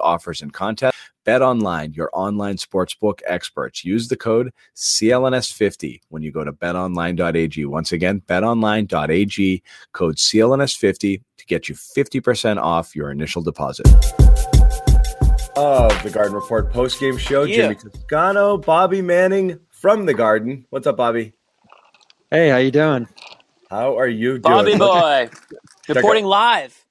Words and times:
offers, 0.00 0.42
and 0.42 0.52
contests. 0.52 0.96
Bet 1.24 1.40
online, 1.42 1.92
your 1.94 2.10
online 2.12 2.56
sportsbook 2.56 3.20
experts. 3.26 3.84
Use 3.84 4.08
the 4.08 4.16
code 4.16 4.52
CLNS50 4.76 6.00
when 6.10 6.22
you 6.22 6.30
go 6.30 6.44
to 6.44 6.52
betonline.ag. 6.52 7.64
Once 7.64 7.92
again, 7.92 8.22
betonline.ag, 8.26 9.62
code 9.92 10.16
CLNS50 10.16 11.22
to 11.38 11.46
get 11.46 11.68
you 11.68 11.74
50% 11.74 12.58
off 12.62 12.94
your 12.94 13.10
initial 13.10 13.42
deposit. 13.42 13.86
Of 15.56 16.02
the 16.02 16.10
Garden 16.12 16.34
Report 16.34 16.70
post 16.72 17.00
game 17.00 17.16
show, 17.16 17.44
Yeah. 17.44 17.72
Jimmy 17.72 17.76
Toscano, 17.76 18.58
Bobby 18.58 19.00
Manning 19.00 19.60
from 19.70 20.04
the 20.04 20.14
Garden. 20.14 20.66
What's 20.70 20.86
up, 20.86 20.96
Bobby? 20.96 21.32
Hey, 22.30 22.48
how 22.50 22.56
you 22.58 22.70
doing? 22.70 23.08
How 23.70 23.96
are 23.96 24.08
you 24.08 24.38
doing? 24.38 24.42
Bobby 24.42 24.76
boy, 24.76 25.30
reporting 25.88 26.24
live. 26.26 26.83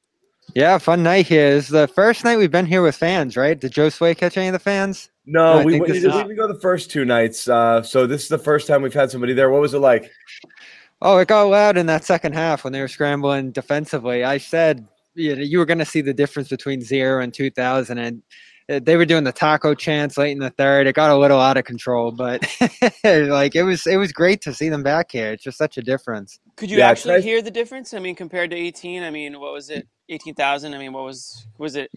Yeah, 0.55 0.77
fun 0.77 1.02
night 1.03 1.27
here. 1.27 1.55
This 1.55 1.66
is 1.66 1.70
the 1.71 1.88
first 1.88 2.23
night 2.23 2.38
we've 2.38 2.52
been 2.52 2.66
here 2.66 2.81
with 2.84 2.95
fans, 2.95 3.35
right? 3.35 3.59
Did 3.59 3.71
Joe 3.71 3.89
Sway 3.89 4.13
catch 4.13 4.38
any 4.38 4.48
of 4.48 4.53
the 4.53 4.59
fans? 4.59 5.09
No, 5.25 5.59
No, 5.59 5.66
we, 5.66 5.73
think 5.73 5.88
we, 5.88 5.94
this 5.94 6.03
we 6.03 6.11
didn't 6.11 6.35
go 6.35 6.48
the 6.48 6.59
first 6.59 6.91
two 6.91 7.05
nights. 7.05 7.48
Uh, 7.48 7.81
so 7.81 8.05
this 8.05 8.23
is 8.23 8.30
the 8.30 8.38
first 8.38 8.67
time 8.67 8.81
we've 8.81 8.94
had 8.94 9.09
somebody 9.09 9.34
there. 9.34 9.49
What 9.49 9.61
was 9.61 9.73
it 9.73 9.80
like? 9.80 10.11
Oh, 11.02 11.17
it 11.17 11.27
got 11.27 11.44
loud 11.44 11.77
in 11.77 11.85
that 11.88 12.03
second 12.03 12.34
half 12.34 12.63
when 12.63 12.71
they 12.71 12.81
were 12.81 12.88
scrambling 12.88 13.52
defensively. 13.52 14.23
I 14.23 14.38
said 14.38 14.88
you, 15.16 15.35
know, 15.35 15.41
you 15.41 15.58
were 15.58 15.66
going 15.66 15.80
to 15.80 15.86
see 15.86 16.02
the 16.02 16.13
difference 16.13 16.50
between 16.50 16.81
zero 16.81 17.22
and 17.22 17.33
2000, 17.33 17.97
and 17.97 18.22
uh, 18.69 18.80
they 18.81 18.95
were 18.95 19.06
doing 19.06 19.23
the 19.23 19.31
taco 19.31 19.73
chants 19.75 20.17
late 20.17 20.31
in 20.31 20.39
the 20.39 20.50
third. 20.52 20.88
It 20.88 20.95
got 20.95 21.09
a 21.11 21.17
little 21.17 21.39
out 21.39 21.58
of 21.58 21.66
control, 21.66 22.11
but 22.11 22.41
like 23.03 23.56
it 23.56 23.63
was, 23.63 23.85
it 23.88 23.97
was 23.97 24.11
great 24.11 24.41
to 24.41 24.53
see 24.53 24.69
them 24.69 24.83
back 24.83 25.11
here. 25.11 25.33
It's 25.33 25.44
just 25.44 25.58
such 25.58 25.78
a 25.78 25.81
difference. 25.81 26.39
Could 26.56 26.69
you 26.72 26.78
Yeah, 26.78 26.89
actually 26.89 27.16
try- 27.16 27.22
hear 27.22 27.41
the 27.41 27.52
difference? 27.52 27.94
I 27.94 28.00
mean, 28.00 28.16
compared 28.16 28.52
to 28.52 28.56
18, 28.56 29.03
I 29.03 29.09
mean, 29.09 29.39
what 29.39 29.52
was 29.53 29.69
it? 29.69 29.88
18,000? 30.09 30.73
I 30.73 30.78
mean, 30.78 30.94
what 30.94 31.04
was 31.06 31.48
was 31.58 31.76
it? 31.76 31.92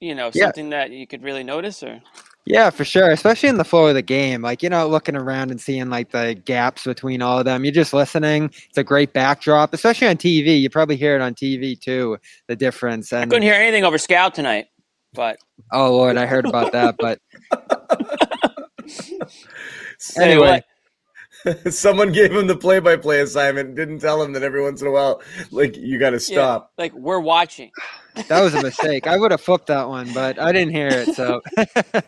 You 0.00 0.14
know, 0.14 0.30
Yeah. 0.34 0.46
something 0.46 0.70
that 0.70 0.90
you 0.90 1.06
could 1.06 1.22
really 1.22 1.44
notice, 1.44 1.82
or 1.82 2.00
Yeah, 2.44 2.70
for 2.70 2.84
sure. 2.84 3.10
Especially 3.12 3.48
in 3.48 3.56
the 3.58 3.64
flow 3.64 3.86
of 3.86 3.94
the 3.94 4.02
game. 4.02 4.42
Like, 4.42 4.62
you 4.64 4.68
know, 4.68 4.88
looking 4.88 5.14
around 5.16 5.52
and 5.52 5.60
seeing 5.60 5.90
like 5.90 6.10
the 6.10 6.34
gaps 6.44 6.84
between 6.84 7.22
all 7.22 7.38
of 7.38 7.44
them. 7.44 7.64
You're 7.64 7.72
just 7.72 7.92
listening. 7.92 8.46
It's 8.68 8.78
a 8.78 8.84
great 8.84 9.12
backdrop, 9.12 9.72
especially 9.74 10.08
on 10.08 10.16
TV. 10.16 10.60
You 10.60 10.68
probably 10.70 10.96
hear 10.96 11.14
it 11.14 11.22
on 11.22 11.34
TV 11.34 11.80
too, 11.80 12.18
the 12.48 12.56
difference. 12.56 13.12
I 13.12 13.22
And 13.22 13.30
couldn't 13.30 13.44
hear 13.44 13.54
anything 13.54 13.84
over 13.84 13.96
Scal 13.96 14.32
tonight. 14.32 14.66
But 15.14 15.38
oh 15.72 15.92
Lord, 15.92 16.16
I 16.16 16.26
heard 16.26 16.46
about 16.46 16.72
that. 16.72 16.96
But 16.98 17.20
Anyway. 20.18 20.62
What? 21.44 21.72
Someone 21.74 22.12
gave 22.12 22.32
him 22.32 22.46
the 22.46 22.56
play-by-play 22.56 23.20
assignment. 23.20 23.74
Didn't 23.74 23.98
tell 24.00 24.22
him 24.22 24.32
that 24.34 24.42
every 24.42 24.62
once 24.62 24.80
in 24.80 24.88
a 24.88 24.90
while, 24.90 25.22
like 25.50 25.76
you 25.76 25.98
got 25.98 26.10
to 26.10 26.16
Yeah, 26.16 26.18
stop. 26.18 26.72
like 26.78 26.92
we're 26.94 27.20
watching. 27.20 27.70
that 28.28 28.40
was 28.42 28.54
a 28.54 28.62
mistake. 28.62 29.06
I 29.06 29.16
would 29.16 29.30
have 29.30 29.40
flipped 29.40 29.66
that 29.68 29.88
one, 29.88 30.12
but 30.12 30.38
I 30.38 30.52
didn't 30.52 30.74
hear 30.74 30.88
it. 30.88 31.14
So 31.14 31.40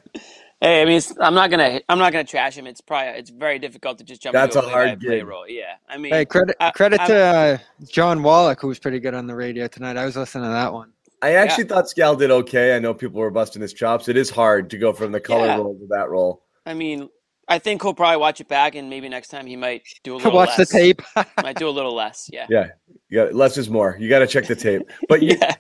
Hey, 0.61 0.81
I 0.81 0.85
mean, 0.87 0.97
it's, 0.97 1.12
I'm 1.21 1.35
not 1.35 1.51
gonna 1.51 1.81
I'm 1.91 1.99
not 1.99 2.12
gonna 2.12 2.25
trash 2.25 2.57
him. 2.57 2.67
It's 2.67 2.81
probably 2.81 3.19
it's 3.19 3.29
very 3.29 3.59
difficult 3.59 3.99
to 3.99 4.05
just 4.05 4.23
jump 4.23 4.33
That's 4.33 4.57
a 4.57 4.61
a 4.61 4.62
hard 4.69 5.01
play-by-play 5.01 5.23
role. 5.23 5.47
Yeah, 5.49 5.75
I 5.89 5.99
mean, 5.99 6.12
hey, 6.12 6.25
credit 6.25 6.57
I- 6.59 6.71
credit 6.71 7.01
I- 7.01 7.07
to 7.09 7.17
uh, 7.17 7.59
John 7.87 8.23
Wallach, 8.23 8.61
who 8.62 8.69
was 8.69 8.79
pretty 8.79 8.99
good 8.99 9.12
on 9.15 9.27
the 9.27 9.35
radio 9.35 9.67
tonight. 9.69 9.97
I 9.99 10.07
was 10.07 10.17
listening 10.17 10.45
to 10.45 10.51
that 10.51 10.73
one. 10.73 10.93
I 11.21 11.35
actually 11.35 11.65
thought 11.65 11.87
Scal 11.87 12.19
did 12.19 12.31
okay. 12.31 12.77
I 12.77 12.79
know 12.79 12.95
people 12.95 13.21
were 13.21 13.31
busting 13.31 13.61
his 13.62 13.73
chops. 13.73 14.09
It 14.09 14.17
is 14.17 14.31
hard 14.31 14.71
to 14.71 14.79
go 14.79 14.93
from 14.93 15.11
the 15.12 15.21
color 15.21 15.47
Yeah. 15.47 15.56
role 15.56 15.75
to 15.78 15.87
that 15.91 16.09
role. 16.11 16.43
I 16.67 16.73
mean, 16.75 17.09
I 17.49 17.59
think 17.59 17.82
he'll 17.82 17.94
probably 17.94 18.16
watch 18.16 18.41
it 18.41 18.49
back, 18.49 18.75
and 18.75 18.88
maybe 18.88 19.09
next 19.09 19.28
time 19.28 19.47
he 19.47 19.56
might 19.56 19.82
do 20.03 20.15
a 20.15 20.16
little 20.19 20.32
Watch 20.32 20.56
less. 20.59 20.69
the 20.71 20.78
tape. 20.78 21.03
Might 21.43 21.56
do 21.56 21.69
a 21.69 21.71
little 21.71 21.94
less. 21.94 22.31
Yeah. 22.32 22.47
Yeah, 22.49 22.69
you 23.09 23.19
got 23.25 23.34
less 23.34 23.56
is 23.59 23.69
more. 23.69 23.97
You 24.00 24.09
got 24.09 24.21
to 24.21 24.27
check 24.27 24.47
the 24.47 24.56
tape, 24.56 24.82
but 25.09 25.22
you 25.22 25.37
Yeah. 25.41 25.55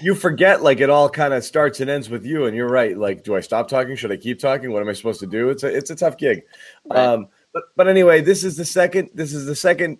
you 0.00 0.14
forget 0.14 0.62
like 0.62 0.80
it 0.80 0.88
all 0.90 1.08
kind 1.08 1.34
of 1.34 1.44
starts 1.44 1.80
and 1.80 1.90
ends 1.90 2.08
with 2.10 2.24
you. 2.24 2.46
And 2.46 2.56
you're 2.56 2.68
right. 2.68 2.96
Like, 2.96 3.24
do 3.24 3.36
I 3.36 3.40
stop 3.40 3.68
talking? 3.68 3.94
Should 3.96 4.10
I 4.12 4.16
keep 4.16 4.38
talking? 4.40 4.72
What 4.72 4.82
am 4.82 4.88
I 4.88 4.92
supposed 4.94 5.20
to 5.20 5.26
do? 5.26 5.50
It's 5.50 5.62
a 5.62 5.68
it's 5.68 5.90
a 5.90 5.96
tough 5.96 6.16
gig. 6.16 6.42
Right. 6.86 6.98
Um, 6.98 7.28
but 7.52 7.64
but 7.76 7.88
anyway, 7.88 8.20
this 8.22 8.42
is 8.44 8.56
the 8.56 8.64
second. 8.64 9.10
This 9.14 9.32
is 9.34 9.46
the 9.46 9.54
second. 9.56 9.98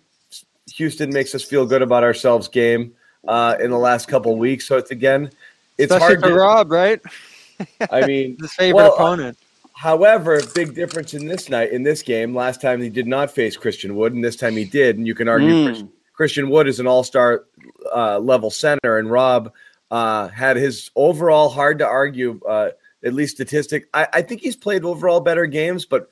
Houston 0.75 1.09
makes 1.11 1.33
us 1.33 1.43
feel 1.43 1.65
good 1.65 1.81
about 1.81 2.03
ourselves 2.03 2.47
game 2.47 2.93
uh, 3.27 3.55
in 3.59 3.71
the 3.71 3.77
last 3.77 4.07
couple 4.07 4.35
weeks. 4.37 4.67
So 4.67 4.77
it's 4.77 4.91
again, 4.91 5.31
it's 5.77 5.91
Especially 5.91 6.15
hard. 6.15 6.21
for 6.21 6.29
To, 6.29 6.35
Rob, 6.35 6.71
right? 6.71 7.01
I 7.91 8.05
mean, 8.05 8.37
His 8.39 8.53
favorite 8.53 8.75
Well, 8.83 8.91
uh, 8.91 8.95
opponent. 8.95 9.37
However, 9.79 10.41
big 10.53 10.75
difference 10.75 11.13
in 11.13 11.25
this 11.27 11.47
night 11.47 11.71
in 11.71 11.83
this 11.83 12.01
game. 12.01 12.35
Last 12.35 12.59
time 12.61 12.81
he 12.81 12.89
did 12.89 13.07
not 13.07 13.31
face 13.31 13.55
Christian 13.55 13.95
Wood, 13.95 14.13
and 14.13 14.21
this 14.21 14.35
time 14.35 14.57
he 14.57 14.65
did. 14.65 14.97
And 14.97 15.07
you 15.07 15.15
can 15.15 15.29
argue 15.29 15.49
Mm. 15.53 15.65
Chris- 15.67 15.83
Christian 16.13 16.49
Wood 16.49 16.67
is 16.67 16.81
an 16.81 16.87
all-star 16.87 17.45
uh, 17.95 18.19
level 18.19 18.49
center, 18.51 18.97
and 18.97 19.09
Rob 19.09 19.53
uh, 19.89 20.27
had 20.27 20.57
his 20.57 20.91
overall 20.97 21.47
hard 21.47 21.79
to 21.79 21.87
argue, 21.87 22.41
uh, 22.45 22.71
at 23.05 23.13
least 23.13 23.35
statistic. 23.35 23.87
I, 23.93 24.05
I 24.11 24.21
think 24.21 24.41
he's 24.41 24.57
played 24.57 24.83
overall 24.83 25.21
better 25.21 25.45
games, 25.45 25.85
but 25.85 26.09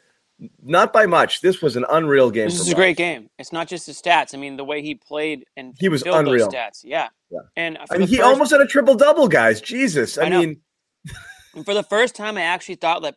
not 0.64 0.94
by 0.94 1.06
much. 1.06 1.42
This 1.42 1.62
was 1.62 1.76
an 1.76 1.86
unreal 1.90 2.32
game. 2.32 2.46
This 2.48 2.62
is 2.62 2.72
a 2.72 2.76
great 2.76 2.96
game. 2.96 3.30
It's 3.38 3.52
not 3.52 3.68
just 3.68 3.86
his 3.88 4.02
stats. 4.02 4.34
I 4.34 4.38
mean, 4.38 4.56
the 4.56 4.64
way 4.64 4.82
he 4.82 4.96
played 4.96 5.44
and 5.58 5.76
He 5.78 5.90
was 5.90 6.04
unreal. 6.04 6.48
stats. 6.50 6.86
Yeah. 6.86 7.10
Yeah. 7.30 7.40
And 7.58 7.78
I 7.92 7.98
mean, 7.98 8.08
he 8.08 8.16
first, 8.16 8.26
almost 8.30 8.52
had 8.52 8.62
a 8.62 8.66
triple 8.66 8.96
double, 8.96 9.28
guys. 9.28 9.60
Jesus, 9.60 10.18
I, 10.18 10.28
I 10.28 10.30
mean, 10.30 10.62
for 11.66 11.74
the 11.74 11.84
first 11.84 12.16
time, 12.16 12.38
I 12.38 12.44
actually 12.44 12.76
thought 12.76 13.02
that 13.02 13.16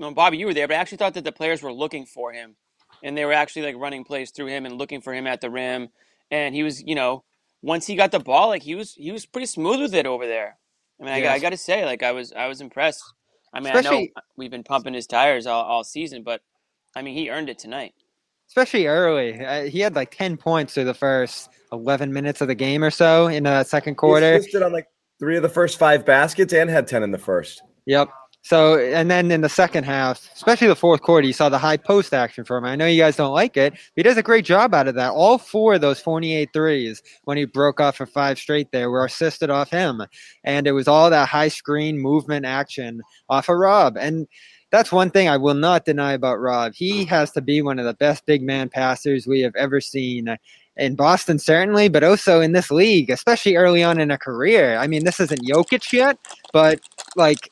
that. 0.00 0.04
Well, 0.06 0.14
Bobby, 0.14 0.38
you 0.38 0.46
were 0.46 0.54
there, 0.54 0.66
but 0.68 0.76
I 0.76 0.80
actually 0.80 0.98
thought 0.98 1.14
that 1.14 1.24
the 1.24 1.32
players 1.32 1.62
were 1.62 1.72
looking 1.72 2.06
for 2.06 2.32
him, 2.32 2.56
and 3.02 3.16
they 3.16 3.24
were 3.24 3.32
actually 3.32 3.62
like 3.62 3.76
running 3.76 4.04
plays 4.04 4.30
through 4.30 4.46
him 4.46 4.66
and 4.66 4.76
looking 4.78 5.00
for 5.00 5.12
him 5.14 5.26
at 5.26 5.40
the 5.40 5.50
rim. 5.50 5.88
And 6.30 6.54
he 6.54 6.62
was, 6.62 6.82
you 6.82 6.94
know, 6.94 7.24
once 7.62 7.86
he 7.86 7.96
got 7.96 8.10
the 8.12 8.20
ball, 8.20 8.48
like 8.48 8.62
he 8.62 8.74
was, 8.74 8.94
he 8.94 9.12
was 9.12 9.26
pretty 9.26 9.46
smooth 9.46 9.80
with 9.80 9.94
it 9.94 10.06
over 10.06 10.26
there. 10.26 10.56
I 11.00 11.04
mean, 11.04 11.12
I, 11.12 11.20
got- 11.20 11.30
I 11.30 11.34
Yes. 11.34 11.42
got 11.42 11.50
to 11.50 11.56
say, 11.56 11.84
like 11.84 12.02
I 12.02 12.12
was, 12.12 12.32
I 12.32 12.46
was 12.46 12.60
impressed. 12.60 13.02
I 13.52 13.60
mean, 13.60 13.74
I 13.74 13.80
know 13.80 14.06
we've 14.36 14.50
been 14.50 14.62
pumping 14.62 14.94
his 14.94 15.06
tires 15.06 15.46
all, 15.46 15.64
all 15.64 15.82
season, 15.82 16.22
but 16.22 16.40
I 16.94 17.02
mean, 17.02 17.14
he 17.16 17.30
earned 17.30 17.48
it 17.48 17.58
tonight. 17.58 17.94
especially 18.48 18.86
early. 18.86 19.44
Uh, 19.44 19.64
he 19.64 19.80
had 19.80 19.96
like 19.96 20.10
10 20.12 20.36
points 20.36 20.74
through 20.74 20.84
the 20.84 20.94
first 20.94 21.48
11 21.72 22.12
minutes 22.12 22.40
of 22.40 22.48
the 22.48 22.54
game 22.54 22.84
or 22.84 22.90
so 22.90 23.26
in 23.26 23.42
the 23.44 23.64
second 23.64 23.94
he 23.94 23.96
quarter. 23.96 24.34
assisted 24.34 24.62
on 24.62 24.72
like 24.72 24.86
three 25.18 25.36
of 25.36 25.42
the 25.42 25.48
first 25.48 25.78
five 25.78 26.04
baskets 26.06 26.52
and 26.52 26.70
had 26.70 26.86
ten 26.86 27.02
in 27.02 27.10
the 27.10 27.18
first. 27.18 27.62
Yep. 27.86 28.08
So, 28.42 28.78
and 28.78 29.10
then 29.10 29.30
in 29.30 29.42
the 29.42 29.50
second 29.50 29.84
half, 29.84 30.30
especially 30.34 30.68
the 30.68 30.74
fourth 30.74 31.02
quarter, 31.02 31.26
you 31.26 31.32
saw 31.32 31.50
the 31.50 31.58
high 31.58 31.76
post 31.76 32.14
action 32.14 32.44
from 32.44 32.64
him. 32.64 32.70
I 32.70 32.76
know 32.76 32.86
you 32.86 33.00
guys 33.00 33.16
don't 33.16 33.34
like 33.34 33.56
it. 33.56 33.72
But 33.72 33.80
he 33.96 34.02
does 34.02 34.16
a 34.16 34.22
great 34.22 34.46
job 34.46 34.74
out 34.74 34.88
of 34.88 34.94
that. 34.94 35.12
All 35.12 35.36
four 35.36 35.74
of 35.74 35.82
those 35.82 36.00
48 36.00 36.48
threes 36.52 37.02
when 37.24 37.36
he 37.36 37.44
broke 37.44 37.80
off 37.80 37.96
for 37.96 38.06
five 38.06 38.38
straight 38.38 38.72
there 38.72 38.90
were 38.90 39.04
assisted 39.04 39.50
off 39.50 39.70
him. 39.70 40.02
And 40.42 40.66
it 40.66 40.72
was 40.72 40.88
all 40.88 41.10
that 41.10 41.28
high 41.28 41.48
screen 41.48 41.98
movement 41.98 42.46
action 42.46 43.02
off 43.28 43.50
of 43.50 43.58
Rob. 43.58 43.98
And 43.98 44.26
that's 44.70 44.92
one 44.92 45.10
thing 45.10 45.28
I 45.28 45.36
will 45.36 45.54
not 45.54 45.84
deny 45.84 46.12
about 46.12 46.40
Rob. 46.40 46.72
He 46.74 47.04
has 47.06 47.32
to 47.32 47.42
be 47.42 47.60
one 47.60 47.78
of 47.78 47.84
the 47.84 47.94
best 47.94 48.24
big 48.24 48.42
man 48.42 48.68
passers 48.68 49.26
we 49.26 49.40
have 49.40 49.54
ever 49.56 49.80
seen 49.80 50.36
in 50.76 50.94
Boston, 50.94 51.38
certainly, 51.38 51.88
but 51.88 52.04
also 52.04 52.40
in 52.40 52.52
this 52.52 52.70
league, 52.70 53.10
especially 53.10 53.56
early 53.56 53.82
on 53.82 54.00
in 54.00 54.10
a 54.10 54.16
career. 54.16 54.78
I 54.78 54.86
mean, 54.86 55.04
this 55.04 55.20
isn't 55.20 55.46
Jokic 55.46 55.92
yet, 55.92 56.16
but 56.52 56.80
like 57.16 57.50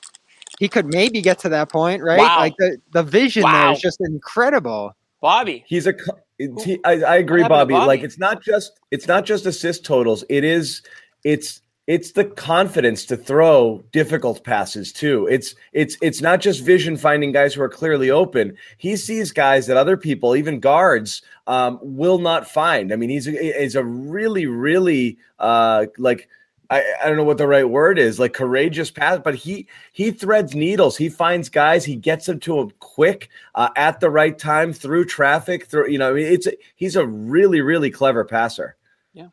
he 0.59 0.69
could 0.69 0.87
maybe 0.87 1.21
get 1.21 1.39
to 1.41 1.49
that 1.51 1.71
point, 1.71 2.03
right? 2.03 2.19
Wow. 2.19 2.39
Like 2.39 2.55
the, 2.59 2.79
the 2.93 3.03
vision 3.03 3.43
there 3.43 3.53
Wow. 3.53 3.73
is 3.73 3.81
just 3.81 4.01
incredible. 4.01 4.93
Bobby, 5.21 5.65
He's 5.67 5.87
a. 5.87 5.95
he- 6.65 6.81
I, 6.85 6.93
I 7.03 7.17
agree, 7.17 7.43
happened 7.43 7.69
to 7.69 7.75
Bobby. 7.75 7.87
Like 7.87 8.03
it's 8.03 8.19
not 8.19 8.43
just 8.43 8.79
it's 8.91 9.09
not 9.09 9.25
just 9.25 9.47
assist 9.47 9.85
totals. 9.85 10.25
It 10.29 10.45
is 10.45 10.83
it's 11.25 11.61
it's 11.89 12.13
the 12.13 12.25
confidence 12.27 13.05
to 13.07 13.17
throw 13.17 13.83
difficult 13.93 14.45
passes 14.45 14.93
too. 14.93 15.27
It's 15.29 15.55
it's 15.73 15.97
it's 16.01 16.21
not 16.21 16.41
just 16.41 16.63
vision 16.63 16.97
finding 16.97 17.33
guys 17.33 17.55
who 17.55 17.63
are 17.63 17.69
clearly 17.69 18.11
open. 18.11 18.57
He 18.77 18.95
sees 18.95 19.33
guys 19.33 19.67
that 19.67 19.77
other 19.77 19.97
people, 19.97 20.37
even 20.37 20.61
guards, 20.61 21.23
um, 21.49 21.81
will 21.83 22.19
not 22.19 22.49
find. 22.49 22.93
I 22.93 22.97
mean, 22.97 23.11
he's 23.11 23.27
a, 23.27 23.33
he's 23.61 23.75
a 23.75 23.83
really 23.85 24.47
really 24.47 25.19
uh, 25.41 25.87
like. 25.97 26.29
I, 26.71 26.85
I 27.03 27.09
don't 27.09 27.17
know 27.17 27.25
what 27.25 27.39
the 27.39 27.47
right 27.47 27.69
word 27.69 27.99
is, 27.99 28.19
like 28.19 28.35
courageous 28.35 28.91
pass, 28.91 29.21
but 29.23 29.35
he 29.35 29.67
he 29.93 30.11
threads 30.11 30.55
needles. 30.55 30.97
He 30.97 31.09
finds 31.09 31.49
guys, 31.49 31.85
he 31.85 31.97
gets 31.97 32.27
them 32.27 32.41
to 32.41 32.59
him 32.61 32.73
quick 32.79 33.29
uh, 33.55 33.71
at 33.77 34.01
the 34.01 34.11
right 34.11 34.39
time 34.39 34.73
through 34.73 35.07
traffic. 35.07 35.67
Through 35.67 35.91
you 35.91 35.99
know, 35.99 36.11
I 36.11 36.13
mean, 36.15 36.27
it's 36.27 36.47
a, 36.47 36.53
he's 36.77 36.97
a 36.97 37.07
really 37.07 37.61
really 37.61 37.91
clever 37.91 38.25
passer. 38.25 38.77
Yeah, 39.15 39.29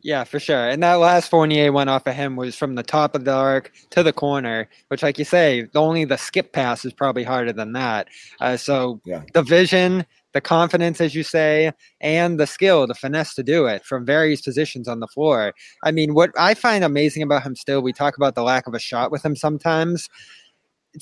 yeah, 0.00 0.24
for 0.24 0.38
sure. 0.38 0.68
And 0.68 0.82
that 0.82 0.94
last 0.94 1.30
Fournier 1.30 1.72
went 1.72 1.90
off 1.90 2.06
of 2.06 2.14
him 2.14 2.36
was 2.36 2.54
from 2.56 2.74
the 2.74 2.82
top 2.82 3.14
of 3.14 3.24
the 3.24 3.32
arc 3.32 3.72
to 3.90 4.02
the 4.02 4.12
corner, 4.12 4.68
which, 4.88 5.02
like 5.02 5.18
you 5.18 5.24
say, 5.24 5.66
only 5.74 6.04
the 6.04 6.18
skip 6.18 6.52
pass 6.52 6.84
is 6.84 6.92
probably 6.92 7.24
harder 7.24 7.52
than 7.52 7.72
that. 7.72 8.08
Uh, 8.40 8.56
so 8.56 9.00
Yeah. 9.04 9.22
the 9.32 9.42
vision, 9.42 10.04
the 10.34 10.40
confidence, 10.40 11.00
as 11.00 11.14
you 11.14 11.22
say, 11.22 11.72
and 12.00 12.38
the 12.38 12.46
skill, 12.46 12.86
the 12.86 12.94
finesse 12.94 13.34
to 13.34 13.42
do 13.42 13.66
it 13.66 13.84
from 13.84 14.04
various 14.04 14.42
positions 14.42 14.88
on 14.88 15.00
the 15.00 15.06
floor. 15.06 15.54
I 15.82 15.92
mean, 15.92 16.12
what 16.12 16.30
I 16.36 16.52
find 16.54 16.84
amazing 16.84 17.22
about 17.22 17.44
him 17.44 17.56
still, 17.56 17.80
we 17.80 17.92
talk 17.92 18.16
about 18.16 18.34
the 18.34 18.42
lack 18.42 18.66
of 18.66 18.74
a 18.74 18.78
shot 18.78 19.10
with 19.10 19.24
him 19.24 19.36
sometimes 19.36 20.10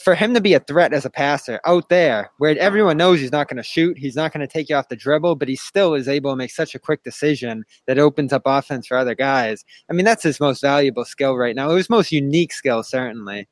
for 0.03 0.15
him 0.15 0.33
to 0.33 0.41
be 0.41 0.55
a 0.55 0.61
threat 0.61 0.95
as 0.95 1.05
a 1.05 1.11
passer 1.11 1.61
out 1.67 1.89
there 1.89 2.31
where 2.39 2.57
everyone 2.59 2.97
knows 2.97 3.21
he's 3.21 3.33
not 3.33 3.49
going 3.49 3.59
to 3.59 3.63
shoot, 3.63 3.99
he's 3.99 4.17
not 4.17 4.33
going 4.33 4.41
to 4.41 4.51
take 4.51 4.69
you 4.69 4.77
off 4.77 4.89
the 4.89 4.97
dribble, 4.97 5.37
but 5.37 5.49
he 5.49 5.57
still 5.57 5.95
is 5.95 6.09
able 6.09 6.31
to 6.31 6.37
make 6.37 6.51
such 6.51 6.75
a 6.75 6.79
quick 6.79 7.03
decision 7.03 7.65
that 7.87 7.99
opens 7.99 8.33
up 8.33 8.43
offense 8.47 8.87
for 8.87 8.97
other 8.97 9.15
guys. 9.15 9.65
I 9.91 9.93
mean, 9.93 10.05
that's 10.05 10.23
his 10.23 10.41
most 10.41 10.63
valuable 10.63 11.05
skill 11.05 11.37
right 11.37 11.57
now. 11.57 11.71
His 11.71 11.91
most 11.91 12.11
unique 12.11 12.53
skill, 12.53 12.83
certainly. 12.83 13.49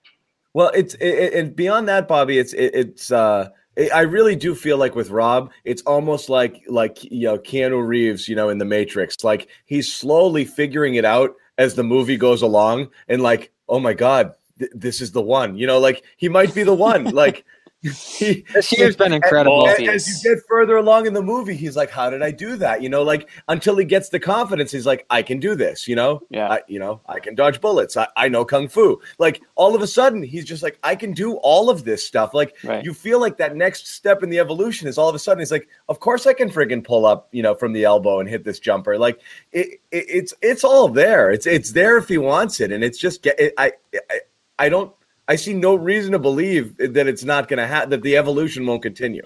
Well, 0.55 0.71
it's 0.75 0.95
it, 0.95 1.35
and 1.35 1.55
beyond 1.55 1.89
that, 1.89 2.09
Bobby. 2.09 2.39
It's 2.39 2.53
it, 2.55 2.75
it's. 2.75 3.13
uh 3.13 3.51
I 3.89 4.03
really 4.03 4.37
do 4.37 4.55
feel 4.55 4.77
like 4.77 4.95
with 4.95 5.11
Rob, 5.11 5.51
it's 5.65 5.83
almost 5.83 6.29
like 6.29 6.63
like 6.69 7.03
you 7.05 7.27
know 7.27 7.39
Keanu 7.39 7.87
Reeves, 7.87 8.29
you 8.29 8.37
know, 8.37 8.49
in 8.49 8.59
the 8.59 8.65
Matrix. 8.65 9.17
Like 9.23 9.49
he's 9.65 9.93
slowly 9.93 10.45
figuring 10.45 10.97
it 10.97 11.05
out 11.05 11.35
as 11.59 11.75
the 11.75 11.85
movie 11.85 12.17
goes 12.17 12.43
along, 12.43 12.91
and 13.09 13.23
like, 13.23 13.53
oh 13.69 13.81
my 13.81 13.95
god, 13.95 14.35
this 14.73 15.01
is 15.01 15.13
the 15.13 15.23
one. 15.23 15.57
You 15.57 15.67
know, 15.67 15.79
like 15.79 16.05
he 16.17 16.29
might 16.29 16.55
be 16.55 16.63
the 16.63 16.75
one. 16.75 17.05
like 17.15 17.45
he, 17.83 18.45
this 18.55 18.77
year's 18.77 18.97
been 18.97 19.13
incredible. 19.13 19.67
As, 19.67 19.81
as, 19.89 20.09
you 20.09 20.35
get 20.35 20.45
further 20.47 20.77
along 20.77 21.07
in 21.07 21.15
the 21.15 21.23
movie, 21.23 21.57
he's 21.57 21.77
like, 21.77 21.91
"How 21.91 22.11
did 22.11 22.23
I 22.23 22.31
do 22.31 22.57
that?" 22.57 22.83
You 22.83 22.91
know, 22.91 23.03
like 23.03 23.31
until 23.49 23.77
he 23.77 23.85
gets 23.87 24.11
the 24.11 24.21
confidence, 24.21 24.71
he's 24.71 24.85
like, 24.85 25.07
"I 25.09 25.23
can 25.23 25.41
do 25.41 25.55
this." 25.55 25.89
You 25.89 25.97
know, 25.97 26.23
yeah, 26.29 26.51
I, 26.51 26.63
you 26.69 26.79
know, 26.79 27.01
I 27.07 27.21
can 27.21 27.35
dodge 27.35 27.61
bullets. 27.61 27.97
I, 27.97 28.07
I 28.17 28.29
know 28.29 28.45
kung 28.45 28.69
fu. 28.69 29.01
Like 29.19 29.41
all 29.55 29.75
of 29.75 29.81
a 29.81 29.87
sudden, 29.87 30.23
he's 30.23 30.45
just 30.45 30.63
like, 30.63 30.79
"I 30.83 30.95
can 30.95 31.13
do 31.13 31.37
all 31.37 31.71
of 31.71 31.85
this 31.85 32.07
stuff." 32.07 32.35
Like 32.35 32.55
right. 32.65 32.85
you 32.85 32.93
feel 32.93 33.19
like 33.19 33.39
that 33.39 33.57
next 33.57 33.89
step 33.89 34.23
in 34.23 34.29
the 34.29 34.41
evolution 34.41 34.87
is 34.87 34.99
all 34.99 35.09
of 35.09 35.15
a 35.15 35.19
sudden 35.19 35.41
he's 35.41 35.53
like, 35.53 35.69
"Of 35.89 36.01
course 36.01 36.27
I 36.27 36.35
can 36.35 36.51
friggin' 36.51 36.85
pull 36.85 37.07
up, 37.07 37.29
you 37.33 37.43
know, 37.43 37.55
from 37.55 37.73
the 37.73 37.85
elbow 37.85 38.21
and 38.21 38.29
hit 38.29 38.45
this 38.45 38.59
jumper." 38.59 38.99
Like 38.99 39.21
it, 39.53 39.81
it 39.91 40.05
it's 40.09 40.35
it's 40.43 40.65
all 40.65 40.89
there. 40.89 41.31
It's 41.31 41.47
it's 41.47 41.73
there 41.73 41.97
if 41.97 42.09
he 42.09 42.19
wants 42.19 42.61
it, 42.61 42.73
and 42.73 42.85
it's 42.85 42.99
just 42.99 43.23
get. 43.23 43.41
It, 43.41 43.55
I, 43.57 43.73
I 44.11 44.21
I 44.59 44.69
don't. 44.69 44.93
I 45.31 45.37
see 45.37 45.55
no 45.55 45.77
reason 45.77 46.11
to 46.11 46.19
believe 46.19 46.77
that 46.79 47.07
it's 47.07 47.23
not 47.23 47.47
going 47.47 47.59
to 47.59 47.67
happen. 47.67 47.91
That 47.91 48.03
the 48.03 48.17
evolution 48.17 48.67
won't 48.67 48.83
continue. 48.83 49.23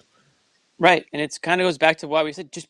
Right, 0.79 1.06
and 1.15 1.23
it's 1.23 1.39
kind 1.39 1.62
of 1.62 1.65
goes 1.65 1.79
back 1.79 1.97
to 1.99 2.09
why 2.09 2.23
we 2.23 2.35
said 2.35 2.53
just 2.53 2.69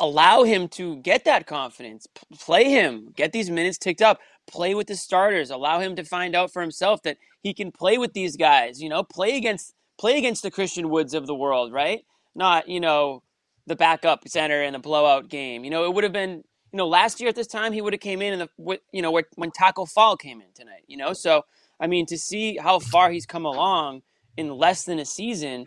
allow 0.00 0.42
him 0.42 0.68
to 0.68 0.96
get 0.96 1.26
that 1.26 1.46
confidence, 1.46 2.06
play 2.38 2.70
him, 2.70 3.12
get 3.14 3.32
these 3.32 3.50
minutes 3.50 3.76
ticked 3.76 4.00
up, 4.00 4.20
play 4.46 4.74
with 4.74 4.86
the 4.86 4.96
starters, 4.96 5.50
allow 5.50 5.80
him 5.80 5.96
to 5.96 6.04
find 6.04 6.34
out 6.34 6.50
for 6.50 6.62
himself 6.62 7.02
that 7.02 7.18
he 7.42 7.52
can 7.52 7.72
play 7.72 7.98
with 7.98 8.14
these 8.14 8.38
guys. 8.38 8.82
You 8.82 8.88
know, 8.88 9.02
play 9.02 9.36
against 9.36 9.74
play 9.98 10.16
against 10.16 10.42
the 10.42 10.50
Christian 10.50 10.88
Woods 10.88 11.12
of 11.12 11.26
the 11.26 11.34
world, 11.34 11.74
right? 11.74 12.06
Not 12.34 12.70
you 12.70 12.80
know 12.80 13.22
the 13.66 13.76
backup 13.76 14.26
center 14.28 14.62
in 14.62 14.74
a 14.74 14.78
blowout 14.78 15.28
game. 15.28 15.62
You 15.62 15.70
know, 15.70 15.84
it 15.84 15.92
would 15.92 16.04
have 16.04 16.12
been 16.14 16.42
you 16.72 16.78
know 16.78 16.88
last 16.88 17.20
year 17.20 17.28
at 17.28 17.36
this 17.36 17.48
time 17.48 17.74
he 17.74 17.82
would 17.82 17.92
have 17.92 18.00
came 18.00 18.22
in 18.22 18.32
and 18.32 18.48
the 18.48 18.78
you 18.92 19.02
know 19.02 19.10
when 19.10 19.50
Tacko 19.50 19.84
Fall 19.84 20.16
came 20.16 20.40
in 20.40 20.48
tonight. 20.54 20.84
You 20.86 20.96
know, 20.96 21.12
so 21.12 21.44
I 21.82 21.88
mean, 21.88 22.06
to 22.06 22.16
see 22.16 22.56
how 22.56 22.78
far 22.78 23.10
he's 23.10 23.26
come 23.26 23.44
along 23.44 24.02
in 24.36 24.56
less 24.56 24.84
than 24.84 25.00
a 25.00 25.04
season, 25.04 25.66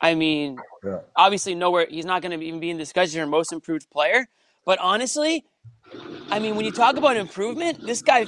I 0.00 0.14
mean, 0.14 0.56
yeah. 0.84 1.00
obviously 1.16 1.56
nowhere 1.56 1.88
he's 1.90 2.04
not 2.04 2.22
going 2.22 2.38
to 2.38 2.46
even 2.46 2.60
be 2.60 2.70
in 2.70 2.78
discussion 2.78 3.20
for 3.20 3.26
most 3.26 3.52
improved 3.52 3.90
player. 3.90 4.28
But 4.64 4.78
honestly, 4.78 5.44
I 6.30 6.38
mean, 6.38 6.54
when 6.54 6.64
you 6.64 6.70
talk 6.70 6.96
about 6.96 7.16
improvement, 7.16 7.84
this 7.84 8.02
guy 8.02 8.26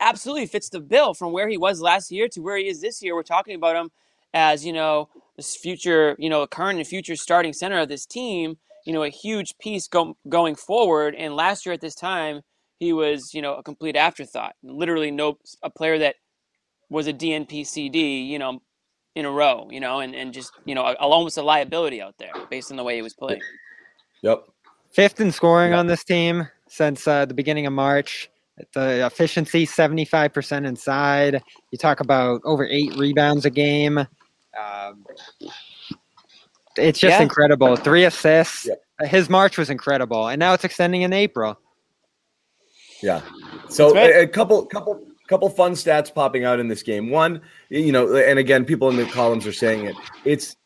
absolutely 0.00 0.46
fits 0.46 0.70
the 0.70 0.80
bill 0.80 1.14
from 1.14 1.32
where 1.32 1.48
he 1.48 1.56
was 1.56 1.80
last 1.80 2.10
year 2.10 2.26
to 2.28 2.40
where 2.40 2.56
he 2.56 2.66
is 2.66 2.80
this 2.80 3.00
year. 3.00 3.14
We're 3.14 3.22
talking 3.22 3.54
about 3.54 3.76
him 3.76 3.90
as 4.34 4.66
you 4.66 4.72
know 4.72 5.08
this 5.36 5.54
future, 5.54 6.16
you 6.18 6.28
know, 6.28 6.44
current 6.48 6.78
and 6.78 6.88
future 6.88 7.14
starting 7.14 7.52
center 7.52 7.78
of 7.78 7.88
this 7.88 8.06
team. 8.06 8.56
You 8.84 8.92
know, 8.92 9.04
a 9.04 9.08
huge 9.08 9.56
piece 9.60 9.86
go, 9.86 10.16
going 10.28 10.56
forward. 10.56 11.14
And 11.14 11.36
last 11.36 11.64
year 11.64 11.72
at 11.72 11.80
this 11.80 11.94
time, 11.94 12.40
he 12.80 12.92
was 12.92 13.32
you 13.32 13.40
know 13.40 13.54
a 13.54 13.62
complete 13.62 13.94
afterthought. 13.94 14.56
Literally, 14.64 15.12
no 15.12 15.38
a 15.62 15.70
player 15.70 15.98
that 15.98 16.16
was 16.92 17.08
a 17.08 17.12
DNP 17.12 17.66
CD, 17.66 18.22
you 18.22 18.38
know, 18.38 18.60
in 19.14 19.24
a 19.24 19.30
row, 19.30 19.66
you 19.70 19.80
know, 19.80 20.00
and, 20.00 20.14
and 20.14 20.32
just, 20.32 20.52
you 20.64 20.74
know, 20.74 20.94
almost 21.00 21.38
a 21.38 21.42
liability 21.42 22.00
out 22.00 22.14
there 22.18 22.32
based 22.50 22.70
on 22.70 22.76
the 22.76 22.84
way 22.84 22.94
he 22.96 23.02
was 23.02 23.14
playing. 23.14 23.40
Yep. 24.22 24.44
Fifth 24.90 25.20
in 25.20 25.32
scoring 25.32 25.70
yep. 25.70 25.78
on 25.78 25.86
this 25.86 26.04
team 26.04 26.46
since 26.68 27.08
uh, 27.08 27.24
the 27.24 27.34
beginning 27.34 27.66
of 27.66 27.72
March. 27.72 28.28
The 28.74 29.06
efficiency, 29.06 29.66
75% 29.66 30.66
inside. 30.66 31.42
You 31.70 31.78
talk 31.78 32.00
about 32.00 32.42
over 32.44 32.66
eight 32.66 32.94
rebounds 32.96 33.46
a 33.46 33.50
game. 33.50 33.98
Um, 33.98 35.06
it's 36.76 36.98
just 36.98 37.18
yeah. 37.18 37.22
incredible. 37.22 37.74
Three 37.76 38.04
assists. 38.04 38.66
Yep. 38.66 39.10
His 39.10 39.30
March 39.30 39.56
was 39.56 39.70
incredible, 39.70 40.28
and 40.28 40.38
now 40.38 40.52
it's 40.52 40.64
extending 40.64 41.02
in 41.02 41.12
April. 41.12 41.58
Yeah. 43.02 43.22
So 43.68 43.94
right. 43.94 44.10
a, 44.10 44.20
a 44.20 44.26
couple, 44.28 44.64
couple, 44.66 45.02
couple 45.28 45.48
fun 45.48 45.72
stats 45.72 46.12
popping 46.12 46.44
out 46.44 46.60
in 46.60 46.68
this 46.68 46.82
game. 46.82 47.10
One, 47.10 47.40
you 47.68 47.92
know, 47.92 48.14
and 48.14 48.38
again, 48.38 48.64
people 48.64 48.88
in 48.88 48.96
the 48.96 49.06
columns 49.06 49.46
are 49.46 49.52
saying 49.52 49.86
it. 49.86 49.96
It's 50.24 50.56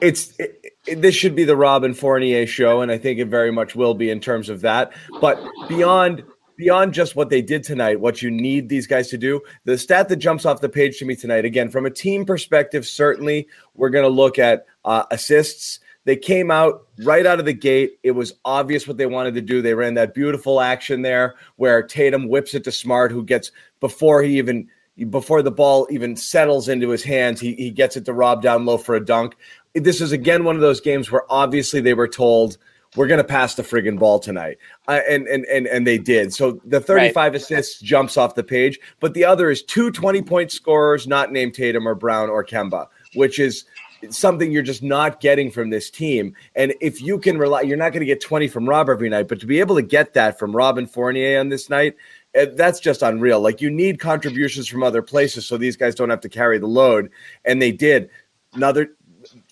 it's 0.00 0.38
it, 0.38 0.64
it, 0.86 1.02
this 1.02 1.14
should 1.14 1.34
be 1.34 1.44
the 1.44 1.56
Robin 1.56 1.94
Fournier 1.94 2.46
show, 2.46 2.80
and 2.80 2.90
I 2.90 2.98
think 2.98 3.18
it 3.18 3.26
very 3.26 3.50
much 3.50 3.74
will 3.74 3.94
be 3.94 4.10
in 4.10 4.20
terms 4.20 4.48
of 4.48 4.60
that. 4.60 4.92
But 5.20 5.40
beyond 5.68 6.22
beyond 6.56 6.92
just 6.92 7.16
what 7.16 7.30
they 7.30 7.40
did 7.40 7.62
tonight, 7.62 8.00
what 8.00 8.20
you 8.20 8.30
need 8.30 8.68
these 8.68 8.86
guys 8.86 9.08
to 9.08 9.16
do, 9.16 9.40
the 9.64 9.78
stat 9.78 10.08
that 10.08 10.16
jumps 10.16 10.44
off 10.44 10.60
the 10.60 10.68
page 10.68 10.98
to 10.98 11.04
me 11.04 11.14
tonight, 11.14 11.44
again, 11.44 11.70
from 11.70 11.86
a 11.86 11.90
team 11.90 12.24
perspective, 12.24 12.86
certainly 12.86 13.46
we're 13.74 13.90
going 13.90 14.04
to 14.04 14.08
look 14.08 14.38
at 14.38 14.66
uh, 14.84 15.04
assists. 15.10 15.80
They 16.08 16.16
came 16.16 16.50
out 16.50 16.86
right 17.00 17.26
out 17.26 17.38
of 17.38 17.44
the 17.44 17.52
gate. 17.52 17.98
It 18.02 18.12
was 18.12 18.32
obvious 18.42 18.88
what 18.88 18.96
they 18.96 19.04
wanted 19.04 19.34
to 19.34 19.42
do. 19.42 19.60
They 19.60 19.74
ran 19.74 19.92
that 19.92 20.14
beautiful 20.14 20.58
action 20.58 21.02
there 21.02 21.34
where 21.56 21.82
Tatum 21.82 22.28
whips 22.28 22.54
it 22.54 22.64
to 22.64 22.72
Smart, 22.72 23.12
who 23.12 23.22
gets 23.22 23.52
before 23.78 24.22
he 24.22 24.38
even 24.38 24.68
before 25.10 25.42
the 25.42 25.50
ball 25.50 25.86
even 25.90 26.16
settles 26.16 26.66
into 26.66 26.88
his 26.88 27.04
hands, 27.04 27.42
he, 27.42 27.52
he 27.56 27.70
gets 27.70 27.94
it 27.94 28.06
to 28.06 28.14
Rob 28.14 28.40
down 28.40 28.64
low 28.64 28.78
for 28.78 28.94
a 28.94 29.04
dunk. 29.04 29.36
This 29.74 30.00
is 30.00 30.10
again 30.10 30.44
one 30.44 30.54
of 30.54 30.62
those 30.62 30.80
games 30.80 31.12
where 31.12 31.30
obviously 31.30 31.82
they 31.82 31.92
were 31.92 32.08
told 32.08 32.56
we're 32.96 33.06
going 33.06 33.18
to 33.18 33.24
pass 33.24 33.54
the 33.54 33.62
friggin' 33.62 33.98
ball 33.98 34.18
tonight, 34.18 34.56
uh, 34.88 35.00
and 35.06 35.28
and 35.28 35.44
and 35.44 35.66
and 35.66 35.86
they 35.86 35.98
did. 35.98 36.32
So 36.32 36.58
the 36.64 36.80
35 36.80 37.16
right. 37.16 37.34
assists 37.34 37.80
jumps 37.80 38.16
off 38.16 38.34
the 38.34 38.42
page, 38.42 38.78
but 38.98 39.12
the 39.12 39.26
other 39.26 39.50
is 39.50 39.62
two 39.62 39.90
20 39.90 40.22
point 40.22 40.52
scorers 40.52 41.06
not 41.06 41.32
named 41.32 41.52
Tatum 41.52 41.86
or 41.86 41.94
Brown 41.94 42.30
or 42.30 42.42
Kemba, 42.42 42.86
which 43.12 43.38
is 43.38 43.66
something 44.10 44.52
you're 44.52 44.62
just 44.62 44.82
not 44.82 45.20
getting 45.20 45.50
from 45.50 45.70
this 45.70 45.90
team. 45.90 46.34
And 46.54 46.74
if 46.80 47.02
you 47.02 47.18
can 47.18 47.38
rely, 47.38 47.62
you're 47.62 47.76
not 47.76 47.92
going 47.92 48.00
to 48.00 48.06
get 48.06 48.20
20 48.20 48.48
from 48.48 48.68
Rob 48.68 48.88
every 48.88 49.08
night, 49.08 49.28
but 49.28 49.40
to 49.40 49.46
be 49.46 49.60
able 49.60 49.76
to 49.76 49.82
get 49.82 50.14
that 50.14 50.38
from 50.38 50.54
Robin 50.54 50.86
Fournier 50.86 51.40
on 51.40 51.48
this 51.48 51.68
night, 51.68 51.96
eh, 52.34 52.46
that's 52.54 52.80
just 52.80 53.02
unreal. 53.02 53.40
Like 53.40 53.60
you 53.60 53.70
need 53.70 54.00
contributions 54.00 54.68
from 54.68 54.82
other 54.82 55.02
places 55.02 55.46
so 55.46 55.56
these 55.56 55.76
guys 55.76 55.94
don't 55.94 56.10
have 56.10 56.20
to 56.20 56.28
carry 56.28 56.58
the 56.58 56.66
load. 56.66 57.10
And 57.44 57.60
they 57.60 57.72
did. 57.72 58.10
Another 58.54 58.94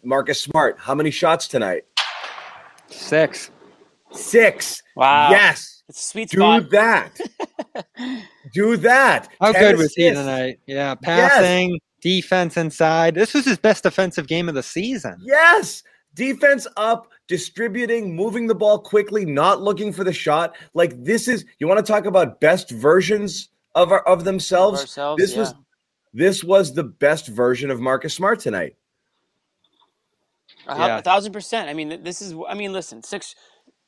Marcus 0.02 0.40
Smart. 0.40 0.78
How 0.78 0.94
many 0.94 1.10
shots 1.10 1.48
tonight? 1.48 1.84
Six. 2.88 3.50
Six. 4.12 4.82
Wow. 4.94 5.30
Yes. 5.30 5.82
It's 5.88 6.04
sweet 6.04 6.30
Do 6.30 6.60
that. 6.60 7.20
Do 8.52 8.76
that. 8.78 9.28
How 9.40 9.52
Ten 9.52 9.62
good 9.62 9.74
assists. 9.76 9.82
was 9.82 9.94
he 9.94 10.10
tonight? 10.10 10.60
Yeah, 10.66 10.94
passing, 10.96 11.70
yes 11.70 11.80
defense 12.00 12.56
inside. 12.56 13.14
This 13.14 13.34
was 13.34 13.44
his 13.44 13.58
best 13.58 13.82
defensive 13.82 14.26
game 14.26 14.48
of 14.48 14.54
the 14.54 14.62
season. 14.62 15.16
Yes. 15.24 15.82
Defense 16.14 16.66
up, 16.76 17.08
distributing, 17.28 18.14
moving 18.16 18.46
the 18.46 18.54
ball 18.54 18.78
quickly, 18.78 19.24
not 19.24 19.60
looking 19.60 19.92
for 19.92 20.04
the 20.04 20.12
shot. 20.12 20.56
Like 20.72 21.04
this 21.04 21.28
is 21.28 21.44
you 21.58 21.68
want 21.68 21.84
to 21.84 21.92
talk 21.92 22.06
about 22.06 22.40
best 22.40 22.70
versions 22.70 23.50
of 23.74 23.92
our, 23.92 24.00
of 24.08 24.24
themselves. 24.24 24.80
Of 24.80 24.84
ourselves, 24.84 25.22
this 25.22 25.32
yeah. 25.32 25.40
was 25.40 25.54
this 26.14 26.42
was 26.42 26.72
the 26.72 26.84
best 26.84 27.28
version 27.28 27.70
of 27.70 27.80
Marcus 27.80 28.14
Smart 28.14 28.40
tonight. 28.40 28.76
Yeah. 30.66 30.98
a 30.98 31.02
thousand 31.02 31.32
percent. 31.32 31.68
I 31.68 31.74
mean, 31.74 32.02
this 32.02 32.22
is. 32.22 32.34
I 32.48 32.54
mean, 32.54 32.72
listen, 32.72 33.02
six. 33.02 33.34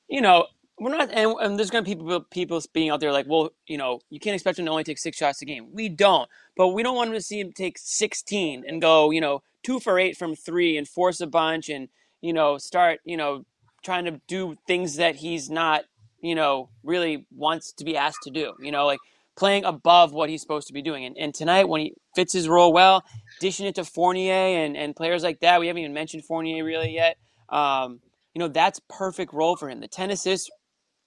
You 0.08 0.20
know, 0.20 0.46
we're 0.80 0.96
not, 0.96 1.10
and, 1.12 1.34
and 1.40 1.58
there's 1.58 1.70
going 1.70 1.84
to 1.84 1.88
be 1.88 1.94
people, 1.94 2.20
people 2.30 2.62
being 2.72 2.90
out 2.90 3.00
there 3.00 3.12
like, 3.12 3.26
well, 3.28 3.50
you 3.66 3.78
know, 3.78 4.00
you 4.10 4.20
can't 4.20 4.34
expect 4.34 4.58
him 4.58 4.64
to 4.64 4.70
only 4.70 4.84
take 4.84 4.98
six 4.98 5.16
shots 5.16 5.42
a 5.42 5.44
game. 5.44 5.68
We 5.72 5.88
don't, 5.88 6.28
but 6.56 6.68
we 6.68 6.82
don't 6.82 6.96
want 6.96 7.08
him 7.08 7.14
to 7.14 7.22
see 7.22 7.40
him 7.40 7.52
take 7.52 7.78
16 7.78 8.64
and 8.66 8.80
go, 8.80 9.10
you 9.10 9.20
know, 9.20 9.42
two 9.62 9.80
for 9.80 9.98
eight 9.98 10.16
from 10.16 10.34
three 10.34 10.76
and 10.76 10.86
force 10.86 11.20
a 11.20 11.26
bunch 11.26 11.68
and, 11.68 11.88
you 12.20 12.32
know, 12.32 12.58
start, 12.58 13.00
you 13.04 13.16
know, 13.16 13.44
trying 13.82 14.04
to 14.04 14.20
do 14.28 14.56
things 14.66 14.96
that 14.96 15.16
he's 15.16 15.50
not, 15.50 15.84
you 16.20 16.34
know, 16.34 16.68
really 16.82 17.26
wants 17.34 17.72
to 17.72 17.84
be 17.84 17.96
asked 17.96 18.22
to 18.24 18.30
do, 18.30 18.54
you 18.60 18.72
know, 18.72 18.86
like 18.86 19.00
playing 19.36 19.64
above 19.64 20.12
what 20.12 20.28
he's 20.28 20.42
supposed 20.42 20.66
to 20.66 20.72
be 20.72 20.82
doing. 20.82 21.04
And, 21.04 21.16
and 21.16 21.34
tonight, 21.34 21.68
when 21.68 21.80
he 21.80 21.94
fits 22.14 22.32
his 22.32 22.48
role 22.48 22.72
well, 22.72 23.04
dishing 23.40 23.66
it 23.66 23.76
to 23.76 23.84
Fournier 23.84 24.32
and, 24.32 24.76
and 24.76 24.96
players 24.96 25.22
like 25.22 25.40
that, 25.40 25.60
we 25.60 25.68
haven't 25.68 25.82
even 25.82 25.94
mentioned 25.94 26.24
Fournier 26.24 26.64
really 26.64 26.92
yet. 26.92 27.16
Um, 27.48 28.00
you 28.34 28.40
know, 28.40 28.48
that's 28.48 28.80
perfect 28.88 29.32
role 29.32 29.56
for 29.56 29.70
him. 29.70 29.80
The 29.80 29.88
10 29.88 30.10
assists 30.10 30.50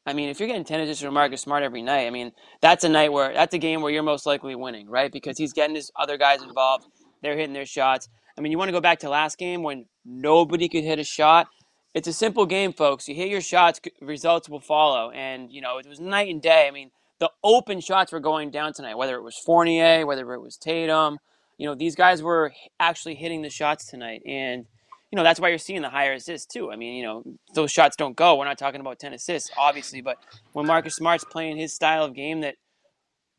I 0.06 0.14
mean, 0.14 0.30
if 0.30 0.40
you're 0.40 0.48
getting 0.48 0.64
10 0.64 0.82
assists 0.82 1.04
from 1.04 1.14
Marcus 1.14 1.42
Smart 1.42 1.64
every 1.64 1.84
night, 1.84 2.08
I 2.08 2.10
mean, 2.10 2.32
that's 2.60 2.84
a 2.84 2.90
night 2.90 3.14
where 3.14 3.34
that's 3.34 3.54
a 3.54 3.60
game 3.60 3.82
where 3.82 3.92
you're 3.92 4.02
most 4.02 4.26
likely 4.26 4.56
winning, 4.56 4.90
right? 4.90 5.12
Because 5.12 5.38
he's 5.38 5.54
getting 5.54 5.76
his 5.76 5.92
other 5.96 6.18
guys 6.18 6.42
involved. 6.42 6.88
They're 7.22 7.38
hitting 7.38 7.54
their 7.54 7.68
shots. 7.68 8.10
I 8.38 8.42
mean, 8.42 8.52
you 8.52 8.58
want 8.58 8.70
to 8.70 8.74
go 8.74 8.82
back 8.82 9.00
to 9.00 9.10
last 9.10 9.38
game 9.38 9.62
when 9.62 9.86
nobody 10.04 10.68
could 10.70 10.84
hit 10.84 11.00
a 11.00 11.04
shot. 11.04 11.48
it's 11.94 12.08
a 12.08 12.14
simple 12.14 12.46
game, 12.46 12.74
folks. 12.74 13.08
You 13.08 13.16
hit 13.16 13.30
your 13.30 13.42
shots, 13.42 13.80
results 14.02 14.50
will 14.50 14.62
follow. 14.62 15.12
And, 15.12 15.52
you 15.52 15.62
know, 15.62 15.78
it 15.78 15.88
was 15.88 16.00
night 16.00 16.30
and 16.30 16.42
day. 16.42 16.68
I 16.68 16.72
mean, 16.72 16.92
the 17.20 17.30
open 17.44 17.82
shots 17.82 18.12
were 18.12 18.20
going 18.20 18.50
down 18.50 18.74
tonight, 18.74 18.96
whether 18.96 19.16
it 19.16 19.24
was 19.24 19.38
Fournier, 19.38 20.06
whether 20.06 20.34
it 20.34 20.42
was 20.42 20.58
Tatum. 20.58 21.20
You 21.58 21.68
know, 21.68 21.76
these 21.76 21.96
guys 21.96 22.24
were 22.24 22.54
actually 22.80 23.16
hitting 23.16 23.42
the 23.42 23.50
shots 23.50 23.86
tonight. 23.86 24.24
And, 24.26 24.66
you 25.12 25.18
know, 25.18 25.24
that's 25.24 25.40
why 25.40 25.50
you're 25.50 25.58
seeing 25.58 25.82
the 25.82 25.90
higher 25.90 26.14
assists, 26.14 26.52
too. 26.52 26.72
I 26.72 26.76
mean, 26.76 26.96
you 26.96 27.04
know, 27.04 27.24
those 27.54 27.72
shots 27.72 27.96
don't 27.96 28.16
go. 28.16 28.38
We're 28.38 28.46
not 28.46 28.58
talking 28.58 28.82
about 28.82 29.00
10 29.00 29.14
assists, 29.14 29.52
obviously. 29.58 30.02
But 30.02 30.18
when 30.54 30.66
Marcus 30.66 30.96
Smart's 30.96 31.26
playing 31.26 31.58
his 31.58 31.74
style 31.74 32.06
of 32.06 32.16
game 32.16 32.42
that 32.42 32.56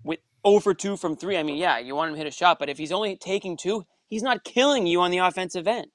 with 0.04 0.20
over 0.44 0.74
2 0.74 0.96
from 0.96 1.16
3, 1.16 1.38
I 1.38 1.42
mean, 1.42 1.56
yeah, 1.56 1.78
you 1.78 1.94
want 1.94 2.10
him 2.10 2.14
to 2.14 2.18
hit 2.18 2.26
a 2.26 2.30
shot. 2.30 2.58
But 2.58 2.68
if 2.68 2.76
he's 2.76 2.92
only 2.92 3.16
taking 3.16 3.56
two, 3.56 3.84
he's 4.08 4.22
not 4.22 4.44
killing 4.44 4.86
you 4.86 5.00
on 5.00 5.10
the 5.10 5.18
offensive 5.18 5.66
end 5.66 5.86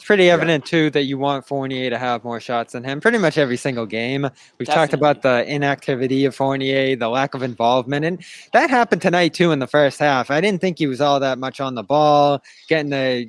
it's 0.00 0.06
pretty 0.06 0.30
evident 0.30 0.64
yeah. 0.64 0.70
too 0.70 0.90
that 0.90 1.02
you 1.02 1.18
want 1.18 1.46
Fournier 1.46 1.90
to 1.90 1.98
have 1.98 2.24
more 2.24 2.40
shots 2.40 2.72
than 2.72 2.82
him 2.82 3.02
pretty 3.02 3.18
much 3.18 3.36
every 3.36 3.58
single 3.58 3.84
game. 3.84 4.22
We've 4.22 4.66
Definitely. 4.66 4.74
talked 4.74 4.94
about 4.94 5.20
the 5.20 5.44
inactivity 5.46 6.24
of 6.24 6.34
Fournier, 6.34 6.96
the 6.96 7.08
lack 7.10 7.34
of 7.34 7.42
involvement, 7.42 8.06
and 8.06 8.24
that 8.54 8.70
happened 8.70 9.02
tonight 9.02 9.34
too 9.34 9.52
in 9.52 9.58
the 9.58 9.66
first 9.66 9.98
half. 9.98 10.30
I 10.30 10.40
didn't 10.40 10.62
think 10.62 10.78
he 10.78 10.86
was 10.86 11.02
all 11.02 11.20
that 11.20 11.38
much 11.38 11.60
on 11.60 11.74
the 11.74 11.82
ball, 11.82 12.42
getting 12.66 12.88
the 12.88 13.26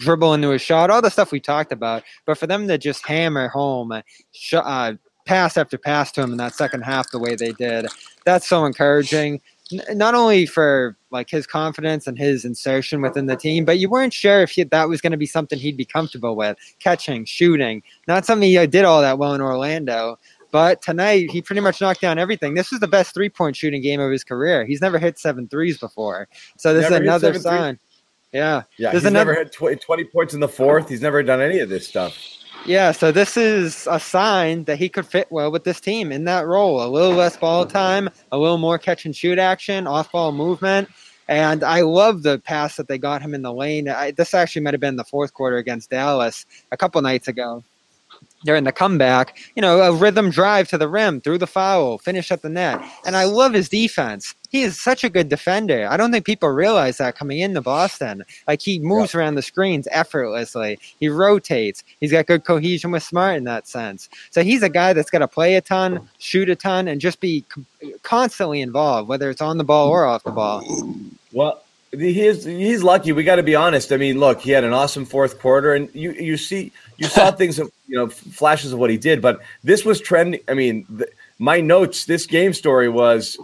dribble 0.00 0.34
into 0.34 0.52
a 0.52 0.58
shot, 0.58 0.90
all 0.90 1.00
the 1.00 1.10
stuff 1.10 1.30
we 1.30 1.38
talked 1.40 1.70
about. 1.70 2.02
But 2.26 2.38
for 2.38 2.46
them 2.46 2.66
to 2.68 2.78
just 2.78 3.06
hammer 3.06 3.48
home, 3.48 3.92
uh, 3.92 4.92
pass 5.26 5.56
after 5.56 5.78
pass 5.78 6.10
to 6.12 6.22
him 6.22 6.32
in 6.32 6.38
that 6.38 6.54
second 6.54 6.82
half 6.82 7.10
the 7.10 7.18
way 7.20 7.36
they 7.36 7.52
did, 7.52 7.86
that's 8.24 8.48
so 8.48 8.64
encouraging 8.64 9.40
not 9.92 10.14
only 10.14 10.46
for 10.46 10.96
like 11.10 11.30
his 11.30 11.46
confidence 11.46 12.06
and 12.06 12.18
his 12.18 12.44
insertion 12.44 13.00
within 13.02 13.26
the 13.26 13.36
team, 13.36 13.64
but 13.64 13.78
you 13.78 13.88
weren't 13.88 14.12
sure 14.12 14.42
if 14.42 14.50
he, 14.50 14.64
that 14.64 14.88
was 14.88 15.00
going 15.00 15.12
to 15.12 15.16
be 15.16 15.26
something 15.26 15.58
he'd 15.58 15.76
be 15.76 15.84
comfortable 15.84 16.36
with 16.36 16.56
catching, 16.78 17.24
shooting. 17.24 17.82
Not 18.08 18.26
something 18.26 18.48
he 18.48 18.66
did 18.66 18.84
all 18.84 19.00
that 19.00 19.18
well 19.18 19.34
in 19.34 19.40
Orlando. 19.40 20.18
But 20.52 20.82
tonight, 20.82 21.30
he 21.30 21.40
pretty 21.40 21.60
much 21.60 21.80
knocked 21.80 22.00
down 22.00 22.18
everything. 22.18 22.54
This 22.54 22.72
is 22.72 22.80
the 22.80 22.88
best 22.88 23.14
three 23.14 23.28
point 23.28 23.54
shooting 23.54 23.80
game 23.82 24.00
of 24.00 24.10
his 24.10 24.24
career. 24.24 24.64
He's 24.64 24.80
never 24.80 24.98
hit 24.98 25.18
seven 25.18 25.46
threes 25.46 25.78
before. 25.78 26.28
So 26.58 26.74
this 26.74 26.86
is 26.86 26.92
another 26.92 27.34
sign. 27.34 27.76
Threes. 27.76 27.89
Yeah. 28.32 28.62
Yeah. 28.76 28.90
There's 28.92 29.02
he's 29.02 29.10
another, 29.10 29.32
never 29.32 29.44
had 29.44 29.80
20 29.80 30.04
points 30.04 30.34
in 30.34 30.40
the 30.40 30.48
fourth. 30.48 30.88
He's 30.88 31.02
never 31.02 31.22
done 31.22 31.40
any 31.40 31.58
of 31.58 31.68
this 31.68 31.86
stuff. 31.86 32.16
Yeah, 32.66 32.92
so 32.92 33.10
this 33.10 33.38
is 33.38 33.88
a 33.90 33.98
sign 33.98 34.64
that 34.64 34.78
he 34.78 34.90
could 34.90 35.06
fit 35.06 35.28
well 35.30 35.50
with 35.50 35.64
this 35.64 35.80
team 35.80 36.12
in 36.12 36.24
that 36.24 36.46
role. 36.46 36.84
A 36.84 36.88
little 36.88 37.14
less 37.14 37.36
ball 37.36 37.64
time, 37.64 38.10
a 38.32 38.38
little 38.38 38.58
more 38.58 38.78
catch 38.78 39.06
and 39.06 39.16
shoot 39.16 39.38
action, 39.38 39.86
off 39.86 40.12
ball 40.12 40.32
movement. 40.32 40.90
And 41.26 41.64
I 41.64 41.80
love 41.80 42.22
the 42.22 42.38
pass 42.38 42.76
that 42.76 42.86
they 42.86 42.98
got 42.98 43.22
him 43.22 43.34
in 43.34 43.42
the 43.42 43.52
lane. 43.52 43.88
I, 43.88 44.10
this 44.10 44.34
actually 44.34 44.62
might 44.62 44.74
have 44.74 44.80
been 44.80 44.96
the 44.96 45.04
fourth 45.04 45.32
quarter 45.32 45.56
against 45.56 45.88
Dallas 45.88 46.44
a 46.70 46.76
couple 46.76 47.00
nights 47.00 47.28
ago 47.28 47.64
during 48.44 48.64
the 48.64 48.72
comeback, 48.72 49.38
you 49.54 49.62
know, 49.62 49.80
a 49.80 49.92
rhythm 49.92 50.30
drive 50.30 50.68
to 50.68 50.78
the 50.78 50.88
rim, 50.88 51.20
through 51.20 51.38
the 51.38 51.46
foul, 51.46 51.98
finish 51.98 52.30
at 52.30 52.42
the 52.42 52.48
net. 52.48 52.80
And 53.04 53.16
I 53.16 53.24
love 53.24 53.52
his 53.52 53.68
defense. 53.68 54.34
He 54.48 54.62
is 54.62 54.80
such 54.80 55.04
a 55.04 55.10
good 55.10 55.28
defender. 55.28 55.86
I 55.88 55.96
don't 55.96 56.10
think 56.10 56.24
people 56.24 56.48
realize 56.48 56.98
that 56.98 57.16
coming 57.16 57.38
into 57.38 57.60
Boston. 57.60 58.24
Like 58.48 58.60
he 58.60 58.80
moves 58.80 59.14
around 59.14 59.36
the 59.36 59.42
screens 59.42 59.86
effortlessly. 59.90 60.78
He 60.98 61.08
rotates. 61.08 61.84
He's 62.00 62.12
got 62.12 62.26
good 62.26 62.44
cohesion 62.44 62.90
with 62.90 63.02
Smart 63.02 63.36
in 63.36 63.44
that 63.44 63.68
sense. 63.68 64.08
So 64.30 64.42
he's 64.42 64.62
a 64.62 64.68
guy 64.68 64.92
that's 64.92 65.10
got 65.10 65.20
to 65.20 65.28
play 65.28 65.54
a 65.54 65.60
ton, 65.60 66.08
shoot 66.18 66.50
a 66.50 66.56
ton, 66.56 66.88
and 66.88 67.00
just 67.00 67.20
be 67.20 67.44
constantly 68.02 68.60
involved, 68.60 69.08
whether 69.08 69.30
it's 69.30 69.42
on 69.42 69.58
the 69.58 69.64
ball 69.64 69.88
or 69.88 70.04
off 70.04 70.24
the 70.24 70.32
ball. 70.32 70.64
Well, 71.32 71.62
he's 71.92 72.44
he's 72.44 72.82
lucky. 72.82 73.12
We 73.12 73.24
got 73.24 73.36
to 73.36 73.42
be 73.42 73.54
honest. 73.54 73.92
I 73.92 73.96
mean, 73.96 74.18
look, 74.18 74.40
he 74.40 74.50
had 74.50 74.64
an 74.64 74.72
awesome 74.72 75.04
fourth 75.04 75.40
quarter, 75.40 75.74
and 75.74 75.92
you 75.94 76.12
you 76.12 76.36
see 76.36 76.72
you 76.96 77.06
saw 77.06 77.30
things, 77.32 77.58
you 77.58 77.70
know, 77.88 78.08
flashes 78.08 78.72
of 78.72 78.78
what 78.78 78.90
he 78.90 78.96
did. 78.96 79.20
But 79.20 79.40
this 79.64 79.84
was 79.84 80.00
trending. 80.00 80.40
I 80.48 80.54
mean, 80.54 80.86
the, 80.88 81.08
my 81.38 81.60
notes. 81.60 82.04
This 82.04 82.26
game 82.26 82.52
story 82.52 82.88
was 82.88 83.38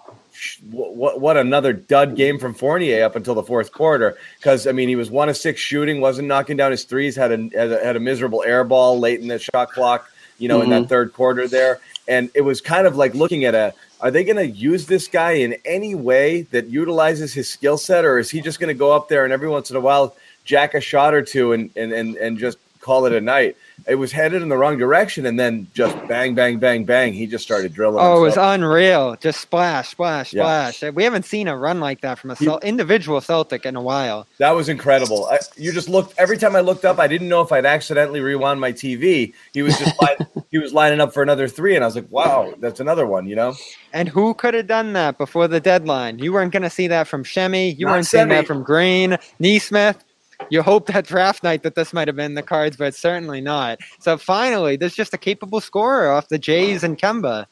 what 0.70 1.20
what 1.20 1.36
another 1.36 1.72
dud 1.72 2.14
game 2.14 2.38
from 2.38 2.54
Fournier 2.54 3.04
up 3.04 3.16
until 3.16 3.34
the 3.34 3.42
fourth 3.42 3.72
quarter. 3.72 4.16
Because 4.38 4.66
I 4.66 4.72
mean, 4.72 4.88
he 4.88 4.96
was 4.96 5.10
one 5.10 5.28
of 5.28 5.36
six 5.36 5.60
shooting, 5.60 6.00
wasn't 6.00 6.28
knocking 6.28 6.56
down 6.56 6.70
his 6.70 6.84
threes, 6.84 7.16
had 7.16 7.32
a 7.32 7.36
had 7.56 7.72
a, 7.72 7.84
had 7.84 7.96
a 7.96 8.00
miserable 8.00 8.42
air 8.44 8.64
ball 8.64 8.98
late 8.98 9.20
in 9.20 9.28
the 9.28 9.38
shot 9.38 9.70
clock. 9.72 10.10
You 10.38 10.48
know, 10.48 10.56
mm-hmm. 10.56 10.64
in 10.64 10.70
that 10.70 10.80
mm-hmm. 10.82 10.88
third 10.88 11.12
quarter 11.14 11.48
there, 11.48 11.80
and 12.06 12.30
it 12.34 12.42
was 12.42 12.60
kind 12.60 12.86
of 12.86 12.94
like 12.94 13.14
looking 13.14 13.46
at 13.46 13.54
a 13.54 13.72
are 14.00 14.10
they 14.10 14.24
going 14.24 14.36
to 14.36 14.46
use 14.46 14.86
this 14.86 15.08
guy 15.08 15.32
in 15.32 15.56
any 15.64 15.94
way 15.94 16.42
that 16.42 16.66
utilizes 16.66 17.32
his 17.32 17.48
skill 17.48 17.78
set, 17.78 18.04
or 18.04 18.18
is 18.18 18.30
he 18.30 18.40
just 18.40 18.60
going 18.60 18.68
to 18.68 18.78
go 18.78 18.92
up 18.92 19.08
there 19.08 19.24
and 19.24 19.32
every 19.32 19.48
once 19.48 19.70
in 19.70 19.76
a 19.76 19.80
while 19.80 20.14
jack 20.44 20.74
a 20.74 20.80
shot 20.80 21.14
or 21.14 21.22
two 21.22 21.52
and 21.52 21.70
and 21.76 21.92
and, 21.92 22.16
and 22.16 22.38
just 22.38 22.58
call 22.80 23.06
it 23.06 23.12
a 23.12 23.20
night? 23.20 23.56
It 23.86 23.96
was 23.96 24.10
headed 24.10 24.42
in 24.42 24.48
the 24.48 24.56
wrong 24.56 24.78
direction, 24.78 25.26
and 25.26 25.38
then 25.38 25.66
just 25.74 25.94
bang, 26.08 26.34
bang, 26.34 26.58
bang, 26.58 26.84
bang, 26.84 27.12
he 27.12 27.26
just 27.26 27.44
started 27.44 27.74
drilling. 27.74 27.98
Oh, 28.00 28.24
himself. 28.24 28.36
it 28.36 28.40
was 28.40 28.54
unreal! 28.54 29.16
Just 29.16 29.40
splash, 29.40 29.90
splash, 29.90 30.32
yeah. 30.32 30.70
splash. 30.70 30.94
We 30.94 31.04
haven't 31.04 31.24
seen 31.24 31.46
a 31.46 31.56
run 31.56 31.80
like 31.80 32.00
that 32.00 32.18
from 32.18 32.30
a 32.30 32.58
individual 32.62 33.20
Celtic 33.20 33.66
in 33.66 33.76
a 33.76 33.82
while. 33.82 34.26
That 34.38 34.52
was 34.52 34.68
incredible. 34.68 35.26
I, 35.26 35.38
you 35.56 35.72
just 35.72 35.88
looked 35.88 36.14
every 36.18 36.38
time 36.38 36.56
I 36.56 36.60
looked 36.60 36.84
up. 36.84 36.98
I 36.98 37.06
didn't 37.06 37.28
know 37.28 37.42
if 37.42 37.52
I'd 37.52 37.66
accidentally 37.66 38.20
rewound 38.20 38.60
my 38.60 38.72
TV. 38.72 39.32
He 39.52 39.62
was 39.62 39.78
just 39.78 39.94
he 40.50 40.58
was 40.58 40.72
lining 40.72 41.00
up 41.00 41.12
for 41.12 41.22
another 41.22 41.48
three, 41.48 41.74
and 41.74 41.84
I 41.84 41.86
was 41.86 41.96
like, 41.96 42.10
"Wow, 42.10 42.54
that's 42.58 42.80
another 42.80 43.06
one," 43.06 43.26
you 43.26 43.36
know. 43.36 43.54
And 43.92 44.08
who 44.08 44.34
could 44.34 44.54
have 44.54 44.66
done 44.66 44.94
that 44.94 45.18
before 45.18 45.48
the 45.48 45.60
deadline? 45.60 46.18
You 46.18 46.32
weren't 46.32 46.52
going 46.52 46.62
to 46.62 46.70
see 46.70 46.88
that 46.88 47.08
from 47.08 47.24
Semi. 47.24 47.70
You 47.72 47.86
Not 47.86 47.92
weren't 47.92 48.06
seeing 48.06 48.28
that 48.28 48.46
from 48.46 48.62
Green, 48.62 49.18
Nesmith 49.38 50.05
you 50.50 50.62
hope 50.62 50.86
that 50.86 51.06
draft 51.06 51.42
night 51.42 51.62
that 51.62 51.74
this 51.74 51.92
might 51.92 52.08
have 52.08 52.16
been 52.16 52.34
the 52.34 52.42
cards, 52.42 52.76
but 52.76 52.94
certainly 52.94 53.40
not. 53.40 53.78
So 54.00 54.16
finally, 54.16 54.76
there's 54.76 54.94
just 54.94 55.14
a 55.14 55.18
capable 55.18 55.60
scorer 55.60 56.10
off 56.10 56.28
the 56.28 56.38
Jays 56.38 56.84
and 56.84 56.98
Kemba. 56.98 57.46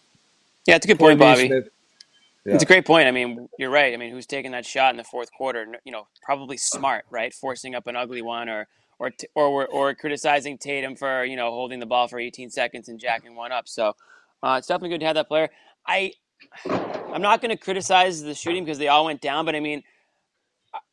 Yeah, 0.67 0.77
it's 0.77 0.85
a 0.85 0.89
good 0.89 0.99
point, 0.99 1.19
Bobby. 1.19 1.49
Yeah. 2.45 2.55
It's 2.55 2.63
a 2.63 2.67
great 2.67 2.85
point. 2.85 3.09
I 3.09 3.11
mean, 3.11 3.49
you're 3.59 3.71
right. 3.71 3.95
I 3.95 3.97
mean, 3.97 4.13
who's 4.13 4.27
taking 4.27 4.51
that 4.53 4.67
shot 4.67 4.93
in 4.93 4.99
the 4.99 5.05
fourth 5.05 5.33
quarter? 5.33 5.67
You 5.85 5.93
know, 5.93 6.07
probably 6.23 6.59
smart, 6.59 7.07
right? 7.11 7.33
Forcing 7.33 7.75
up 7.75 7.87
an 7.87 7.97
ugly 7.97 8.21
one, 8.21 8.51
or 8.51 8.69
or 8.99 9.13
or 9.35 9.67
or 9.67 9.95
criticizing 9.95 10.59
Tatum 10.59 10.95
for 10.95 11.25
you 11.25 11.37
know 11.37 11.51
holding 11.51 11.81
the 11.81 11.87
ball 11.87 12.07
for 12.07 12.19
18 12.19 12.51
seconds 12.51 12.89
and 12.89 13.01
jacking 13.01 13.35
one 13.35 13.51
up. 13.51 13.67
So 13.67 13.97
uh, 14.43 14.57
it's 14.59 14.67
definitely 14.69 14.91
good 14.91 15.01
to 15.01 15.07
have 15.07 15.15
that 15.15 15.29
player. 15.29 15.49
I 15.87 16.13
I'm 16.67 17.23
not 17.23 17.41
going 17.41 17.51
to 17.51 17.57
criticize 17.57 18.23
the 18.23 18.35
shooting 18.35 18.65
because 18.65 18.79
they 18.79 18.89
all 18.89 19.07
went 19.07 19.21
down, 19.21 19.47
but 19.47 19.55
I 19.55 19.61
mean, 19.61 19.83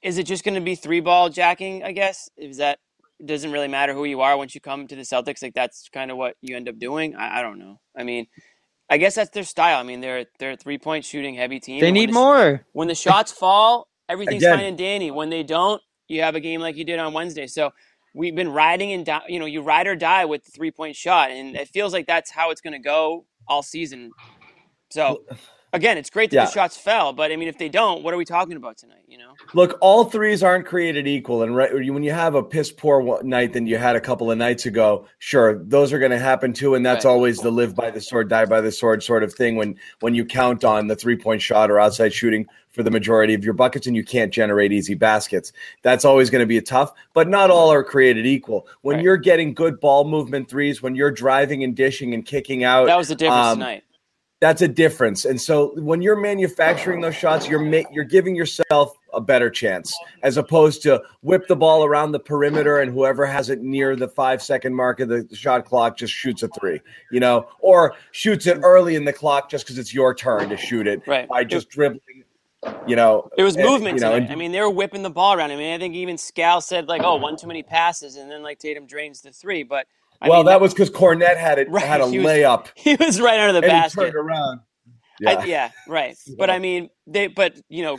is 0.02 0.18
it 0.18 0.24
just 0.24 0.44
going 0.44 0.56
to 0.56 0.62
be 0.62 0.76
three 0.76 1.00
ball 1.00 1.30
jacking? 1.30 1.84
I 1.84 1.92
guess 1.92 2.30
is 2.38 2.58
that 2.58 2.80
doesn't 3.26 3.52
really 3.52 3.68
matter 3.68 3.94
who 3.94 4.06
you 4.06 4.22
are 4.22 4.38
once 4.38 4.56
you 4.56 4.62
come 4.62 4.88
to 4.88 4.96
the 4.96 5.04
Celtics. 5.04 5.42
Like 5.42 5.54
that's 5.54 5.90
kind 5.90 6.12
of 6.12 6.18
what 6.18 6.36
you 6.42 6.56
end 6.56 6.68
up 6.68 6.80
doing. 6.80 7.16
I, 7.16 7.40
I, 7.40 7.42
don't 7.42 7.60
know. 7.60 7.80
I 7.96 8.04
mean, 8.04 8.28
I 8.90 8.98
guess 8.98 9.16
that's 9.16 9.30
their 9.32 9.44
style. 9.44 9.80
I 9.80 9.84
mean, 9.84 10.02
they're 10.02 10.26
they're 10.40 10.52
a 10.52 10.58
three 10.58 10.78
point 10.78 11.06
shooting 11.06 11.36
heavy 11.36 11.60
team. 11.60 11.82
They 11.82 11.92
need 11.92 12.10
the, 12.10 12.14
more. 12.14 12.66
When 12.74 12.88
the 12.88 12.96
shots 12.96 13.32
fall, 13.32 13.88
everything's 14.10 14.44
Again. 14.44 14.58
fine 14.58 14.66
and 14.66 14.78
dandy. 14.78 15.12
When 15.12 15.30
they 15.30 15.44
don't, 15.44 15.82
you 16.08 16.22
have 16.22 16.36
a 16.36 16.40
game 16.40 16.62
like 16.62 16.76
you 16.76 16.84
did 16.84 17.00
on 17.00 17.14
Wednesday. 17.14 17.48
So 17.48 17.72
we've 18.14 18.36
been 18.36 18.50
riding 18.50 18.92
and 18.92 19.06
die. 19.06 19.22
You 19.28 19.40
know, 19.40 19.46
you 19.46 19.62
ride 19.62 19.88
or 19.88 19.96
die 19.96 20.26
with 20.26 20.44
the 20.44 20.52
three 20.52 20.72
point 20.72 20.96
shot, 20.96 21.32
and 21.32 21.56
it 21.56 21.70
feels 21.70 21.94
like 21.94 22.08
that's 22.08 22.32
how 22.32 22.52
it's 22.52 22.62
going 22.62 22.74
to 22.74 22.80
go 22.80 23.26
all 23.48 23.64
season. 23.64 24.12
So 24.92 25.24
again, 25.74 25.98
it's 25.98 26.10
great 26.10 26.30
that 26.32 26.36
yeah. 26.36 26.46
the 26.46 26.52
shots 26.52 26.78
fell, 26.78 27.14
but 27.14 27.32
I 27.32 27.36
mean, 27.36 27.48
if 27.48 27.58
they 27.58 27.70
don't, 27.70 28.04
what 28.04 28.14
are 28.14 28.18
we 28.18 28.26
talking 28.26 28.56
about 28.56 28.78
tonight? 28.78 29.04
You 29.08 29.18
know, 29.18 29.34
look, 29.54 29.78
all 29.82 30.06
threes 30.06 30.44
aren't 30.44 30.66
created 30.66 31.08
equal, 31.08 31.44
and 31.44 31.56
right, 31.56 31.74
when 31.74 32.04
you 32.04 32.12
have 32.12 32.36
a 32.36 32.44
piss 32.44 32.72
poor 32.72 33.22
night 33.24 33.54
than 33.54 33.68
you 33.68 33.78
had 33.78 33.96
a 33.96 34.02
couple 34.02 34.32
of 34.32 34.38
nights 34.38 34.66
ago, 34.66 35.08
sure, 35.20 35.58
those 35.64 35.94
are 35.94 36.00
going 36.00 36.12
to 36.12 36.20
happen 36.20 36.54
too, 36.54 36.76
and 36.76 36.86
that's 36.86 37.06
right. 37.06 37.12
always 37.12 37.40
the 37.40 37.52
live 37.52 37.76
by 37.76 37.92
the 37.92 38.02
sword, 38.02 38.30
die 38.30 38.46
by 38.46 38.62
the 38.62 38.72
sword 38.72 39.04
sort 39.04 39.24
of 39.24 39.34
thing. 39.34 39.56
When 39.56 39.76
when 40.00 40.16
you 40.16 40.26
count 40.26 40.64
on 40.64 40.88
the 40.88 40.96
three 40.96 41.18
point 41.18 41.42
shot 41.42 41.72
or 41.72 41.80
outside 41.80 42.14
shooting 42.14 42.48
for 42.70 42.84
the 42.84 42.92
majority 42.92 43.34
of 43.34 43.44
your 43.44 43.54
buckets, 43.54 43.88
and 43.88 43.96
you 43.96 44.04
can't 44.04 44.32
generate 44.32 44.72
easy 44.72 44.94
baskets, 44.94 45.52
that's 45.82 46.06
always 46.06 46.30
going 46.30 46.42
to 46.42 46.48
be 46.48 46.58
a 46.58 46.62
tough. 46.62 46.94
But 47.14 47.28
not 47.28 47.50
all 47.50 47.72
are 47.72 47.84
created 47.84 48.26
equal. 48.26 48.68
When 48.82 48.98
right. 48.98 49.04
you're 49.04 49.18
getting 49.18 49.54
good 49.54 49.80
ball 49.80 50.06
movement 50.06 50.50
threes, 50.50 50.82
when 50.82 50.96
you're 50.96 51.12
driving 51.12 51.64
and 51.64 51.76
dishing 51.76 52.14
and 52.14 52.26
kicking 52.26 52.64
out, 52.64 52.88
that 52.88 52.98
was 52.98 53.10
the 53.10 53.16
difference 53.16 53.48
um, 53.48 53.60
tonight 53.60 53.84
that's 54.42 54.64
a 54.64 54.68
difference. 54.68 55.24
And 55.24 55.40
so 55.40 55.72
when 55.80 56.02
you're 56.02 56.20
manufacturing 56.20 57.00
those 57.00 57.16
shots, 57.16 57.48
you're 57.48 57.60
ma- 57.60 57.88
you're 57.92 58.04
giving 58.04 58.36
yourself 58.36 58.98
a 59.14 59.22
better 59.22 59.52
chance 59.52 59.96
as 60.24 60.36
opposed 60.36 60.82
to 60.82 61.02
whip 61.22 61.48
the 61.48 61.56
ball 61.56 61.86
around 61.86 62.12
the 62.12 62.20
perimeter 62.20 62.80
and 62.80 62.92
whoever 62.92 63.26
has 63.26 63.52
it 63.52 63.62
near 63.62 63.96
the 63.96 64.08
five 64.08 64.42
second 64.42 64.74
mark 64.74 65.00
of 65.00 65.10
the 65.10 65.28
shot 65.32 65.64
clock 65.66 65.96
just 65.96 66.12
shoots 66.12 66.42
a 66.42 66.48
three, 66.60 66.82
you 67.12 67.20
know, 67.20 67.48
or 67.60 67.94
shoots 68.12 68.48
it 68.48 68.60
early 68.64 68.96
in 68.96 69.06
the 69.06 69.14
clock 69.14 69.48
just 69.48 69.64
because 69.64 69.78
it's 69.78 69.94
your 69.94 70.14
turn 70.16 70.50
to 70.50 70.58
shoot 70.58 70.88
it 70.88 71.04
right. 71.06 71.30
by 71.30 71.44
just 71.44 71.70
dribbling. 71.70 72.24
You 72.88 72.96
know, 72.96 73.30
it 73.38 73.44
was 73.44 73.58
movement. 73.58 73.96
And, 73.96 74.00
you 74.02 74.06
know, 74.06 74.16
and, 74.16 74.32
I 74.32 74.36
mean, 74.36 74.52
they 74.52 74.62
were 74.62 74.70
whipping 74.70 75.02
the 75.02 75.10
ball 75.10 75.34
around. 75.34 75.52
I 75.52 75.56
mean, 75.56 75.74
I 75.74 75.80
think 75.80 75.96
even 75.96 76.16
Scal 76.16 76.62
said 76.62 76.88
like, 76.88 77.02
"Oh, 77.04 77.16
one 77.16 77.36
too 77.36 77.48
many 77.48 77.64
passes," 77.64 78.18
and 78.18 78.30
then 78.30 78.44
like 78.44 78.60
Tatum 78.60 78.86
drains 78.86 79.22
the 79.22 79.32
three. 79.32 79.64
But 79.64 79.88
I 80.22 80.30
well, 80.30 80.40
mean, 80.40 80.46
that, 80.46 80.52
that, 80.54 80.62
was 80.62 80.74
because 80.74 80.90
Kornet 80.90 81.38
had 81.38 81.58
it 81.58 81.70
right, 81.70 81.84
had 81.84 82.02
a 82.02 82.08
he 82.08 82.20
was, 82.20 82.28
layup. 82.28 82.68
He 82.76 82.96
was 82.96 83.20
right 83.20 83.40
under 83.40 83.54
the 83.54 83.62
basket. 83.62 84.02
turned 84.02 84.16
around. 84.16 84.60
Yeah. 85.20 85.32
I, 85.32 85.46
yeah, 85.46 85.72
right. 85.88 86.16
But 86.38 86.50
I 86.50 86.60
mean, 86.60 86.90
they 87.08 87.28
but 87.28 87.60
you 87.70 87.84
know, 87.84 87.98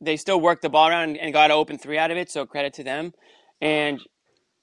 they 0.00 0.16
still 0.16 0.40
worked 0.40 0.62
the 0.62 0.70
ball 0.70 0.88
around 0.88 1.16
and 1.16 1.32
got 1.32 1.50
an 1.50 1.56
open 1.56 1.78
three 1.78 1.98
out 1.98 2.10
of 2.10 2.16
it. 2.16 2.30
So 2.30 2.46
credit 2.46 2.74
to 2.74 2.84
them. 2.84 3.12
And 3.60 4.00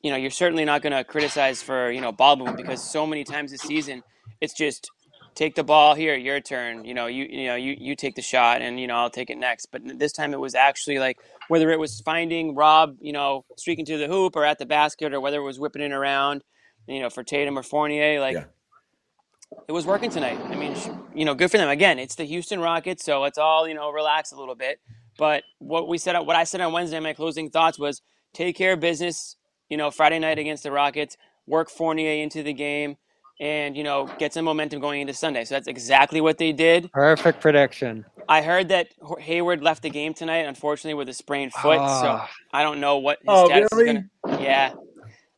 you 0.01 0.11
know, 0.11 0.17
you're 0.17 0.31
certainly 0.31 0.65
not 0.65 0.81
going 0.81 0.93
to 0.93 1.03
criticize 1.03 1.61
for 1.61 1.91
you 1.91 2.01
know 2.01 2.11
ball 2.11 2.35
movement 2.35 2.57
because 2.57 2.83
so 2.89 3.05
many 3.05 3.23
times 3.23 3.51
this 3.51 3.61
season 3.61 4.01
it's 4.41 4.53
just 4.53 4.89
take 5.35 5.55
the 5.55 5.63
ball 5.63 5.95
here, 5.95 6.15
your 6.15 6.39
turn. 6.39 6.85
You 6.85 6.93
know, 6.93 7.07
you 7.07 7.25
you 7.29 7.47
know 7.47 7.55
you 7.55 7.75
you 7.77 7.95
take 7.95 8.15
the 8.15 8.21
shot, 8.21 8.61
and 8.61 8.79
you 8.79 8.87
know 8.87 8.95
I'll 8.95 9.09
take 9.09 9.29
it 9.29 9.37
next. 9.37 9.67
But 9.71 9.81
this 9.97 10.11
time 10.11 10.33
it 10.33 10.39
was 10.39 10.55
actually 10.55 10.99
like 10.99 11.17
whether 11.47 11.71
it 11.71 11.79
was 11.79 12.01
finding 12.01 12.55
Rob, 12.55 12.97
you 12.99 13.13
know, 13.13 13.45
streaking 13.57 13.85
to 13.85 13.97
the 13.97 14.07
hoop 14.07 14.35
or 14.35 14.45
at 14.45 14.59
the 14.59 14.65
basket, 14.65 15.13
or 15.13 15.21
whether 15.21 15.37
it 15.39 15.43
was 15.43 15.59
whipping 15.59 15.81
it 15.81 15.91
around, 15.91 16.43
you 16.89 16.99
know, 16.99 17.09
for 17.09 17.23
Tatum 17.23 17.57
or 17.57 17.63
Fournier, 17.63 18.19
like. 18.19 18.35
Yeah. 18.35 18.45
It 19.67 19.71
was 19.71 19.85
working 19.85 20.11
tonight. 20.11 20.39
I 20.45 20.55
mean, 20.55 20.75
you 21.15 21.25
know, 21.25 21.33
good 21.33 21.49
for 21.49 21.57
them. 21.57 21.69
Again, 21.69 21.97
it's 21.97 22.13
the 22.13 22.23
Houston 22.23 22.59
Rockets, 22.59 23.03
so 23.03 23.19
let's 23.19 23.39
all 23.39 23.67
you 23.67 23.73
know 23.73 23.89
relax 23.89 24.31
a 24.31 24.37
little 24.37 24.53
bit. 24.53 24.79
But 25.17 25.43
what 25.57 25.87
we 25.87 25.97
said, 25.97 26.15
what 26.19 26.35
I 26.35 26.43
said 26.43 26.61
on 26.61 26.71
Wednesday, 26.71 26.99
my 26.99 27.13
closing 27.13 27.49
thoughts 27.49 27.79
was 27.79 28.01
take 28.33 28.55
care 28.55 28.73
of 28.73 28.79
business. 28.79 29.37
You 29.67 29.77
know, 29.77 29.89
Friday 29.89 30.19
night 30.19 30.37
against 30.37 30.61
the 30.63 30.71
Rockets, 30.71 31.17
work 31.47 31.71
Fournier 31.71 32.21
into 32.21 32.43
the 32.43 32.53
game, 32.53 32.97
and 33.39 33.75
you 33.75 33.83
know 33.83 34.07
get 34.19 34.33
some 34.33 34.45
momentum 34.45 34.81
going 34.81 35.01
into 35.01 35.15
Sunday. 35.15 35.45
So 35.45 35.55
that's 35.55 35.67
exactly 35.67 36.21
what 36.21 36.37
they 36.37 36.51
did. 36.51 36.91
Perfect 36.91 37.41
prediction. 37.41 38.05
I 38.27 38.43
heard 38.43 38.69
that 38.69 38.89
Hayward 39.19 39.63
left 39.63 39.81
the 39.81 39.89
game 39.89 40.13
tonight, 40.13 40.45
unfortunately, 40.45 40.93
with 40.93 41.09
a 41.09 41.13
sprained 41.13 41.53
foot. 41.53 41.79
Ah. 41.79 42.01
So 42.01 42.35
I 42.53 42.61
don't 42.61 42.79
know 42.79 42.99
what 42.99 43.17
his 43.17 43.25
Oh, 43.29 43.47
status 43.47 43.69
really? 43.71 43.89
is 43.89 44.03
going 44.25 44.37
to. 44.37 44.43
Yeah, 44.43 44.73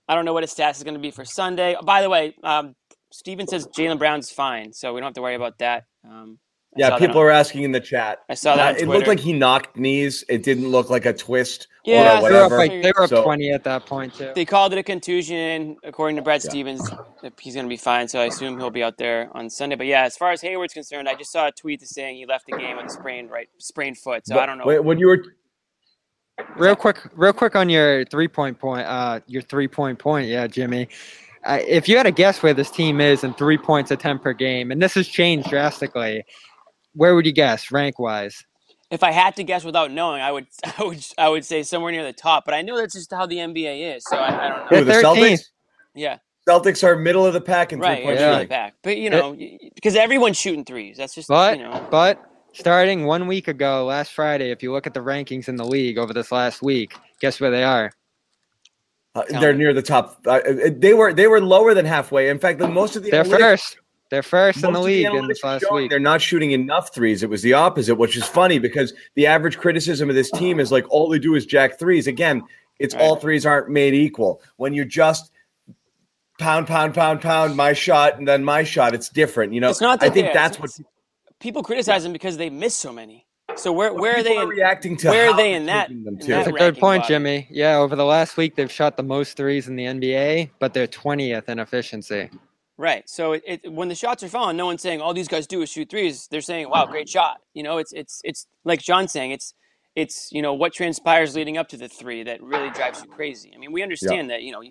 I 0.07 0.15
don't 0.15 0.25
know 0.25 0.33
what 0.33 0.43
his 0.43 0.51
status 0.51 0.77
is 0.77 0.83
going 0.83 0.95
to 0.95 0.99
be 0.99 1.11
for 1.11 1.25
Sunday. 1.25 1.75
By 1.83 2.01
the 2.01 2.09
way, 2.09 2.35
um, 2.43 2.75
Steven 3.11 3.47
says 3.47 3.67
Jaylen 3.67 3.97
Brown's 3.99 4.29
fine, 4.31 4.73
so 4.73 4.93
we 4.93 4.99
don't 4.99 5.07
have 5.07 5.13
to 5.15 5.21
worry 5.21 5.35
about 5.35 5.57
that. 5.59 5.85
Um, 6.05 6.39
Yeah, 6.77 6.87
saw 6.87 6.97
that 6.97 7.05
people 7.05 7.19
on- 7.21 7.27
are 7.27 7.31
asking 7.31 7.63
in 7.63 7.73
the 7.73 7.81
chat. 7.81 8.19
I 8.29 8.33
saw 8.33 8.55
that. 8.55 8.75
Uh, 8.75 8.77
on 8.77 8.83
it 8.83 8.87
looked 8.87 9.07
like 9.07 9.19
he 9.19 9.33
knocked 9.33 9.75
knees. 9.75 10.23
It 10.29 10.43
didn't 10.43 10.69
look 10.69 10.89
like 10.89 11.05
a 11.05 11.11
twist 11.13 11.67
Yeah, 11.83 12.19
or 12.21 12.29
They 12.29 12.35
were 12.35 12.43
up, 12.43 12.51
like, 12.51 12.71
they 12.83 12.91
were 12.95 13.03
up 13.03 13.09
So- 13.09 13.23
20 13.23 13.51
at 13.51 13.63
that 13.65 13.85
point, 13.87 14.13
too. 14.13 14.31
They 14.35 14.45
called 14.45 14.71
it 14.71 14.77
a 14.77 14.83
contusion, 14.83 15.75
according 15.83 16.15
to 16.17 16.21
Brad 16.21 16.41
Yeah. 16.43 16.49
Stevens. 16.51 16.89
He's 17.39 17.55
going 17.55 17.65
to 17.65 17.69
be 17.69 17.75
fine, 17.75 18.07
so 18.07 18.19
I 18.21 18.25
assume 18.25 18.57
he'll 18.59 18.69
be 18.69 18.83
out 18.83 18.97
there 18.97 19.29
on 19.33 19.49
Sunday. 19.49 19.75
But 19.75 19.87
yeah, 19.87 20.03
as 20.03 20.15
far 20.15 20.31
as 20.31 20.41
Hayward's 20.41 20.73
concerned, 20.73 21.09
I 21.09 21.15
just 21.15 21.31
saw 21.31 21.47
a 21.47 21.51
tweet 21.51 21.81
saying 21.81 22.17
he 22.17 22.25
left 22.27 22.45
the 22.45 22.55
game 22.55 22.77
with 22.77 22.85
a 22.85 22.89
sprained 22.89 23.31
right 23.31 23.49
sprained 23.57 23.97
foot. 23.97 24.25
So 24.27 24.37
I 24.39 24.45
don't 24.45 24.57
know. 24.59 24.65
When- 24.65 24.85
When 24.85 24.99
you 24.99 25.07
were 25.07 25.23
Real 26.55 26.75
quick, 26.75 26.99
real 27.15 27.33
quick 27.33 27.55
on 27.55 27.69
your 27.69 28.05
three 28.05 28.27
point 28.27 28.59
point. 28.59 28.85
Uh, 28.85 29.19
your 29.27 29.41
three 29.41 29.67
point 29.67 29.99
point. 29.99 30.27
Yeah, 30.27 30.47
Jimmy. 30.47 30.87
Uh, 31.43 31.59
if 31.67 31.89
you 31.89 31.97
had 31.97 32.03
to 32.03 32.11
guess 32.11 32.43
where 32.43 32.53
this 32.53 32.69
team 32.69 33.01
is 33.01 33.23
in 33.23 33.33
three 33.33 33.57
points 33.57 33.89
attempt 33.89 34.23
per 34.23 34.33
game, 34.33 34.71
and 34.71 34.81
this 34.81 34.93
has 34.93 35.07
changed 35.07 35.49
drastically, 35.49 36.23
where 36.93 37.15
would 37.15 37.25
you 37.25 37.31
guess 37.31 37.71
rank 37.71 37.97
wise? 37.97 38.45
If 38.91 39.03
I 39.03 39.11
had 39.11 39.35
to 39.37 39.43
guess 39.43 39.63
without 39.63 39.91
knowing, 39.91 40.21
I 40.21 40.31
would 40.31 40.47
I 40.77 40.83
would 40.83 41.05
I 41.17 41.29
would 41.29 41.45
say 41.45 41.63
somewhere 41.63 41.91
near 41.91 42.03
the 42.03 42.13
top. 42.13 42.45
But 42.45 42.53
I 42.53 42.61
know 42.61 42.77
that's 42.77 42.93
just 42.93 43.11
how 43.11 43.25
the 43.25 43.37
NBA 43.37 43.95
is, 43.95 44.05
so 44.05 44.17
I, 44.17 44.27
I 44.27 44.49
don't 44.49 44.57
know. 44.59 44.67
They're 44.69 44.83
the 44.83 44.91
13th. 44.93 45.17
Celtics? 45.17 45.43
Yeah, 45.93 46.17
Celtics 46.47 46.83
are 46.83 46.95
middle 46.95 47.25
of 47.25 47.33
the 47.33 47.41
pack 47.41 47.73
in 47.73 47.79
right. 47.79 47.97
three 47.97 48.05
point 48.05 48.19
Yeah, 48.19 48.25
Yeah. 48.31 48.61
really. 48.61 48.71
But 48.81 48.97
you 48.97 49.09
know, 49.09 49.37
because 49.75 49.95
everyone's 49.95 50.37
shooting 50.37 50.65
threes. 50.65 50.97
That's 50.97 51.13
just 51.13 51.27
But 51.27 51.57
you 51.57 51.63
know. 51.63 51.85
but 51.91 52.23
starting 52.53 53.05
one 53.05 53.27
week 53.27 53.47
ago, 53.47 53.85
last 53.85 54.13
Friday, 54.13 54.51
if 54.51 54.61
you 54.63 54.71
look 54.71 54.87
at 54.87 54.93
the 54.93 54.99
rankings 54.99 55.47
in 55.47 55.55
the 55.55 55.65
league 55.65 55.97
over 55.97 56.13
this 56.13 56.31
last 56.31 56.61
week, 56.61 56.93
guess 57.19 57.39
where 57.39 57.51
they 57.51 57.63
are? 57.63 57.91
Uh, 59.13 59.23
they're 59.29 59.53
near 59.53 59.73
the 59.73 59.81
top. 59.81 60.19
Uh, 60.25 60.39
they 60.77 60.93
were 60.93 61.13
they 61.13 61.27
were 61.27 61.41
lower 61.41 61.73
than 61.73 61.85
halfway. 61.85 62.29
In 62.29 62.39
fact, 62.39 62.59
the, 62.59 62.67
most 62.67 62.95
of 62.95 63.03
the 63.03 63.11
They're 63.11 63.23
analytics- 63.25 63.39
first. 63.39 63.77
They're 64.09 64.23
first 64.23 64.61
in 64.63 64.73
the 64.73 64.79
of 64.79 64.83
league 64.85 65.05
in 65.05 65.11
analytics 65.13 65.27
this 65.29 65.43
last 65.45 65.61
showing 65.61 65.83
week. 65.83 65.89
They're 65.89 65.99
not 65.99 66.21
shooting 66.21 66.51
enough 66.51 66.93
threes. 66.93 67.23
It 67.23 67.29
was 67.29 67.41
the 67.41 67.53
opposite, 67.53 67.95
which 67.95 68.17
is 68.17 68.25
funny 68.25 68.59
because 68.59 68.93
the 69.15 69.25
average 69.25 69.57
criticism 69.57 70.09
of 70.09 70.15
this 70.15 70.29
team 70.31 70.59
is 70.59 70.69
like 70.69 70.85
all 70.89 71.07
they 71.07 71.17
do 71.19 71.35
is 71.35 71.45
jack 71.45 71.79
threes. 71.79 72.07
Again, 72.07 72.41
it's 72.77 72.93
all 72.93 73.13
Right. 73.13 73.21
threes 73.21 73.45
aren't 73.45 73.69
made 73.69 73.93
equal. 73.93 74.41
When 74.57 74.73
you 74.73 74.83
just 74.83 75.31
pound, 76.39 76.67
pound, 76.67 76.93
pound, 76.93 77.21
pound, 77.21 77.55
my 77.55 77.71
shot, 77.71 78.17
and 78.17 78.27
then 78.27 78.43
my 78.43 78.63
shot, 78.65 78.93
it's 78.93 79.07
different. 79.07 79.53
You 79.53 79.61
know, 79.61 79.69
It's 79.69 79.79
not 79.79 80.03
I 80.03 80.09
think 80.09 80.33
that's 80.33 80.59
what 80.59 80.69
it's- 80.71 80.85
people 81.41 81.63
criticize 81.63 82.03
them 82.03 82.13
because 82.13 82.37
they 82.37 82.49
miss 82.49 82.75
so 82.75 82.93
many. 82.93 83.25
So 83.57 83.73
where 83.73 83.93
where 83.93 84.13
are 84.13 84.23
people 84.23 84.35
they 84.35 84.41
in? 84.43 84.47
reacting 84.47 84.95
to. 84.97 85.09
where 85.09 85.29
are 85.31 85.35
they 85.35 85.53
in 85.53 85.65
that- 85.65 85.89
them 85.89 86.07
in 86.07 86.17
to. 86.19 86.27
that 86.27 86.45
That's 86.45 86.47
a 86.47 86.51
good 86.53 86.77
point, 86.77 87.03
body. 87.03 87.13
Jimmy. 87.13 87.47
Yeah, 87.51 87.77
over 87.77 87.97
the 87.97 88.05
last 88.05 88.37
week, 88.37 88.55
they've 88.55 88.71
shot 88.71 88.95
the 88.95 89.03
most 89.03 89.35
threes 89.35 89.67
in 89.67 89.75
the 89.75 89.83
NBA, 89.85 90.51
but 90.59 90.73
they're 90.73 90.87
20th 90.87 91.49
in 91.49 91.59
efficiency. 91.59 92.29
Right. 92.77 93.07
So 93.09 93.33
it, 93.33 93.43
it 93.45 93.71
when 93.73 93.89
the 93.89 93.95
shots 93.95 94.23
are 94.23 94.29
falling, 94.29 94.55
no 94.57 94.65
one's 94.67 94.81
saying 94.81 95.01
all 95.01 95.13
these 95.13 95.27
guys 95.27 95.45
do 95.47 95.61
is 95.61 95.69
shoot 95.69 95.89
threes. 95.89 96.27
They're 96.31 96.41
saying, 96.41 96.69
"Wow, 96.69 96.85
great 96.85 97.09
shot." 97.09 97.41
You 97.53 97.63
know, 97.63 97.77
it's 97.77 97.91
it's 97.91 98.21
it's 98.23 98.47
like 98.63 98.81
John 98.81 99.07
saying, 99.09 99.31
it's 99.31 99.53
it's 99.95 100.31
you 100.31 100.41
know 100.41 100.53
what 100.53 100.73
transpires 100.73 101.35
leading 101.35 101.57
up 101.57 101.67
to 101.69 101.77
the 101.77 101.89
three 101.89 102.23
that 102.23 102.41
really 102.41 102.69
drives 102.71 103.03
you 103.03 103.09
crazy. 103.09 103.51
I 103.53 103.57
mean, 103.59 103.71
we 103.73 103.83
understand 103.83 104.29
that 104.31 104.41
you 104.43 104.51
know 104.53 104.63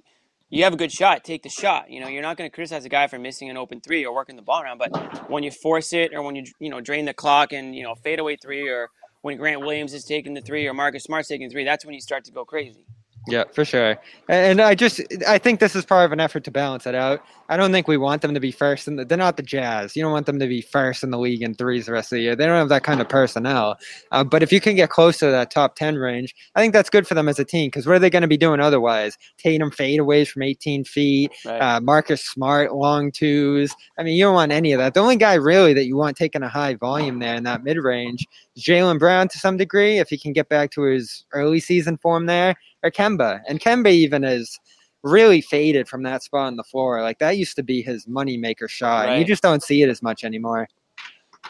you 0.50 0.64
have 0.64 0.72
a 0.72 0.76
good 0.76 0.90
shot, 0.90 1.22
take 1.24 1.42
the 1.44 1.48
shot. 1.48 1.90
You 1.90 2.00
know, 2.00 2.08
you're 2.08 2.22
not 2.22 2.36
going 2.36 2.50
to 2.50 2.54
criticize 2.54 2.84
a 2.84 2.88
guy 2.88 3.06
for 3.06 3.18
missing 3.18 3.48
an 3.48 3.56
open 3.56 3.80
three 3.80 4.04
or 4.04 4.12
working 4.12 4.36
the 4.36 4.42
ball 4.42 4.62
around, 4.62 4.78
but 4.78 5.30
when 5.30 5.44
you 5.44 5.50
force 5.50 5.92
it 5.92 6.12
or 6.12 6.22
when 6.22 6.34
you 6.34 6.44
you 6.58 6.68
know 6.68 6.80
drain 6.80 7.04
the 7.04 7.14
clock 7.14 7.52
and 7.52 7.74
you 7.74 7.84
know 7.84 7.94
fadeaway 7.94 8.36
three 8.36 8.68
or 8.68 8.88
when 9.22 9.36
Grant 9.36 9.60
Williams 9.60 9.94
is 9.94 10.04
taking 10.04 10.34
the 10.34 10.40
three 10.40 10.66
or 10.66 10.74
Marcus 10.74 11.04
Smart's 11.04 11.28
taking 11.28 11.48
the 11.48 11.52
three, 11.52 11.64
that's 11.64 11.84
when 11.84 11.94
you 11.94 12.00
start 12.00 12.24
to 12.24 12.32
go 12.32 12.44
crazy. 12.44 12.84
Yeah, 13.28 13.44
for 13.52 13.64
sure. 13.64 13.98
And 14.28 14.60
I 14.60 14.74
just 14.74 15.00
I 15.28 15.38
think 15.38 15.60
this 15.60 15.76
is 15.76 15.84
part 15.84 16.06
of 16.06 16.12
an 16.12 16.20
effort 16.20 16.42
to 16.44 16.50
balance 16.50 16.86
it 16.86 16.94
out. 16.94 17.22
I 17.50 17.56
don't 17.56 17.72
think 17.72 17.88
we 17.88 17.96
want 17.96 18.22
them 18.22 18.32
to 18.32 18.40
be 18.40 18.52
first 18.52 18.86
in 18.86 18.94
the, 18.96 19.04
they're 19.04 19.18
not 19.18 19.36
the 19.36 19.42
Jazz. 19.42 19.96
You 19.96 20.02
don't 20.02 20.12
want 20.12 20.26
them 20.26 20.38
to 20.38 20.46
be 20.46 20.62
first 20.62 21.02
in 21.02 21.10
the 21.10 21.18
league 21.18 21.42
in 21.42 21.54
threes 21.54 21.86
the 21.86 21.92
rest 21.92 22.12
of 22.12 22.16
the 22.16 22.22
year. 22.22 22.36
They 22.36 22.46
don't 22.46 22.56
have 22.56 22.68
that 22.68 22.84
kind 22.84 23.00
of 23.00 23.08
personnel. 23.08 23.76
Uh, 24.12 24.22
but 24.22 24.42
if 24.42 24.52
you 24.52 24.60
can 24.60 24.76
get 24.76 24.88
close 24.88 25.18
to 25.18 25.26
that 25.26 25.50
top 25.50 25.74
10 25.74 25.96
range, 25.96 26.32
I 26.54 26.60
think 26.60 26.72
that's 26.72 26.88
good 26.88 27.08
for 27.08 27.14
them 27.14 27.28
as 27.28 27.40
a 27.40 27.44
team 27.44 27.66
because 27.66 27.86
what 27.88 27.96
are 27.96 27.98
they 27.98 28.08
going 28.08 28.22
to 28.22 28.28
be 28.28 28.36
doing 28.36 28.60
otherwise? 28.60 29.18
Tatum 29.36 29.70
fadeaways 29.72 30.28
from 30.28 30.42
18 30.42 30.84
feet, 30.84 31.32
Right. 31.44 31.58
uh, 31.58 31.80
Marcus 31.80 32.24
Smart 32.24 32.72
long 32.72 33.10
twos. 33.10 33.74
I 33.98 34.04
mean, 34.04 34.16
you 34.16 34.24
don't 34.24 34.34
want 34.34 34.52
any 34.52 34.72
of 34.72 34.78
that. 34.78 34.94
The 34.94 35.00
only 35.00 35.16
guy 35.16 35.34
really 35.34 35.74
that 35.74 35.86
you 35.86 35.96
want 35.96 36.16
taking 36.16 36.42
a 36.44 36.48
high 36.48 36.76
volume 36.76 37.18
there 37.18 37.34
in 37.34 37.42
that 37.44 37.64
mid 37.64 37.78
range 37.78 38.26
Jaylen 38.60 38.98
Brown 38.98 39.28
to 39.28 39.38
some 39.38 39.56
degree, 39.56 39.98
if 39.98 40.08
he 40.08 40.18
can 40.18 40.32
get 40.32 40.48
back 40.48 40.70
to 40.72 40.82
his 40.82 41.24
early 41.32 41.60
season 41.60 41.96
form 41.96 42.26
there, 42.26 42.54
or 42.82 42.90
Kemba. 42.90 43.40
And 43.48 43.60
Kemba 43.60 43.90
even 43.90 44.24
is 44.24 44.58
really 45.02 45.40
faded 45.40 45.88
from 45.88 46.02
that 46.02 46.22
spot 46.22 46.46
on 46.46 46.56
the 46.56 46.64
floor. 46.64 47.02
Like 47.02 47.18
that 47.18 47.38
used 47.38 47.56
to 47.56 47.62
be 47.62 47.82
his 47.82 48.06
moneymaker 48.06 48.68
shot. 48.68 49.08
and 49.08 49.18
You 49.18 49.24
just 49.24 49.42
don't 49.42 49.62
see 49.62 49.82
it 49.82 49.88
as 49.88 50.02
much 50.02 50.24
anymore. 50.24 50.68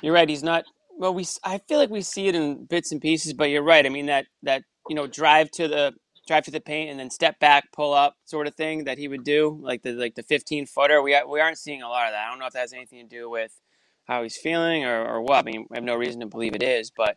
You're 0.02 0.14
right. 0.14 0.28
He's 0.28 0.42
not. 0.42 0.64
Well, 0.96 1.14
we. 1.14 1.24
I 1.44 1.58
feel 1.58 1.78
like 1.78 1.90
we 1.90 2.02
see 2.02 2.28
it 2.28 2.34
in 2.34 2.64
bits 2.66 2.92
and 2.92 3.00
pieces, 3.00 3.32
but 3.32 3.50
you're 3.50 3.62
right. 3.62 3.84
I 3.84 3.88
mean 3.88 4.06
that 4.06 4.26
that 4.42 4.62
you 4.88 4.94
know 4.94 5.06
drive 5.06 5.50
to 5.52 5.68
the 5.68 5.94
drive 6.26 6.44
to 6.44 6.50
the 6.50 6.60
paint 6.60 6.90
and 6.90 7.00
then 7.00 7.10
step 7.10 7.38
back, 7.40 7.72
pull 7.72 7.92
up 7.92 8.16
sort 8.24 8.46
of 8.46 8.54
thing 8.54 8.84
that 8.84 8.98
he 8.98 9.08
would 9.08 9.24
do, 9.24 9.58
like 9.62 9.82
the 9.82 9.92
like 9.92 10.14
the 10.14 10.22
15 10.22 10.66
footer. 10.66 11.02
We 11.02 11.20
we 11.28 11.40
aren't 11.40 11.58
seeing 11.58 11.82
a 11.82 11.88
lot 11.88 12.06
of 12.06 12.12
that. 12.12 12.26
I 12.26 12.30
don't 12.30 12.38
know 12.38 12.46
if 12.46 12.52
that 12.52 12.60
has 12.60 12.72
anything 12.72 13.08
to 13.08 13.16
do 13.16 13.28
with 13.28 13.52
how 14.10 14.24
he's 14.24 14.36
feeling 14.36 14.84
or, 14.84 15.06
or 15.06 15.22
what. 15.22 15.38
I 15.38 15.42
mean, 15.42 15.66
I 15.72 15.76
have 15.76 15.84
no 15.84 15.94
reason 15.94 16.20
to 16.20 16.26
believe 16.26 16.54
it 16.54 16.64
is, 16.64 16.90
but 16.90 17.16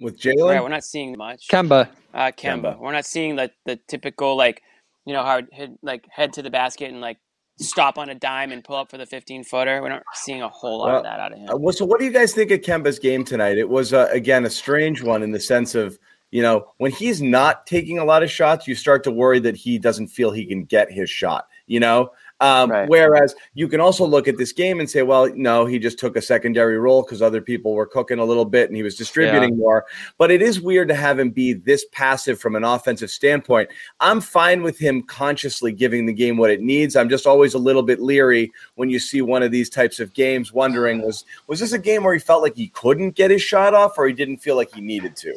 with 0.00 0.14
right, 0.24 0.36
Jaylen. 0.36 0.62
we're 0.62 0.68
not 0.68 0.84
seeing 0.84 1.16
much. 1.16 1.46
Kemba. 1.48 1.88
Uh, 2.12 2.32
Kemba. 2.32 2.74
Kemba. 2.74 2.78
We're 2.78 2.92
not 2.92 3.06
seeing 3.06 3.36
the 3.36 3.50
the 3.66 3.76
typical 3.88 4.36
like 4.36 4.62
you 5.06 5.12
know 5.12 5.22
how 5.22 5.42
head 5.52 5.78
like 5.82 6.06
head 6.10 6.32
to 6.34 6.42
the 6.42 6.50
basket 6.50 6.90
and 6.90 7.00
like 7.00 7.18
stop 7.60 7.98
on 7.98 8.08
a 8.08 8.14
dime 8.14 8.52
and 8.52 8.62
pull 8.64 8.76
up 8.76 8.90
for 8.90 8.98
the 8.98 9.06
15 9.06 9.44
footer. 9.44 9.80
We're 9.80 9.88
not 9.88 10.02
seeing 10.14 10.42
a 10.42 10.48
whole 10.48 10.78
lot 10.78 10.86
Well, 10.86 10.96
of 10.98 11.02
that 11.04 11.20
out 11.20 11.32
of 11.32 11.38
him. 11.38 11.50
Uh, 11.50 11.56
well, 11.56 11.72
so 11.72 11.84
what 11.84 11.98
do 11.98 12.04
you 12.04 12.12
guys 12.12 12.32
think 12.32 12.50
of 12.50 12.60
Kemba's 12.60 12.98
game 12.98 13.24
tonight? 13.24 13.56
It 13.58 13.68
was 13.68 13.92
uh, 13.92 14.08
again 14.10 14.44
a 14.44 14.50
strange 14.50 15.02
one 15.02 15.22
in 15.22 15.30
the 15.30 15.40
sense 15.40 15.76
of 15.76 15.98
you 16.32 16.42
know 16.42 16.66
when 16.78 16.90
he's 16.90 17.22
not 17.22 17.64
taking 17.66 17.98
a 17.98 18.04
lot 18.04 18.24
of 18.24 18.30
shots, 18.30 18.66
you 18.66 18.74
start 18.74 19.04
to 19.04 19.12
worry 19.12 19.38
that 19.40 19.54
he 19.56 19.78
doesn't 19.78 20.08
feel 20.08 20.32
he 20.32 20.46
can 20.46 20.64
get 20.64 20.90
his 20.90 21.10
shot. 21.10 21.46
You 21.66 21.78
know, 21.80 22.10
um, 22.40 22.70
Right. 22.70 22.88
whereas 22.88 23.34
you 23.54 23.66
can 23.66 23.80
also 23.80 24.06
look 24.06 24.28
at 24.28 24.36
this 24.36 24.52
game 24.52 24.78
and 24.78 24.88
say, 24.88 25.02
well, 25.02 25.28
no, 25.34 25.66
he 25.66 25.78
just 25.78 25.98
took 25.98 26.16
a 26.16 26.22
secondary 26.22 26.78
role 26.78 27.02
because 27.02 27.20
other 27.20 27.40
people 27.40 27.72
were 27.74 27.86
cooking 27.86 28.18
a 28.20 28.24
little 28.24 28.44
bit 28.44 28.68
and 28.68 28.76
he 28.76 28.82
was 28.82 28.94
distributing 28.96 29.56
more. 29.58 29.86
But 30.18 30.30
it 30.30 30.40
is 30.40 30.60
weird 30.60 30.88
to 30.88 30.94
have 30.94 31.18
him 31.18 31.30
be 31.30 31.52
this 31.52 31.84
passive 31.90 32.40
from 32.40 32.54
an 32.54 32.62
offensive 32.62 33.10
standpoint. 33.10 33.70
I'm 33.98 34.20
fine 34.20 34.62
with 34.62 34.78
him 34.78 35.02
consciously 35.02 35.72
giving 35.72 36.06
the 36.06 36.12
game 36.12 36.36
what 36.36 36.50
it 36.50 36.60
needs. 36.60 36.94
I'm 36.94 37.08
just 37.08 37.26
always 37.26 37.54
a 37.54 37.58
little 37.58 37.82
bit 37.82 38.00
leery 38.00 38.52
when 38.76 38.88
you 38.88 38.98
see 39.00 39.20
one 39.20 39.42
of 39.42 39.50
these 39.50 39.68
types 39.68 39.98
of 39.98 40.14
games, 40.14 40.52
wondering 40.52 41.02
was 41.02 41.24
was 41.48 41.58
this 41.58 41.72
a 41.72 41.78
game 41.78 42.04
where 42.04 42.14
he 42.14 42.20
felt 42.20 42.42
like 42.42 42.54
he 42.54 42.68
couldn't 42.68 43.16
get 43.16 43.30
his 43.30 43.42
shot 43.42 43.74
off, 43.74 43.98
or 43.98 44.06
he 44.06 44.12
didn't 44.12 44.38
feel 44.38 44.54
like 44.56 44.72
he 44.72 44.80
needed 44.80 45.16
to? 45.16 45.34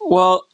Well, 0.00 0.44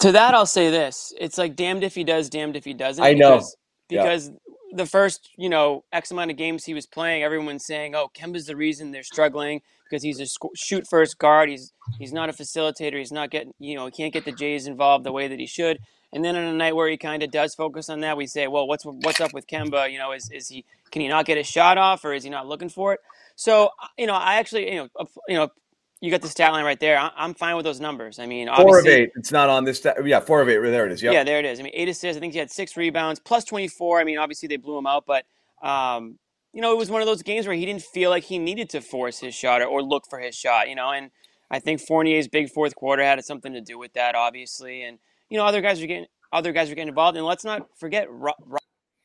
to 0.00 0.12
that 0.12 0.34
I'll 0.34 0.46
say 0.46 0.70
this: 0.70 1.12
it's 1.20 1.38
like 1.38 1.56
damned 1.56 1.84
if 1.84 1.94
he 1.94 2.04
does, 2.04 2.28
damned 2.28 2.56
if 2.56 2.64
he 2.64 2.72
doesn't. 2.74 3.02
I 3.04 3.12
know. 3.14 3.42
because, 3.88 4.28
Yeah. 4.28 4.28
The 4.72 4.86
first 4.86 5.30
you 5.36 5.48
know 5.48 5.84
X 5.92 6.10
amount 6.10 6.30
of 6.30 6.36
games 6.36 6.64
he 6.64 6.74
was 6.74 6.86
playing, 6.86 7.22
everyone's 7.22 7.64
saying, 7.64 7.94
"Oh, 7.94 8.10
Kemba's 8.14 8.46
the 8.46 8.56
reason 8.56 8.90
they're 8.90 9.02
struggling 9.02 9.62
because 9.84 10.02
he's 10.02 10.20
a 10.20 10.26
sc- 10.26 10.54
shoot 10.56 10.86
first 10.88 11.18
guard. 11.18 11.48
He's 11.48 11.72
he's 11.98 12.12
not 12.12 12.28
a 12.28 12.32
facilitator. 12.32 12.98
He's 12.98 13.12
not 13.12 13.30
getting 13.30 13.54
you 13.58 13.76
know 13.76 13.86
he 13.86 13.92
can't 13.92 14.12
get 14.12 14.24
the 14.24 14.32
Jays 14.32 14.66
involved 14.66 15.04
the 15.04 15.12
way 15.12 15.28
that 15.28 15.38
he 15.38 15.46
should." 15.46 15.78
And 16.12 16.24
then 16.24 16.36
on 16.36 16.44
a 16.44 16.54
night 16.54 16.74
where 16.74 16.88
he 16.88 16.96
kind 16.96 17.22
of 17.22 17.30
does 17.30 17.54
focus 17.54 17.90
on 17.90 18.00
that, 18.00 18.16
we 18.16 18.26
say, 18.26 18.46
"Well, 18.46 18.66
what's 18.66 18.84
what's 18.84 19.20
up 19.20 19.34
with 19.34 19.46
Kemba? 19.46 19.90
You 19.90 19.98
know, 19.98 20.12
is 20.12 20.30
is 20.30 20.48
he 20.48 20.64
can 20.90 21.02
he 21.02 21.08
not 21.08 21.26
get 21.26 21.36
his 21.36 21.46
shot 21.46 21.78
off, 21.78 22.04
or 22.04 22.12
is 22.12 22.24
he 22.24 22.30
not 22.30 22.46
looking 22.46 22.68
for 22.70 22.94
it?" 22.94 23.00
So 23.36 23.70
you 23.96 24.06
know, 24.06 24.14
I 24.14 24.36
actually 24.36 24.72
you 24.72 24.88
know 24.96 25.06
you 25.28 25.36
know 25.36 25.48
you 26.00 26.10
got 26.10 26.22
the 26.22 26.28
stat 26.28 26.52
line 26.52 26.64
right 26.64 26.78
there. 26.78 26.98
I, 26.98 27.10
am 27.16 27.34
fine 27.34 27.56
with 27.56 27.64
those 27.64 27.80
numbers. 27.80 28.18
I 28.18 28.26
mean, 28.26 28.48
four 28.56 28.78
of 28.78 28.86
eight. 28.86 29.10
It's 29.16 29.32
not 29.32 29.48
on 29.48 29.64
this. 29.64 29.78
Stat, 29.78 29.96
yeah, 30.06 30.20
four 30.20 30.40
of 30.40 30.48
eight. 30.48 30.58
There 30.58 30.86
it 30.86 30.92
is. 30.92 31.02
Yep. 31.02 31.12
Yeah, 31.12 31.24
there 31.24 31.38
it 31.40 31.44
is. 31.44 31.58
I 31.58 31.64
mean, 31.64 31.72
eight 31.74 31.88
assists. 31.88 32.16
I 32.16 32.20
think 32.20 32.34
he 32.34 32.38
had 32.38 32.50
six 32.50 32.76
rebounds, 32.76 33.18
plus 33.18 33.44
24. 33.44 34.00
I 34.00 34.04
mean, 34.04 34.18
obviously 34.18 34.46
they 34.46 34.56
blew 34.56 34.78
him 34.78 34.86
out, 34.86 35.06
but 35.06 35.24
um, 35.66 36.18
you 36.52 36.62
know, 36.62 36.72
it 36.72 36.78
was 36.78 36.90
one 36.90 37.02
of 37.02 37.06
those 37.06 37.22
games 37.22 37.46
where 37.46 37.56
he 37.56 37.66
didn't 37.66 37.82
feel 37.82 38.10
like 38.10 38.22
he 38.22 38.38
needed 38.38 38.70
to 38.70 38.80
force 38.80 39.18
his 39.18 39.34
shot 39.34 39.60
or, 39.60 39.66
or 39.66 39.82
look 39.82 40.04
for 40.08 40.20
his 40.20 40.36
shot. 40.36 40.68
You 40.68 40.76
know, 40.76 40.90
and 40.90 41.10
I 41.50 41.58
think 41.58 41.80
Fournier's 41.80 42.28
big 42.28 42.50
fourth 42.50 42.76
quarter 42.76 43.02
had 43.02 43.22
something 43.24 43.52
to 43.52 43.60
do 43.60 43.76
with 43.76 43.94
that, 43.94 44.14
obviously. 44.14 44.82
And 44.82 44.98
you 45.30 45.36
know, 45.36 45.44
other 45.44 45.60
guys 45.60 45.82
are 45.82 45.86
getting 45.86 46.06
other 46.32 46.52
guys 46.52 46.70
are 46.70 46.76
getting 46.76 46.88
involved. 46.88 47.16
And 47.16 47.26
let's 47.26 47.44
not 47.44 47.66
forget, 47.76 48.06
Rob, 48.08 48.36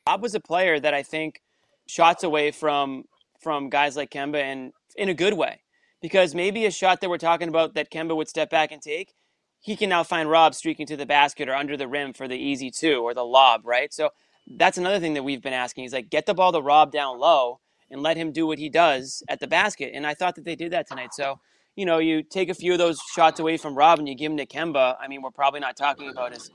Rob 0.06 0.22
was 0.22 0.34
a 0.36 0.40
player 0.40 0.78
that 0.78 0.94
I 0.94 1.02
think 1.02 1.42
shots 1.86 2.22
away 2.22 2.52
from 2.52 3.04
from 3.40 3.68
guys 3.68 3.96
like 3.96 4.10
Kemba 4.10 4.40
and 4.40 4.72
in 4.96 5.08
a 5.08 5.14
good 5.14 5.34
way 5.34 5.63
because 6.04 6.34
maybe 6.34 6.66
a 6.66 6.70
shot 6.70 7.00
that 7.00 7.08
we're 7.08 7.16
talking 7.16 7.48
about 7.48 7.72
that 7.72 7.90
Kemba 7.90 8.14
would 8.14 8.28
step 8.28 8.50
back 8.50 8.70
and 8.70 8.82
take, 8.82 9.14
he 9.58 9.74
can 9.74 9.88
now 9.88 10.02
find 10.02 10.28
Rob 10.28 10.54
streaking 10.54 10.86
to 10.88 10.98
the 10.98 11.06
basket 11.06 11.48
or 11.48 11.54
under 11.54 11.78
the 11.78 11.88
rim 11.88 12.12
for 12.12 12.28
the 12.28 12.36
easy 12.36 12.70
two 12.70 12.96
or 12.96 13.14
the 13.14 13.24
lob, 13.24 13.62
right? 13.64 13.90
So 13.90 14.10
that's 14.46 14.76
another 14.76 15.00
thing 15.00 15.14
that 15.14 15.22
we've 15.22 15.40
been 15.40 15.54
asking. 15.54 15.84
He's 15.84 15.94
like, 15.94 16.10
get 16.10 16.26
the 16.26 16.34
ball 16.34 16.52
to 16.52 16.60
Rob 16.60 16.92
down 16.92 17.18
low 17.18 17.60
and 17.90 18.02
let 18.02 18.18
him 18.18 18.32
do 18.32 18.46
what 18.46 18.58
he 18.58 18.68
does 18.68 19.22
at 19.30 19.40
the 19.40 19.46
basket. 19.46 19.92
And 19.94 20.06
I 20.06 20.12
thought 20.12 20.34
that 20.34 20.44
they 20.44 20.54
did 20.54 20.74
that 20.74 20.86
tonight. 20.86 21.14
So, 21.14 21.40
you 21.74 21.86
know, 21.86 21.96
you 21.96 22.22
take 22.22 22.50
a 22.50 22.54
few 22.54 22.72
of 22.72 22.78
those 22.78 23.00
shots 23.14 23.40
away 23.40 23.56
from 23.56 23.74
Rob 23.74 23.98
and 23.98 24.06
you 24.06 24.14
give 24.14 24.30
him 24.30 24.36
to 24.36 24.44
Kemba. 24.44 24.96
I 25.00 25.08
mean, 25.08 25.22
we're 25.22 25.30
probably 25.30 25.60
not 25.60 25.74
talking 25.74 26.10
about 26.10 26.34
his 26.34 26.50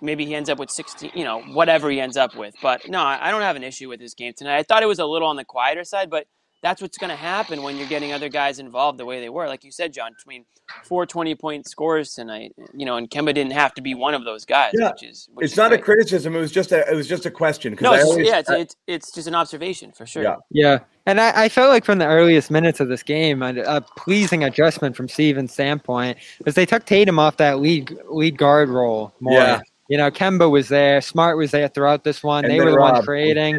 maybe 0.00 0.24
he 0.24 0.34
ends 0.34 0.48
up 0.48 0.58
with 0.58 0.70
16, 0.70 1.10
you 1.14 1.24
know, 1.24 1.42
whatever 1.52 1.90
he 1.90 2.00
ends 2.00 2.16
up 2.16 2.34
with. 2.34 2.54
But 2.62 2.88
no, 2.88 3.02
I 3.02 3.30
don't 3.30 3.42
have 3.42 3.56
an 3.56 3.62
issue 3.62 3.90
with 3.90 4.00
his 4.00 4.14
game 4.14 4.32
tonight. 4.34 4.56
I 4.56 4.62
thought 4.62 4.82
it 4.82 4.86
was 4.86 5.00
a 5.00 5.04
little 5.04 5.28
on 5.28 5.36
the 5.36 5.44
quieter 5.44 5.84
side, 5.84 6.08
but– 6.08 6.26
that's 6.62 6.82
what's 6.82 6.98
going 6.98 7.10
to 7.10 7.16
happen 7.16 7.62
when 7.62 7.76
you're 7.76 7.88
getting 7.88 8.12
other 8.12 8.28
guys 8.28 8.58
involved 8.58 8.98
the 8.98 9.04
way 9.04 9.20
they 9.20 9.30
were. 9.30 9.46
Like 9.46 9.64
you 9.64 9.72
said, 9.72 9.92
John, 9.92 10.12
between 10.12 10.44
four 10.84 11.06
20 11.06 11.34
point 11.34 11.66
scores 11.66 12.14
tonight, 12.14 12.54
you 12.74 12.84
know, 12.84 12.96
and 12.96 13.08
Kemba 13.08 13.34
didn't 13.34 13.52
have 13.52 13.72
to 13.74 13.82
be 13.82 13.94
one 13.94 14.14
of 14.14 14.24
those 14.24 14.44
guys. 14.44 14.72
Yeah. 14.74 14.90
Which 14.90 15.02
is, 15.02 15.28
which 15.32 15.44
it's 15.44 15.52
is 15.54 15.56
not 15.56 15.70
great. 15.70 15.80
a 15.80 15.82
criticism. 15.82 16.36
It 16.36 16.40
was 16.40 16.52
just 16.52 16.72
a, 16.72 16.88
it 16.90 16.94
was 16.94 17.08
just 17.08 17.24
a 17.24 17.30
question. 17.30 17.76
No, 17.80 17.94
it's, 17.94 18.04
always, 18.04 18.26
yeah, 18.26 18.38
it's, 18.40 18.50
I, 18.50 18.58
it's, 18.58 18.76
it's, 18.86 19.12
just 19.12 19.26
an 19.26 19.34
observation 19.34 19.92
for 19.92 20.04
sure. 20.04 20.22
Yeah. 20.22 20.36
Yeah. 20.50 20.78
And 21.06 21.20
I, 21.20 21.44
I 21.44 21.48
felt 21.48 21.70
like 21.70 21.84
from 21.84 21.98
the 21.98 22.06
earliest 22.06 22.50
minutes 22.50 22.78
of 22.78 22.88
this 22.88 23.02
game, 23.02 23.42
a, 23.42 23.54
a 23.62 23.80
pleasing 23.80 24.44
adjustment 24.44 24.96
from 24.96 25.08
Steven's 25.08 25.52
standpoint 25.52 26.18
was 26.44 26.54
they 26.54 26.66
took 26.66 26.84
Tatum 26.84 27.18
off 27.18 27.38
that 27.38 27.58
lead 27.58 27.96
lead 28.08 28.36
guard 28.36 28.68
role 28.68 29.14
more. 29.20 29.32
Yeah. 29.32 29.60
You 29.88 29.96
know, 29.96 30.08
Kemba 30.08 30.48
was 30.48 30.68
there, 30.68 31.00
Smart 31.00 31.36
was 31.36 31.50
there 31.50 31.66
throughout 31.66 32.04
this 32.04 32.22
one. 32.22 32.44
And 32.44 32.52
they 32.52 32.60
were 32.60 32.70
the 32.70 32.78
ones 32.78 33.04
creating. 33.04 33.58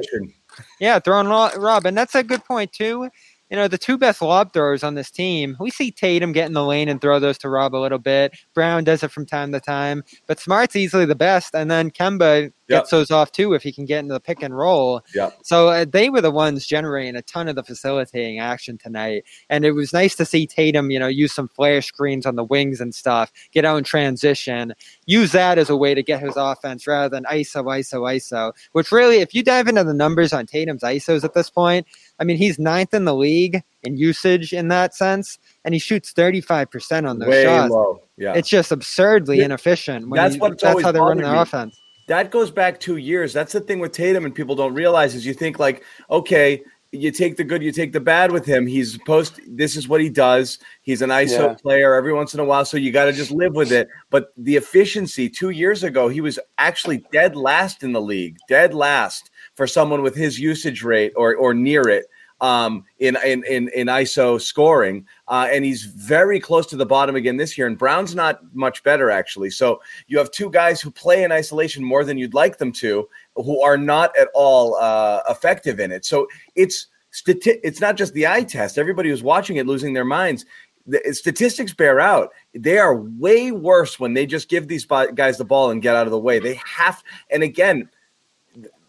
Yeah, 0.79 0.99
throwing 0.99 1.27
Rob, 1.27 1.85
and 1.85 1.97
that's 1.97 2.15
a 2.15 2.23
good 2.23 2.43
point 2.45 2.71
too 2.71 3.09
you 3.51 3.57
know, 3.57 3.67
the 3.67 3.77
two 3.77 3.97
best 3.97 4.21
lob 4.21 4.53
throwers 4.53 4.81
on 4.81 4.95
this 4.95 5.11
team, 5.11 5.57
we 5.59 5.69
see 5.69 5.91
Tatum 5.91 6.31
get 6.31 6.47
in 6.47 6.53
the 6.53 6.63
lane 6.63 6.87
and 6.87 7.01
throw 7.01 7.19
those 7.19 7.37
to 7.39 7.49
Rob 7.49 7.75
a 7.75 7.77
little 7.77 7.99
bit. 7.99 8.33
Brown 8.55 8.85
does 8.85 9.03
it 9.03 9.11
from 9.11 9.25
time 9.25 9.51
to 9.51 9.59
time, 9.59 10.03
but 10.25 10.39
Smart's 10.39 10.77
easily 10.77 11.03
the 11.03 11.15
best. 11.15 11.53
And 11.53 11.69
then 11.69 11.91
Kemba 11.91 12.53
yep. 12.71 12.81
gets 12.81 12.91
those 12.91 13.11
off 13.11 13.31
too 13.31 13.53
if 13.53 13.63
he 13.63 13.71
can 13.71 13.85
get 13.85 13.99
into 13.99 14.13
the 14.13 14.19
pick 14.19 14.41
and 14.41 14.55
roll. 14.55 15.01
Yep. 15.13 15.39
So 15.43 15.69
uh, 15.69 15.85
they 15.85 16.09
were 16.09 16.21
the 16.21 16.31
ones 16.31 16.65
generating 16.65 17.15
a 17.15 17.21
ton 17.21 17.47
of 17.47 17.55
the 17.55 17.63
facilitating 17.63 18.39
action 18.39 18.77
tonight. 18.77 19.25
And 19.49 19.65
it 19.65 19.71
was 19.71 19.93
nice 19.93 20.15
to 20.15 20.25
see 20.25 20.47
Tatum, 20.47 20.91
you 20.91 20.99
know, 20.99 21.07
use 21.07 21.33
some 21.33 21.47
flare 21.47 21.81
screens 21.81 22.25
on 22.25 22.35
the 22.35 22.43
wings 22.43 22.81
and 22.81 22.93
stuff, 22.93 23.31
get 23.51 23.65
out 23.65 23.77
in 23.77 23.83
transition, 23.83 24.73
use 25.05 25.31
that 25.33 25.57
as 25.57 25.69
a 25.69 25.75
way 25.75 25.93
to 25.93 26.03
get 26.03 26.21
his 26.21 26.35
offense 26.35 26.87
rather 26.87 27.09
than 27.09 27.25
ISO, 27.25 27.63
ISO, 27.63 28.01
ISO, 28.01 28.53
which 28.71 28.91
really, 28.91 29.17
if 29.17 29.35
you 29.35 29.43
dive 29.43 29.67
into 29.67 29.83
the 29.83 29.93
numbers 29.93 30.33
on 30.33 30.45
Tatum's 30.45 30.83
ISOs 30.83 31.23
at 31.23 31.33
this 31.33 31.49
point, 31.49 31.85
I 32.19 32.23
mean, 32.23 32.37
he's 32.37 32.59
ninth 32.59 32.93
in 32.93 33.05
the 33.05 33.15
league 33.15 33.63
in 33.83 33.97
usage 33.97 34.53
in 34.53 34.67
that 34.69 34.95
sense, 34.95 35.39
and 35.65 35.73
he 35.73 35.79
shoots 35.79 36.13
35% 36.13 37.09
on 37.09 37.19
those 37.19 37.29
Way 37.29 37.43
shots. 37.43 37.71
Low. 37.71 38.01
Yeah. 38.17 38.33
It's 38.35 38.49
just 38.49 38.71
absurdly 38.71 39.39
yeah. 39.39 39.45
inefficient. 39.45 40.13
that's 40.13 40.37
what 40.37 40.59
that's 40.59 40.81
how 40.81 40.91
they're 40.91 41.01
running 41.01 41.23
their 41.23 41.35
offense. 41.35 41.79
That 42.11 42.29
goes 42.29 42.51
back 42.51 42.77
two 42.77 42.97
years. 42.97 43.31
That's 43.31 43.53
the 43.53 43.61
thing 43.61 43.79
with 43.79 43.93
Tatum, 43.93 44.25
and 44.25 44.35
people 44.35 44.53
don't 44.53 44.73
realize 44.73 45.15
is 45.15 45.25
you 45.25 45.33
think 45.33 45.59
like, 45.59 45.81
okay, 46.09 46.61
you 46.91 47.09
take 47.09 47.37
the 47.37 47.43
good, 47.45 47.63
you 47.63 47.71
take 47.71 47.93
the 47.93 48.01
bad 48.01 48.33
with 48.33 48.45
him. 48.45 48.67
He's 48.67 48.97
post. 48.97 49.39
This 49.47 49.77
is 49.77 49.87
what 49.87 50.01
he 50.01 50.09
does. 50.09 50.59
He's 50.81 51.01
an 51.01 51.09
ISO 51.09 51.39
yeah. 51.39 51.53
player 51.53 51.93
every 51.93 52.11
once 52.11 52.33
in 52.33 52.41
a 52.41 52.43
while, 52.43 52.65
so 52.65 52.75
you 52.75 52.91
got 52.91 53.05
to 53.05 53.13
just 53.13 53.31
live 53.31 53.55
with 53.55 53.71
it. 53.71 53.87
But 54.09 54.33
the 54.35 54.57
efficiency 54.57 55.29
two 55.29 55.51
years 55.51 55.85
ago, 55.85 56.09
he 56.09 56.19
was 56.19 56.37
actually 56.57 57.01
dead 57.13 57.37
last 57.37 57.81
in 57.81 57.93
the 57.93 58.01
league, 58.01 58.35
dead 58.49 58.73
last 58.73 59.31
for 59.55 59.65
someone 59.65 60.03
with 60.03 60.13
his 60.13 60.37
usage 60.37 60.83
rate 60.83 61.13
or 61.15 61.33
or 61.37 61.53
near 61.53 61.87
it 61.87 62.07
um, 62.41 62.83
in, 62.97 63.15
in, 63.23 63.43
in 63.45 63.69
in 63.69 63.87
ISO 63.87 64.41
scoring, 64.41 65.05
uh, 65.27 65.47
and 65.51 65.63
he's 65.63 65.83
very 65.83 66.39
close 66.39 66.65
to 66.67 66.75
the 66.75 66.85
bottom 66.85 67.15
again 67.15 67.37
this 67.37 67.57
year. 67.57 67.67
And 67.67 67.77
Brown's 67.77 68.15
not 68.15 68.41
much 68.53 68.83
better 68.83 69.11
actually. 69.11 69.51
So 69.51 69.79
you 70.07 70.17
have 70.17 70.31
two 70.31 70.49
guys 70.49 70.81
who 70.81 70.91
play 70.91 71.23
in 71.23 71.31
isolation 71.31 71.83
more 71.83 72.03
than 72.03 72.17
you'd 72.17 72.33
like 72.33 72.57
them 72.57 72.71
to, 72.73 73.07
who 73.35 73.61
are 73.61 73.77
not 73.77 74.11
at 74.19 74.27
all 74.33 74.75
uh, 74.75 75.21
effective 75.29 75.79
in 75.79 75.91
it. 75.91 76.03
So 76.03 76.27
it's 76.55 76.87
stati- 77.13 77.59
it's 77.63 77.79
not 77.79 77.95
just 77.95 78.13
the 78.13 78.27
eye 78.27 78.43
test. 78.43 78.79
Everybody 78.79 79.09
who's 79.09 79.23
watching 79.23 79.57
it 79.57 79.67
losing 79.67 79.93
their 79.93 80.05
minds. 80.05 80.45
The 80.87 80.99
statistics 81.13 81.75
bear 81.75 81.99
out. 81.99 82.31
They 82.55 82.79
are 82.79 82.95
way 82.95 83.51
worse 83.51 83.99
when 83.99 84.15
they 84.15 84.25
just 84.25 84.49
give 84.49 84.67
these 84.67 84.83
guys 84.83 85.37
the 85.37 85.45
ball 85.45 85.69
and 85.69 85.79
get 85.79 85.95
out 85.95 86.07
of 86.07 86.11
the 86.11 86.17
way. 86.17 86.39
They 86.39 86.55
have, 86.55 87.03
and 87.29 87.43
again, 87.43 87.87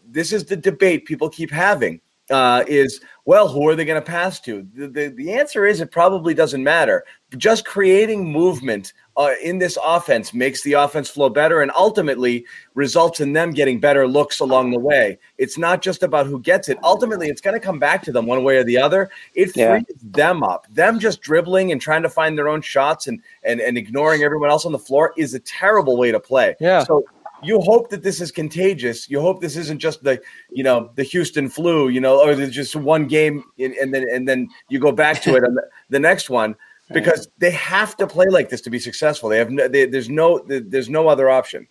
this 0.03 0.33
is 0.33 0.45
the 0.45 0.55
debate 0.55 1.05
people 1.05 1.29
keep 1.29 1.51
having 1.51 2.01
uh, 2.29 2.63
is 2.67 3.01
well, 3.25 3.47
who 3.47 3.67
are 3.69 3.75
they 3.75 3.85
going 3.85 4.01
to 4.01 4.05
pass 4.05 4.39
to? 4.41 4.67
The, 4.75 4.87
the, 4.87 5.07
the, 5.07 5.31
answer 5.31 5.65
is 5.65 5.79
it 5.79 5.91
probably 5.91 6.33
doesn't 6.33 6.61
matter. 6.61 7.05
Just 7.37 7.65
creating 7.65 8.29
movement 8.29 8.91
uh, 9.15 9.31
in 9.41 9.59
this 9.59 9.77
offense 9.81 10.33
makes 10.33 10.61
the 10.63 10.73
offense 10.73 11.09
flow 11.09 11.29
better 11.29 11.61
and 11.61 11.71
ultimately 11.73 12.45
results 12.73 13.21
in 13.21 13.31
them 13.31 13.51
getting 13.51 13.79
better 13.79 14.07
looks 14.07 14.41
along 14.41 14.71
the 14.71 14.79
way. 14.79 15.17
It's 15.37 15.57
not 15.57 15.81
just 15.81 16.03
about 16.03 16.25
who 16.25 16.39
gets 16.41 16.67
it. 16.67 16.77
Ultimately, 16.83 17.29
it's 17.29 17.39
going 17.39 17.53
to 17.53 17.65
come 17.65 17.79
back 17.79 18.03
to 18.03 18.11
them 18.11 18.25
one 18.25 18.43
way 18.43 18.57
or 18.57 18.65
the 18.65 18.77
other. 18.77 19.09
It 19.35 19.53
frees 19.53 19.55
yeah. 19.55 19.79
them 20.01 20.43
up. 20.43 20.67
Them 20.69 20.99
just 20.99 21.21
dribbling 21.21 21.71
and 21.71 21.79
trying 21.79 22.03
to 22.03 22.09
find 22.09 22.37
their 22.37 22.49
own 22.49 22.61
shots 22.61 23.07
and, 23.07 23.21
and, 23.43 23.61
and 23.61 23.77
ignoring 23.77 24.23
everyone 24.23 24.49
else 24.49 24.65
on 24.65 24.73
the 24.73 24.79
floor 24.79 25.13
is 25.15 25.33
a 25.33 25.39
terrible 25.39 25.95
way 25.95 26.11
to 26.11 26.19
play. 26.19 26.55
Yeah. 26.59 26.83
So 26.83 27.05
you 27.43 27.59
hope 27.61 27.89
that 27.89 28.03
this 28.03 28.21
is 28.21 28.31
contagious. 28.31 29.09
You 29.09 29.21
hope 29.21 29.41
this 29.41 29.55
isn't 29.57 29.79
just 29.79 30.03
the, 30.03 30.21
you 30.51 30.63
know, 30.63 30.91
the 30.95 31.03
Houston 31.03 31.49
flu, 31.49 31.89
you 31.89 31.99
know, 31.99 32.21
or 32.21 32.35
there's 32.35 32.51
just 32.51 32.75
one 32.75 33.07
game 33.07 33.43
and, 33.59 33.73
and 33.75 33.93
then 33.93 34.05
and 34.11 34.27
then 34.27 34.47
you 34.69 34.79
go 34.79 34.91
back 34.91 35.21
to 35.23 35.35
it 35.35 35.43
on 35.43 35.55
the, 35.55 35.63
the 35.89 35.99
next 35.99 36.29
one 36.29 36.55
because 36.93 37.27
they 37.37 37.51
have 37.51 37.95
to 37.97 38.07
play 38.07 38.27
like 38.27 38.49
this 38.49 38.61
to 38.61 38.69
be 38.69 38.79
successful. 38.79 39.29
They 39.29 39.37
have 39.37 39.51
no, 39.51 39.67
they, 39.67 39.85
there's 39.85 40.09
no 40.09 40.43
there's 40.47 40.89
no 40.89 41.07
other 41.07 41.29
option. 41.29 41.67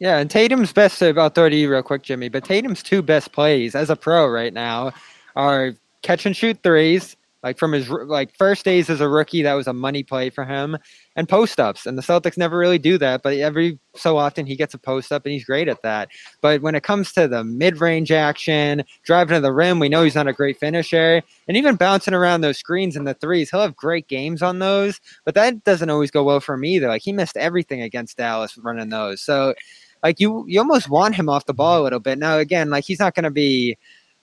Yeah, 0.00 0.18
and 0.18 0.28
Tatum's 0.28 0.72
best 0.72 1.00
about 1.02 1.36
30 1.36 1.66
real 1.66 1.82
quick, 1.82 2.02
Jimmy, 2.02 2.28
but 2.28 2.44
Tatum's 2.44 2.82
two 2.82 3.00
best 3.00 3.30
plays 3.30 3.76
as 3.76 3.90
a 3.90 3.96
pro 3.96 4.26
right 4.26 4.52
now 4.52 4.92
are 5.36 5.72
catch 6.02 6.26
and 6.26 6.36
shoot 6.36 6.58
threes 6.62 7.16
like 7.44 7.58
from 7.58 7.72
his 7.72 7.90
like 7.90 8.34
first 8.36 8.64
days 8.64 8.88
as 8.88 9.02
a 9.02 9.08
rookie, 9.08 9.42
that 9.42 9.52
was 9.52 9.66
a 9.66 9.72
money 9.74 10.02
play 10.02 10.30
for 10.30 10.46
him, 10.46 10.78
and 11.14 11.28
post 11.28 11.60
ups. 11.60 11.84
And 11.84 11.98
the 11.98 12.02
Celtics 12.02 12.38
never 12.38 12.56
really 12.56 12.78
do 12.78 12.96
that, 12.96 13.22
but 13.22 13.36
every 13.36 13.78
so 13.94 14.16
often 14.16 14.46
he 14.46 14.56
gets 14.56 14.72
a 14.72 14.78
post 14.78 15.12
up, 15.12 15.26
and 15.26 15.32
he's 15.34 15.44
great 15.44 15.68
at 15.68 15.82
that. 15.82 16.08
But 16.40 16.62
when 16.62 16.74
it 16.74 16.82
comes 16.82 17.12
to 17.12 17.28
the 17.28 17.44
mid 17.44 17.82
range 17.82 18.10
action, 18.10 18.82
driving 19.04 19.34
to 19.34 19.42
the 19.42 19.52
rim, 19.52 19.78
we 19.78 19.90
know 19.90 20.02
he's 20.02 20.14
not 20.14 20.26
a 20.26 20.32
great 20.32 20.58
finisher, 20.58 21.20
and 21.46 21.56
even 21.58 21.76
bouncing 21.76 22.14
around 22.14 22.40
those 22.40 22.56
screens 22.56 22.96
and 22.96 23.06
the 23.06 23.12
threes, 23.12 23.50
he'll 23.50 23.60
have 23.60 23.76
great 23.76 24.08
games 24.08 24.40
on 24.40 24.58
those. 24.58 24.98
But 25.26 25.34
that 25.34 25.64
doesn't 25.64 25.90
always 25.90 26.10
go 26.10 26.24
well 26.24 26.40
for 26.40 26.56
me 26.56 26.76
either. 26.76 26.88
Like 26.88 27.02
he 27.02 27.12
missed 27.12 27.36
everything 27.36 27.82
against 27.82 28.16
Dallas 28.16 28.56
running 28.56 28.88
those, 28.88 29.20
so 29.20 29.54
like 30.02 30.18
you 30.18 30.46
you 30.48 30.60
almost 30.60 30.88
want 30.88 31.14
him 31.14 31.28
off 31.28 31.44
the 31.44 31.52
ball 31.52 31.82
a 31.82 31.84
little 31.84 32.00
bit. 32.00 32.16
Now 32.16 32.38
again, 32.38 32.70
like 32.70 32.84
he's 32.84 33.00
not 33.00 33.14
going 33.14 33.24
to 33.24 33.30
be 33.30 33.76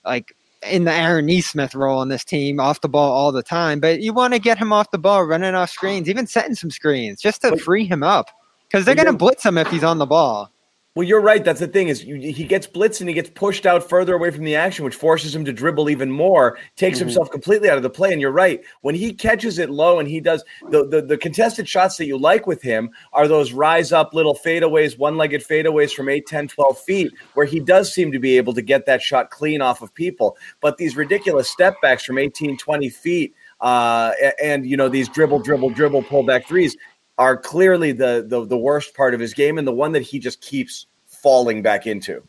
like 0.04 0.36
in 0.70 0.84
the 0.84 0.94
Aaron 0.94 1.26
Nesmith 1.26 1.76
role 1.76 2.00
on 2.00 2.10
this 2.10 2.24
team, 2.24 2.60
off 2.60 2.82
the 2.82 2.90
ball 2.90 3.12
all 3.12 3.32
the 3.32 3.44
time. 3.44 3.80
But 3.80 4.02
you 4.02 4.14
want 4.14 4.34
to 4.34 4.40
get 4.40 4.58
him 4.58 4.72
off 4.72 4.92
the 4.92 4.98
ball, 4.98 5.24
running 5.26 5.56
off 5.56 5.70
screens, 5.70 6.10
even 6.10 6.28
setting 6.28 6.56
some 6.56 6.72
screens, 6.72 7.22
just 7.22 7.42
to 7.42 7.58
free 7.58 7.86
him 7.86 8.04
up 8.04 8.30
because 8.72 8.86
they're 8.86 8.96
going 8.96 9.08
to 9.08 9.14
blitz 9.14 9.46
him 9.46 9.58
if 9.58 9.68
he's 9.68 9.84
on 9.84 9.98
the 9.98 10.06
ball. 10.06 10.52
Well, 10.94 11.08
you're 11.08 11.22
right. 11.22 11.42
That's 11.42 11.62
the 11.62 11.70
thing 11.70 11.88
is 11.88 12.04
you, 12.04 12.18
he 12.18 12.44
gets 12.44 12.68
blitzed 12.68 13.00
and 13.00 13.08
he 13.08 13.16
gets 13.16 13.30
pushed 13.30 13.66
out 13.66 13.88
further 13.88 14.14
away 14.14 14.30
from 14.30 14.44
the 14.44 14.58
action, 14.58 14.84
which 14.84 14.96
forces 14.96 15.34
him 15.34 15.46
to 15.46 15.54
dribble 15.54 15.90
even 15.90 16.12
more, 16.12 16.58
takes 16.76 16.98
mm-hmm. 16.98 17.08
himself 17.08 17.32
completely 17.32 17.70
out 17.70 17.78
of 17.78 17.84
the 17.84 17.90
play. 17.90 18.12
And 18.12 18.20
you're 18.20 18.30
right. 18.30 18.62
When 18.82 18.94
he 18.94 19.14
catches 19.14 19.58
it 19.58 19.70
low 19.70 20.00
and 20.00 20.10
he 20.10 20.20
does 20.20 20.44
the, 20.70 20.86
the, 20.86 21.02
the 21.02 21.18
contested 21.18 21.70
shots 21.70 21.96
that 21.96 22.08
you 22.08 22.18
like 22.18 22.46
with 22.46 22.62
him 22.62 22.90
are 23.14 23.30
those 23.30 23.54
rise 23.54 23.94
up 23.94 24.14
little 24.14 24.36
fadeaways, 24.36 24.98
one 24.98 25.16
legged 25.16 25.48
fadeaways 25.48 25.94
from 25.94 26.10
8, 26.10 26.28
10, 26.28 26.50
12 26.50 26.80
feet, 26.80 27.14
where 27.36 27.46
he 27.46 27.62
does 27.62 27.94
seem 27.94 28.12
to 28.12 28.20
be 28.20 28.36
able 28.36 28.54
to 28.54 28.62
get 28.62 28.86
that 28.86 29.02
shot 29.02 29.30
clean 29.30 29.62
off 29.62 29.82
of 29.82 29.94
people. 29.94 30.36
But 30.60 30.76
these 30.76 30.98
ridiculous 30.98 31.50
step 31.50 31.76
backs 31.82 32.04
from 32.04 32.18
18, 32.18 32.58
20 32.58 32.90
feet, 32.90 33.34
uh, 33.62 34.12
and 34.42 34.66
you 34.66 34.76
know 34.76 34.90
these 34.90 35.08
dribble, 35.08 35.40
dribble, 35.40 35.70
dribble, 35.70 36.04
pullback 36.04 36.46
threes 36.48 36.76
are 37.22 37.38
clearly 37.38 37.92
the, 37.92 38.26
the 38.28 38.44
the 38.46 38.58
worst 38.58 38.96
part 38.96 39.14
of 39.14 39.20
his 39.20 39.36
game 39.36 39.60
and 39.60 39.68
the 39.68 39.72
one 39.72 39.92
that 39.92 40.02
he 40.02 40.18
just 40.18 40.42
keeps 40.42 40.88
falling 41.06 41.62
back 41.62 41.86
into. 41.86 42.24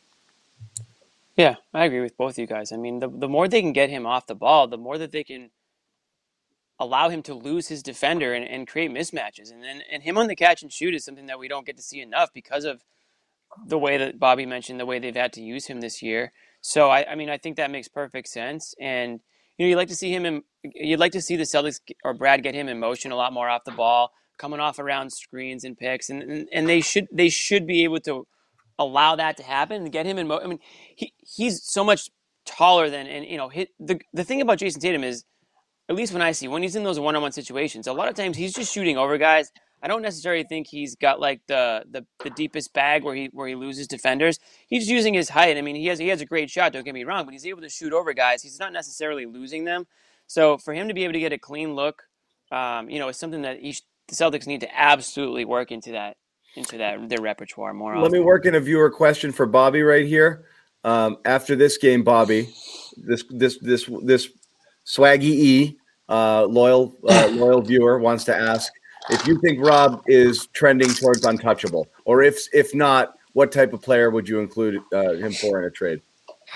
Yeah, 1.35 1.55
I 1.73 1.87
agree 1.87 2.03
with 2.03 2.15
both 2.19 2.33
of 2.33 2.39
you 2.39 2.47
guys. 2.47 2.73
I 2.73 2.77
mean, 2.77 2.99
the 2.99 3.09
the 3.09 3.29
more 3.29 3.49
they 3.49 3.63
can 3.63 3.73
get 3.73 3.89
him 3.89 4.05
off 4.05 4.27
the 4.27 4.35
ball, 4.35 4.69
the 4.69 4.77
more 4.77 4.99
that 4.99 5.11
they 5.11 5.25
can 5.25 5.51
allow 6.79 7.09
him 7.09 7.23
to 7.23 7.33
lose 7.33 7.69
his 7.69 7.83
defender 7.83 8.35
and, 8.35 8.47
and 8.47 8.69
create 8.69 8.91
mismatches. 8.91 9.51
And 9.51 9.63
then 9.63 9.81
and 9.91 10.03
him 10.03 10.19
on 10.19 10.27
the 10.27 10.37
catch 10.37 10.63
and 10.63 10.71
shoot 10.71 10.95
is 10.95 11.07
something 11.07 11.27
that 11.27 11.39
we 11.39 11.49
don't 11.49 11.65
get 11.65 11.79
to 11.79 11.83
see 11.83 12.03
enough 12.03 12.31
because 12.35 12.67
of 12.67 12.85
the 13.67 13.79
way 13.79 13.97
that 13.97 14.19
Bobby 14.19 14.45
mentioned 14.45 14.79
the 14.79 14.87
way 14.87 14.99
they've 14.99 15.17
had 15.17 15.33
to 15.35 15.43
use 15.43 15.69
him 15.69 15.81
this 15.81 16.03
year. 16.03 16.33
So 16.61 16.91
I, 16.91 17.13
I 17.13 17.15
mean 17.15 17.31
I 17.31 17.39
think 17.39 17.57
that 17.57 17.71
makes 17.71 17.89
perfect 17.89 18.29
sense. 18.29 18.75
And 18.79 19.21
you 19.57 19.65
know 19.65 19.71
you'd 19.71 19.77
like 19.77 19.89
to 19.89 19.97
see 19.97 20.15
him 20.15 20.27
in 20.27 20.43
you'd 20.63 21.01
like 21.01 21.13
to 21.13 21.23
see 21.23 21.37
the 21.37 21.45
Celtics 21.45 21.81
or 22.05 22.13
Brad 22.13 22.43
get 22.43 22.55
him 22.55 22.69
in 22.69 22.79
motion 22.79 23.11
a 23.11 23.17
lot 23.17 23.33
more 23.33 23.49
off 23.49 23.65
the 23.65 23.71
ball, 23.71 24.13
coming 24.43 24.61
off 24.61 24.81
around 24.81 25.13
screens 25.13 25.63
and 25.65 25.79
picks, 25.79 26.11
and 26.11 26.23
and, 26.23 26.49
and 26.53 26.69
they 26.69 26.81
should 26.81 27.07
they 27.13 27.29
should 27.29 27.67
be 27.67 27.85
able 27.85 28.01
to 28.01 28.27
allow 28.79 29.15
that 29.17 29.37
to 29.37 29.43
happen 29.45 29.83
and 29.83 29.93
get 29.93 30.05
him 30.05 30.19
in 30.19 30.27
motion. 30.27 30.45
I 30.45 30.49
mean 30.49 30.59
he 30.97 31.15
he's 31.19 31.63
so 31.63 31.85
much 31.85 32.11
taller 32.45 32.91
than 32.91 33.07
and 33.07 33.25
you 33.25 33.39
know 33.39 33.49
hit 33.49 33.69
the 33.79 34.01
the 34.13 34.25
thing 34.25 34.41
about 34.41 34.59
Jayson 34.59 34.81
Tatum 34.81 35.05
is 35.05 35.25
at 35.89 35.95
least 35.95 36.13
when 36.13 36.23
I 36.23 36.33
see 36.33 36.49
when 36.49 36.63
he's 36.63 36.77
in 36.77 36.83
those 36.83 36.99
one-on-one 36.99 37.33
situations, 37.33 37.87
a 37.87 37.93
lot 37.93 38.09
of 38.09 38.17
times 38.17 38.37
he's 38.37 38.53
just 38.53 38.73
shooting 38.75 38.99
over 38.99 39.17
guys. 39.17 39.53
I 39.85 39.89
don't 39.89 40.03
necessarily 40.03 40.45
think 40.45 40.69
he's 40.69 40.95
got 40.95 41.21
like 41.21 41.41
the, 41.47 41.85
the 41.91 42.05
the 42.23 42.31
deepest 42.31 42.73
bag 42.73 43.05
where 43.05 43.15
he 43.15 43.29
where 43.33 43.49
he 43.49 43.55
loses 43.55 43.87
defenders. 43.87 44.39
He's 44.67 44.89
using 44.89 45.15
his 45.15 45.29
height. 45.29 45.57
I 45.57 45.63
mean, 45.63 45.77
he 45.77 45.87
has 45.87 45.99
he 45.99 46.09
has 46.09 46.21
a 46.21 46.27
great 46.27 46.51
shot. 46.51 46.73
Don't 46.73 46.85
get 46.85 46.95
me 46.95 47.05
wrong, 47.05 47.25
but 47.25 47.33
he's 47.33 47.47
able 47.47 47.63
to 47.63 47.69
shoot 47.69 47.93
over 47.93 48.13
guys. 48.13 48.43
He's 48.43 48.61
not 48.61 48.73
necessarily 48.73 49.27
losing 49.27 49.65
them. 49.65 49.87
So 50.27 50.57
for 50.57 50.73
him 50.73 50.89
to 50.89 50.95
be 50.95 51.05
able 51.05 51.15
to 51.15 51.21
get 51.21 51.33
a 51.33 51.39
clean 51.39 51.75
look, 51.75 52.05
um, 52.53 52.89
you 52.91 52.99
know, 52.99 53.09
is 53.09 53.17
something 53.17 53.43
that 53.43 53.59
each, 53.61 53.83
the 54.13 54.25
Celtics 54.25 54.47
need 54.47 54.61
to 54.61 54.79
absolutely 54.79 55.45
work 55.45 55.73
into 55.73 55.93
that 55.93 56.17
into 56.55 56.77
that 56.79 57.09
their 57.09 57.21
repertoire 57.21 57.73
more. 57.73 57.95
Let 57.95 58.07
often. 58.07 58.13
me 58.13 58.21
work 58.21 58.47
in 58.47 58.55
a 58.55 58.61
viewer 58.61 58.91
question 58.91 59.33
for 59.33 59.47
Bobby 59.47 59.83
right 59.83 60.07
here. 60.07 60.45
Um, 60.85 61.19
after 61.25 61.57
this 61.57 61.79
game, 61.79 62.03
Bobby, 62.03 62.51
this 62.97 63.25
this 63.31 63.59
this 63.59 63.89
this 64.03 64.29
Swaggy 64.87 65.23
E, 65.23 65.79
uh, 66.09 66.45
loyal 66.45 66.95
uh, 67.09 67.29
loyal 67.33 67.63
viewer 67.63 67.99
wants 67.99 68.25
to 68.25 68.37
ask 68.37 68.73
if 69.11 69.27
you 69.27 69.41
think 69.41 69.65
Rob 69.65 70.03
is 70.07 70.47
trending 70.49 70.91
towards 70.91 71.25
untouchable, 71.25 71.89
or 72.05 72.23
if 72.23 72.47
if 72.53 72.75
not, 72.75 73.15
what 73.33 73.51
type 73.51 73.73
of 73.73 73.81
player 73.81 74.11
would 74.11 74.29
you 74.29 74.41
include 74.41 74.83
uh, 74.93 75.13
him 75.13 75.33
for 75.33 75.61
in 75.61 75.65
a 75.67 75.71
trade? 75.71 76.03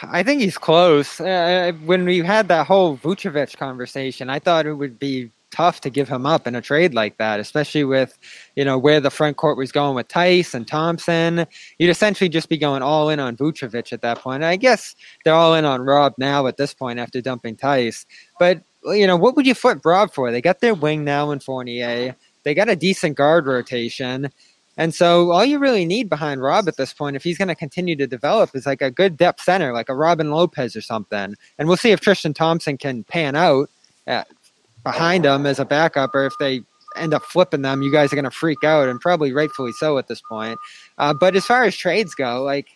I 0.02 0.22
think 0.22 0.42
he's 0.42 0.58
close. 0.58 1.20
Uh, 1.20 1.72
when 1.86 2.04
we 2.04 2.18
had 2.18 2.48
that 2.48 2.66
whole 2.66 2.98
Vucevic 2.98 3.56
conversation, 3.56 4.28
I 4.28 4.38
thought 4.40 4.66
it 4.66 4.74
would 4.74 4.98
be 4.98 5.30
tough 5.56 5.80
to 5.80 5.90
give 5.90 6.08
him 6.08 6.26
up 6.26 6.46
in 6.46 6.54
a 6.54 6.60
trade 6.60 6.92
like 6.92 7.16
that, 7.16 7.40
especially 7.40 7.84
with, 7.84 8.18
you 8.56 8.64
know, 8.64 8.76
where 8.76 9.00
the 9.00 9.10
front 9.10 9.38
court 9.38 9.56
was 9.56 9.72
going 9.72 9.94
with 9.94 10.08
Theis 10.08 10.52
and 10.52 10.68
Thompson. 10.68 11.46
You'd 11.78 11.90
essentially 11.90 12.28
just 12.28 12.50
be 12.50 12.58
going 12.58 12.82
all 12.82 13.08
in 13.08 13.18
on 13.18 13.36
Vucevic 13.38 13.92
at 13.92 14.02
that 14.02 14.18
point. 14.18 14.42
And 14.42 14.50
I 14.50 14.56
guess 14.56 14.94
they're 15.24 15.32
all 15.32 15.54
in 15.54 15.64
on 15.64 15.80
Rob 15.80 16.12
now 16.18 16.46
at 16.46 16.58
this 16.58 16.74
point 16.74 16.98
after 16.98 17.22
dumping 17.22 17.56
Theis. 17.56 18.04
But, 18.38 18.60
you 18.84 19.06
know, 19.06 19.16
what 19.16 19.34
would 19.34 19.46
you 19.46 19.54
flip 19.54 19.80
Rob 19.84 20.12
for? 20.12 20.30
They 20.30 20.42
got 20.42 20.60
their 20.60 20.74
wing 20.74 21.04
now 21.04 21.30
in 21.30 21.40
Fournier. 21.40 22.14
They 22.44 22.54
got 22.54 22.68
a 22.68 22.76
decent 22.76 23.16
guard 23.16 23.46
rotation. 23.46 24.30
And 24.76 24.94
so 24.94 25.30
all 25.30 25.44
you 25.44 25.58
really 25.58 25.86
need 25.86 26.10
behind 26.10 26.42
Rob 26.42 26.68
at 26.68 26.76
this 26.76 26.92
point, 26.92 27.16
if 27.16 27.24
he's 27.24 27.38
going 27.38 27.48
to 27.48 27.54
continue 27.54 27.96
to 27.96 28.06
develop, 28.06 28.50
is 28.54 28.66
like 28.66 28.82
a 28.82 28.90
good 28.90 29.16
depth 29.16 29.40
center, 29.40 29.72
like 29.72 29.88
a 29.88 29.96
Robin 29.96 30.30
Lopez 30.30 30.76
or 30.76 30.82
something. 30.82 31.34
And 31.58 31.66
we'll 31.66 31.78
see 31.78 31.92
if 31.92 32.00
Tristan 32.00 32.34
Thompson 32.34 32.76
can 32.76 33.02
pan 33.04 33.36
out 33.36 33.70
at, 34.06 34.28
behind 34.86 35.24
them 35.24 35.46
as 35.46 35.58
a 35.58 35.64
backup, 35.64 36.14
or 36.14 36.26
if 36.26 36.32
they 36.38 36.62
end 36.94 37.12
up 37.12 37.22
flipping 37.24 37.62
them, 37.62 37.82
you 37.82 37.90
guys 37.90 38.12
are 38.12 38.16
going 38.16 38.24
to 38.24 38.30
freak 38.30 38.62
out, 38.62 38.88
and 38.88 39.00
probably 39.00 39.32
rightfully 39.32 39.72
so 39.72 39.98
at 39.98 40.06
this 40.06 40.22
point. 40.28 40.58
Uh, 40.98 41.12
but 41.12 41.34
as 41.34 41.44
far 41.44 41.64
as 41.64 41.76
trades 41.76 42.14
go, 42.14 42.42
like 42.42 42.68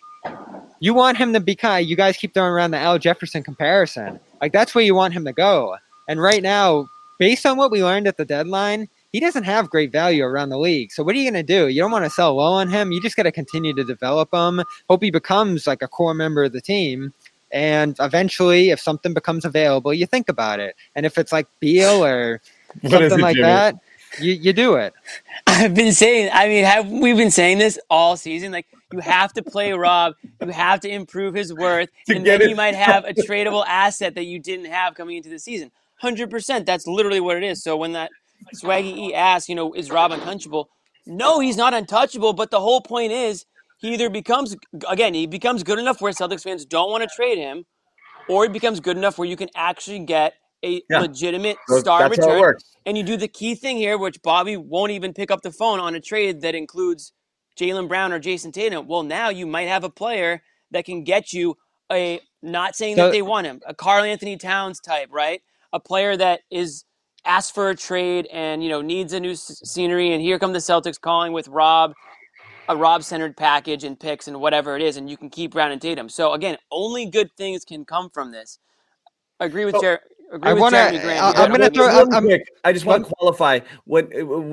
you 0.81 0.93
want 0.93 1.17
him 1.17 1.31
to 1.33 1.39
be 1.39 1.55
kind. 1.55 1.87
You 1.87 1.95
guys 1.95 2.17
keep 2.17 2.33
throwing 2.33 2.51
around 2.51 2.71
the 2.71 2.77
Al 2.77 2.99
Jefferson 2.99 3.43
comparison. 3.43 4.19
Like 4.41 4.51
that's 4.51 4.75
where 4.75 4.83
you 4.83 4.93
want 4.93 5.13
him 5.13 5.23
to 5.25 5.31
go. 5.31 5.77
And 6.09 6.21
right 6.21 6.43
now, 6.43 6.89
based 7.17 7.45
on 7.45 7.55
what 7.55 7.71
we 7.71 7.83
learned 7.83 8.07
at 8.07 8.17
the 8.17 8.25
deadline, 8.25 8.89
he 9.13 9.19
doesn't 9.19 9.43
have 9.43 9.69
great 9.69 9.91
value 9.91 10.23
around 10.23 10.49
the 10.49 10.57
league. 10.57 10.91
So 10.91 11.03
what 11.03 11.15
are 11.15 11.17
you 11.17 11.31
going 11.31 11.45
to 11.45 11.59
do? 11.59 11.67
You 11.67 11.81
don't 11.81 11.91
want 11.91 12.05
to 12.05 12.09
sell 12.09 12.35
low 12.35 12.53
on 12.53 12.69
him. 12.69 12.91
You 12.91 13.01
just 13.01 13.15
got 13.15 13.23
to 13.23 13.31
continue 13.31 13.73
to 13.73 13.83
develop 13.83 14.33
him. 14.33 14.63
Hope 14.89 15.03
he 15.03 15.11
becomes 15.11 15.67
like 15.67 15.81
a 15.81 15.87
core 15.87 16.13
member 16.13 16.43
of 16.43 16.51
the 16.51 16.61
team. 16.61 17.13
And 17.51 17.95
eventually, 17.99 18.69
if 18.69 18.79
something 18.79 19.13
becomes 19.13 19.45
available, 19.45 19.93
you 19.93 20.05
think 20.05 20.29
about 20.29 20.59
it. 20.59 20.75
And 20.95 21.05
if 21.05 21.17
it's 21.17 21.31
like 21.31 21.47
Beal 21.59 22.03
or 22.03 22.41
something 22.87 23.19
like 23.19 23.37
that, 23.37 23.75
you, 24.19 24.33
you 24.33 24.53
do 24.53 24.75
it. 24.75 24.93
I've 25.47 25.73
been 25.73 25.93
saying, 25.93 26.29
I 26.33 26.47
mean, 26.47 26.65
have 26.65 26.89
we 26.89 27.13
been 27.13 27.31
saying 27.31 27.57
this 27.57 27.79
all 27.89 28.17
season? 28.17 28.51
Like, 28.51 28.67
you 28.91 28.99
have 28.99 29.33
to 29.33 29.43
play 29.43 29.71
Rob. 29.71 30.15
You 30.41 30.49
have 30.49 30.81
to 30.81 30.89
improve 30.89 31.33
his 31.33 31.53
worth, 31.53 31.89
and 32.09 32.25
then 32.25 32.41
you 32.41 32.55
might 32.55 32.75
have 32.75 33.05
a 33.05 33.13
tradable 33.27 33.65
asset 33.65 34.15
that 34.15 34.25
you 34.25 34.39
didn't 34.39 34.65
have 34.65 34.95
coming 34.95 35.17
into 35.17 35.29
the 35.29 35.39
season. 35.39 35.71
Hundred 35.95 36.29
percent. 36.29 36.65
That's 36.65 36.87
literally 36.87 37.19
what 37.19 37.37
it 37.37 37.43
is. 37.43 37.63
So 37.63 37.77
when 37.77 37.93
that 37.93 38.09
Swaggy 38.55 38.97
E 38.97 39.13
asks, 39.13 39.47
you 39.47 39.55
know, 39.55 39.73
is 39.73 39.91
Rob 39.91 40.11
untouchable? 40.11 40.69
No, 41.05 41.39
he's 41.39 41.57
not 41.57 41.73
untouchable. 41.73 42.33
But 42.33 42.51
the 42.51 42.59
whole 42.59 42.81
point 42.81 43.11
is, 43.11 43.45
he 43.81 43.93
either 43.93 44.09
becomes 44.09 44.55
again, 44.87 45.13
he 45.13 45.27
becomes 45.27 45.63
good 45.63 45.79
enough 45.79 46.01
where 46.01 46.11
Celtics 46.13 46.43
fans 46.43 46.65
don't 46.65 46.91
want 46.91 47.03
to 47.03 47.09
trade 47.13 47.37
him, 47.37 47.65
or 48.29 48.43
he 48.43 48.49
becomes 48.49 48.79
good 48.79 48.95
enough 48.95 49.17
where 49.17 49.27
you 49.27 49.35
can 49.35 49.49
actually 49.55 49.99
get 49.99 50.35
a 50.63 50.83
yeah. 50.89 50.99
legitimate 50.99 51.57
star 51.67 52.07
That's 52.07 52.19
return. 52.19 52.55
And 52.85 52.97
you 52.97 53.03
do 53.03 53.17
the 53.17 53.27
key 53.27 53.55
thing 53.55 53.77
here, 53.77 53.97
which 53.97 54.21
Bobby 54.21 54.57
won't 54.57 54.91
even 54.91 55.13
pick 55.13 55.31
up 55.31 55.41
the 55.41 55.51
phone 55.51 55.79
on 55.79 55.95
a 55.95 55.99
trade 55.99 56.41
that 56.41 56.55
includes 56.55 57.13
Jaylen 57.59 57.87
Brown 57.87 58.13
or 58.13 58.19
Jayson 58.19 58.51
Tatum. 58.53 58.87
Well, 58.87 59.03
now 59.03 59.29
you 59.29 59.47
might 59.47 59.67
have 59.67 59.83
a 59.83 59.89
player 59.89 60.41
that 60.71 60.85
can 60.85 61.03
get 61.03 61.33
you 61.33 61.57
a 61.91 62.21
not 62.41 62.75
saying 62.75 62.95
so, 62.95 63.05
that 63.05 63.11
they 63.11 63.21
want 63.21 63.45
him, 63.47 63.61
a 63.65 63.73
Karl-Anthony 63.73 64.37
Towns 64.37 64.79
type, 64.79 65.09
right? 65.11 65.41
A 65.73 65.79
player 65.79 66.15
that 66.17 66.41
is 66.49 66.85
asked 67.25 67.53
for 67.53 67.69
a 67.69 67.75
trade 67.75 68.27
and 68.31 68.63
you 68.63 68.69
know 68.69 68.81
needs 68.81 69.13
a 69.13 69.19
new 69.19 69.35
scenery 69.35 70.11
and 70.11 70.21
here 70.21 70.39
come 70.39 70.53
the 70.53 70.59
Celtics 70.59 70.99
calling 70.99 71.33
with 71.33 71.47
Rob 71.47 71.93
a 72.69 72.75
Rob 72.75 73.03
centered 73.03 73.35
package 73.35 73.83
and 73.83 73.99
picks 73.99 74.27
and 74.27 74.39
whatever 74.39 74.75
it 74.75 74.81
is 74.81 74.97
and 74.97 75.09
you 75.09 75.17
can 75.17 75.29
keep 75.29 75.51
Brown 75.51 75.71
and 75.71 75.81
Tatum. 75.81 76.09
So 76.09 76.33
again, 76.33 76.57
only 76.71 77.05
good 77.05 77.29
things 77.37 77.65
can 77.65 77.85
come 77.85 78.09
from 78.09 78.31
this. 78.31 78.59
I 79.39 79.45
agree 79.45 79.65
with 79.65 79.79
Jared. 79.81 80.01
I 80.41 80.53
want 80.53 80.75
to. 80.75 81.17
I'm 81.19 81.49
going 81.49 81.61
to 81.61 81.69
throw. 81.69 81.87
I'm, 81.87 82.13
I'm, 82.13 82.39
I 82.63 82.71
just 82.71 82.85
want 82.85 83.05
to 83.05 83.13
qualify 83.15 83.59
what, 83.85 84.09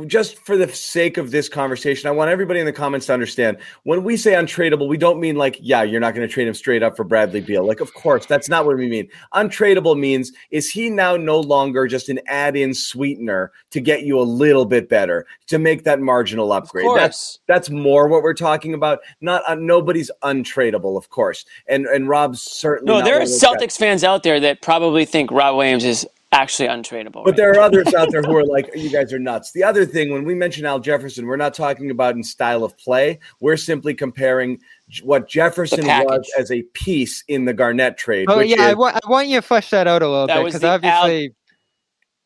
just 0.09 0.39
for 0.39 0.57
the 0.57 0.69
sake 0.69 1.19
of 1.19 1.31
this 1.31 1.49
conversation. 1.49 2.09
I 2.09 2.13
want 2.13 2.31
everybody 2.31 2.61
in 2.61 2.67
the 2.67 2.73
comments 2.73 3.07
to 3.07 3.13
understand 3.13 3.59
when 3.85 4.03
we 4.03 4.17
say 4.17 4.33
untradeable, 4.33 4.89
we 4.89 4.97
don't 4.97 5.21
mean 5.21 5.37
like, 5.37 5.59
yeah, 5.61 5.83
you're 5.83 6.01
not 6.01 6.15
going 6.15 6.27
to 6.27 6.33
trade 6.33 6.49
him 6.49 6.55
straight 6.55 6.83
up 6.83 6.97
for 6.97 7.05
Bradley 7.05 7.41
Beal. 7.41 7.67
Like, 7.67 7.81
of 7.81 7.93
course, 7.95 8.27
that's 8.27 8.49
not 8.49 8.65
what 8.65 8.77
we 8.77 8.89
mean. 8.89 9.09
Untradeable 9.35 9.99
means 9.99 10.33
is 10.51 10.71
he 10.71 10.91
now 10.91 11.17
no 11.17 11.39
longer 11.39 11.87
just 11.87 12.09
an 12.09 12.21
add-in 12.27 12.73
sweetener 12.73 13.53
to 13.71 13.81
get 13.81 14.03
you 14.03 14.19
a 14.19 14.23
little 14.23 14.65
bit 14.65 14.89
better 14.89 15.27
to 15.49 15.59
make 15.59 15.85
that 15.85 16.01
marginal 16.01 16.53
upgrade. 16.53 16.87
That's 16.97 17.41
that's 17.47 17.71
more 17.71 18.09
what 18.09 18.23
we're 18.23 18.35
talking 18.35 18.75
about. 18.75 19.01
Not 19.21 19.43
uh, 19.47 19.55
nobody's 19.55 20.11
untradeable, 20.23 20.97
of 20.97 21.11
course. 21.11 21.45
And 21.69 21.87
and 21.87 22.09
Rob's 22.09 22.43
certainly 22.43 22.93
no. 22.93 23.05
There 23.05 23.19
are 23.19 23.25
Celtics 23.25 23.77
fans 23.77 24.03
out 24.03 24.23
there 24.23 24.41
that 24.41 24.63
probably 24.63 25.05
think 25.05 25.31
Rob 25.31 25.59
Williams 25.69 25.85
is 25.85 26.07
actually 26.33 26.69
untradeable. 26.69 27.25
But 27.25 27.31
right? 27.31 27.37
there 27.37 27.51
are 27.53 27.61
others 27.61 27.95
out 27.95 28.11
there 28.11 28.23
who 28.23 28.37
are 28.37 28.45
like, 28.47 28.71
you 28.75 28.91
guys 28.91 29.13
are 29.13 29.19
nuts. 29.19 29.53
The 29.53 29.65
other 29.65 29.85
thing, 29.87 30.13
when 30.13 30.25
we 30.25 30.35
mention 30.35 30.65
Al 30.67 30.79
Jefferson, 30.79 31.27
we're 31.27 31.37
not 31.37 31.55
talking 31.55 31.91
about 31.91 32.15
in 32.15 32.23
style 32.23 32.65
of 32.65 32.77
play. 32.79 33.19
We're 33.41 33.57
simply 33.57 33.95
comparing 33.95 34.61
what 35.03 35.29
Jefferson 35.29 35.87
was 35.87 36.31
as 36.39 36.51
a 36.51 36.63
piece 36.75 37.25
in 37.29 37.45
the 37.45 37.55
Garnett 37.55 37.97
trade. 37.97 38.27
Oh 38.29 38.41
yeah, 38.41 38.57
is, 38.57 38.61
I, 38.61 38.75
want, 38.75 38.97
I 38.97 39.11
want 39.11 39.29
you 39.29 39.37
to 39.37 39.43
flesh 39.43 39.71
that 39.71 39.87
out 39.87 40.03
a 40.03 40.09
little 40.09 40.27
bit 40.27 40.45
because 40.45 40.65
obviously. 40.65 41.27
Al- 41.27 41.33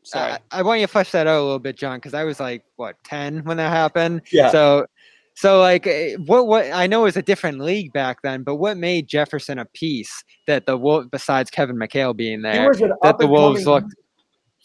Sorry. 0.04 0.32
Uh, 0.32 0.38
I 0.50 0.62
want 0.62 0.80
you 0.80 0.86
to 0.86 0.92
flesh 0.92 1.12
that 1.12 1.28
out 1.28 1.38
a 1.38 1.44
little 1.44 1.60
bit, 1.60 1.76
John, 1.76 1.98
because 1.98 2.12
I 2.12 2.24
was 2.24 2.40
like, 2.40 2.64
what, 2.74 2.96
10 3.04 3.44
when 3.44 3.56
that 3.58 3.70
happened? 3.70 4.22
Yeah. 4.32 4.50
So 4.50 4.86
so 5.34 5.60
like 5.60 5.86
eh, 5.86 6.16
what 6.16 6.46
what 6.46 6.70
I 6.72 6.86
know 6.86 7.06
is 7.06 7.16
a 7.16 7.22
different 7.22 7.60
league 7.60 7.92
back 7.92 8.22
then, 8.22 8.42
but 8.42 8.56
what 8.56 8.76
made 8.76 9.08
Jefferson 9.08 9.58
a 9.58 9.64
piece 9.64 10.24
that 10.46 10.66
the 10.66 10.76
Wolves 10.76 11.08
besides 11.10 11.50
Kevin 11.50 11.76
McHale 11.76 12.16
being 12.16 12.42
there 12.42 12.72
that 13.02 13.18
the 13.18 13.26
Wolves 13.26 13.66
looked 13.66 13.94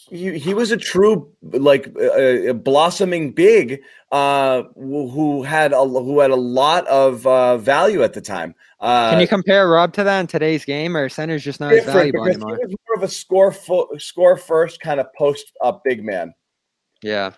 he, 0.10 0.38
he 0.38 0.54
was 0.54 0.72
a 0.72 0.78
true 0.78 1.30
like 1.42 1.94
uh, 2.00 2.54
blossoming 2.54 3.32
big 3.34 3.82
uh, 4.12 4.64
who 4.76 5.44
had 5.44 5.74
a 5.74 5.84
who 5.84 6.20
had 6.20 6.32
a 6.32 6.36
lot 6.36 6.88
of 6.88 7.28
uh, 7.28 7.58
value 7.58 8.04
at 8.04 8.14
the 8.14 8.22
time. 8.22 8.56
Uh, 8.80 9.12
Can 9.12 9.20
you 9.20 9.28
compare 9.28 9.68
Rob 9.68 9.94
to 9.94 10.04
that 10.04 10.20
in 10.22 10.28
today's 10.28 10.64
game, 10.64 10.96
or 10.96 11.10
center's 11.10 11.44
just 11.44 11.60
not 11.60 11.74
as 11.74 11.84
valuable 11.84 12.26
anymore? 12.26 12.58
He 12.58 12.66
was 12.66 12.76
more 12.88 12.96
of 12.98 13.04
a 13.04 13.12
score 13.12 13.52
fo- 13.52 13.90
score 13.98 14.38
first 14.38 14.80
kind 14.80 15.00
of 15.00 15.08
post 15.18 15.52
up 15.62 15.82
big 15.84 16.04
man. 16.06 16.34
Yeah. 17.02 17.32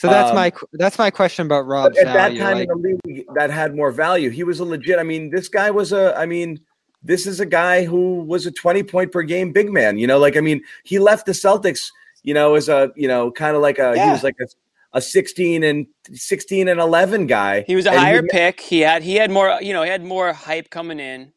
So 0.00 0.08
that's 0.08 0.30
um, 0.30 0.36
my 0.36 0.50
that's 0.72 0.98
my 0.98 1.10
question 1.10 1.44
about 1.44 1.66
Rob's 1.66 1.98
at 1.98 2.06
value. 2.06 2.38
that 2.38 2.42
time 2.42 2.56
like, 2.56 2.70
in 2.70 2.82
the 2.82 2.98
league 3.04 3.26
that 3.34 3.50
had 3.50 3.76
more 3.76 3.90
value. 3.90 4.30
He 4.30 4.44
was 4.44 4.58
a 4.58 4.64
legit. 4.64 4.98
I 4.98 5.02
mean, 5.02 5.28
this 5.28 5.46
guy 5.46 5.70
was 5.70 5.92
a. 5.92 6.16
I 6.16 6.24
mean, 6.24 6.58
this 7.02 7.26
is 7.26 7.38
a 7.38 7.44
guy 7.44 7.84
who 7.84 8.22
was 8.22 8.46
a 8.46 8.50
twenty 8.50 8.82
point 8.82 9.12
per 9.12 9.20
game 9.20 9.52
big 9.52 9.70
man. 9.70 9.98
You 9.98 10.06
know, 10.06 10.18
like 10.18 10.38
I 10.38 10.40
mean, 10.40 10.62
he 10.84 10.98
left 10.98 11.26
the 11.26 11.32
Celtics. 11.32 11.90
You 12.22 12.32
know, 12.32 12.54
as 12.54 12.70
a 12.70 12.90
you 12.96 13.08
know, 13.08 13.30
kind 13.30 13.54
of 13.54 13.60
like 13.60 13.78
a 13.78 13.92
yeah. 13.94 14.06
he 14.06 14.10
was 14.10 14.24
like 14.24 14.36
a 14.40 14.46
a 14.94 15.02
16 15.02 15.62
and 15.62 15.86
16 16.12 16.66
and 16.66 16.80
11 16.80 17.26
guy. 17.26 17.62
He 17.66 17.76
was 17.76 17.84
a 17.86 17.96
higher 17.96 18.22
he, 18.22 18.28
pick. 18.28 18.58
He 18.58 18.80
had 18.80 19.02
he 19.02 19.16
had 19.16 19.30
more, 19.30 19.58
you 19.60 19.72
know, 19.72 19.82
he 19.82 19.90
had 19.90 20.02
more 20.02 20.32
hype 20.32 20.70
coming 20.70 20.98
in. 20.98 21.32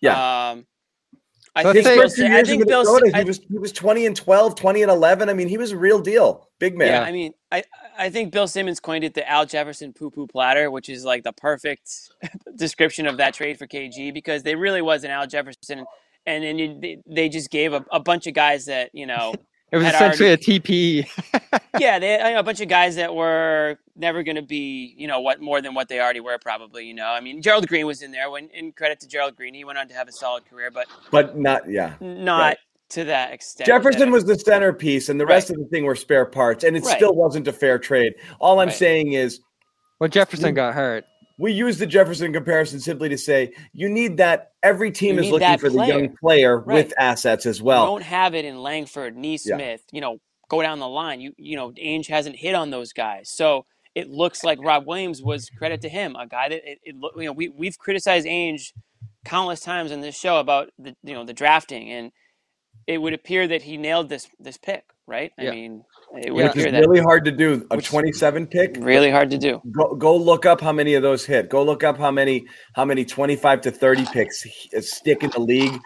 Yeah. 0.00 0.50
Um, 0.50 0.66
I 1.56 1.62
Let's 1.64 1.74
think 1.74 1.86
say- 1.86 1.94
Bill, 1.94 2.02
First 2.02 2.16
few 2.16 2.24
Sim- 2.26 2.32
I 2.32 2.42
think 2.44 2.66
Bill, 2.68 2.84
Sim- 2.84 3.14
I- 3.14 3.18
he 3.18 3.24
was 3.24 3.40
he 3.50 3.58
was 3.58 3.72
20 3.72 4.06
and 4.06 4.14
12, 4.14 4.54
20 4.54 4.82
and 4.82 4.90
11. 4.90 5.28
I 5.28 5.34
mean, 5.34 5.48
he 5.48 5.58
was 5.58 5.72
a 5.72 5.76
real 5.76 5.98
deal. 5.98 6.48
Big 6.58 6.78
man. 6.78 6.88
Yeah, 6.88 7.02
I 7.02 7.12
mean, 7.12 7.32
I 7.50 7.64
I 7.96 8.10
think 8.10 8.32
Bill 8.32 8.46
Simmons 8.46 8.80
coined 8.80 9.04
it 9.04 9.14
the 9.14 9.28
Al 9.28 9.46
Jefferson 9.46 9.92
poo 9.92 10.10
poo 10.10 10.26
platter, 10.26 10.70
which 10.70 10.88
is 10.88 11.04
like 11.04 11.24
the 11.24 11.32
perfect 11.32 11.90
description 12.56 13.06
of 13.06 13.16
that 13.18 13.34
trade 13.34 13.58
for 13.58 13.66
KG 13.66 14.12
because 14.12 14.42
they 14.42 14.54
really 14.54 14.82
was 14.82 15.04
an 15.04 15.10
Al 15.10 15.26
Jefferson, 15.26 15.84
and 16.26 16.44
then 16.44 16.58
you, 16.58 16.78
they, 16.80 17.02
they 17.06 17.28
just 17.28 17.50
gave 17.50 17.72
a, 17.72 17.84
a 17.90 18.00
bunch 18.00 18.26
of 18.26 18.34
guys 18.34 18.66
that 18.66 18.90
you 18.92 19.06
know, 19.06 19.34
It 19.72 19.78
was 19.78 19.86
had 19.86 19.94
essentially 19.94 20.28
a 20.28 20.36
TP. 20.36 21.08
yeah, 21.80 21.98
they 21.98 22.18
had 22.18 22.36
a 22.36 22.42
bunch 22.42 22.60
of 22.60 22.68
guys 22.68 22.96
that 22.96 23.14
were 23.14 23.78
never 23.96 24.22
going 24.22 24.36
to 24.36 24.42
be 24.42 24.94
you 24.98 25.06
know 25.06 25.20
what 25.20 25.40
more 25.40 25.62
than 25.62 25.72
what 25.72 25.88
they 25.88 25.98
already 25.98 26.20
were 26.20 26.36
probably. 26.36 26.86
You 26.86 26.92
know, 26.92 27.06
I 27.06 27.20
mean, 27.20 27.40
Gerald 27.40 27.66
Green 27.66 27.86
was 27.86 28.02
in 28.02 28.12
there. 28.12 28.30
When 28.30 28.48
in 28.50 28.72
credit 28.72 29.00
to 29.00 29.08
Gerald 29.08 29.34
Green, 29.34 29.54
he 29.54 29.64
went 29.64 29.78
on 29.78 29.88
to 29.88 29.94
have 29.94 30.08
a 30.08 30.12
solid 30.12 30.44
career, 30.44 30.70
but 30.70 30.88
But 31.10 31.38
not 31.38 31.70
yeah. 31.70 31.94
not 32.00 32.40
Right. 32.40 32.58
To 32.92 33.04
that 33.04 33.32
extent. 33.32 33.66
Jefferson 33.66 34.00
that- 34.00 34.10
was 34.10 34.24
the 34.24 34.38
centerpiece, 34.38 35.08
and 35.08 35.18
the 35.20 35.26
rest 35.26 35.48
Right. 35.48 35.58
of 35.58 35.64
the 35.64 35.68
thing 35.70 35.84
were 35.84 35.94
spare 35.96 36.26
parts, 36.26 36.62
and 36.64 36.76
it 36.76 36.84
Right. 36.84 36.96
still 36.96 37.14
wasn't 37.14 37.48
a 37.48 37.52
fair 37.52 37.78
trade. 37.78 38.12
All 38.40 38.60
I'm 38.60 38.68
Right. 38.68 38.76
saying 38.76 39.12
is 39.12 39.40
well, 39.98 40.08
Jefferson 40.08 40.52
got 40.54 40.74
hurt. 40.74 41.04
we 41.38 41.52
use 41.52 41.78
the 41.78 41.86
Jefferson 41.86 42.32
comparison 42.32 42.80
simply 42.80 43.08
to 43.08 43.16
say 43.16 43.52
you 43.72 43.88
need 43.88 44.16
that. 44.18 44.52
Every 44.62 44.90
team 44.90 45.14
You 45.16 45.22
is 45.22 45.30
looking 45.30 45.48
that 45.48 45.60
for 45.60 45.70
the 45.70 45.86
young 45.86 46.14
player 46.20 46.58
Right. 46.58 46.74
with 46.84 46.92
assets 46.98 47.46
as 47.46 47.58
You 47.60 47.64
well. 47.64 47.86
don't 47.86 48.02
have 48.02 48.34
it 48.34 48.44
in 48.44 48.62
Langford, 48.62 49.16
Nesmith, 49.16 49.82
you 49.90 50.00
know, 50.00 50.18
go 50.48 50.60
down 50.60 50.78
the 50.78 50.88
line. 50.88 51.20
You 51.20 51.32
you 51.38 51.56
know, 51.56 51.70
Ainge 51.72 52.08
hasn't 52.08 52.36
hit 52.36 52.54
on 52.54 52.70
those 52.70 52.92
guys. 52.92 53.30
So 53.30 53.64
it 53.94 54.10
looks 54.10 54.44
like 54.44 54.58
Rob 54.62 54.86
Williams 54.86 55.22
was 55.22 55.48
credit 55.50 55.80
to 55.82 55.88
him, 55.88 56.14
a 56.16 56.26
guy 56.26 56.48
that 56.50 56.70
it, 56.70 56.78
it 56.84 56.94
you 57.16 57.24
know, 57.24 57.32
we 57.32 57.48
we've 57.48 57.78
criticized 57.78 58.26
Ainge 58.26 58.72
countless 59.24 59.60
times 59.60 59.92
in 59.92 60.00
this 60.00 60.18
show 60.18 60.38
about 60.40 60.70
the 60.78 60.94
you 61.02 61.14
know, 61.14 61.24
the 61.24 61.32
drafting 61.32 61.90
and 61.90 62.12
it 62.86 62.98
would 62.98 63.12
appear 63.14 63.46
that 63.48 63.62
he 63.62 63.76
nailed 63.76 64.08
this 64.08 64.28
this 64.40 64.56
pick, 64.56 64.84
right? 65.06 65.32
Yeah. 65.38 65.50
I 65.50 65.54
mean, 65.54 65.84
it 66.22 66.32
would 66.32 66.40
Yeah. 66.44 66.50
Appear 66.50 66.70
that 66.72 66.80
really 66.80 67.00
hard 67.00 67.24
to 67.24 67.32
do. 67.32 67.66
A 67.70 67.80
27 67.80 68.46
pick. 68.46 68.76
really 68.80 69.10
hard 69.10 69.30
to 69.30 69.38
do. 69.38 69.60
Go, 69.70 69.94
go 69.94 70.16
look 70.16 70.46
up 70.46 70.60
how 70.60 70.72
many 70.72 70.94
of 70.94 71.02
those 71.02 71.24
hit. 71.24 71.48
Go 71.48 71.62
look 71.62 71.84
up 71.84 71.98
how 71.98 72.10
many 72.10 72.46
how 72.74 72.84
many 72.84 73.04
25 73.04 73.60
to 73.62 73.70
30 73.70 74.06
picks 74.06 74.44
stick 74.80 75.22
in 75.22 75.30
the 75.30 75.40
league 75.40 75.78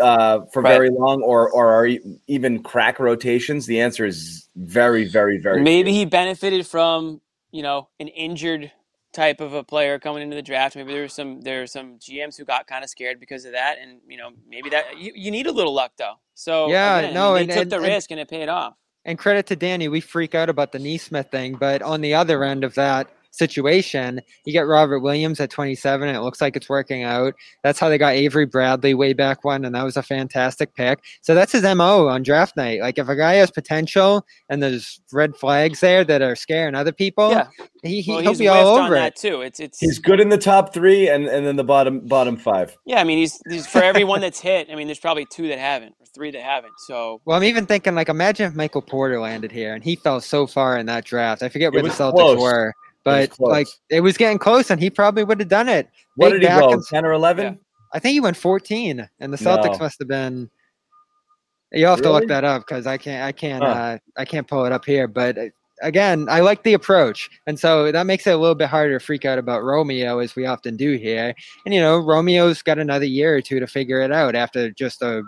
uh, 0.00 0.40
for 0.52 0.62
Right. 0.62 0.72
very 0.72 0.90
long, 0.90 1.22
or 1.22 1.50
or 1.50 1.72
are 1.72 1.88
even 2.26 2.62
crack 2.62 2.98
rotations. 2.98 3.66
The 3.66 3.80
answer 3.80 4.04
is 4.04 4.48
very, 4.56 5.04
very, 5.04 5.38
very. 5.38 5.62
Maybe 5.62 5.92
he 5.92 6.04
benefited 6.04 6.66
from 6.66 7.20
you 7.52 7.62
know 7.62 7.88
an 8.00 8.08
injured 8.08 8.72
type 9.14 9.40
of 9.40 9.54
a 9.54 9.64
player 9.64 9.98
coming 9.98 10.22
into 10.22 10.36
the 10.36 10.42
draft. 10.42 10.76
Maybe 10.76 10.92
there 10.92 11.02
were 11.02 11.08
some 11.08 11.40
there 11.40 11.60
were 11.60 11.66
some 11.66 11.98
GMs 11.98 12.36
who 12.36 12.44
got 12.44 12.66
kind 12.66 12.84
of 12.84 12.90
scared 12.90 13.18
because 13.20 13.44
of 13.44 13.52
that, 13.52 13.78
and 13.80 14.00
you 14.08 14.16
know 14.18 14.30
maybe 14.48 14.68
that 14.70 14.98
you, 14.98 15.12
you 15.14 15.30
need 15.30 15.46
a 15.46 15.52
little 15.52 15.72
luck 15.72 15.92
though. 15.96 16.14
So 16.34 16.68
Yeah, 16.68 16.98
again, 16.98 17.14
no, 17.14 17.34
they 17.34 17.42
and- 17.42 17.50
took 17.50 17.62
and- 17.62 17.72
the 17.72 17.76
and- 17.76 17.86
risk 17.86 18.10
and 18.10 18.20
it 18.20 18.28
paid 18.28 18.48
off. 18.48 18.74
And 19.06 19.18
credit 19.18 19.46
to 19.48 19.56
Danny, 19.56 19.88
we 19.88 20.00
freak 20.00 20.34
out 20.34 20.48
about 20.48 20.72
the 20.72 20.78
Nesmith 20.78 21.30
thing, 21.30 21.56
but 21.56 21.82
on 21.82 22.00
the 22.00 22.14
other 22.14 22.42
end 22.42 22.64
of 22.64 22.74
that 22.76 23.08
situation, 23.34 24.20
you 24.44 24.52
get 24.52 24.66
Robert 24.66 25.00
Williams 25.00 25.40
at 25.40 25.50
27, 25.50 26.08
and 26.08 26.16
it 26.16 26.20
looks 26.20 26.40
like 26.40 26.56
it's 26.56 26.68
working 26.68 27.02
out. 27.02 27.34
That's 27.62 27.78
how 27.78 27.88
they 27.88 27.98
got 27.98 28.12
Avery 28.14 28.46
Bradley 28.46 28.94
way 28.94 29.12
back 29.12 29.44
when, 29.44 29.64
and 29.64 29.74
that 29.74 29.82
was 29.82 29.96
a 29.96 30.02
fantastic 30.02 30.74
pick. 30.74 31.00
So 31.22 31.34
that's 31.34 31.52
his 31.52 31.62
MO 31.62 32.08
on 32.08 32.22
draft 32.22 32.56
night. 32.56 32.80
Like 32.80 32.98
if 32.98 33.08
a 33.08 33.16
guy 33.16 33.34
has 33.34 33.50
potential 33.50 34.24
and 34.48 34.62
there's 34.62 35.00
red 35.12 35.36
flags 35.36 35.80
there 35.80 36.04
that 36.04 36.22
are 36.22 36.36
scaring 36.36 36.74
other 36.74 36.92
people, 36.92 37.30
Yeah, 37.30 37.48
he, 37.82 38.00
he, 38.00 38.12
well, 38.12 38.20
he'll 38.20 38.30
he's 38.32 38.38
be 38.38 38.48
all 38.48 38.76
over 38.78 38.94
that 38.94 39.14
it. 39.14 39.16
too. 39.16 39.40
It's 39.40 39.60
it's 39.60 39.80
He's 39.80 39.98
good 39.98 40.20
in 40.20 40.28
the 40.28 40.38
top 40.38 40.72
three, 40.72 41.08
and 41.08 41.26
and 41.26 41.46
then 41.46 41.56
the 41.56 41.64
bottom 41.64 42.00
bottom 42.06 42.36
five. 42.36 42.76
yeah. 42.86 43.00
I 43.00 43.04
mean, 43.04 43.18
he's, 43.18 43.40
he's 43.48 43.66
for 43.66 43.82
everyone 43.82 44.20
that's 44.20 44.40
hit. 44.40 44.68
I 44.70 44.74
mean, 44.76 44.86
there's 44.86 44.98
probably 45.00 45.26
two 45.26 45.48
that 45.48 45.58
haven't 45.58 45.94
or 46.00 46.06
three 46.06 46.30
that 46.30 46.40
haven't. 46.42 46.72
So 46.86 47.20
Well, 47.24 47.36
I'm 47.36 47.44
even 47.44 47.66
thinking 47.66 47.94
like 47.94 48.08
imagine 48.08 48.46
if 48.46 48.54
Michael 48.54 48.82
Porter 48.82 49.20
landed 49.20 49.50
here 49.52 49.74
and 49.74 49.82
he 49.82 49.96
fell 49.96 50.20
so 50.20 50.46
far 50.46 50.78
in 50.78 50.86
that 50.86 51.04
draft. 51.04 51.42
I 51.42 51.48
forget 51.48 51.72
where 51.72 51.82
the 51.82 51.88
was 51.88 51.98
Celtics 51.98 52.12
close. 52.14 52.40
were, 52.40 52.74
but 53.04 53.30
close. 53.30 53.50
like 53.50 53.68
it 53.90 54.00
was 54.00 54.16
getting 54.16 54.38
close, 54.38 54.70
and 54.70 54.80
he 54.80 54.90
probably 54.90 55.24
would 55.24 55.40
have 55.40 55.48
done 55.48 55.68
it. 55.68 55.88
What 56.16 56.30
Big 56.32 56.40
did 56.42 56.50
he 56.52 56.58
go? 56.58 56.72
and- 56.72 56.82
Ten 56.84 57.04
or 57.04 57.12
eleven? 57.12 57.44
Yeah. 57.54 57.58
I 57.92 58.00
think 58.00 58.14
he 58.14 58.20
went 58.20 58.36
14, 58.36 59.08
and 59.20 59.32
the 59.32 59.36
Celtics 59.36 59.74
No. 59.74 59.78
must 59.78 60.00
have 60.00 60.08
been. 60.08 60.50
You'll 61.70 61.90
have 61.90 62.02
to 62.02 62.10
look 62.12 62.26
that 62.28 62.42
up 62.44 62.62
because 62.66 62.86
I 62.86 62.96
can't. 62.98 63.22
I 63.24 63.32
can't. 63.32 63.62
Huh. 63.62 63.68
Uh, 63.70 63.98
I 64.16 64.24
can't 64.24 64.46
pull 64.48 64.64
it 64.64 64.72
up 64.72 64.84
here. 64.84 65.06
But 65.08 65.38
uh, 65.38 65.44
again, 65.82 66.26
I 66.28 66.40
like 66.40 66.62
the 66.64 66.74
approach, 66.74 67.28
and 67.46 67.58
so 67.58 67.90
that 67.92 68.06
makes 68.06 68.26
it 68.26 68.30
a 68.30 68.36
little 68.36 68.54
bit 68.56 68.68
harder 68.68 68.98
to 68.98 69.04
freak 69.04 69.24
out 69.24 69.38
about 69.38 69.62
Romeo, 69.62 70.18
as 70.18 70.34
we 70.36 70.46
often 70.46 70.76
do 70.76 70.96
here. 70.96 71.34
And 71.66 71.74
you 71.74 71.80
know, 71.80 71.98
Romeo's 71.98 72.62
got 72.62 72.78
another 72.78 73.04
year 73.06 73.36
or 73.36 73.40
two 73.40 73.60
to 73.60 73.66
figure 73.66 74.00
it 74.00 74.10
out 74.12 74.34
after 74.34 74.70
just 74.70 75.02
a 75.02 75.22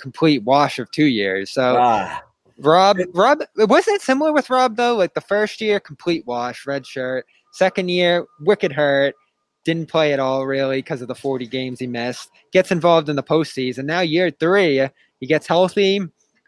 complete 0.00 0.42
wash 0.44 0.78
of 0.78 0.90
two 0.90 1.06
years. 1.06 1.50
So 1.50 1.76
Ah, 1.78 2.22
Rob, 2.58 2.98
Rob, 3.14 3.42
wasn't 3.56 3.96
it 3.96 4.02
similar 4.02 4.32
with 4.32 4.50
Rob 4.50 4.76
though? 4.76 4.96
Like 4.96 5.14
the 5.14 5.20
first 5.20 5.60
year, 5.60 5.80
complete 5.80 6.26
wash, 6.26 6.66
red 6.66 6.86
shirt. 6.86 7.26
Second 7.52 7.88
year, 7.88 8.26
wicked 8.40 8.72
hurt, 8.72 9.14
didn't 9.64 9.88
play 9.88 10.12
at 10.12 10.20
all 10.20 10.46
really 10.46 10.78
because 10.78 11.02
of 11.02 11.08
the 11.08 11.14
40 11.14 11.46
games 11.46 11.80
he 11.80 11.86
missed. 11.86 12.30
Gets 12.52 12.70
involved 12.70 13.08
in 13.08 13.16
the 13.16 13.22
postseason. 13.22 13.84
Now 13.84 14.00
year 14.00 14.30
three, 14.30 14.86
he 15.20 15.26
gets 15.26 15.46
healthy, 15.46 16.00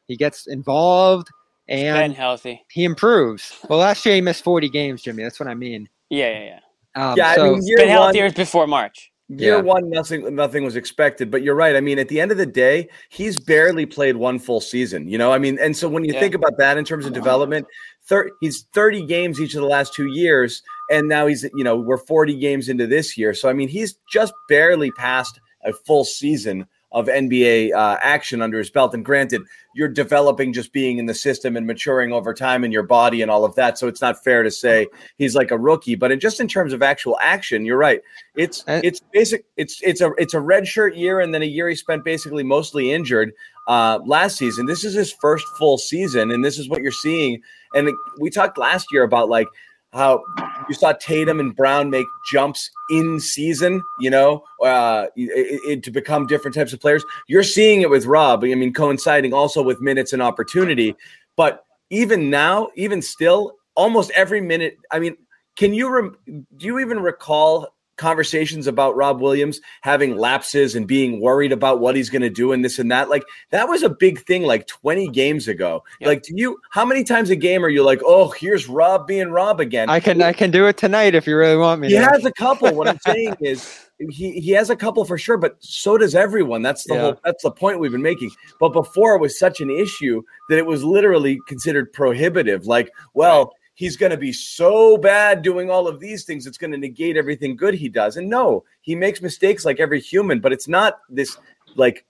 he 0.07 0.17
gets 0.17 0.47
involved, 0.47 1.29
been 1.69 1.87
and 1.87 2.15
healthy. 2.15 2.65
he 2.71 2.85
improves. 2.85 3.59
Well, 3.69 3.79
last 3.79 4.05
year 4.05 4.17
he 4.17 4.21
missed 4.21 4.43
40 4.43 4.69
games, 4.69 5.03
Jimmy. 5.03 5.23
That's 5.23 5.39
what 5.39 5.49
I 5.49 5.55
mean. 5.55 5.89
Yeah, 6.09 6.31
yeah, 6.31 6.45
yeah. 6.45 6.61
Um, 6.97 7.17
yeah, 7.17 7.35
so 7.35 7.47
I 7.47 7.51
mean, 7.51 7.61
year 7.67 7.77
Been 7.77 7.89
one, 7.89 7.97
healthier 7.97 8.33
before 8.33 8.67
March. 8.67 9.10
Year 9.37 9.57
Yeah. 9.57 9.61
one, 9.61 9.89
nothing, 9.91 10.35
nothing 10.35 10.65
was 10.65 10.77
expected. 10.77 11.31
But 11.31 11.43
you're 11.43 11.55
right. 11.55 11.77
I 11.77 11.81
mean, 11.81 11.99
at 11.99 12.09
the 12.09 12.21
end 12.21 12.33
of 12.33 12.37
the 12.39 12.47
day, 12.47 12.89
he's 13.11 13.39
barely 13.39 13.87
played 13.87 14.17
one 14.17 14.39
full 14.39 14.61
season. 14.61 15.09
You 15.09 15.19
know, 15.19 15.33
I 15.33 15.39
mean, 15.39 15.59
and 15.61 15.77
so 15.77 15.89
when 15.89 16.05
you 16.05 16.13
Yeah. 16.13 16.21
think 16.21 16.35
about 16.35 16.57
that 16.59 16.77
in 16.77 16.85
terms 16.85 17.07
of 17.07 17.13
development, 17.13 17.67
thir- 18.05 18.31
he's 18.41 18.67
30 18.73 19.07
games 19.07 19.41
each 19.41 19.55
of 19.55 19.61
the 19.61 19.69
last 19.69 19.95
two 19.95 20.07
years, 20.07 20.63
and 20.91 21.09
now 21.09 21.27
he's, 21.27 21.45
you 21.55 21.63
know, 21.65 21.77
we're 21.77 21.97
40 21.97 22.35
games 22.37 22.69
into 22.69 22.87
this 22.87 23.17
year. 23.17 23.33
So 23.35 23.49
I 23.49 23.53
mean, 23.53 23.69
he's 23.69 23.95
just 24.13 24.33
barely 24.49 24.91
passed 24.93 25.39
a 25.65 25.73
full 25.73 26.05
season 26.05 26.67
of 26.93 27.07
NBA 27.09 27.73
uh, 27.73 27.99
action 28.03 28.43
under 28.43 28.59
his 28.59 28.69
belt. 28.71 28.95
And 28.95 29.05
granted, 29.05 29.43
you're 29.75 29.89
developing 29.89 30.53
just 30.53 30.73
being 30.73 30.99
in 30.99 31.07
the 31.07 31.15
system 31.15 31.57
and 31.57 31.67
maturing 31.67 32.13
over 32.13 32.35
time 32.35 32.65
in 32.65 32.73
your 32.73 32.83
body 32.83 33.23
and 33.23 33.31
all 33.31 33.45
of 33.45 33.55
that. 33.55 33.79
So 33.79 33.87
it's 33.87 34.01
not 34.01 34.23
fair 34.23 34.43
to 34.43 34.51
say 34.51 34.89
he's 35.17 35.35
like 35.35 35.51
a 35.51 35.59
rookie. 35.59 35.95
But 35.95 36.11
in, 36.11 36.21
just 36.21 36.41
in 36.41 36.49
terms 36.49 36.73
of 36.73 36.83
actual 36.83 37.19
action, 37.21 37.65
you're 37.65 37.79
right. 37.79 38.03
It's 38.37 38.65
Uh, 38.67 38.81
it's 38.83 39.01
basic. 39.13 39.45
It's 39.57 39.81
it's 39.83 40.01
a 40.01 40.11
it's 40.19 40.35
a 40.35 40.41
red 40.41 40.67
shirt 40.67 40.97
year, 40.97 41.21
and 41.21 41.33
then 41.33 41.43
a 41.43 41.47
year 41.47 41.69
he 41.69 41.77
spent 41.77 42.05
basically 42.05 42.43
mostly 42.43 42.93
injured 42.93 43.33
uh, 43.69 44.01
last 44.05 44.37
season. 44.37 44.67
This 44.67 44.85
is 44.85 44.95
his 44.95 45.13
first 45.13 45.47
full 45.59 45.79
season, 45.79 46.31
and 46.31 46.45
this 46.45 46.59
is 46.59 46.69
what 46.69 46.83
you're 46.83 46.93
seeing. 46.93 47.43
And 47.75 47.91
we 48.19 48.31
talked 48.31 48.59
last 48.59 48.89
year 48.93 49.05
about 49.05 49.29
like 49.29 49.47
how 49.93 50.23
you 50.69 50.75
saw 50.75 50.93
Tatum 50.93 51.41
and 51.41 51.55
Brown 51.55 51.91
make 51.91 52.07
jumps 52.33 52.71
in 52.91 53.19
season, 53.19 53.83
you 53.99 54.11
know, 54.11 54.45
uh, 54.65 55.07
it, 55.17 55.61
it- 55.65 55.83
to 55.83 55.91
become 55.91 56.27
different 56.27 56.55
types 56.55 56.73
of 56.73 56.81
players. 56.81 57.05
You're 57.27 57.43
seeing 57.43 57.83
it 57.83 57.91
with 57.91 58.07
Rob. 58.07 58.45
I 58.45 58.55
mean, 58.55 58.73
coinciding 58.73 59.33
also 59.33 59.63
with 59.63 59.81
minutes 59.81 60.13
and 60.13 60.23
opportunity. 60.23 60.95
But 61.37 61.65
even 61.91 62.31
now, 62.31 62.69
even 62.77 63.03
still, 63.03 63.55
almost 63.75 64.11
every 64.13 64.41
minute. 64.41 64.77
I 64.91 64.99
mean, 64.99 65.17
can 65.57 65.75
you 65.75 65.89
rem- 65.91 66.17
do 66.57 66.67
you 66.67 66.79
even 66.79 67.01
recall 67.01 67.69
conversations 68.01 68.67
about 68.67 68.97
Rob 68.97 69.21
Williams 69.21 69.61
having 69.83 70.17
lapses 70.17 70.75
and 70.75 70.87
being 70.89 71.21
worried 71.21 71.53
about 71.53 71.79
what 71.81 71.95
he's 71.95 72.11
going 72.11 72.23
to 72.23 72.31
do 72.31 72.51
and 72.53 72.65
this 72.65 72.79
and 72.81 72.91
that? 72.91 73.09
Like 73.11 73.23
that 73.51 73.69
was 73.69 73.85
a 73.85 73.89
big 73.91 74.19
thing 74.27 74.43
like 74.43 74.67
20 74.67 75.09
games 75.11 75.47
ago. 75.47 75.85
Yep. 76.01 76.09
Like, 76.09 76.23
do 76.25 76.33
you? 76.35 76.59
How 76.71 76.85
many 76.85 77.05
times 77.05 77.31
a 77.31 77.37
game 77.37 77.65
are 77.65 77.69
you 77.69 77.85
like, 77.85 78.01
oh, 78.05 78.31
here's 78.31 78.69
Rob 78.69 79.07
being 79.07 79.29
Rob 79.31 79.61
again? 79.61 79.89
I 79.89 80.01
can 80.01 80.21
I 80.23 80.33
can 80.33 80.51
do 80.51 80.67
it 80.67 80.77
tonight 80.77 81.15
if 81.15 81.27
you 81.29 81.37
really 81.37 81.57
want 81.57 81.81
me. 81.81 81.89
he 81.89 81.95
to. 81.95 82.01
has 82.01 82.25
a 82.25 82.33
couple. 82.33 82.75
What 82.75 82.89
I'm 82.89 82.99
saying 83.07 83.37
is. 83.41 83.87
He, 84.09 84.41
he 84.41 84.53
has 84.53 84.71
a 84.71 84.77
couple 84.77 85.05
for 85.05 85.19
sure, 85.19 85.37
but 85.37 85.57
so 85.61 85.99
does 85.99 86.15
everyone. 86.15 86.63
That's 86.63 86.85
the 86.85 86.95
Yeah. 86.95 87.01
whole 87.03 87.21
that's 87.23 87.43
the 87.43 87.51
point 87.51 87.81
we've 87.81 87.93
been 87.93 88.01
making. 88.01 88.31
But 88.59 88.71
before 88.71 89.15
it 89.15 89.21
was 89.21 89.39
such 89.39 89.61
an 89.61 89.69
issue 89.69 90.23
that 90.49 90.57
it 90.57 90.65
was 90.65 90.83
literally 90.83 91.39
considered 91.47 91.93
prohibitive. 91.93 92.65
Like, 92.67 92.91
well, 93.13 93.53
he's 93.81 93.97
going 93.97 94.11
to 94.11 94.19
be 94.19 94.31
so 94.31 94.99
bad 94.99 95.41
doing 95.41 95.71
all 95.71 95.89
of 95.89 96.01
these 96.01 96.25
things, 96.25 96.47
it's 96.47 96.59
going 96.59 96.71
to 96.71 96.77
negate 96.77 97.17
everything 97.17 97.57
good 97.57 97.73
he 97.73 97.89
does. 97.89 98.19
And 98.19 98.29
no, 98.29 98.63
he 98.83 98.95
makes 98.95 99.23
mistakes 99.23 99.65
like 99.65 99.81
every 99.81 100.03
human, 100.03 100.39
but 100.39 100.53
it's 100.53 100.69
not 100.69 100.99
this 101.09 101.39
like 101.77 102.05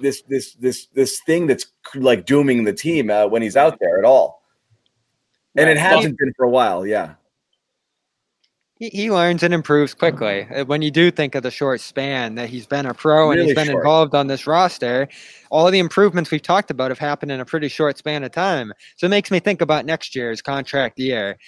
this 0.00 0.22
this 0.28 0.54
this 0.54 0.86
this 0.94 1.20
thing 1.26 1.48
that's 1.48 1.66
like 1.96 2.24
dooming 2.24 2.62
the 2.62 2.72
team 2.72 3.10
uh, 3.10 3.26
when 3.26 3.42
he's 3.42 3.56
out 3.56 3.78
there 3.80 3.98
at 3.98 4.04
all. 4.04 4.44
And 5.56 5.68
it 5.68 5.76
hasn't 5.76 6.16
been 6.18 6.32
for 6.36 6.44
a 6.44 6.50
while. 6.50 6.86
Yeah. 6.86 7.14
He, 8.82 8.88
he 8.88 9.10
learns 9.12 9.44
and 9.44 9.54
improves 9.54 9.94
quickly. 9.94 10.46
Uh, 10.50 10.64
When 10.64 10.82
you 10.82 10.90
do 10.90 11.12
think 11.12 11.36
of 11.36 11.44
the 11.44 11.52
short 11.52 11.80
span 11.80 12.34
that 12.34 12.48
he's 12.48 12.66
been 12.66 12.84
a 12.84 12.92
pro 12.94 13.30
and 13.30 13.40
he's 13.40 13.54
been 13.54 13.66
short. 13.66 13.78
involved 13.78 14.14
on 14.14 14.26
this 14.26 14.44
roster, 14.44 15.08
all 15.50 15.66
of 15.66 15.72
the 15.72 15.78
improvements 15.78 16.32
we've 16.32 16.42
talked 16.42 16.70
about 16.70 16.90
have 16.90 16.98
happened 16.98 17.30
in 17.30 17.38
a 17.38 17.44
pretty 17.44 17.68
short 17.68 17.96
span 17.96 18.24
of 18.24 18.32
time. 18.32 18.72
So 18.96 19.06
it 19.06 19.10
makes 19.10 19.30
me 19.30 19.38
think 19.38 19.60
about 19.60 19.86
next 19.86 20.16
year's 20.16 20.42
contract 20.42 20.98
year. 20.98 21.38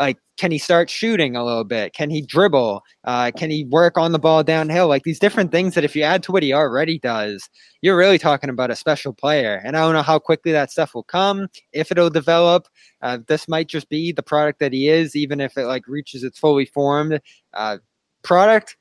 Like 0.00 0.16
can 0.38 0.50
he 0.50 0.58
start 0.58 0.88
shooting 0.88 1.36
a 1.36 1.44
little 1.44 1.64
bit? 1.64 1.92
Can 1.92 2.08
he 2.08 2.22
dribble? 2.22 2.82
Uh, 3.04 3.30
can 3.36 3.50
he 3.50 3.66
work 3.66 3.98
on 3.98 4.12
the 4.12 4.18
ball 4.18 4.42
downhill? 4.42 4.88
Like 4.88 5.02
these 5.02 5.18
different 5.18 5.52
things 5.52 5.74
that 5.74 5.84
if 5.84 5.94
you 5.94 6.02
add 6.02 6.22
to 6.22 6.32
what 6.32 6.42
he 6.42 6.54
already 6.54 6.98
does, 6.98 7.46
you're 7.82 7.96
really 7.96 8.18
talking 8.18 8.48
about 8.48 8.70
a 8.70 8.76
special 8.76 9.12
player. 9.12 9.60
And 9.62 9.76
I 9.76 9.80
don't 9.80 9.92
know 9.92 10.02
how 10.02 10.18
quickly 10.18 10.50
that 10.52 10.70
stuff 10.70 10.94
will 10.94 11.02
come, 11.02 11.48
if 11.74 11.92
it'll 11.92 12.08
develop. 12.08 12.68
Uh, 13.02 13.18
this 13.26 13.48
might 13.48 13.68
just 13.68 13.90
be 13.90 14.12
the 14.12 14.22
product 14.22 14.60
that 14.60 14.72
he 14.72 14.88
is, 14.88 15.14
even 15.14 15.40
if 15.40 15.58
it 15.58 15.66
like 15.66 15.86
reaches 15.86 16.24
its 16.24 16.38
fully 16.38 16.64
formed 16.64 17.20
uh, 17.52 17.76
product. 18.22 18.78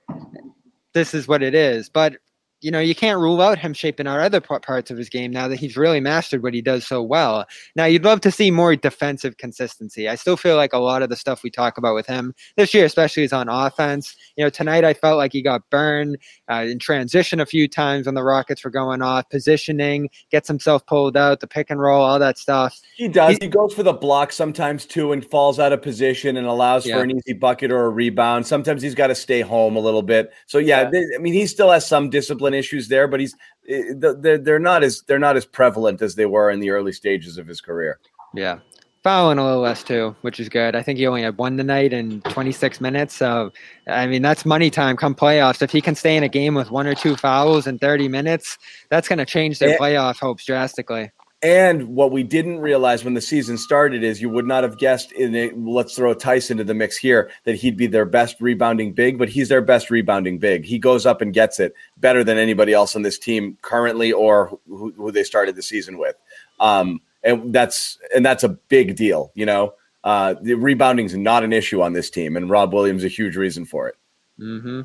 This 0.93 1.13
is 1.13 1.27
what 1.27 1.43
it 1.43 1.53
is. 1.53 1.89
But 1.89 2.15
you 2.61 2.71
know, 2.71 2.79
you 2.79 2.95
can't 2.95 3.19
rule 3.19 3.41
out 3.41 3.57
him 3.57 3.73
shaping 3.73 4.07
out 4.07 4.19
other 4.19 4.41
parts 4.41 4.91
of 4.91 4.97
his 4.97 5.09
game 5.09 5.31
now 5.31 5.47
that 5.47 5.59
he's 5.59 5.77
really 5.77 5.99
mastered 5.99 6.43
what 6.43 6.53
he 6.53 6.61
does 6.61 6.85
so 6.85 7.01
well. 7.01 7.45
Now, 7.75 7.85
you'd 7.85 8.03
love 8.03 8.21
to 8.21 8.31
see 8.31 8.51
more 8.51 8.75
defensive 8.75 9.37
consistency. 9.37 10.09
I 10.09 10.15
still 10.15 10.37
feel 10.37 10.55
like 10.55 10.73
a 10.73 10.79
lot 10.79 11.01
of 11.01 11.09
the 11.09 11.15
stuff 11.15 11.43
we 11.43 11.49
talk 11.49 11.77
about 11.77 11.95
with 11.95 12.05
him 12.05 12.33
this 12.57 12.73
year, 12.73 12.85
especially, 12.85 13.23
is 13.23 13.33
on 13.33 13.47
offense. 13.47 14.15
You 14.35 14.43
know, 14.43 14.49
tonight 14.49 14.83
I 14.83 14.93
felt 14.93 15.17
like 15.17 15.31
he 15.31 15.41
got 15.41 15.69
burned 15.69 16.17
uh, 16.51 16.65
in 16.67 16.79
transition 16.79 17.39
a 17.39 17.45
few 17.45 17.67
times 17.67 18.05
when 18.05 18.15
the 18.15 18.23
Rockets 18.23 18.63
were 18.63 18.71
going 18.71 19.01
off, 19.01 19.29
positioning, 19.29 20.09
gets 20.29 20.47
himself 20.47 20.85
pulled 20.85 21.15
out, 21.15 21.39
the 21.39 21.47
pick 21.47 21.69
and 21.69 21.79
roll, 21.79 22.03
all 22.03 22.19
that 22.19 22.37
stuff. 22.37 22.79
He 22.95 23.07
does. 23.07 23.37
He, 23.37 23.45
he 23.45 23.47
goes 23.47 23.73
for 23.73 23.83
the 23.83 23.93
block 23.93 24.31
sometimes 24.31 24.85
too 24.85 25.13
and 25.13 25.25
falls 25.25 25.59
out 25.59 25.71
of 25.71 25.81
position 25.81 26.35
and 26.35 26.45
allows 26.45 26.85
yeah. 26.85 26.97
for 26.97 27.03
an 27.03 27.11
easy 27.11 27.33
bucket 27.33 27.71
or 27.71 27.85
a 27.85 27.89
rebound. 27.89 28.45
Sometimes 28.47 28.81
he's 28.81 28.95
got 28.95 29.07
to 29.07 29.15
stay 29.15 29.41
home 29.41 29.75
a 29.75 29.79
little 29.79 30.01
bit. 30.03 30.31
So, 30.47 30.57
yeah, 30.57 30.81
yeah. 30.81 30.89
They, 30.89 31.03
I 31.15 31.19
mean, 31.19 31.33
he 31.33 31.47
still 31.47 31.71
has 31.71 31.87
some 31.87 32.09
discipline 32.09 32.48
issues 32.53 32.87
there, 32.87 33.07
but 33.07 33.19
he's 33.19 33.35
eh, 33.67 33.93
they're, 33.95 34.37
they're 34.37 34.59
not 34.59 34.83
as 34.83 35.01
they're 35.07 35.19
not 35.19 35.37
as 35.37 35.45
prevalent 35.45 36.01
as 36.01 36.15
they 36.15 36.25
were 36.25 36.49
in 36.49 36.59
the 36.59 36.69
early 36.69 36.91
stages 36.91 37.37
of 37.37 37.47
his 37.47 37.61
career. 37.61 37.99
Yeah, 38.33 38.59
fouling 39.03 39.37
a 39.37 39.45
little 39.45 39.61
less 39.61 39.83
too, 39.83 40.15
which 40.21 40.39
is 40.39 40.49
good. 40.49 40.75
I 40.75 40.83
think 40.83 40.99
he 40.99 41.07
only 41.07 41.21
had 41.21 41.37
one 41.37 41.57
tonight 41.57 41.93
in 41.93 42.21
26 42.21 42.81
minutes. 42.81 43.15
So, 43.15 43.51
I 43.87 44.07
mean, 44.07 44.21
that's 44.21 44.45
money 44.45 44.69
time 44.69 44.97
come 44.97 45.15
playoffs. 45.15 45.61
If 45.61 45.71
he 45.71 45.81
can 45.81 45.95
stay 45.95 46.17
in 46.17 46.23
a 46.23 46.29
game 46.29 46.55
with 46.55 46.71
one 46.71 46.87
or 46.87 46.95
two 46.95 47.15
fouls 47.15 47.67
in 47.67 47.79
30 47.79 48.07
minutes, 48.07 48.57
that's 48.89 49.07
going 49.07 49.19
to 49.19 49.25
change 49.25 49.59
their 49.59 49.77
playoff 49.77 50.19
hopes 50.19 50.45
drastically. 50.45 51.11
And 51.41 51.95
what 51.95 52.11
we 52.11 52.23
didn't 52.23 52.59
realize 52.59 53.05
when 53.05 53.13
the 53.13 53.21
season 53.21 53.57
started 53.57 54.03
is 54.03 54.21
you 54.21 54.29
would 54.29 54.45
not 54.45 54.63
have 54.63 54.77
guessed 54.77 55.13
in 55.13 55.33
it, 55.35 55.57
let's 55.57 55.95
throw 55.95 56.13
Tyson 56.13 56.55
into 56.55 56.65
the 56.65 56.73
mix 56.73 56.97
here 56.97 57.31
that 57.45 57.55
he'd 57.55 57.77
be 57.77 57.87
their 57.87 58.03
best 58.05 58.41
rebounding 58.41 58.91
big, 58.91 59.17
but 59.17 59.29
he's 59.29 59.47
their 59.47 59.61
best 59.61 59.89
rebounding 59.89 60.37
big. 60.37 60.65
He 60.65 60.77
goes 60.77 61.05
up 61.05 61.21
and 61.21 61.33
gets 61.33 61.57
it 61.57 61.73
better 61.95 62.25
than 62.25 62.37
anybody 62.37 62.73
else 62.73 62.93
on 62.93 63.03
this 63.03 63.17
team 63.17 63.57
currently 63.61 64.11
or 64.11 64.59
who, 64.67 64.91
who 64.97 65.11
they 65.11 65.23
started 65.23 65.55
the 65.55 65.63
season 65.63 65.97
with. 65.97 66.17
Um, 66.59 66.99
and 67.23 67.53
that's 67.53 67.97
and 68.13 68.25
that's 68.25 68.43
a 68.43 68.49
big 68.49 68.95
deal, 68.95 69.31
you 69.33 69.45
know. 69.45 69.73
Uh, 70.03 70.35
the 70.41 70.53
rebounding 70.53 71.05
is 71.05 71.15
not 71.15 71.43
an 71.43 71.53
issue 71.53 71.81
on 71.81 71.93
this 71.93 72.09
team, 72.09 72.37
and 72.37 72.49
Rob 72.49 72.73
Williams 72.73 73.03
a 73.03 73.09
huge 73.09 73.35
reason 73.35 73.65
for 73.65 73.87
it. 73.87 73.95
Mm-hmm. 74.39 74.81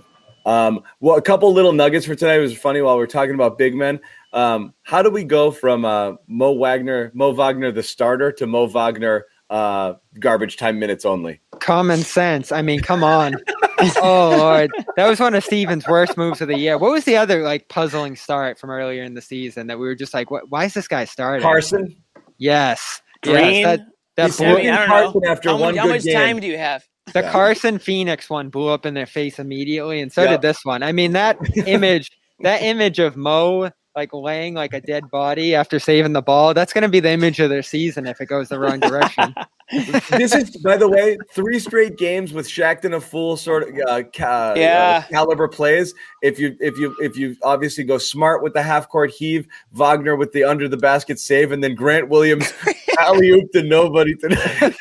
Um, 0.46 0.82
well, 1.00 1.16
a 1.16 1.22
couple 1.22 1.52
little 1.52 1.72
nuggets 1.72 2.04
for 2.04 2.14
tonight. 2.14 2.36
It 2.36 2.40
was 2.40 2.56
funny 2.56 2.82
while 2.82 2.98
we 2.98 3.04
are 3.04 3.08
talking 3.08 3.34
about 3.34 3.56
big 3.56 3.74
men. 3.74 4.00
Um, 4.34 4.74
how 4.82 5.00
do 5.00 5.10
we 5.10 5.22
go 5.22 5.52
from 5.52 5.84
uh, 5.84 6.14
Mo 6.26 6.52
Wagner, 6.52 7.12
Mo 7.14 7.30
Wagner, 7.30 7.70
the 7.70 7.84
starter, 7.84 8.32
to 8.32 8.46
Mo 8.48 8.66
Wagner, 8.66 9.26
uh, 9.48 9.94
garbage 10.18 10.56
time 10.56 10.80
minutes 10.80 11.04
only? 11.04 11.40
Common 11.60 12.00
sense. 12.00 12.50
I 12.50 12.60
mean, 12.60 12.80
come 12.80 13.04
on. 13.04 13.36
oh 14.02 14.34
Lord, 14.36 14.72
that 14.96 15.08
was 15.08 15.20
one 15.20 15.34
of 15.34 15.44
Steven's 15.44 15.86
worst 15.86 16.16
moves 16.16 16.40
of 16.40 16.48
the 16.48 16.58
year. 16.58 16.76
What 16.78 16.90
was 16.90 17.04
the 17.04 17.16
other 17.16 17.42
like 17.42 17.68
puzzling 17.68 18.16
start 18.16 18.58
from 18.58 18.70
earlier 18.70 19.04
in 19.04 19.14
the 19.14 19.22
season 19.22 19.68
that 19.68 19.78
we 19.78 19.86
were 19.86 19.94
just 19.94 20.12
like, 20.12 20.32
what, 20.32 20.50
why 20.50 20.64
is 20.64 20.74
this 20.74 20.88
guy 20.88 21.04
starting? 21.04 21.42
Carson. 21.42 21.96
Yes. 22.38 23.02
Green. 23.22 23.36
Yes, 23.36 23.78
that, 23.78 23.86
that 24.16 24.36
blew, 24.36 24.46
I 24.46 24.54
mean, 24.56 24.70
I 24.70 24.86
Carson 24.86 25.20
know. 25.22 25.30
after 25.30 25.48
how 25.50 25.58
one 25.58 25.74
much, 25.76 25.82
how 25.82 25.88
much 25.88 26.02
game. 26.02 26.14
time 26.14 26.40
do 26.40 26.48
you 26.48 26.58
have? 26.58 26.84
The 27.12 27.20
yeah. 27.20 27.30
Carson 27.30 27.78
Phoenix 27.78 28.28
one 28.28 28.48
blew 28.48 28.68
up 28.68 28.84
in 28.84 28.94
their 28.94 29.06
face 29.06 29.38
immediately, 29.38 30.00
and 30.00 30.12
so 30.12 30.22
yep. 30.22 30.32
did 30.32 30.42
this 30.42 30.64
one. 30.64 30.82
I 30.82 30.90
mean, 30.90 31.12
that 31.12 31.38
image, 31.68 32.10
that 32.40 32.62
image 32.62 32.98
of 32.98 33.16
Mo 33.16 33.70
like 33.96 34.12
laying 34.12 34.54
like 34.54 34.74
a 34.74 34.80
dead 34.80 35.08
body 35.10 35.54
after 35.54 35.78
saving 35.78 36.12
the 36.12 36.22
ball. 36.22 36.52
That's 36.54 36.72
going 36.72 36.82
to 36.82 36.88
be 36.88 37.00
the 37.00 37.10
image 37.10 37.38
of 37.40 37.48
their 37.50 37.62
season 37.62 38.06
if 38.06 38.20
it 38.20 38.26
goes 38.26 38.48
the 38.48 38.58
wrong 38.58 38.80
direction. 38.80 39.34
this 40.10 40.34
is, 40.34 40.56
by 40.58 40.76
the 40.76 40.88
way, 40.88 41.16
three 41.32 41.58
straight 41.58 41.96
games 41.96 42.32
with 42.32 42.46
Shaqtin' 42.48 42.94
a 42.94 43.00
Fool 43.00 43.36
sort 43.36 43.68
of 43.68 43.74
uh, 43.88 44.02
ca- 44.14 44.52
uh, 44.52 44.54
yeah. 44.56 45.02
uh, 45.04 45.08
caliber 45.08 45.48
plays. 45.48 45.94
If 46.22 46.38
you 46.38 46.56
if 46.60 46.76
you 46.78 46.94
if 47.00 47.16
you 47.16 47.36
obviously 47.42 47.84
go 47.84 47.98
smart 47.98 48.42
with 48.42 48.52
the 48.52 48.62
half 48.62 48.88
court 48.88 49.10
heave, 49.10 49.46
Wagner 49.72 50.16
with 50.16 50.32
the 50.32 50.44
under 50.44 50.68
the 50.68 50.76
basket 50.76 51.18
save, 51.18 51.52
and 51.52 51.62
then 51.62 51.74
Grant 51.74 52.08
Williams 52.08 52.52
alley 53.00 53.30
oop 53.30 53.50
to 53.52 53.62
nobody 53.62 54.14
tonight. 54.16 54.74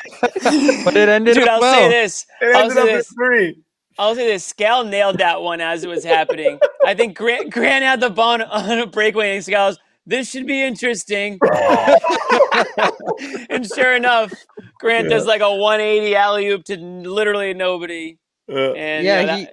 but 0.84 0.96
it 0.96 1.08
ended 1.08 1.34
Dude, 1.34 1.44
up 1.44 1.54
I'll 1.54 1.60
well. 1.60 1.74
say 1.74 1.88
this. 1.88 2.26
It 2.40 2.56
I'll 2.56 2.62
ended 2.62 2.78
up 2.78 2.86
this. 2.86 3.08
three. 3.12 3.63
I'll 3.98 4.14
say 4.14 4.26
this: 4.26 4.52
Scal 4.52 4.88
nailed 4.88 5.18
that 5.18 5.42
one 5.42 5.60
as 5.60 5.84
it 5.84 5.88
was 5.88 6.04
happening. 6.04 6.58
I 6.84 6.94
think 6.94 7.16
Grant 7.16 7.52
Grant 7.52 7.84
had 7.84 8.00
the 8.00 8.10
ball 8.10 8.42
on 8.42 8.78
a 8.78 8.86
breakaway, 8.86 9.36
and 9.36 9.44
Scal's 9.44 9.78
this 10.06 10.30
should 10.30 10.46
be 10.46 10.62
interesting. 10.62 11.38
and 13.48 13.66
sure 13.66 13.94
enough, 13.94 14.32
Grant 14.78 15.04
yeah. 15.04 15.16
does 15.16 15.26
like 15.26 15.40
a 15.40 15.50
180 15.50 16.14
alley 16.14 16.48
oop 16.48 16.64
to 16.64 16.76
literally 16.76 17.54
nobody. 17.54 18.18
Uh, 18.50 18.72
and 18.72 19.06
yeah, 19.06 19.24
that, 19.24 19.38
he, 19.38 19.48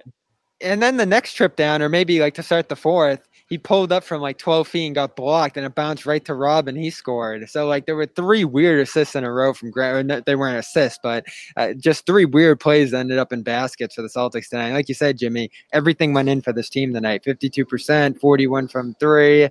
and 0.60 0.82
then 0.82 0.98
the 0.98 1.06
next 1.06 1.34
trip 1.34 1.56
down, 1.56 1.80
or 1.80 1.88
maybe 1.88 2.20
like 2.20 2.34
to 2.34 2.42
start 2.42 2.68
the 2.68 2.76
fourth, 2.76 3.26
he 3.52 3.58
pulled 3.58 3.92
up 3.92 4.02
from 4.02 4.22
like 4.22 4.38
12 4.38 4.66
feet 4.66 4.86
and 4.86 4.94
got 4.94 5.14
blocked, 5.14 5.58
and 5.58 5.66
it 5.66 5.74
bounced 5.74 6.06
right 6.06 6.24
to 6.24 6.32
Rob, 6.32 6.68
and 6.68 6.78
he 6.78 6.88
scored. 6.88 7.50
So 7.50 7.66
like 7.66 7.84
there 7.84 7.94
were 7.94 8.06
three 8.06 8.46
weird 8.46 8.80
assists 8.80 9.14
in 9.14 9.24
a 9.24 9.30
row 9.30 9.52
from 9.52 9.70
Grant. 9.70 10.24
They 10.24 10.36
weren't 10.36 10.56
assists, 10.56 10.98
but 11.02 11.26
uh, 11.58 11.74
just 11.74 12.06
three 12.06 12.24
weird 12.24 12.60
plays 12.60 12.92
that 12.92 13.00
ended 13.00 13.18
up 13.18 13.30
in 13.30 13.42
baskets 13.42 13.94
for 13.94 14.00
the 14.00 14.08
Celtics 14.08 14.48
tonight. 14.48 14.72
Like 14.72 14.88
you 14.88 14.94
said, 14.94 15.18
Jimmy, 15.18 15.50
everything 15.74 16.14
went 16.14 16.30
in 16.30 16.40
for 16.40 16.54
this 16.54 16.70
team 16.70 16.94
tonight. 16.94 17.24
52%, 17.24 18.18
41 18.18 18.68
from 18.68 18.94
three. 18.94 19.50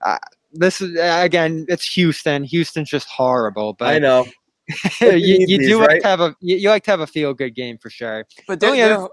Uh, 0.00 0.16
this 0.54 0.80
is 0.80 0.98
again, 0.98 1.66
it's 1.68 1.84
Houston. 1.92 2.44
Houston's 2.44 2.88
just 2.88 3.06
horrible. 3.06 3.74
But 3.74 3.88
I 3.88 3.98
know. 3.98 4.24
you, 5.02 5.44
you 5.46 5.58
do 5.58 5.78
right? 5.78 5.88
like 5.90 6.00
to 6.00 6.08
have 6.08 6.20
a 6.20 6.36
you, 6.40 6.56
you, 6.56 6.70
like 6.70 6.84
to 6.84 6.90
have 6.90 7.00
a 7.00 7.06
feel 7.06 7.34
good 7.34 7.54
game 7.54 7.76
for 7.76 7.90
sure. 7.90 8.24
But 8.48 8.60
they're, 8.60 8.74
they're, 8.74 9.08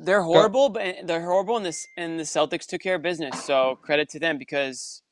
they're 0.00 0.22
horrible, 0.22 0.68
but 0.68 0.82
eh, 0.82 1.02
they're 1.04 1.22
horrible, 1.22 1.56
and 1.56 1.66
this 1.66 1.86
and 1.96 2.18
the 2.18 2.24
Celtics 2.24 2.66
took 2.66 2.80
care 2.80 2.96
of 2.96 3.02
business. 3.02 3.44
So 3.44 3.78
credit 3.82 4.08
to 4.10 4.20
them 4.20 4.38
because 4.38 5.02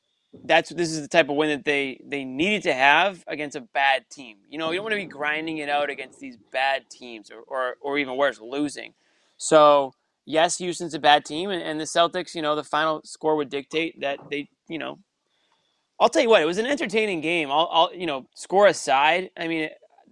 that's 0.45 0.69
this 0.69 0.91
is 0.91 1.01
the 1.01 1.07
type 1.07 1.29
of 1.29 1.35
win 1.35 1.49
that 1.49 1.65
they 1.65 2.01
they 2.05 2.23
needed 2.23 2.63
to 2.63 2.73
have 2.73 3.23
against 3.27 3.55
a 3.55 3.61
bad 3.61 4.09
team. 4.09 4.37
You 4.49 4.57
know, 4.57 4.71
you 4.71 4.77
don't 4.77 4.85
want 4.85 4.93
to 4.93 4.97
be 4.97 5.05
grinding 5.05 5.57
it 5.57 5.69
out 5.69 5.89
against 5.89 6.19
these 6.19 6.37
bad 6.51 6.89
teams, 6.89 7.31
or 7.31 7.41
or, 7.47 7.75
or 7.81 7.97
even 7.97 8.15
worse, 8.15 8.39
losing. 8.39 8.93
So 9.37 9.93
yes, 10.25 10.57
Houston's 10.57 10.93
a 10.93 10.99
bad 10.99 11.25
team, 11.25 11.49
and, 11.49 11.61
and 11.61 11.79
the 11.79 11.85
Celtics, 11.85 12.35
you 12.35 12.41
know, 12.41 12.55
the 12.55 12.63
final 12.63 13.01
score 13.03 13.35
would 13.35 13.49
dictate 13.49 13.99
that 14.01 14.19
they, 14.29 14.49
you 14.67 14.77
know, 14.77 14.99
I'll 15.99 16.09
tell 16.09 16.21
you 16.21 16.29
what, 16.29 16.41
it 16.41 16.45
was 16.45 16.59
an 16.59 16.65
entertaining 16.65 17.21
game. 17.21 17.49
I'll, 17.51 17.69
I'll 17.71 17.93
you 17.93 18.05
know, 18.05 18.27
score 18.35 18.67
aside. 18.67 19.31
I 19.37 19.47
mean, 19.47 19.63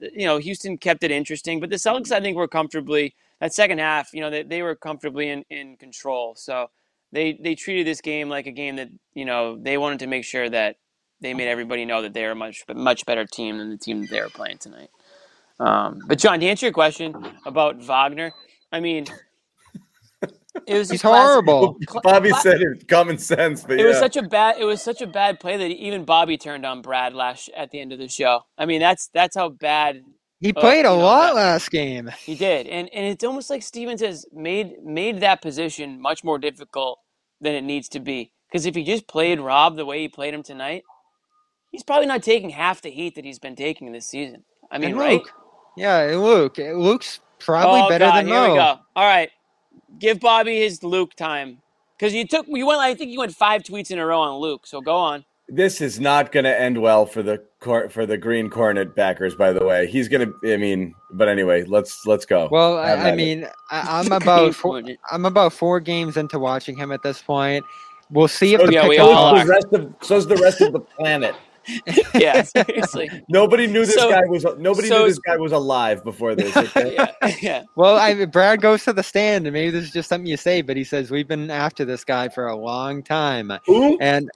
eh, 0.01 0.07
you 0.13 0.25
know, 0.25 0.37
Houston 0.37 0.77
kept 0.77 1.03
it 1.03 1.11
interesting, 1.11 1.59
but 1.59 1.69
the 1.69 1.75
Celtics, 1.75 2.11
I 2.11 2.19
think, 2.19 2.35
were 2.35 2.47
comfortably 2.47 3.15
that 3.45 3.53
second 3.53 3.77
half, 3.77 4.09
you 4.11 4.21
know, 4.21 4.31
they, 4.31 4.41
they 4.41 4.63
were 4.63 4.75
comfortably 4.75 5.29
in, 5.29 5.45
in 5.51 5.77
control. 5.77 6.33
So 6.35 6.71
they 7.11 7.37
they 7.39 7.53
treated 7.53 7.85
this 7.85 8.01
game 8.01 8.27
like 8.27 8.47
a 8.47 8.51
game 8.51 8.77
that 8.77 8.89
you 9.13 9.23
know 9.23 9.55
they 9.61 9.77
wanted 9.77 9.99
to 9.99 10.07
make 10.07 10.25
sure 10.25 10.49
that 10.49 10.77
they 11.21 11.35
made 11.35 11.47
everybody 11.47 11.85
know 11.85 12.01
that 12.01 12.13
they 12.15 12.25
are 12.25 12.31
a 12.31 12.35
much 12.35 12.63
much 12.73 13.05
better 13.05 13.23
team 13.25 13.59
than 13.59 13.69
the 13.69 13.77
team 13.77 14.01
that 14.01 14.09
they 14.09 14.19
were 14.19 14.29
playing 14.29 14.57
tonight. 14.57 14.89
Um, 15.59 16.01
but 16.07 16.17
John, 16.17 16.39
to 16.39 16.45
answer 16.47 16.65
your 16.65 16.73
question 16.73 17.15
about 17.45 17.81
Wagner, 17.83 18.33
I 18.71 18.79
mean, 18.79 19.05
it 20.65 20.73
was 20.73 20.89
He's 20.91 21.03
horrible. 21.03 21.77
Cl- 21.87 22.01
Bobby 22.01 22.29
cl- 22.29 22.41
said 22.41 22.61
it, 22.61 22.87
common 22.87 23.19
sense, 23.19 23.61
but 23.61 23.73
it 23.73 23.81
yeah. 23.81 23.89
was 23.89 23.99
such 23.99 24.17
a 24.17 24.23
bad 24.23 24.55
it 24.59 24.65
was 24.65 24.81
such 24.81 25.03
a 25.03 25.07
bad 25.07 25.39
play 25.39 25.55
that 25.55 25.69
even 25.69 26.03
Bobby 26.03 26.39
turned 26.39 26.65
on 26.65 26.81
Brad 26.81 27.13
last 27.13 27.51
at 27.55 27.69
the 27.69 27.79
end 27.79 27.93
of 27.93 27.99
the 27.99 28.07
show. 28.07 28.41
I 28.57 28.65
mean, 28.65 28.81
that's 28.81 29.07
that's 29.13 29.37
how 29.37 29.49
bad 29.49 30.03
he 30.45 30.53
uh, 30.53 30.59
played 30.59 30.85
uh, 30.85 30.89
a 30.89 30.95
know, 30.95 30.99
lot 30.99 31.33
that, 31.33 31.35
last 31.35 31.71
game. 31.71 32.11
He 32.19 32.35
did, 32.35 32.67
and 32.67 32.87
and 32.93 33.05
it's 33.05 33.23
almost 33.23 33.49
like 33.49 33.63
Stevens 33.63 34.01
has 34.01 34.27
made 34.31 34.83
made 34.83 35.21
that 35.21 35.41
position 35.41 35.99
much 35.99 36.23
more 36.23 36.37
difficult 36.37 36.99
than 37.41 37.55
it 37.55 37.63
needs 37.63 37.89
to 37.89 37.99
be. 37.99 38.31
Because 38.47 38.67
if 38.67 38.75
he 38.75 38.83
just 38.83 39.07
played 39.07 39.39
Rob 39.39 39.75
the 39.75 39.85
way 39.85 40.01
he 40.01 40.07
played 40.07 40.35
him 40.35 40.43
tonight, 40.43 40.83
he's 41.71 41.83
probably 41.83 42.05
not 42.05 42.21
taking 42.21 42.51
half 42.51 42.81
the 42.83 42.91
heat 42.91 43.15
that 43.15 43.25
he's 43.25 43.39
been 43.39 43.55
taking 43.55 43.91
this 43.91 44.05
season. 44.05 44.43
I 44.71 44.77
mean, 44.77 44.95
right? 44.95 45.21
Yeah, 45.75 46.15
Luke. 46.15 46.57
Luke's 46.57 47.21
probably 47.39 47.81
oh, 47.81 47.89
better 47.89 48.05
God, 48.05 48.17
than 48.17 48.27
Mo. 48.27 48.41
Here 48.43 48.51
we 48.51 48.57
go. 48.57 48.79
All 48.95 49.07
right, 49.07 49.31
give 49.97 50.19
Bobby 50.19 50.59
his 50.59 50.83
Luke 50.83 51.15
time 51.15 51.63
because 51.97 52.13
you 52.13 52.27
took 52.27 52.45
you 52.47 52.67
went. 52.67 52.81
I 52.81 52.93
think 52.93 53.09
you 53.09 53.17
went 53.17 53.33
five 53.33 53.63
tweets 53.63 53.89
in 53.89 53.97
a 53.97 54.05
row 54.05 54.21
on 54.21 54.39
Luke. 54.39 54.67
So 54.67 54.79
go 54.79 54.95
on 54.95 55.25
this 55.47 55.81
is 55.81 55.99
not 55.99 56.31
going 56.31 56.43
to 56.45 56.59
end 56.59 56.81
well 56.81 57.05
for 57.05 57.21
the 57.21 57.43
for 57.89 58.05
the 58.05 58.17
Green 58.17 58.49
Kornet 58.49 58.95
backers. 58.95 59.35
By 59.35 59.53
the 59.53 59.65
way, 59.65 59.87
he's 59.87 60.07
going 60.07 60.27
to. 60.27 60.53
I 60.53 60.57
mean, 60.57 60.93
but 61.11 61.27
anyway, 61.27 61.63
let's 61.63 62.05
let's 62.05 62.25
go. 62.25 62.47
Well, 62.51 62.77
I, 62.77 62.93
I 62.93 63.15
mean, 63.15 63.47
I, 63.71 63.99
am 64.05 64.11
about 64.11 64.55
four, 64.55 64.81
I'm 65.11 65.25
about 65.25 65.53
four 65.53 65.79
games 65.79 66.17
into 66.17 66.39
watching 66.39 66.77
him 66.77 66.91
at 66.91 67.03
this 67.03 67.21
point. 67.21 67.63
We'll 68.11 68.27
see 68.27 68.53
if 68.53 68.61
so, 68.61 68.67
the 68.67 68.73
yeah, 68.73 68.87
we 68.87 68.97
all 68.97 69.35
the 69.35 69.45
rest 69.45 69.67
of 69.73 69.93
so's 70.01 70.27
the 70.27 70.37
rest 70.37 70.61
of 70.61 70.73
the 70.73 70.79
planet. 70.79 71.35
yeah, 72.13 72.43
seriously. 72.43 73.09
Nobody 73.27 73.65
knew 73.65 73.85
this 73.85 73.95
So- 73.95 74.11
guy 74.11 74.21
was 74.27 74.45
nobody 74.59 74.87
so- 74.87 74.99
knew 74.99 75.07
this 75.07 75.19
guy 75.19 75.37
was 75.37 75.51
alive 75.51 76.03
before 76.03 76.35
this. 76.35 76.55
Okay? 76.55 76.93
Yeah, 76.93 77.35
yeah. 77.41 77.63
Well, 77.75 77.97
I 77.97 78.25
Brad 78.25 78.61
goes 78.61 78.83
to 78.85 78.93
the 78.93 79.01
stand, 79.03 79.47
and 79.47 79.53
maybe 79.53 79.71
this 79.71 79.85
is 79.85 79.91
just 79.91 80.09
something 80.09 80.27
you 80.27 80.37
say, 80.37 80.61
but 80.61 80.77
he 80.77 80.83
says 80.83 81.09
we've 81.09 81.27
been 81.27 81.49
after 81.49 81.83
this 81.83 82.03
guy 82.03 82.29
for 82.29 82.47
a 82.47 82.55
long 82.55 83.01
time, 83.01 83.51
Who? 83.65 83.97
and 83.99 84.29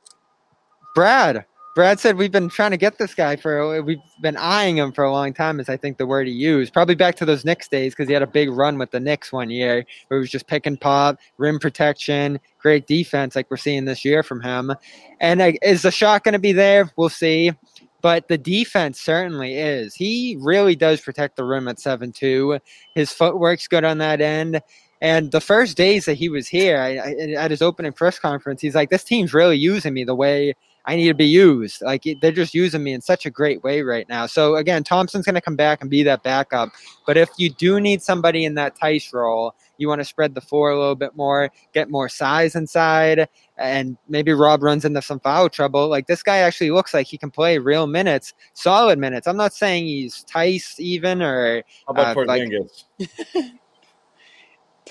Brad. 0.95 1.45
Brad 1.75 1.99
said 1.99 2.17
we've 2.17 2.31
been 2.31 2.49
trying 2.49 2.71
to 2.71 2.77
get 2.77 2.97
this 2.97 3.13
guy 3.13 3.35
for 3.35 3.81
we've 3.83 4.01
been 4.21 4.35
eyeing 4.35 4.77
him 4.77 4.91
for 4.91 5.03
a 5.03 5.11
long 5.11 5.33
time. 5.33 5.59
Is 5.59 5.69
I 5.69 5.77
think 5.77 5.97
the 5.97 6.05
word 6.05 6.27
he 6.27 6.33
used. 6.33 6.73
Probably 6.73 6.95
back 6.95 7.15
to 7.17 7.25
those 7.25 7.45
Knicks 7.45 7.67
days 7.67 7.93
because 7.93 8.07
he 8.07 8.13
had 8.13 8.23
a 8.23 8.27
big 8.27 8.49
run 8.49 8.77
with 8.77 8.91
the 8.91 8.99
Knicks 8.99 9.31
one 9.31 9.49
year 9.49 9.85
where 10.07 10.19
he 10.19 10.21
was 10.21 10.31
just 10.31 10.47
pick 10.47 10.65
and 10.65 10.81
pop, 10.81 11.19
rim 11.37 11.59
protection, 11.59 12.39
great 12.57 12.87
defense 12.87 13.35
like 13.35 13.49
we're 13.49 13.57
seeing 13.57 13.85
this 13.85 14.03
year 14.03 14.23
from 14.23 14.41
him. 14.41 14.73
And 15.21 15.39
like, 15.39 15.59
is 15.61 15.83
the 15.83 15.91
shot 15.91 16.23
going 16.23 16.33
to 16.33 16.39
be 16.39 16.51
there? 16.51 16.91
We'll 16.97 17.07
see. 17.07 17.53
But 18.01 18.27
the 18.27 18.37
defense 18.37 18.99
certainly 18.99 19.57
is. 19.57 19.93
He 19.93 20.37
really 20.41 20.75
does 20.75 21.01
protect 21.01 21.35
the 21.35 21.43
rim 21.43 21.67
at 21.67 21.79
seven 21.79 22.11
two. 22.11 22.59
His 22.95 23.13
footwork's 23.13 23.67
good 23.67 23.83
on 23.83 23.99
that 23.99 24.21
end. 24.21 24.61
And 25.01 25.31
the 25.31 25.39
first 25.39 25.77
days 25.77 26.05
that 26.05 26.15
he 26.15 26.27
was 26.27 26.47
here, 26.47 26.77
I, 26.77 26.97
I, 26.97 27.15
at 27.37 27.51
his 27.51 27.61
opening 27.61 27.93
press 27.93 28.19
conference, 28.19 28.59
he's 28.59 28.75
like, 28.75 28.89
"This 28.89 29.03
team's 29.03 29.33
really 29.33 29.57
using 29.57 29.93
me 29.93 30.03
the 30.03 30.15
way 30.15 30.55
I 30.89 30.95
need 30.95 31.07
to 31.07 31.13
be 31.13 31.27
used. 31.27 31.83
Like 31.83 32.03
they're 32.19 32.31
just 32.31 32.55
using 32.55 32.81
me 32.81 32.93
in 32.93 33.01
such 33.01 33.27
a 33.27 33.29
great 33.29 33.63
way 33.63 33.83
right 33.83 34.09
now." 34.09 34.25
So 34.25 34.55
again, 34.55 34.83
Thompson's 34.83 35.25
going 35.25 35.35
to 35.35 35.41
come 35.41 35.55
back 35.55 35.81
and 35.81 35.89
be 35.89 36.01
that 36.03 36.23
backup. 36.23 36.69
But 37.05 37.15
if 37.15 37.29
you 37.37 37.51
do 37.51 37.79
need 37.79 38.01
somebody 38.01 38.43
in 38.43 38.55
that 38.55 38.75
Theis 38.79 39.13
role, 39.13 39.53
you 39.77 39.87
want 39.87 39.99
to 40.01 40.05
spread 40.05 40.33
the 40.33 40.41
floor 40.41 40.71
a 40.71 40.79
little 40.79 40.95
bit 40.95 41.15
more, 41.15 41.51
get 41.73 41.91
more 41.91 42.09
size 42.09 42.55
inside, 42.55 43.29
and 43.57 43.97
maybe 44.07 44.33
Rob 44.33 44.63
runs 44.63 44.83
into 44.83 45.01
some 45.03 45.19
foul 45.19 45.47
trouble. 45.47 45.87
Like 45.89 46.07
this 46.07 46.23
guy 46.23 46.37
actually 46.37 46.71
looks 46.71 46.91
like 46.93 47.05
he 47.05 47.19
can 47.19 47.29
play 47.29 47.59
real 47.59 47.85
minutes, 47.85 48.33
solid 48.53 48.97
minutes. 48.97 49.27
I'm 49.27 49.37
not 49.37 49.53
saying 49.53 49.85
he's 49.85 50.25
Theis 50.33 50.79
even 50.79 51.21
or 51.21 51.63
How 51.87 51.91
about 51.91 52.17
uh, 52.17 52.25
like- 52.25 52.41
Porzingis? 52.41 52.85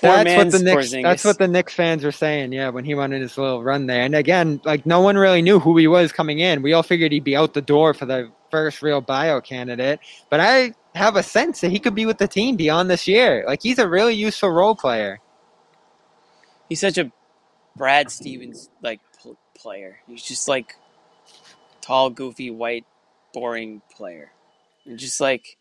Poor 0.01 0.23
that's 0.23 0.35
what 0.35 0.51
the 0.51 0.59
Knicks. 0.59 0.91
That's 0.91 1.25
what 1.25 1.37
the 1.39 1.47
Knicks 1.47 1.73
fans 1.73 2.05
were 2.05 2.11
saying. 2.13 2.53
Yeah, 2.53 2.69
when 2.69 2.85
he 2.85 2.95
went 2.95 3.13
in 3.13 3.21
his 3.21 3.37
little 3.37 3.61
run 3.61 3.87
there, 3.87 4.03
and 4.03 4.15
again, 4.15 4.61
like 4.63 4.85
no 4.85 5.01
one 5.01 5.17
really 5.17 5.41
knew 5.41 5.59
who 5.59 5.75
he 5.77 5.87
was 5.87 6.13
coming 6.13 6.39
in. 6.39 6.61
We 6.61 6.71
all 6.71 6.83
figured 6.83 7.11
he'd 7.11 7.25
be 7.25 7.35
out 7.35 7.53
the 7.53 7.61
door 7.61 7.93
for 7.93 8.05
the 8.05 8.31
first 8.49 8.81
real 8.81 9.01
bio 9.01 9.41
candidate, 9.41 9.99
but 10.29 10.39
I 10.39 10.73
have 10.95 11.17
a 11.17 11.23
sense 11.23 11.61
that 11.61 11.71
he 11.71 11.79
could 11.79 11.95
be 11.95 12.05
with 12.05 12.17
the 12.17 12.27
team 12.29 12.55
beyond 12.55 12.89
this 12.89 13.07
year. 13.07 13.43
Like 13.45 13.61
he's 13.61 13.77
a 13.77 13.89
really 13.89 14.15
useful 14.15 14.49
role 14.49 14.75
player. 14.75 15.19
He's 16.69 16.79
such 16.79 16.97
a 16.97 17.11
Brad 17.75 18.09
Stevens 18.09 18.69
like 18.81 19.01
pl- 19.21 19.37
player. 19.53 19.99
He's 20.07 20.23
just 20.23 20.47
like 20.47 20.75
tall, 21.81 22.09
goofy, 22.09 22.51
white, 22.51 22.85
boring 23.33 23.81
player. 23.95 24.31
And 24.85 24.97
just 24.97 25.19
like 25.19 25.57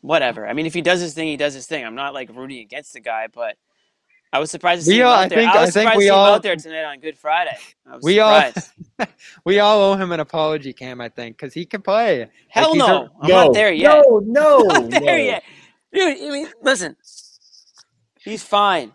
whatever. 0.00 0.46
I 0.46 0.52
mean, 0.52 0.66
if 0.66 0.74
he 0.74 0.82
does 0.82 1.00
his 1.00 1.14
thing, 1.14 1.28
he 1.28 1.36
does 1.36 1.54
his 1.54 1.66
thing. 1.66 1.84
I'm 1.84 1.94
not 1.94 2.14
like 2.14 2.28
rooting 2.34 2.58
against 2.60 2.92
the 2.92 3.00
guy, 3.00 3.28
but 3.32 3.56
I 4.32 4.38
was 4.38 4.50
surprised 4.50 4.82
to 4.82 4.86
see 4.86 4.92
We 4.94 5.00
him 5.00 5.06
all- 5.08 5.12
out 5.14 5.18
I 5.24 5.28
there. 5.28 5.38
think- 5.38 5.50
I 5.52 5.60
was 5.60 5.70
I 5.70 5.72
think 5.72 5.82
surprised 5.82 5.98
we 5.98 6.04
to 6.04 6.08
see 6.10 6.14
him 6.14 6.20
out 6.34 6.42
there 6.42 6.56
tonight 6.56 6.84
on 6.84 7.00
Good 7.00 7.18
Friday. 7.18 7.58
I 7.90 7.94
was 7.96 8.04
We 8.04 8.20
all- 8.20 8.52
We 9.44 9.58
all 9.58 9.80
owe 9.82 9.96
him 9.96 10.12
an 10.12 10.20
apology, 10.20 10.72
Cam. 10.72 11.00
I 11.00 11.08
think 11.08 11.36
because 11.36 11.52
he 11.54 11.64
can 11.66 11.82
play. 11.82 12.28
Hell 12.48 12.72
he's 12.74 12.82
a- 12.82 12.86
no, 12.86 13.08
I'm 13.20 13.28
no, 13.28 13.44
not 13.46 13.54
there 13.54 13.72
yet. 13.72 14.04
No, 14.08 14.18
no, 14.24 14.58
not 14.58 14.90
there 14.90 15.00
no. 15.00 15.16
yet, 15.16 15.42
dude. 15.92 16.18
I 16.18 16.30
mean, 16.30 16.48
listen, 16.62 16.96
he's 18.20 18.42
fine. 18.42 18.92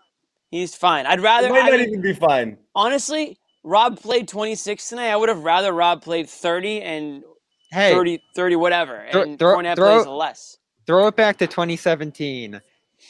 He's 0.51 0.75
fine. 0.75 1.05
I'd 1.05 1.19
rather. 1.21 1.47
It 1.47 1.51
might 1.51 1.63
I 1.63 1.69
not 1.69 1.79
mean, 1.79 1.89
even 1.89 2.01
be 2.01 2.13
fine. 2.13 2.57
honestly, 2.73 3.37
Rob 3.63 3.99
played 3.99 4.27
26 4.29 4.87
tonight. 4.89 5.09
I 5.11 5.15
would 5.17 5.27
have 5.29 5.43
rather 5.43 5.73
Rob 5.73 6.01
played 6.01 6.29
30 6.29 6.81
and 6.81 7.23
Hey, 7.71 7.91
30, 7.91 8.21
30 8.35 8.55
whatever, 8.55 9.05
Throw- 9.11 9.21
and 9.23 9.37
throw- 9.39 9.57
Fournette 9.57 9.75
throw- 9.75 9.95
plays 10.03 10.07
less. 10.07 10.57
Throw 10.87 11.07
it 11.07 11.15
back 11.15 11.37
to 11.37 11.47
2017. 11.47 12.61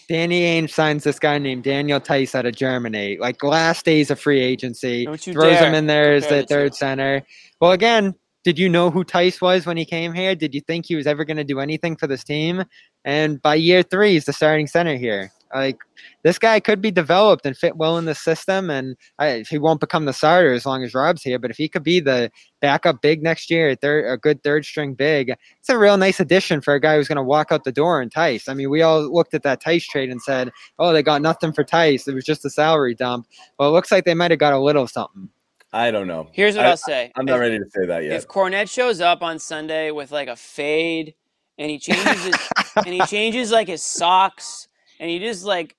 Danny 0.08 0.42
Ainge 0.42 0.72
signs 0.72 1.04
this 1.04 1.20
guy 1.20 1.38
named 1.38 1.64
Daniel 1.64 2.00
Theis 2.00 2.36
out 2.36 2.46
of 2.46 2.56
Germany. 2.56 3.18
Like 3.18 3.44
last 3.44 3.86
days 3.86 4.12
of 4.12 4.20
free 4.20 4.42
agency, 4.42 5.06
throws 5.06 5.26
dare 5.26 5.68
him 5.68 5.74
in 5.74 5.88
there 5.88 6.14
as 6.14 6.28
the 6.28 6.46
third 6.46 6.76
center. 6.76 7.24
Well, 7.60 7.72
again, 7.72 8.16
did 8.44 8.60
you 8.60 8.70
know 8.70 8.92
who 8.92 9.04
Theis 9.04 9.42
was 9.42 9.66
when 9.66 9.78
he 9.78 9.86
came 9.86 10.14
here? 10.14 10.36
Did 10.36 10.54
you 10.54 10.62
think 10.62 10.86
he 10.86 10.96
was 10.96 11.08
ever 11.08 11.26
going 11.26 11.38
to 11.38 11.44
do 11.44 11.60
anything 11.60 11.96
for 11.96 12.08
this 12.08 12.24
team? 12.24 12.64
And 13.04 13.42
by 13.42 13.56
year 13.56 13.84
three, 13.84 14.14
he's 14.14 14.26
the 14.26 14.34
starting 14.34 14.68
center 14.68 14.96
here. 14.96 15.32
Like 15.54 15.78
this 16.24 16.40
guy 16.40 16.60
could 16.60 16.82
be 16.82 16.92
developed 16.92 17.46
and 17.46 17.56
fit 17.56 17.78
well 17.78 17.98
in 17.98 18.06
the 18.06 18.16
system, 18.16 18.70
and 18.70 18.98
I, 19.20 19.44
he 19.50 19.58
won't 19.58 19.80
become 19.80 20.06
the 20.06 20.14
starter 20.14 20.54
as 20.54 20.66
long 20.66 20.84
as 20.84 20.94
Rob's 20.94 21.24
here. 21.24 21.40
But 21.40 21.52
if 21.52 21.58
he 21.58 21.70
could 21.70 21.84
be 21.84 22.00
the 22.00 22.32
backup 22.62 23.02
big 23.02 23.22
next 23.22 23.50
year, 23.50 23.70
a 23.70 23.76
third, 23.76 24.12
a 24.12 24.18
good 24.18 24.44
third 24.44 24.66
string 24.66 24.94
big, 24.94 25.30
it's 25.60 25.70
a 25.70 25.78
real 25.78 25.98
nice 25.98 26.20
addition 26.20 26.62
for 26.62 26.74
a 26.74 26.80
guy 26.80 26.96
who's 26.96 27.08
going 27.08 27.18
to 27.18 27.24
walk 27.24 27.52
out 27.52 27.64
the 27.64 27.72
door 27.72 28.02
and 28.02 28.12
Theis. 28.12 28.50
I 28.50 28.54
mean, 28.54 28.70
we 28.70 28.82
all 28.82 29.02
looked 29.02 29.34
at 29.34 29.44
that 29.44 29.62
Theis 29.62 29.86
trade 29.86 30.10
and 30.10 30.22
said, 30.22 30.52
"Oh, 30.80 30.92
they 30.92 31.04
got 31.04 31.22
nothing 31.22 31.54
for 31.54 31.64
Theis. 31.64 32.08
It 32.08 32.16
was 32.16 32.26
just 32.26 32.46
a 32.46 32.50
salary 32.50 32.96
dump." 32.96 33.28
Well, 33.60 33.70
it 33.70 33.74
looks 33.74 33.92
like 33.92 34.06
they 34.06 34.14
might 34.14 34.32
have 34.32 34.40
got 34.40 34.54
a 34.54 34.60
little 34.60 34.88
something. 34.88 35.30
I 35.76 35.92
don't 35.92 36.08
know. 36.08 36.30
Here's 36.32 36.56
what 36.56 36.66
I, 36.66 36.70
will 36.70 36.78
say. 36.78 37.12
I'm 37.18 37.26
not 37.26 37.36
if, 37.36 37.42
ready 37.42 37.60
to 37.60 37.66
say 37.70 37.86
that 37.86 38.04
yet. 38.04 38.14
If 38.14 38.28
Kornet 38.30 38.72
shows 38.72 39.02
up 39.02 39.22
on 39.22 39.40
Sunday 39.40 39.92
with 39.92 40.10
like 40.10 40.30
a 40.30 40.36
fade, 40.38 41.16
and 41.58 41.70
he 41.70 41.78
changes 41.80 42.24
his, 42.24 42.50
and 42.78 42.88
he 42.88 43.02
changes 43.02 43.52
like 43.52 43.68
his 43.68 43.84
socks, 43.84 44.68
and 45.00 45.10
he 45.10 45.20
just 45.20 45.44
like, 45.44 45.76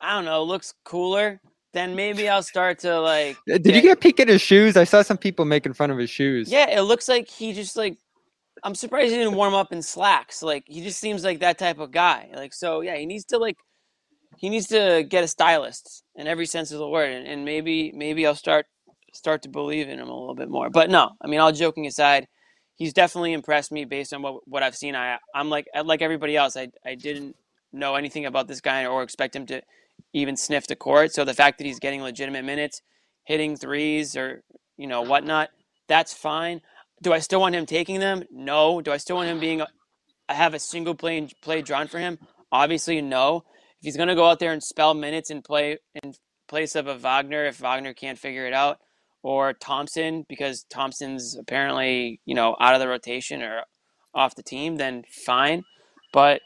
I 0.00 0.14
don't 0.14 0.24
know, 0.24 0.42
looks 0.42 0.74
cooler, 0.84 1.40
then 1.72 1.94
maybe 1.94 2.28
I'll 2.28 2.42
start 2.42 2.80
to 2.80 3.00
like. 3.00 3.36
Uh, 3.50 3.58
did 3.58 3.74
you 3.74 3.82
get 3.82 3.92
a 3.92 4.00
peek 4.00 4.20
at 4.20 4.28
his 4.28 4.42
shoes? 4.42 4.76
I 4.76 4.84
saw 4.84 5.02
some 5.02 5.16
people 5.18 5.44
making 5.44 5.72
fun 5.74 5.90
of 5.90 5.98
his 5.98 6.10
shoes. 6.10 6.50
Yeah, 6.50 6.68
it 6.70 6.82
looks 6.82 7.08
like 7.08 7.28
he 7.28 7.52
just 7.52 7.76
like. 7.76 7.96
I'm 8.64 8.74
surprised 8.74 9.10
he 9.10 9.18
didn't 9.18 9.34
warm 9.34 9.54
up 9.54 9.72
in 9.72 9.82
slacks. 9.82 10.42
Like 10.42 10.64
he 10.66 10.82
just 10.82 11.00
seems 11.00 11.24
like 11.24 11.40
that 11.40 11.58
type 11.58 11.78
of 11.78 11.90
guy. 11.90 12.28
Like 12.34 12.52
so, 12.52 12.80
yeah, 12.80 12.96
he 12.96 13.06
needs 13.06 13.24
to 13.26 13.38
like. 13.38 13.56
He 14.36 14.48
needs 14.48 14.66
to 14.68 15.04
get 15.08 15.24
a 15.24 15.28
stylist 15.28 16.04
in 16.16 16.26
every 16.26 16.46
sense 16.46 16.72
of 16.72 16.78
the 16.78 16.88
word, 16.88 17.10
and, 17.10 17.26
and 17.26 17.44
maybe 17.44 17.92
maybe 17.92 18.26
I'll 18.26 18.34
start 18.34 18.66
start 19.14 19.42
to 19.42 19.48
believe 19.48 19.88
in 19.88 19.98
him 19.98 20.08
a 20.08 20.18
little 20.18 20.34
bit 20.34 20.48
more. 20.48 20.70
But 20.70 20.90
no, 20.90 21.10
I 21.20 21.26
mean, 21.26 21.40
all 21.40 21.52
joking 21.52 21.86
aside, 21.86 22.26
he's 22.76 22.92
definitely 22.92 23.32
impressed 23.32 23.72
me 23.72 23.84
based 23.84 24.12
on 24.12 24.22
what 24.22 24.46
what 24.46 24.62
I've 24.62 24.76
seen. 24.76 24.94
I 24.94 25.18
I'm 25.34 25.48
like 25.48 25.66
like 25.84 26.02
everybody 26.02 26.36
else. 26.36 26.56
I 26.56 26.68
I 26.84 26.94
didn't 26.94 27.36
know 27.72 27.94
anything 27.94 28.26
about 28.26 28.48
this 28.48 28.60
guy 28.60 28.86
or 28.86 29.02
expect 29.02 29.36
him 29.36 29.46
to 29.46 29.62
even 30.12 30.36
sniff 30.36 30.66
the 30.66 30.76
court. 30.76 31.12
So 31.12 31.24
the 31.24 31.34
fact 31.34 31.58
that 31.58 31.66
he's 31.66 31.78
getting 31.78 32.02
legitimate 32.02 32.44
minutes, 32.44 32.82
hitting 33.24 33.56
threes 33.56 34.16
or 34.16 34.42
you 34.76 34.86
know 34.86 35.02
whatnot, 35.02 35.50
that's 35.88 36.12
fine. 36.12 36.60
Do 37.02 37.12
I 37.12 37.18
still 37.18 37.40
want 37.40 37.54
him 37.54 37.66
taking 37.66 38.00
them? 38.00 38.24
No. 38.30 38.80
Do 38.80 38.92
I 38.92 38.96
still 38.96 39.16
want 39.16 39.28
him 39.28 39.40
being 39.40 39.62
I 40.28 40.34
have 40.34 40.54
a 40.54 40.58
single 40.58 40.94
play 40.94 41.28
play 41.40 41.62
drawn 41.62 41.88
for 41.88 41.98
him? 41.98 42.18
Obviously, 42.50 43.00
no. 43.00 43.44
If 43.80 43.84
he's 43.86 43.96
going 43.96 44.08
to 44.08 44.14
go 44.14 44.26
out 44.26 44.38
there 44.38 44.52
and 44.52 44.62
spell 44.62 44.94
minutes 44.94 45.30
and 45.30 45.42
play 45.42 45.78
in 46.02 46.14
place 46.48 46.76
of 46.76 46.86
a 46.86 46.94
Wagner, 46.94 47.44
if 47.46 47.58
Wagner 47.58 47.94
can't 47.94 48.18
figure 48.18 48.46
it 48.46 48.52
out, 48.52 48.78
or 49.22 49.52
Thompson 49.52 50.24
because 50.28 50.64
Thompson's 50.70 51.36
apparently 51.36 52.20
you 52.24 52.34
know 52.34 52.56
out 52.60 52.74
of 52.74 52.80
the 52.80 52.88
rotation 52.88 53.42
or 53.42 53.62
off 54.14 54.34
the 54.34 54.42
team, 54.42 54.76
then 54.76 55.04
fine. 55.08 55.64
But 56.12 56.42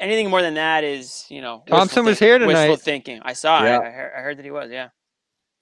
anything 0.00 0.30
more 0.30 0.42
than 0.42 0.54
that 0.54 0.84
is 0.84 1.26
you 1.28 1.40
know 1.40 1.62
Thompson 1.66 2.04
was 2.04 2.18
think- 2.18 2.28
here 2.40 2.46
Wishful 2.46 2.64
tonight. 2.64 2.80
thinking. 2.80 3.20
I 3.24 3.32
saw. 3.32 3.62
Yeah. 3.62 3.76
it. 3.76 3.86
I, 3.86 3.90
heard, 3.90 4.12
I 4.16 4.20
heard 4.20 4.36
that 4.38 4.44
he 4.44 4.50
was. 4.50 4.70
Yeah. 4.70 4.88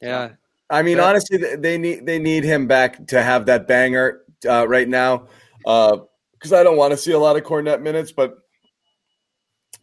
yeah. 0.00 0.30
I 0.70 0.82
mean, 0.82 0.96
But- 0.98 1.04
honestly, 1.06 1.38
they 1.56 1.78
need 1.78 2.06
they 2.06 2.18
need 2.18 2.44
him 2.44 2.66
back 2.66 3.06
to 3.08 3.22
have 3.22 3.46
that 3.46 3.66
banger 3.68 4.22
uh, 4.48 4.66
right 4.68 4.88
now. 4.88 5.28
Because 5.60 6.52
I 6.52 6.62
don't 6.62 6.76
want 6.76 6.92
to 6.92 6.96
see 6.96 7.12
a 7.12 7.18
lot 7.18 7.36
of 7.36 7.42
Kornet 7.42 7.82
minutes, 7.82 8.12
but 8.12 8.34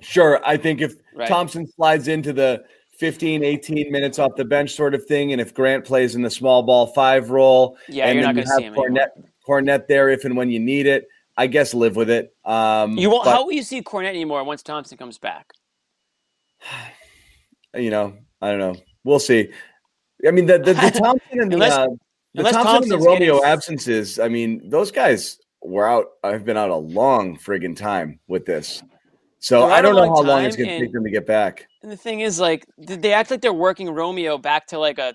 sure, 0.01 0.39
I 0.45 0.57
think 0.57 0.81
if 0.81 0.95
Right. 1.15 1.27
Thompson 1.27 1.67
slides 1.67 2.07
into 2.07 2.33
the 2.33 2.63
15, 2.97 3.43
18 3.43 3.91
minutes 3.91 4.17
off 4.17 4.35
the 4.35 4.45
bench 4.45 4.71
sort 4.71 4.93
of 4.95 5.05
thing, 5.05 5.31
and 5.31 5.39
if 5.41 5.53
Grant 5.53 5.83
plays 5.85 6.15
in 6.15 6.21
the 6.21 6.29
small 6.29 6.63
ball 6.63 6.87
five 6.87 7.29
role, 7.29 7.77
Yeah, 7.87 8.05
and 8.07 8.15
you're 8.15 8.23
not 8.25 8.35
then 8.35 8.45
going 8.45 8.47
you 8.47 8.51
to 8.51 8.57
see 8.57 8.63
have 8.63 8.73
him. 8.73 8.95
Kornet 8.95 9.07
Kornet 9.47 9.87
there 9.87 10.09
if 10.09 10.25
and 10.25 10.35
when 10.37 10.49
you 10.49 10.59
need 10.59 10.85
it, 10.87 11.05
I 11.35 11.47
guess 11.47 11.73
live 11.73 11.95
with 11.95 12.09
it. 12.09 12.35
Um, 12.45 12.97
You 12.97 13.09
won't. 13.09 13.25
but, 13.25 13.31
How 13.31 13.45
will 13.45 13.53
you 13.53 13.63
see 13.63 13.81
Kornet 13.81 14.09
anymore 14.09 14.43
once 14.43 14.61
Thompson 14.63 14.97
comes 14.97 15.17
back? 15.17 15.51
you 17.75 17.89
know, 17.89 18.13
I 18.41 18.51
don't 18.51 18.59
know. 18.59 18.75
We'll 19.03 19.19
see. 19.19 19.49
I 20.27 20.31
mean, 20.31 20.45
the 20.45 20.59
the, 20.59 20.73
the 20.73 20.91
Thompson 20.95 21.41
and 21.41 21.51
the, 21.51 21.55
Unless- 21.55 21.73
uh, 21.73 21.87
the 22.35 22.43
Thompson 22.43 22.45
and 22.45 22.45
the 22.45 22.51
Thompson's 22.51 22.89
getting- 22.91 23.05
Romeo 23.05 23.43
absences. 23.45 24.19
I 24.19 24.27
mean, 24.27 24.69
those 24.69 24.91
guys 24.91 25.37
were 25.61 25.87
out. 25.87 26.05
I've 26.23 26.45
been 26.45 26.57
out 26.57 26.69
a 26.69 26.75
long 26.75 27.37
friggin' 27.37 27.75
time 27.75 28.19
with 28.27 28.45
this, 28.45 28.83
so 29.39 29.65
I 29.65 29.81
don't 29.81 29.95
know 29.95 30.07
how 30.13 30.21
long 30.21 30.43
it's 30.43 30.55
going 30.55 30.69
to 30.69 30.79
take 30.79 30.93
them 30.93 31.03
to 31.03 31.09
get 31.11 31.25
back. 31.25 31.67
And 31.81 31.91
the 31.91 31.97
thing 31.97 32.21
is, 32.21 32.39
like, 32.39 32.65
they 32.77 33.11
act 33.13 33.31
like 33.31 33.41
they're 33.41 33.53
working 33.53 33.89
Romeo 33.89 34.37
back 34.37 34.67
to 34.67 34.79
like 34.79 34.99
a 34.99 35.13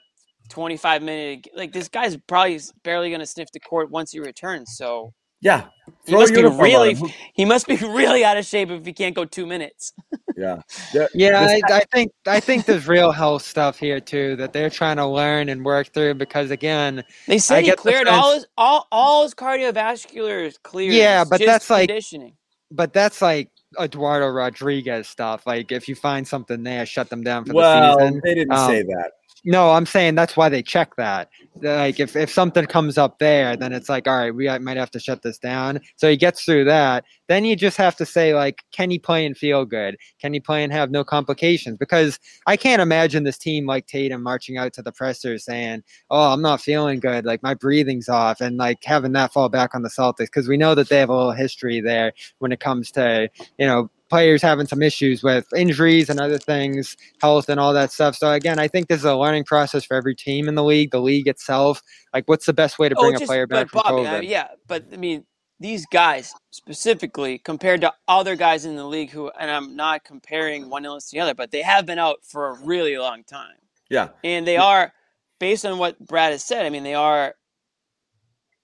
25 0.51 1.03
minute. 1.03 1.49
Like, 1.55 1.73
this 1.73 1.89
guy's 1.89 2.17
probably 2.27 2.61
barely 2.83 3.09
going 3.09 3.21
to 3.21 3.27
sniff 3.27 3.49
the 3.53 3.61
court 3.61 3.91
once 3.91 4.13
he 4.13 4.21
returns. 4.21 4.77
So 4.77 5.13
Yeah, 5.41 5.67
he 6.05 6.15
must 6.15 6.35
be 6.35 6.43
really, 6.43 6.97
he 7.35 7.45
must 7.45 7.67
be 7.69 7.77
really 7.77 8.25
out 8.25 8.37
of 8.37 8.45
shape 8.45 8.71
if 8.71 8.85
he 8.85 8.93
can't 8.93 9.15
go 9.15 9.25
two 9.25 9.47
minutes. 9.47 9.93
Yeah. 10.37 10.63
The- 10.93 11.09
Yeah, 11.15 11.41
I, 11.41 11.61
I 11.73 11.83
think 11.93 12.13
I 12.27 12.41
think 12.41 12.65
there's 12.67 12.89
real 12.89 13.13
health 13.13 13.43
stuff 13.43 13.79
here 13.79 14.01
too 14.01 14.35
that 14.37 14.53
they're 14.53 14.71
trying 14.71 14.97
to 14.97 15.07
learn 15.07 15.49
and 15.49 15.65
work 15.65 15.93
through 15.95 16.15
because 16.15 16.51
again, 16.51 17.05
They 17.27 17.35
I 17.35 17.39
said 17.39 17.61
he 17.61 17.67
get 17.67 17.77
the 17.77 17.83
cleared 17.83 18.09
all 18.09 18.35
his 18.35 18.47
all 18.57 18.89
all 18.91 19.23
his 19.23 19.35
cardiovascular 19.35 20.45
is 20.45 20.59
cleared. 20.59 20.95
Yeah, 20.95 21.25
but 21.25 21.39
just 21.39 21.47
that's 21.47 21.71
like- 21.71 21.89
conditioning. 21.89 22.35
but 22.71 22.93
that's 22.93 23.23
like 23.23 23.51
Eduardo 23.81 24.27
Rodriguez 24.29 25.09
stuff. 25.09 25.47
Like 25.47 25.71
if 25.73 25.89
you 25.89 25.95
find 25.95 26.27
something 26.27 26.63
there, 26.65 26.85
shut 26.87 27.11
them 27.11 27.23
down 27.23 27.45
for 27.45 27.53
well, 27.55 27.97
the 27.99 28.07
season. 28.07 28.21
they 28.25 28.35
didn't 28.35 28.53
Um, 28.53 28.71
say 28.71 28.83
that. 28.83 29.13
No, 29.45 29.71
I'm 29.71 29.87
saying 29.87 30.15
that's 30.17 30.37
why 30.37 30.49
they 30.49 30.63
check 30.63 30.97
that. 30.97 31.31
Like 31.61 32.01
if, 32.01 32.17
if 32.17 32.31
something 32.31 32.67
comes 32.67 32.99
up 32.99 33.19
there, 33.19 33.57
then 33.57 33.73
it's 33.73 33.89
like, 33.89 34.09
all 34.09 34.17
right, 34.17 34.35
we 34.35 34.47
might 34.59 34.77
have 34.77 34.91
to 34.93 35.01
shut 35.01 35.23
this 35.23 35.39
down. 35.39 35.81
So 35.97 36.09
he 36.11 36.17
gets 36.17 36.45
through 36.45 36.65
that. 36.65 37.05
Then 37.29 37.45
you 37.45 37.57
just 37.57 37.77
have 37.77 37.97
to 37.97 38.07
say 38.07 38.35
like, 38.35 38.63
can 38.73 38.91
he 38.91 38.99
play 38.99 39.25
and 39.25 39.37
feel 39.37 39.65
good? 39.65 39.97
Can 40.21 40.33
he 40.33 40.41
play 40.41 40.65
and 40.65 40.73
have 40.73 40.91
no 40.91 41.05
complications? 41.05 41.77
Because 41.79 42.19
I 42.47 42.57
can't 42.57 42.83
imagine 42.83 43.25
this 43.25 43.39
team 43.39 43.67
like 43.67 43.87
Tatum 43.87 44.23
marching 44.23 44.57
out 44.57 44.73
to 44.75 44.83
the 44.83 44.93
presser 44.93 45.39
saying, 45.39 45.83
"Oh, 46.11 46.33
I'm 46.33 46.43
not 46.43 46.61
feeling 46.61 47.01
good. 47.01 47.25
Like 47.25 47.43
my 47.43 47.55
breathing's 47.55 48.09
off," 48.09 48.41
and 48.41 48.57
like 48.57 48.83
having 48.85 49.13
that 49.13 49.33
fall 49.33 49.49
back 49.49 49.75
on 49.75 49.83
the 49.83 49.89
Celtics 49.89 50.27
because 50.27 50.49
we 50.49 50.57
know 50.57 50.75
that 50.75 50.89
they 50.89 50.99
have 50.99 51.11
a 51.11 51.17
little 51.17 51.33
history 51.33 51.81
there 51.81 52.13
when 52.39 52.53
it 52.53 52.61
comes 52.61 52.91
to 52.93 53.29
you 53.59 53.67
know 53.67 53.91
players 54.09 54.41
having 54.43 54.67
some 54.67 54.83
issues 54.83 55.23
with 55.23 55.47
injuries 55.57 56.09
and 56.09 56.21
other 56.21 56.39
things, 56.39 56.97
health 57.21 57.49
and 57.49 57.61
all 57.61 57.73
that 57.75 57.93
stuff. 57.93 58.17
So 58.17 58.33
again, 58.33 58.59
I 58.59 58.69
think 58.69 58.89
this 58.89 58.99
is 59.01 59.05
a 59.05 59.17
learning 59.17 59.45
process 59.45 59.85
for 59.85 59.95
every 59.97 60.15
team 60.15 60.49
in 60.49 60.55
the 60.55 60.65
league, 60.65 60.91
the 60.91 61.01
league 61.01 61.29
itself. 61.29 61.83
Like, 62.15 62.29
what's 62.29 62.47
the 62.47 62.53
best 62.53 62.79
way 62.79 62.89
to 62.89 62.95
oh, 62.97 63.01
bring 63.03 63.15
a 63.15 63.17
Oh, 63.17 63.19
just- 63.21 63.29
player 63.29 63.47
back 63.47 63.69
but 63.73 63.85
from 63.85 63.97
Bobby, 63.97 64.09
COVID? 64.09 64.19
I- 64.19 64.21
yeah, 64.23 64.49
but 64.67 64.85
I 64.93 64.97
mean, 64.97 65.25
these 65.61 65.87
guys 65.87 66.33
specifically 66.51 67.39
compared 67.39 67.81
to 67.81 67.93
other 68.07 68.37
guys 68.37 68.65
in 68.65 68.77
the 68.77 68.87
league 68.87 69.11
who, 69.11 69.29
and 69.39 69.51
I'm 69.51 69.75
not 69.75 70.05
comparing 70.05 70.71
one 70.71 70.85
illness 70.85 71.11
to 71.11 71.17
the 71.17 71.21
other, 71.21 71.35
but 71.35 71.51
they 71.51 71.63
have 71.63 71.85
been 71.85 71.99
out 71.99 72.19
for 72.23 72.49
a 72.49 72.53
really 72.65 72.97
long 72.97 73.25
time, 73.25 73.57
Yeah. 73.91 74.11
and 74.23 74.47
they 74.47 74.57
are, 74.57 74.93
based 75.41 75.67
on 75.67 75.79
what 75.79 75.99
Brad 75.99 76.33
has 76.33 76.45
said. 76.45 76.65
I 76.65 76.71
mean, 76.71 76.85
they 76.85 76.95
are, 76.95 77.35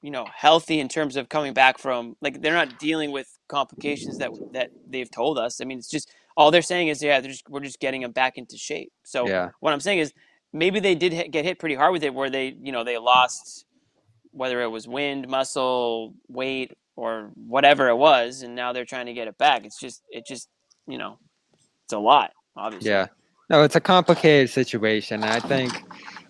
you 0.03 0.11
know, 0.11 0.26
healthy 0.32 0.80
in 0.80 0.88
terms 0.88 1.16
of 1.16 1.28
coming 1.28 1.53
back 1.53 1.78
from 1.78 2.16
like 2.20 2.40
they're 2.40 2.53
not 2.55 2.78
dealing 2.78 3.11
with 3.11 3.34
complications 3.49 4.18
that 4.18 4.30
that 4.53 4.70
they've 4.88 5.11
told 5.11 5.38
us. 5.38 5.61
I 5.61 5.64
mean, 5.64 5.78
it's 5.78 5.90
just 5.90 6.11
all 6.36 6.51
they're 6.51 6.62
saying 6.62 6.88
is 6.88 7.03
yeah, 7.03 7.20
they're 7.20 7.30
just, 7.30 7.49
we're 7.49 7.61
just 7.61 7.80
getting 7.80 8.03
them 8.03 8.12
back 8.12 8.38
into 8.38 8.57
shape. 8.57 8.92
So 9.05 9.26
yeah, 9.26 9.51
what 9.61 9.72
I'm 9.72 9.80
saying 9.80 9.99
is 9.99 10.12
maybe 10.53 10.80
they 10.80 10.95
did 10.95 11.12
hit, 11.12 11.30
get 11.30 11.45
hit 11.45 11.59
pretty 11.59 11.74
hard 11.74 11.92
with 11.92 12.03
it, 12.03 12.14
where 12.14 12.30
they 12.30 12.57
you 12.62 12.72
know 12.72 12.84
they 12.84 12.99
lost 12.99 13.66
whether 14.32 14.61
it 14.62 14.68
was 14.68 14.88
wind, 14.88 15.28
muscle, 15.28 16.12
weight, 16.28 16.72
or 16.97 17.30
whatever 17.34 17.88
it 17.88 17.97
was, 17.97 18.42
and 18.42 18.55
now 18.55 18.72
they're 18.72 18.84
trying 18.84 19.07
to 19.07 19.12
get 19.12 19.28
it 19.28 19.38
back. 19.38 19.64
It's 19.64 19.78
just 19.78 20.03
it 20.11 20.26
just 20.26 20.49
you 20.86 20.99
know 20.99 21.18
it's 21.84 21.92
a 21.92 21.99
lot, 21.99 22.32
obviously. 22.57 22.90
yeah. 22.90 23.07
No, 23.51 23.62
it's 23.62 23.76
a 23.76 23.80
complicated 23.80 24.49
situation. 24.49 25.22
I 25.22 25.38
think, 25.38 25.72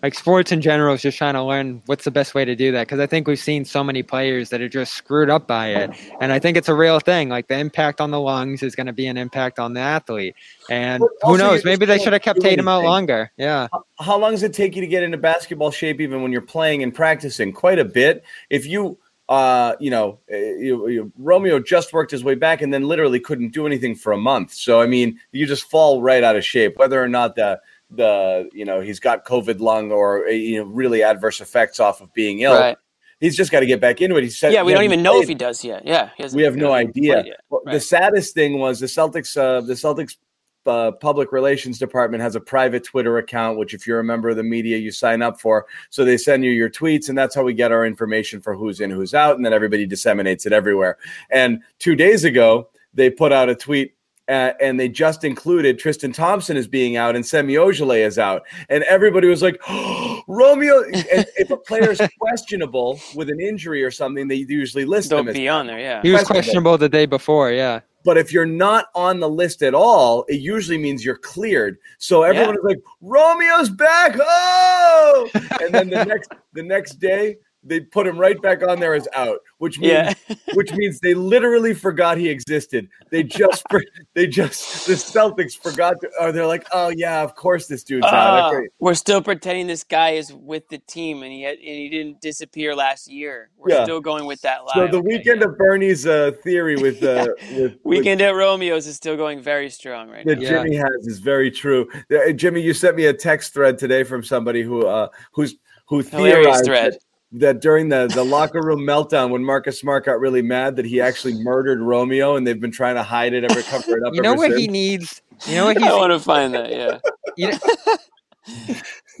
like 0.05 0.13
sports 0.13 0.51
in 0.51 0.61
general, 0.61 0.93
is 0.93 1.01
just 1.01 1.17
trying 1.17 1.33
to 1.33 1.41
learn 1.41 1.81
what's 1.87 2.03
the 2.03 2.11
best 2.11 2.35
way 2.35 2.45
to 2.45 2.55
do 2.55 2.71
that. 2.71 2.85
Because 2.85 2.99
I 2.99 3.07
think 3.07 3.27
we've 3.27 3.39
seen 3.39 3.65
so 3.65 3.83
many 3.83 4.03
players 4.03 4.51
that 4.51 4.61
are 4.61 4.69
just 4.69 4.93
screwed 4.93 5.31
up 5.31 5.47
by 5.47 5.69
it, 5.69 5.89
and 6.21 6.31
I 6.31 6.37
think 6.37 6.57
it's 6.57 6.69
a 6.69 6.75
real 6.75 6.99
thing. 6.99 7.27
Like 7.29 7.47
the 7.47 7.57
impact 7.57 7.99
on 7.99 8.11
the 8.11 8.19
lungs 8.19 8.61
is 8.61 8.75
going 8.75 8.85
to 8.85 8.93
be 8.93 9.07
an 9.07 9.17
impact 9.17 9.57
on 9.57 9.73
the 9.73 9.79
athlete, 9.79 10.35
and 10.69 11.03
who 11.23 11.39
knows? 11.39 11.65
Maybe 11.65 11.87
they 11.87 11.97
should 11.97 12.13
have 12.13 12.21
kept 12.21 12.39
Tatum 12.39 12.67
out 12.67 12.83
longer. 12.83 13.31
Yeah, 13.35 13.67
How 13.99 14.19
long 14.19 14.29
does 14.29 14.43
it 14.43 14.53
take 14.53 14.75
you 14.75 14.81
to 14.81 14.87
get 14.87 15.01
into 15.01 15.17
basketball 15.17 15.71
shape, 15.71 15.99
even 15.99 16.21
when 16.21 16.31
you're 16.31 16.41
playing 16.41 16.83
and 16.83 16.93
practicing? 16.93 17.51
Quite 17.51 17.79
a 17.79 17.85
bit. 17.85 18.23
If 18.51 18.67
you, 18.67 18.99
uh, 19.27 19.73
you 19.79 19.89
know, 19.89 20.19
uh, 20.31 20.37
you, 20.37 20.87
you, 20.87 21.11
Romeo 21.17 21.59
just 21.59 21.93
worked 21.93 22.11
his 22.11 22.23
way 22.23 22.35
back 22.35 22.61
and 22.61 22.71
then 22.71 22.87
literally 22.87 23.19
couldn't 23.19 23.53
do 23.53 23.65
anything 23.65 23.95
for 23.95 24.11
a 24.11 24.17
month. 24.17 24.53
So 24.53 24.81
I 24.81 24.85
mean, 24.85 25.19
you 25.31 25.47
just 25.47 25.63
fall 25.63 26.03
right 26.03 26.23
out 26.23 26.35
of 26.35 26.45
shape, 26.45 26.77
whether 26.77 27.01
or 27.01 27.07
not 27.07 27.35
the 27.35 27.59
the 27.95 28.49
you 28.53 28.65
know 28.65 28.81
he's 28.81 28.99
got 28.99 29.25
COVID 29.25 29.59
lung 29.59 29.91
or 29.91 30.27
uh, 30.27 30.31
you 30.31 30.57
know 30.57 30.69
really 30.69 31.03
adverse 31.03 31.41
effects 31.41 31.79
off 31.79 32.01
of 32.01 32.13
being 32.13 32.39
ill. 32.39 32.53
Right. 32.53 32.77
He's 33.19 33.37
just 33.37 33.51
got 33.51 33.61
to 33.61 33.65
get 33.65 33.79
back 33.79 34.01
into 34.01 34.17
it. 34.17 34.23
He 34.23 34.29
said, 34.29 34.51
Yeah, 34.51 34.63
we 34.63 34.73
don't 34.73 34.83
even 34.83 35.01
know 35.01 35.21
if 35.21 35.27
he 35.27 35.35
does 35.35 35.63
yet. 35.63 35.85
Yeah, 35.85 36.09
he 36.17 36.25
We 36.35 36.43
have 36.43 36.57
no 36.57 36.73
idea. 36.73 37.23
yet. 37.25 37.39
The 37.65 37.79
saddest 37.79 38.33
thing 38.33 38.59
was 38.59 38.79
the 38.79 38.87
Celtics. 38.87 39.37
Uh, 39.37 39.61
the 39.61 39.73
Celtics 39.73 40.17
uh, 40.65 40.91
public 40.91 41.31
relations 41.31 41.77
department 41.77 42.21
has 42.21 42.35
a 42.35 42.39
private 42.39 42.83
Twitter 42.83 43.17
account, 43.17 43.57
which 43.57 43.73
if 43.73 43.87
you're 43.87 43.99
a 43.99 44.03
member 44.03 44.29
of 44.29 44.35
the 44.35 44.43
media, 44.43 44.77
you 44.77 44.91
sign 44.91 45.21
up 45.21 45.39
for. 45.39 45.65
So 45.89 46.03
they 46.03 46.17
send 46.17 46.43
you 46.43 46.51
your 46.51 46.69
tweets, 46.69 47.09
and 47.09 47.17
that's 47.17 47.35
how 47.35 47.43
we 47.43 47.53
get 47.53 47.71
our 47.71 47.85
information 47.85 48.41
for 48.41 48.55
who's 48.55 48.81
in, 48.81 48.89
who's 48.89 49.13
out, 49.13 49.35
and 49.35 49.45
then 49.45 49.53
everybody 49.53 49.85
disseminates 49.85 50.45
it 50.45 50.53
everywhere. 50.53 50.97
And 51.29 51.61
two 51.79 51.95
days 51.95 52.23
ago, 52.23 52.69
they 52.93 53.09
put 53.09 53.31
out 53.31 53.49
a 53.49 53.55
tweet. 53.55 53.94
Uh, 54.27 54.53
and 54.59 54.79
they 54.79 54.89
just 54.89 55.23
included 55.23 55.77
Tristan 55.77 56.11
Thompson 56.11 56.57
as 56.57 56.67
being 56.67 56.97
out 56.97 57.15
and 57.15 57.23
Semi 57.23 57.53
Ojeleye 57.53 58.05
is 58.05 58.17
out, 58.17 58.41
and 58.69 58.83
everybody 58.85 59.27
was 59.27 59.43
like, 59.43 59.61
"Romeo." 60.27 60.83
And 60.83 61.25
if 61.37 61.51
a 61.51 61.57
player 61.57 61.91
is 61.91 62.01
questionable 62.19 62.99
with 63.15 63.29
an 63.29 63.39
injury 63.39 63.83
or 63.83 63.91
something, 63.91 64.27
they 64.27 64.35
usually 64.35 64.85
list 64.85 65.09
them 65.09 65.17
Don't 65.19 65.29
as 65.29 65.35
be 65.35 65.47
on 65.47 65.67
there. 65.67 65.79
Yeah. 65.79 66.01
he 66.01 66.09
was 66.09 66.21
Questionable. 66.23 66.41
questionable 66.41 66.77
the 66.79 66.89
day 66.89 67.05
before. 67.05 67.51
Yeah. 67.51 67.81
but 68.03 68.17
if 68.17 68.31
you're 68.33 68.45
not 68.45 68.85
on 68.95 69.19
the 69.19 69.29
list 69.29 69.61
at 69.63 69.73
all, 69.75 70.25
it 70.27 70.39
usually 70.39 70.77
means 70.77 71.03
you're 71.05 71.17
cleared. 71.17 71.77
So 71.99 72.23
everyone 72.23 72.55
is 72.55 72.63
like, 72.63 72.79
Romeo's 73.01 73.69
back. 73.69 74.15
Oh, 74.19 75.29
and 75.61 75.73
then 75.73 75.89
the 75.89 76.03
next 76.05 76.31
the 76.53 76.63
next 76.63 76.95
day 76.95 77.37
they 77.65 77.79
put 77.79 78.05
him 78.05 78.17
right 78.17 78.39
back 78.41 78.61
on 78.63 78.79
there 78.79 78.93
as 78.93 79.07
out, 79.15 79.39
which 79.57 79.79
means 79.79 79.91
Yeah. 79.91 80.13
which 80.53 80.71
means 80.73 80.99
they 80.99 81.13
literally 81.15 81.73
forgot 81.73 82.17
he 82.17 82.29
existed. 82.29 82.87
They 83.09 83.23
just 83.23 83.65
they 84.13 84.27
just 84.27 84.85
the 84.87 84.93
Celtics 84.93 85.57
forgot. 85.57 85.99
To, 86.01 86.09
or 86.21 86.31
they're 86.31 86.45
like, 86.45 86.65
oh 86.71 86.89
yeah, 86.89 87.23
of 87.23 87.35
course 87.35 87.67
this 87.67 87.83
dude's 87.83 88.05
out. 88.05 88.13
Ah, 88.13 88.49
Okay. 88.49 88.67
we're 88.79 88.93
still 88.93 89.21
pretending 89.21 89.67
this 89.67 89.83
guy 89.83 90.11
is 90.11 90.31
with 90.31 90.67
the 90.69 90.77
team, 90.77 91.23
and 91.23 91.31
he 91.31 91.41
had, 91.41 91.55
and 91.57 91.63
he 91.63 91.89
didn't 91.89 92.21
disappear 92.21 92.75
last 92.75 93.09
year. 93.09 93.49
We're 93.57 93.71
Yeah. 93.71 93.83
still 93.83 93.99
going 94.01 94.25
with 94.25 94.41
that 94.41 94.63
lie. 94.65 94.73
So 94.75 94.87
the 94.87 94.97
okay, 94.97 95.07
weekend 95.17 95.41
yeah. 95.41 95.47
of 95.47 95.57
Bernie's 95.57 96.05
uh, 96.05 96.31
theory 96.43 96.75
with 96.75 97.03
uh, 97.03 97.27
with, 97.51 97.59
with 97.59 97.77
weekend 97.83 98.21
at 98.21 98.35
Romeo's 98.35 98.85
is 98.87 98.95
still 98.95 99.17
going 99.17 99.41
very 99.41 99.69
strong 99.69 100.09
right 100.09 100.25
that 100.25 100.37
now. 100.39 100.41
Yeah. 100.43 100.63
Jimmy 100.63 100.75
has 100.75 101.07
is 101.07 101.19
very 101.19 101.49
true. 101.49 101.87
Uh, 102.13 102.31
Jimmy, 102.31 102.61
you 102.61 102.73
sent 102.73 102.95
me 102.95 103.05
a 103.05 103.13
text 103.13 103.53
thread 103.53 103.77
today 103.77 104.03
from 104.03 104.23
somebody 104.23 104.61
who 104.61 104.85
uh, 104.85 105.07
who's 105.33 105.55
who 105.87 106.01
Hilarious 106.01 106.61
theorized 106.61 106.65
thread. 106.65 106.93
that, 106.93 106.99
that 107.39 107.61
during 107.61 107.89
the, 107.89 108.07
the 108.13 108.23
locker 108.23 108.61
room 108.61 108.81
meltdown 108.81 109.29
when 109.29 109.43
Marcus 109.43 109.79
Smart 109.79 110.05
got 110.05 110.19
really 110.19 110.41
mad 110.41 110.75
that 110.75 110.85
he 110.85 111.01
actually 111.01 111.33
murdered 111.43 111.79
Romeo 111.81 112.35
and 112.35 112.45
they've 112.45 112.59
been 112.59 112.71
trying 112.71 112.95
to 112.95 113.03
hide 113.03 113.33
it 113.33 113.43
ever 113.43 113.61
cover 113.63 113.97
it 113.97 114.03
up. 114.05 114.13
You 114.13 114.21
know 114.21 114.31
ever 114.33 114.37
what 114.39 114.51
since. 114.51 114.61
he 114.61 114.67
needs? 114.67 115.21
You 115.47 115.55
know 115.55 115.65
what 115.65 115.77
I 115.81 115.85
he's 115.85 115.91
want 115.93 116.11
to 116.13 116.19
find 116.19 116.53
that. 116.53 116.69
Yeah, 116.71 116.97
you 117.37 117.51
know, 117.51 117.57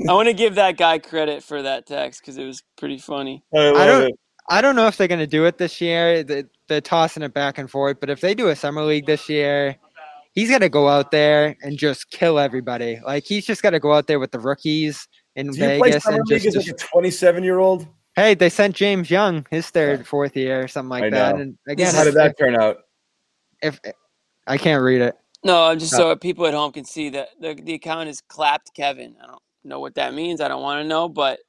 I 0.09 0.13
want 0.13 0.27
to 0.27 0.33
give 0.33 0.55
that 0.55 0.77
guy 0.77 0.99
credit 0.99 1.43
for 1.43 1.61
that 1.61 1.85
text 1.85 2.21
because 2.21 2.37
it 2.37 2.45
was 2.45 2.63
pretty 2.77 2.97
funny. 2.97 3.43
I 3.55 3.69
I 3.71 3.85
don't- 3.85 4.03
it. 4.09 4.19
I 4.47 4.61
don't 4.61 4.75
know 4.75 4.85
if 4.85 4.95
they're 4.97 5.07
going 5.07 5.19
to 5.21 5.25
do 5.27 5.45
it 5.45 5.57
this 5.57 5.81
year. 5.81 6.23
They- 6.23 6.43
They're 6.67 6.79
tossing 6.81 7.23
it 7.23 7.33
back 7.33 7.57
and 7.57 7.69
forth. 7.69 7.99
But 7.99 8.11
if 8.11 8.21
they 8.21 8.35
do 8.35 8.49
a 8.49 8.55
summer 8.55 8.83
league 8.83 9.07
this 9.07 9.27
year, 9.27 9.75
he's 10.33 10.49
going 10.49 10.61
to 10.61 10.69
go 10.69 10.87
out 10.87 11.09
there 11.09 11.55
and 11.63 11.79
just 11.79 12.11
kill 12.11 12.37
everybody. 12.37 12.99
Like 13.03 13.23
he's 13.23 13.43
just 13.45 13.63
got 13.63 13.71
to 13.71 13.79
go 13.79 13.93
out 13.93 14.05
there 14.05 14.19
with 14.19 14.31
the 14.31 14.39
rookies 14.39 15.07
in 15.35 15.47
Do 15.47 15.57
you 15.57 15.65
play 15.65 15.79
Vegas 15.89 16.03
summer 16.03 16.17
and 16.17 16.27
league 16.27 16.43
just. 16.43 16.57
as 16.57 16.67
like 16.67 16.75
a 16.75 16.77
27 16.77 17.43
year 17.43 17.57
old? 17.57 17.87
Hey, 18.15 18.33
they 18.33 18.49
sent 18.49 18.75
James 18.75 19.09
Young 19.09 19.45
his 19.49 19.69
third, 19.69 20.07
fourth 20.07 20.35
year, 20.35 20.63
or 20.63 20.67
something 20.67 20.89
like 20.89 21.03
I 21.05 21.09
that. 21.09 21.35
know. 21.35 21.41
And 21.41 21.57
again, 21.67 21.93
How 21.93 22.03
did 22.03 22.09
if, 22.09 22.15
that 22.15 22.37
turn 22.37 22.55
out? 22.55 22.77
if, 23.61 23.79
if 23.83 23.93
I 24.47 24.57
can't 24.57 24.83
read 24.83 25.01
it, 25.01 25.15
No, 25.43 25.63
I'm 25.65 25.79
just 25.79 25.91
so 25.91 26.15
people 26.15 26.45
at 26.47 26.53
home 26.53 26.71
can 26.71 26.85
see 26.85 27.09
that 27.09 27.29
the 27.39 27.53
the 27.55 27.73
account 27.73 28.09
is 28.09 28.21
clapped 28.21 28.73
Kevin. 28.75 29.15
I 29.21 29.27
don't 29.27 29.41
know 29.63 29.79
what 29.79 29.95
that 29.95 30.13
means. 30.13 30.41
I 30.41 30.47
don't 30.47 30.61
want 30.61 30.83
to 30.83 30.87
know, 30.87 31.09
but 31.09 31.39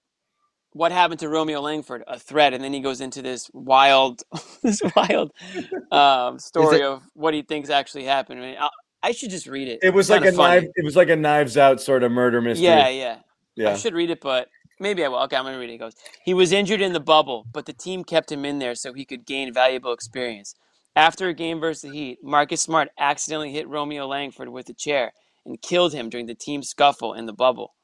what 0.73 0.93
happened 0.93 1.21
to 1.21 1.29
Romeo 1.29 1.61
Langford? 1.61 2.05
A 2.07 2.19
threat, 2.19 2.53
and 2.53 2.63
then 2.63 2.73
he 2.73 2.81
goes 2.81 3.01
into 3.01 3.23
this 3.23 3.51
wild, 3.55 4.23
this 4.63 4.83
wild 4.95 5.33
um, 5.91 6.39
story 6.39 6.83
of 6.83 7.03
what 7.15 7.33
he 7.33 7.43
thinks 7.43 7.71
actually 7.71 8.05
happened. 8.05 8.41
I, 8.41 8.43
mean, 8.43 8.57
I, 8.61 8.69
I 9.03 9.13
should 9.13 9.31
just 9.31 9.47
read 9.47 9.69
it. 9.69 9.79
It 9.83 9.95
was 9.95 10.11
It's 10.11 10.21
like 10.21 10.29
a 10.31 10.37
funny. 10.37 10.61
knife. 10.63 10.71
It 10.77 10.85
was 10.85 10.97
like 10.97 11.09
a 11.09 11.17
knives 11.17 11.57
out 11.57 11.81
sort 11.81 12.03
of 12.03 12.13
murder 12.13 12.41
mystery. 12.43 12.67
Yeah, 12.67 12.89
yeah. 12.89 13.19
yeah. 13.55 13.71
I 13.71 13.77
should 13.77 13.95
read 13.95 14.11
it, 14.11 14.21
but 14.21 14.49
maybe 14.81 15.05
I 15.05 15.09
will. 15.09 15.19
Okay, 15.25 15.37
I'm 15.37 15.45
gonna 15.45 15.59
read 15.59 15.71
it. 15.71 15.75
It 15.75 15.79
goes. 15.79 15.95
He 16.25 16.35
was 16.35 16.53
injured 16.53 16.81
in 16.81 16.93
the 16.93 17.01
bubble, 17.01 17.47
but 17.53 17.67
the 17.67 17.73
team 17.73 18.05
kept 18.05 18.31
him 18.33 18.45
in 18.45 18.59
there 18.59 18.75
so 18.75 18.93
he 18.93 19.05
could 19.05 19.27
gain 19.27 19.53
valuable 19.53 19.93
experience. 19.93 20.55
After 20.95 21.29
a 21.29 21.35
game 21.35 21.61
versus 21.61 21.83
the 21.83 21.97
Heat, 21.97 22.19
Marcus 22.23 22.63
Smart 22.63 22.89
accidentally 22.99 23.53
hit 23.53 23.69
Romeo 23.69 24.07
Langford 24.07 24.49
with 24.49 24.69
a 24.71 24.73
chair 24.75 25.13
and 25.45 25.61
killed 25.61 25.93
him 25.93 26.09
during 26.09 26.27
the 26.27 26.35
team 26.35 26.63
scuffle 26.63 27.13
in 27.13 27.27
the 27.27 27.33
bubble. 27.35 27.75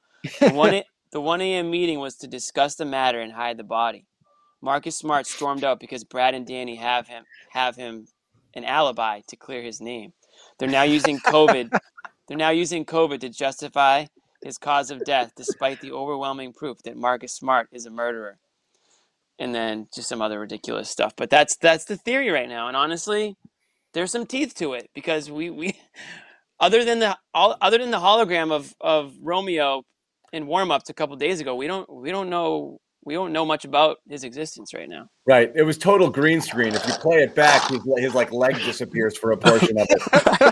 The 0.41 0.51
one, 0.51 0.75
a- 0.75 0.85
the 1.13 1.21
1 1.21 1.41
a.m. 1.43 1.71
meeting 1.71 2.01
was 2.01 2.17
to 2.17 2.27
discuss 2.27 2.75
the 2.75 2.87
matter 2.87 3.21
and 3.21 3.33
hide 3.33 3.59
the 3.59 3.65
body. 3.65 4.07
Marcus 4.63 4.97
Smart 4.97 5.27
stormed 5.27 5.63
out 5.63 5.79
because 5.79 6.05
Brad 6.05 6.35
and 6.35 6.47
Danny 6.47 6.77
have 6.77 7.09
him 7.09 7.25
have 7.51 7.77
him 7.77 8.07
an 8.55 8.65
alibi 8.65 9.21
to 9.27 9.37
clear 9.37 9.63
his 9.63 9.81
name. 9.81 10.13
They're 10.59 10.69
now 10.69 10.85
using 10.85 11.19
COVID. 11.19 11.71
they're 12.29 12.37
now 12.37 12.51
using 12.51 12.85
COVID 12.85 13.21
to 13.21 13.29
justify 13.29 14.07
his 14.43 14.59
cause 14.59 14.91
of 14.91 15.05
death, 15.05 15.33
despite 15.37 15.81
the 15.81 15.93
overwhelming 15.93 16.53
proof 16.53 16.79
that 16.85 16.97
Marcus 16.97 17.35
Smart 17.35 17.69
is 17.73 17.87
a 17.87 17.91
murderer. 17.91 18.39
And 19.39 19.55
then 19.55 19.89
just 19.95 20.09
some 20.09 20.23
other 20.23 20.39
ridiculous 20.39 20.91
stuff. 20.91 21.15
But 21.17 21.31
that's 21.31 21.57
that's 21.57 21.85
the 21.85 21.97
theory 21.97 22.31
right 22.31 22.49
now. 22.49 22.69
And 22.69 22.77
honestly, 22.77 23.37
there's 23.93 24.13
some 24.13 24.27
teeth 24.27 24.55
to 24.57 24.75
it 24.75 24.91
because 24.95 25.31
we 25.31 25.51
we 25.51 25.75
other 26.61 26.85
than 26.85 27.01
the 27.01 27.17
all, 27.35 27.57
other 27.61 27.79
than 27.79 27.91
the 27.91 27.99
hologram 27.99 28.53
of 28.53 28.75
of 28.81 29.15
Romeo 29.21 29.83
in 30.33 30.47
warm-ups 30.47 30.91
a 30.91 30.95
couple 30.95 31.17
days 31.17 31.41
ago, 31.41 31.55
we 31.57 31.67
don't 31.67 31.91
we 31.93 32.11
don't 32.11 32.31
know 32.31 32.79
we 33.05 33.15
don't 33.15 33.33
know 33.33 33.45
much 33.45 33.65
about 33.65 33.99
his 34.09 34.23
existence 34.25 34.73
right 34.73 34.89
now. 34.89 35.09
Right. 35.27 35.51
It 35.55 35.65
was 35.65 35.77
total 35.77 36.09
green 36.09 36.41
screen. 36.41 36.75
If 36.75 36.87
you 36.87 36.95
play 36.95 37.23
it 37.23 37.35
back, 37.35 37.69
his, 37.69 37.81
his 37.99 38.15
like 38.15 38.33
leg 38.33 38.57
disappears 38.57 39.17
for 39.17 39.33
a 39.33 39.37
portion 39.37 39.79
of 39.79 39.87
it. 39.91 40.52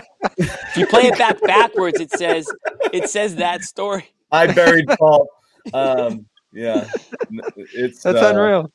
if 0.71 0.77
you 0.77 0.87
play 0.87 1.03
it 1.03 1.17
back 1.17 1.41
backwards, 1.41 1.99
it 1.99 2.11
says 2.11 2.47
it 2.93 3.09
says 3.09 3.35
that 3.35 3.61
story. 3.61 4.05
I 4.31 4.51
buried 4.51 4.87
Paul. 4.87 5.27
Um, 5.73 6.25
yeah, 6.53 6.89
it's 7.73 8.03
That's 8.03 8.17
uh, 8.17 8.31
unreal. 8.33 8.71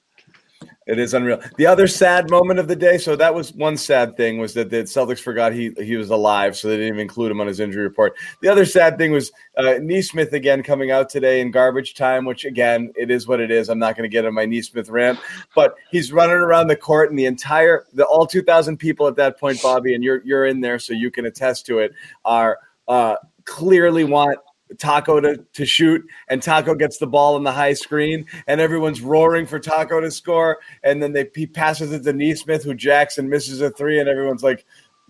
It 0.87 1.01
is 1.01 1.15
unreal. 1.15 1.41
The 1.57 1.67
other 1.67 1.89
sad 1.89 2.31
moment 2.31 2.61
of 2.61 2.69
the 2.69 2.77
day. 2.77 2.97
So 2.97 3.17
that 3.17 3.35
was 3.35 3.53
one 3.53 3.77
sad 3.77 4.17
thing 4.17 4.39
was 4.39 4.55
that 4.55 4.71
the 4.71 4.85
Celtics 4.85 5.19
forgot 5.19 5.53
he 5.53 5.73
he 5.79 5.97
was 5.97 6.11
alive, 6.11 6.57
so 6.57 6.69
they 6.69 6.77
didn't 6.77 6.89
even 6.89 7.01
include 7.01 7.33
him 7.33 7.41
on 7.41 7.49
his 7.49 7.59
injury 7.59 7.83
report. 7.83 8.15
The 8.41 8.49
other 8.49 8.65
sad 8.65 8.97
thing 8.97 9.11
was 9.11 9.33
uh, 9.57 9.75
Nesmith 9.81 10.33
again 10.33 10.63
coming 10.63 10.93
out 10.93 11.11
today 11.11 11.41
in 11.41 11.51
garbage 11.51 11.95
time, 11.95 12.25
which 12.25 12.45
again 12.45 12.93
it 12.95 13.11
is 13.11 13.27
what 13.27 13.41
it 13.41 13.51
is. 13.51 13.69
I'm 13.69 13.81
not 13.81 13.97
going 13.97 14.09
to 14.09 14.13
get 14.13 14.25
on 14.27 14.35
my 14.35 14.47
Nesmith 14.47 14.89
rant, 14.89 15.19
but 15.57 15.75
he's 15.91 16.13
running 16.13 16.37
around 16.37 16.69
the 16.69 16.77
court 16.77 17.11
and 17.11 17.19
the 17.19 17.27
entire 17.27 17.85
the 17.93 18.05
all 18.05 18.25
2,000 18.25 18.77
people 18.77 19.09
at 19.09 19.17
that 19.17 19.41
point, 19.41 19.61
Bobby, 19.61 19.95
and 19.95 20.05
you're 20.05 20.23
you're 20.25 20.47
in 20.47 20.61
there, 20.61 20.79
so 20.79 20.93
you 20.93 21.11
can 21.11 21.27
attest 21.27 21.67
to 21.67 21.81
it. 21.81 21.95
Are 22.25 22.59
uh, 22.87 23.17
clearly 23.45 24.05
want 24.05 24.39
Tacko 24.79 25.21
to, 25.21 25.45
to 25.53 25.67
shoot, 25.67 26.05
and 26.29 26.43
Tacko 26.43 26.79
gets 26.79 26.99
the 26.99 27.07
ball 27.07 27.37
in 27.37 27.45
the 27.45 27.53
high 27.53 27.73
screen, 27.73 28.27
and 28.47 28.61
everyone's 28.61 29.01
roaring 29.01 29.47
for 29.47 29.59
Tacko 29.59 30.01
to 30.01 30.11
score. 30.11 30.59
And 30.83 31.03
then 31.03 31.13
they 31.13 31.29
he 31.35 31.47
passes 31.47 31.93
it 31.93 32.03
to 32.05 32.13
Nesmith, 32.13 32.65
who 32.65 32.75
jacks 32.75 33.19
and 33.19 33.31
misses 33.31 33.61
a 33.61 33.71
three, 33.71 34.01
and 34.01 34.09
everyone's 34.09 34.43
like, 34.43 34.65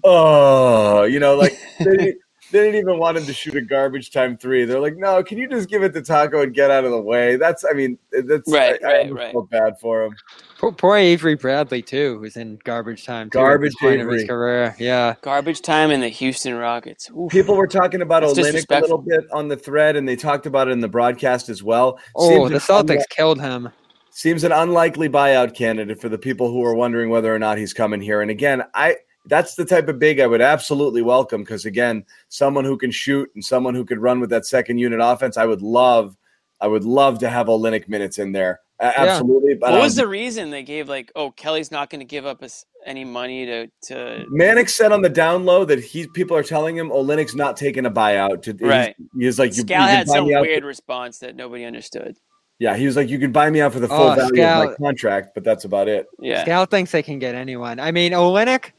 "Oh, 0.05 1.05
you 1.05 1.19
know, 1.19 1.37
like 1.37 1.59
they, 1.81 2.15
they 2.53 2.61
didn't 2.61 2.81
even 2.81 2.99
want 2.99 3.17
him 3.17 3.25
to 3.27 3.33
shoot 3.33 3.55
a 3.57 3.61
garbage 3.61 4.11
time 4.11 4.37
three. 4.37 4.65
They're 4.65 4.81
like, 4.81 4.97
no, 4.97 5.23
can 5.23 5.39
you 5.39 5.49
just 5.49 5.69
give 5.69 5.83
it 5.83 5.93
to 5.95 6.01
Tacko 6.01 6.43
and 6.43 6.55
get 6.55 6.71
out 6.71 6.85
of 6.85 6.91
the 6.93 7.01
way? 7.01 7.37
That's, 7.37 7.65
I 7.65 7.73
mean, 7.73 7.99
that's 8.13 8.51
Right, 8.51 8.83
I, 8.85 8.89
I 8.89 8.93
right, 8.93 9.01
almost 9.03 9.19
right. 9.19 9.33
feel 9.33 9.43
bad 9.51 9.81
for 9.81 10.05
him. 10.05 10.17
Poor, 10.59 10.73
poor 10.73 10.97
Avery 10.97 11.35
Bradley 11.35 11.83
too, 11.83 12.19
who's 12.19 12.37
in 12.37 12.59
garbage 12.65 13.05
time. 13.05 13.29
Too, 13.31 13.39
Garbage 13.39 13.73
this 13.73 13.81
point 13.81 14.01
of 14.01 14.09
his 14.11 14.25
career. 14.25 14.75
Yeah. 14.79 15.15
Garbage 15.23 15.61
time 15.63 15.91
in 15.91 16.01
the 16.01 16.09
Houston 16.09 16.55
Rockets. 16.55 17.11
Oof. 17.11 17.31
People 17.31 17.57
were 17.57 17.67
talking 17.67 18.01
about 18.03 18.23
That's 18.23 18.39
Olynyk 18.39 18.65
a 18.71 18.81
little 18.81 18.99
bit 18.99 19.25
on 19.33 19.49
the 19.49 19.57
thread, 19.57 19.97
and 19.97 20.09
they 20.09 20.17
talked 20.17 20.47
about 20.47 20.69
it 20.69 20.73
in 20.73 20.81
the 20.81 20.89
broadcast 20.89 21.49
as 21.49 21.63
well. 21.63 21.99
Oh, 22.15 22.29
Seems 22.49 22.51
the 22.67 22.73
Celtics 22.73 22.99
unli- 23.01 23.09
killed 23.11 23.41
him. 23.41 23.69
seems 24.11 24.45
an 24.45 24.53
unlikely 24.53 25.09
buyout 25.11 25.55
candidate 25.55 26.01
for 26.01 26.09
the 26.09 26.17
people 26.19 26.51
who 26.51 26.65
are 26.65 26.75
wondering 26.75 27.11
whether 27.11 27.35
or 27.35 27.39
not 27.39 27.59
he's 27.59 27.75
coming 27.75 28.01
here. 28.01 28.23
And 28.23 28.31
again, 28.31 28.63
I 28.73 28.97
that's 29.29 29.55
the 29.55 29.65
type 29.65 29.89
of 29.89 29.99
big 29.99 30.21
I 30.21 30.27
would 30.27 30.41
absolutely 30.41 31.03
welcome 31.03 31.43
because 31.43 31.65
again, 31.67 32.05
someone 32.29 32.65
who 32.65 32.77
can 32.77 32.91
shoot 32.91 33.31
and 33.35 33.45
someone 33.45 33.75
who 33.75 33.85
could 33.85 33.99
run 33.99 34.21
with 34.21 34.31
that 34.31 34.47
second 34.47 34.79
unit 34.79 35.01
offense, 35.03 35.37
I 35.37 35.45
would 35.47 35.63
love, 35.63 36.17
I 36.61 36.67
would 36.67 36.85
love 36.85 37.19
to 37.21 37.29
have 37.29 37.47
Olynyk 37.49 37.89
minutes 37.89 38.19
in 38.19 38.33
there. 38.33 38.61
A- 38.81 38.85
Yeah. 38.87 38.93
Absolutely. 39.05 39.55
But 39.55 39.73
What 39.73 39.81
was 39.81 39.99
um, 39.99 40.05
the 40.05 40.09
reason 40.09 40.51
they 40.51 40.63
gave 40.63 40.89
like, 40.89 41.11
oh, 41.17 41.31
Kelly's 41.31 41.71
not 41.71 41.89
going 41.91 42.01
to 42.01 42.05
give 42.05 42.27
up 42.27 42.43
us 42.43 42.65
any 42.85 43.05
money 43.05 43.47
to 43.47 43.67
to 43.89 44.25
Manic 44.29 44.69
said 44.69 44.93
on 44.93 45.03
the 45.03 45.09
down 45.09 45.45
low 45.45 45.65
that 45.65 45.81
he 45.83 46.07
people 46.09 46.37
are 46.37 46.43
telling 46.43 46.77
him 46.77 46.91
Olynyk's 46.91 47.35
not 47.35 47.57
taking 47.57 47.87
a 47.87 47.91
buyout. 47.91 48.43
To, 48.43 48.53
he's- 48.53 48.61
Right. 48.63 48.97
He's, 49.19 49.39
like 49.39 49.57
you, 49.57 49.65
Scal 49.65 49.69
you 49.71 49.77
can 49.77 49.89
had 49.89 50.07
buy 50.07 50.15
some 50.15 50.27
me 50.29 50.35
out 50.35 50.43
weird 50.43 50.65
response 50.65 51.19
that 51.21 51.35
nobody 51.37 51.65
understood. 51.65 52.17
yeah, 52.59 52.77
he 52.77 52.87
was 52.87 52.97
like 52.97 53.09
you 53.09 53.19
can 53.19 53.33
buy 53.33 53.51
me 53.51 53.61
out 53.61 53.73
for 53.73 53.81
the 53.81 53.89
full 53.89 54.11
Oh, 54.11 54.15
value 54.15 54.43
of 54.45 54.69
my 54.69 54.75
contract, 54.77 55.31
but 55.35 55.43
that's 55.43 55.65
about 55.65 55.89
it. 55.89 56.07
Yeah. 56.21 56.45
Scal 56.45 56.69
thinks 56.71 56.93
they 56.93 57.03
can 57.03 57.19
get 57.19 57.35
anyone. 57.35 57.81
I 57.81 57.91
mean, 57.93 58.13
Olynyk, 58.13 58.73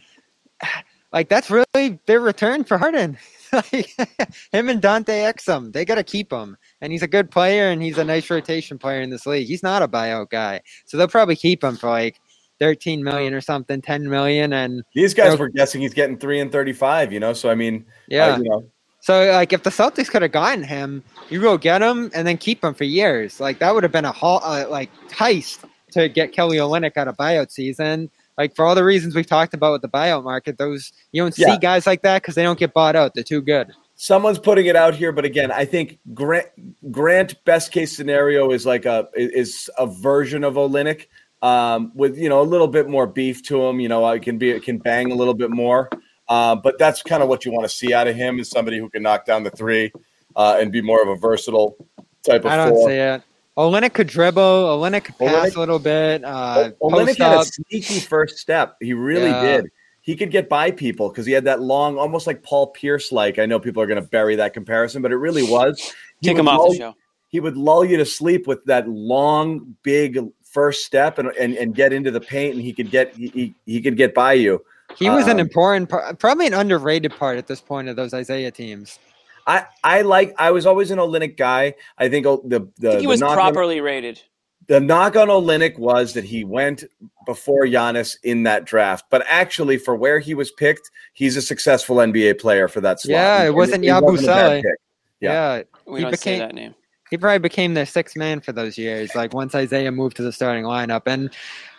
like 1.14 1.30
that's 1.30 1.50
really 1.50 2.00
their 2.06 2.20
return 2.20 2.64
for 2.64 2.78
Harden. 2.78 3.18
like, 3.54 3.96
him 4.52 4.70
and 4.70 4.82
Dante 4.82 5.22
Exum, 5.22 5.72
they 5.72 5.86
got 5.86 5.96
to 5.96 6.04
keep 6.04 6.32
him. 6.32 6.58
And 6.82 6.92
he's 6.92 7.04
a 7.04 7.08
good 7.08 7.32
player, 7.32 7.70
and 7.70 7.82
he's 7.82 7.98
a 7.98 8.04
nice 8.04 8.30
rotation 8.30 8.78
player 8.78 9.02
in 9.02 9.10
this 9.10 9.26
league. 9.26 9.48
He's 9.48 9.64
not 9.64 9.82
a 9.82 9.88
buyout 9.88 10.30
guy, 10.30 10.62
so 10.86 10.98
they'll 10.98 11.08
probably 11.08 11.36
keep 11.36 11.64
him 11.64 11.78
for 11.78 11.90
like 11.90 12.20
thirteen 12.60 13.04
million 13.04 13.34
or 13.34 13.42
something, 13.42 13.82
ten 13.82 14.10
million, 14.10 14.54
and 14.54 14.84
These 14.94 15.14
guys 15.14 15.38
were 15.38 15.50
guessing 15.50 15.82
he's 15.82 15.94
getting 15.94 16.18
three 16.18 16.40
and 16.40 16.52
thirty-five. 16.52 17.14
You 17.14 17.20
know, 17.20 17.34
so 17.34 17.50
I 17.50 17.56
mean, 17.56 17.86
yeah. 18.08 18.28
uh, 18.28 18.38
you 18.38 18.50
know, 18.50 18.70
So 19.00 19.32
like 19.32 19.54
if 19.54 19.64
the 19.64 19.70
Celtics 19.70 20.10
could 20.10 20.22
have 20.22 20.32
gotten 20.32 20.64
him, 20.64 21.04
you 21.30 21.40
go 21.40 21.58
get 21.58 21.82
him 21.82 22.12
and 22.14 22.28
then 22.28 22.38
keep 22.38 22.64
him 22.64 22.74
for 22.74 22.84
years. 22.84 23.40
Like 23.40 23.60
that 23.60 23.74
would 23.74 23.84
have 23.84 23.92
been 23.92 24.06
a 24.06 24.12
haul, 24.12 24.42
uh, 24.44 24.68
like 24.70 24.90
heist 25.10 25.60
to 25.92 26.10
get 26.10 26.34
Kelly 26.34 26.58
Olynyk 26.58 26.98
out 26.98 27.08
of 27.08 27.16
buyout 27.16 27.52
season. 27.52 28.10
Like 28.38 28.56
for 28.56 28.66
all 28.66 28.76
the 28.76 28.84
reasons 28.84 29.16
we've 29.16 29.26
talked 29.26 29.54
about 29.54 29.72
with 29.74 29.82
the 29.82 29.90
buyout 29.90 30.24
market, 30.24 30.58
those 30.58 30.92
you 31.12 31.22
don't 31.22 31.34
see 31.34 31.42
Yeah. 31.44 31.58
guys 31.60 31.88
like 31.88 32.02
that 32.04 32.22
because 32.22 32.36
they 32.36 32.44
don't 32.44 32.60
get 32.60 32.74
bought 32.74 32.96
out. 32.96 33.14
They're 33.16 33.24
too 33.24 33.42
good. 33.42 33.72
someone's 34.00 34.38
putting 34.38 34.68
it 34.68 34.76
out 34.76 34.94
here, 34.94 35.12
but 35.12 35.26
again, 35.26 35.52
I 35.52 35.66
think 35.66 35.98
Grant 36.14 36.46
Grant 36.92 37.44
best 37.46 37.72
case 37.72 37.96
scenario 37.98 38.52
is 38.52 38.64
like 38.66 38.86
a 38.86 39.08
is 39.16 39.70
a 39.80 39.88
version 39.88 40.44
of 40.44 40.54
Olynyk 40.54 41.08
um, 41.42 41.92
with 41.96 42.16
you 42.18 42.30
know 42.30 42.42
a 42.42 42.44
little 42.44 42.68
bit 42.68 42.88
more 42.88 43.08
beef 43.08 43.42
to 43.44 43.64
him. 43.64 43.80
You 43.80 43.90
know, 43.90 44.06
I 44.06 44.20
can 44.20 44.38
be 44.38 44.52
it 44.52 44.62
can 44.64 44.78
bang 44.78 45.12
a 45.12 45.16
little 45.16 45.34
bit 45.34 45.50
more, 45.50 45.90
uh, 46.30 46.56
but 46.56 46.78
that's 46.78 47.02
kind 47.02 47.24
of 47.24 47.30
what 47.30 47.44
you 47.44 47.52
want 47.52 47.64
to 47.66 47.76
see 47.76 47.92
out 47.94 48.08
of 48.08 48.16
him 48.16 48.40
is 48.40 48.50
somebody 48.52 48.78
who 48.78 48.88
can 48.90 49.02
knock 49.02 49.26
down 49.26 49.42
the 49.44 49.50
three 49.52 49.92
uh, 50.36 50.58
and 50.60 50.72
be 50.72 50.82
more 50.82 51.02
of 51.02 51.08
a 51.10 51.16
versatile 51.16 51.76
type 52.24 52.46
of 52.46 52.52
I 52.52 52.58
don't 52.58 52.70
four. 52.70 52.90
see 52.90 52.96
it. 52.98 53.24
Olynyk 53.58 53.94
could 53.94 54.08
dribble. 54.08 54.42
Olynyk 54.42 55.06
could 55.06 55.18
pass 55.18 55.50
Olynyk- 55.52 55.56
a 55.56 55.60
little 55.60 55.80
bit. 55.80 56.24
Uh, 56.24 56.72
Olynyk 56.82 57.06
post 57.08 57.18
had 57.20 57.40
a 57.40 57.46
sneaky 57.46 58.00
first 58.00 58.38
step. 58.38 58.76
He 58.80 58.94
really 58.94 59.30
Yeah. 59.30 59.42
did. 59.62 59.72
He 60.02 60.16
could 60.16 60.32
get 60.32 60.48
by 60.48 60.72
people 60.72 61.10
because 61.10 61.26
he 61.26 61.34
had 61.34 61.44
that 61.46 61.60
long, 61.62 61.98
almost 61.98 62.28
like 62.28 62.42
Paul 62.44 62.68
Pierce 62.68 63.12
like. 63.12 63.40
I 63.40 63.46
know 63.46 63.60
people 63.60 63.82
are 63.84 63.88
going 63.88 64.02
to 64.02 64.08
bury 64.08 64.36
that 64.38 64.54
comparison, 64.54 65.02
but 65.02 65.12
it 65.12 65.18
really 65.18 65.44
was. 65.44 65.80
He 66.22 66.28
Kick 66.30 66.36
would 66.36 66.42
him 66.42 66.48
off 66.48 66.60
lull- 66.60 66.72
the 66.72 66.78
show. 66.78 66.96
He 67.30 67.42
would 67.42 67.58
lull 67.58 67.84
you 67.84 67.98
to 67.98 68.06
sleep 68.06 68.48
with 68.48 68.64
that 68.66 68.88
long, 68.88 69.76
big 69.84 70.18
first 70.44 70.86
step 70.86 71.18
and, 71.18 71.28
and, 71.38 71.56
and 71.56 71.76
get 71.76 71.92
into 71.92 72.10
the 72.10 72.22
paint, 72.22 72.56
and 72.56 72.64
he 72.64 72.72
could 72.72 72.90
get 72.90 73.14
he, 73.16 73.28
he, 73.28 73.56
he 73.66 73.82
could 73.82 73.98
get 73.98 74.14
by 74.14 74.32
you. 74.34 74.64
He 74.96 75.10
was 75.10 75.26
an 75.26 75.34
um, 75.34 75.40
important, 75.40 75.90
part, 75.90 76.18
probably 76.20 76.48
an 76.48 76.54
underrated 76.54 77.12
part 77.12 77.38
at 77.38 77.48
this 77.48 77.60
point 77.60 77.90
of 77.90 77.98
those 77.98 78.14
Isaiah 78.14 78.50
teams. 78.52 78.98
I, 79.48 79.66
I 79.84 80.02
like. 80.02 80.36
I 80.38 80.52
was 80.52 80.66
always 80.66 80.92
an 80.92 81.00
Olynyk 81.00 81.38
guy. 81.38 81.76
I 81.98 82.10
think 82.10 82.26
the 82.26 82.38
the, 82.78 82.90
I 82.90 82.92
think 82.92 83.02
he 83.02 83.08
was 83.08 83.22
knock 83.22 83.30
on- 83.32 83.36
properly 83.38 83.80
rated. 83.82 84.22
the 84.68 84.80
knock 84.82 85.16
on 85.16 85.30
Olynyk 85.30 85.80
was 85.80 86.14
that 86.14 86.26
he 86.26 86.44
went 86.44 86.84
before 87.26 87.64
Giannis 87.66 88.18
in 88.24 88.44
that 88.44 88.66
draft, 88.66 89.06
but 89.10 89.24
actually, 89.28 89.78
for 89.78 89.96
where 89.96 90.20
he 90.20 90.34
was 90.34 90.52
picked, 90.52 90.92
he's 91.14 91.38
a 91.38 91.42
successful 91.42 91.96
NBA 91.98 92.40
player 92.40 92.68
for 92.68 92.82
that 92.82 93.00
slot. 93.00 93.12
Yeah, 93.12 93.44
it 93.46 93.54
wasn't 93.56 93.84
he 93.86 93.90
Yabusele. 93.90 94.62
Yeah. 95.20 95.32
Yeah, 95.58 95.64
We 95.86 96.00
He 96.00 96.04
don't 96.04 96.12
became- 96.12 96.20
say 96.36 96.40
that 96.40 96.54
name. 96.54 96.76
He 97.10 97.18
probably 97.18 97.40
became 97.40 97.74
their 97.74 97.86
sixth 97.86 98.16
man 98.16 98.42
for 98.42 98.52
those 98.52 98.78
years. 98.78 99.16
Like 99.16 99.34
once 99.34 99.56
Isaiah 99.56 99.92
moved 99.92 100.18
to 100.18 100.24
the 100.24 100.32
starting 100.32 100.64
lineup, 100.66 101.04
and 101.06 101.30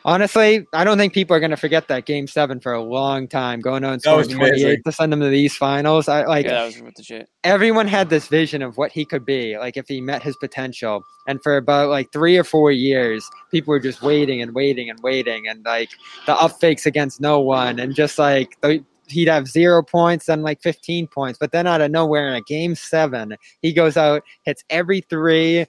honestly, 0.05 0.67
I 0.73 0.85
don't 0.85 0.97
think 0.99 1.13
people 1.13 1.37
are 1.37 1.41
going 1.41 1.51
to 1.51 1.57
forget 1.57 1.89
that 1.89 2.07
game 2.07 2.27
seven 2.27 2.61
for 2.61 2.73
a 2.73 2.83
long 2.83 3.29
time. 3.29 3.61
Going 3.61 3.85
on 3.85 3.95
That 3.95 4.03
scoring 4.03 4.29
twenty 4.29 4.51
amazing. 4.63 4.69
eight 4.71 4.85
to 4.87 4.93
send 4.93 5.13
them 5.13 5.21
to 5.21 5.29
the 5.29 5.39
East 5.39 5.57
Finals. 5.59 6.09
I 6.09 6.25
like 6.25 6.47
yeah, 6.47 6.53
that 6.53 6.65
was 6.67 6.81
worth 6.81 6.95
the 6.95 7.03
shit. 7.03 7.29
everyone 7.45 7.87
had 7.89 8.09
this 8.11 8.29
vision 8.29 8.63
of 8.63 8.77
what 8.79 8.91
he 8.93 9.05
could 9.05 9.25
be, 9.25 9.59
like 9.59 9.77
if 9.77 9.87
he 9.89 10.01
met 10.01 10.23
his 10.23 10.37
potential. 10.37 11.03
And 11.27 11.43
for 11.43 11.57
about 11.59 11.91
like 11.91 12.11
three 12.13 12.39
or 12.39 12.45
four 12.45 12.73
years, 12.73 13.29
people 13.51 13.73
were 13.73 13.81
just 13.81 14.01
waiting 14.01 14.41
and 14.41 14.55
waiting 14.55 14.89
and 14.89 14.99
waiting, 15.03 15.47
and 15.47 15.65
like 15.65 15.91
the 16.27 16.35
up 16.35 16.59
fakes 16.59 16.87
against 16.87 17.21
no 17.21 17.39
one, 17.41 17.79
and 17.79 17.95
just 17.95 18.19
like 18.19 18.57
the, 18.63 18.83
he'd 19.09 19.29
have 19.29 19.49
zero 19.49 19.83
points, 19.83 20.27
then 20.27 20.43
like 20.43 20.63
fifteen 20.63 21.07
points, 21.07 21.39
but 21.39 21.53
then 21.53 21.67
out 21.67 21.81
of 21.81 21.91
nowhere 21.91 22.29
in 22.29 22.35
a 22.35 22.43
game 22.43 22.75
seven, 22.75 23.37
he 23.63 23.73
goes 23.73 23.97
out, 23.97 24.23
hits 24.45 24.63
every 24.71 25.01
three, 25.03 25.67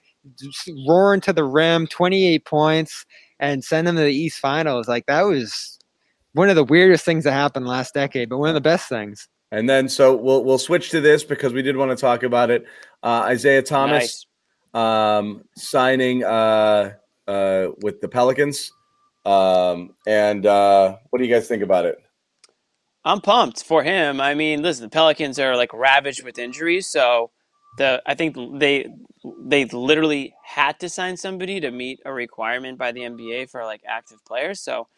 roaring 0.86 1.20
to 1.22 1.32
the 1.32 1.44
rim, 1.44 1.86
twenty 1.86 2.26
eight 2.26 2.44
points, 2.44 3.06
and 3.38 3.64
send 3.64 3.86
them 3.86 3.96
to 3.96 4.02
the 4.02 4.14
East 4.14 4.38
Finals. 4.38 4.88
Like 4.88 5.06
that 5.06 5.22
was 5.22 5.78
one 6.32 6.48
of 6.48 6.56
the 6.56 6.64
weirdest 6.64 7.04
things 7.04 7.24
that 7.24 7.32
happened 7.32 7.66
last 7.66 7.94
decade, 7.94 8.28
but 8.28 8.38
one 8.38 8.48
of 8.48 8.54
the 8.54 8.60
best 8.60 8.88
things. 8.88 9.28
And 9.52 9.68
then 9.68 9.88
so 9.88 10.14
we'll 10.14 10.44
we'll 10.44 10.58
switch 10.58 10.90
to 10.90 11.00
this 11.00 11.24
because 11.24 11.52
we 11.52 11.62
did 11.62 11.76
want 11.76 11.90
to 11.90 11.96
talk 11.96 12.22
about 12.22 12.50
it. 12.50 12.64
Uh, 13.02 13.22
Isaiah 13.24 13.62
Thomas 13.62 14.26
um, 14.74 15.44
signing 15.56 16.24
uh, 16.24 16.92
uh, 17.26 17.68
with 17.82 18.00
the 18.00 18.08
Pelicans. 18.08 18.72
Um, 19.26 19.94
and 20.06 20.46
uh, 20.46 20.96
what 21.10 21.18
do 21.18 21.26
you 21.26 21.34
guys 21.34 21.48
think 21.48 21.62
about 21.62 21.84
it? 21.84 21.98
I'm 23.04 23.20
pumped 23.20 23.64
for 23.64 23.82
him. 23.82 24.20
I 24.20 24.34
mean, 24.34 24.62
listen, 24.62 24.84
the 24.84 24.90
Pelicans 24.90 25.38
are 25.38 25.56
like 25.56 25.72
ravaged 25.72 26.22
with 26.22 26.38
injuries, 26.38 26.86
so 26.86 27.30
the 27.78 28.02
I 28.06 28.14
think 28.14 28.36
they 28.58 28.88
they 29.42 29.64
literally 29.66 30.34
had 30.44 30.78
to 30.80 30.88
sign 30.88 31.16
somebody 31.16 31.60
to 31.60 31.70
meet 31.70 32.00
a 32.04 32.12
requirement 32.12 32.78
by 32.78 32.92
the 32.92 33.00
NBA 33.00 33.50
for 33.50 33.64
like 33.64 33.82
active 33.86 34.24
players. 34.24 34.60
So 34.60 34.88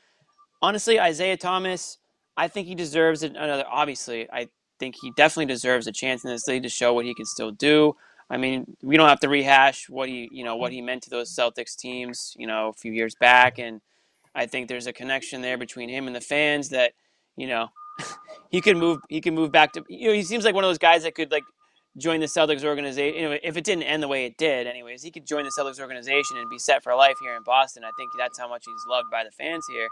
honestly, 0.60 0.98
Isaiah 0.98 1.36
Thomas, 1.36 1.98
I 2.36 2.48
think 2.48 2.66
he 2.66 2.74
deserves 2.74 3.22
another. 3.22 3.64
Obviously, 3.70 4.28
I 4.30 4.48
think 4.80 4.96
he 5.00 5.12
definitely 5.16 5.52
deserves 5.52 5.86
a 5.86 5.92
chance 5.92 6.24
in 6.24 6.30
this 6.30 6.48
league 6.48 6.64
to 6.64 6.68
show 6.68 6.92
what 6.92 7.04
he 7.04 7.14
can 7.14 7.26
still 7.26 7.52
do. 7.52 7.94
I 8.28 8.36
mean, 8.36 8.76
we 8.82 8.96
don't 8.96 9.08
have 9.08 9.20
to 9.20 9.28
rehash 9.28 9.88
what 9.88 10.08
he 10.08 10.28
you 10.32 10.42
know 10.42 10.56
what 10.56 10.72
he 10.72 10.80
meant 10.80 11.04
to 11.04 11.10
those 11.10 11.34
Celtics 11.34 11.76
teams, 11.76 12.34
you 12.36 12.48
know, 12.48 12.68
a 12.68 12.72
few 12.72 12.92
years 12.92 13.14
back, 13.14 13.60
and 13.60 13.80
I 14.34 14.46
think 14.46 14.66
there's 14.66 14.88
a 14.88 14.92
connection 14.92 15.40
there 15.40 15.58
between 15.58 15.88
him 15.88 16.08
and 16.08 16.16
the 16.16 16.20
fans 16.20 16.70
that 16.70 16.94
you 17.36 17.46
know 17.46 17.68
he 18.52 18.60
could 18.60 18.76
move. 18.76 19.00
He 19.08 19.20
could 19.20 19.32
move 19.32 19.50
back 19.50 19.72
to. 19.72 19.84
You 19.88 20.08
know, 20.08 20.14
he 20.14 20.22
seems 20.22 20.44
like 20.44 20.54
one 20.54 20.62
of 20.62 20.68
those 20.68 20.78
guys 20.78 21.02
that 21.02 21.14
could 21.14 21.32
like 21.32 21.42
join 21.96 22.20
the 22.20 22.26
Celtics 22.26 22.64
organization. 22.64 23.20
You 23.20 23.30
know, 23.30 23.38
if 23.42 23.56
it 23.56 23.64
didn't 23.64 23.84
end 23.84 24.02
the 24.02 24.08
way 24.08 24.26
it 24.26 24.36
did, 24.36 24.66
anyways, 24.66 25.02
he 25.02 25.10
could 25.10 25.26
join 25.26 25.44
the 25.44 25.52
Celtics 25.58 25.80
organization 25.80 26.36
and 26.36 26.48
be 26.48 26.58
set 26.58 26.84
for 26.84 26.94
life 26.94 27.16
here 27.20 27.34
in 27.34 27.42
Boston. 27.42 27.82
I 27.82 27.90
think 27.98 28.12
that's 28.16 28.38
how 28.38 28.48
much 28.48 28.64
he's 28.66 28.84
loved 28.88 29.10
by 29.10 29.24
the 29.24 29.30
fans 29.30 29.64
here. 29.70 29.88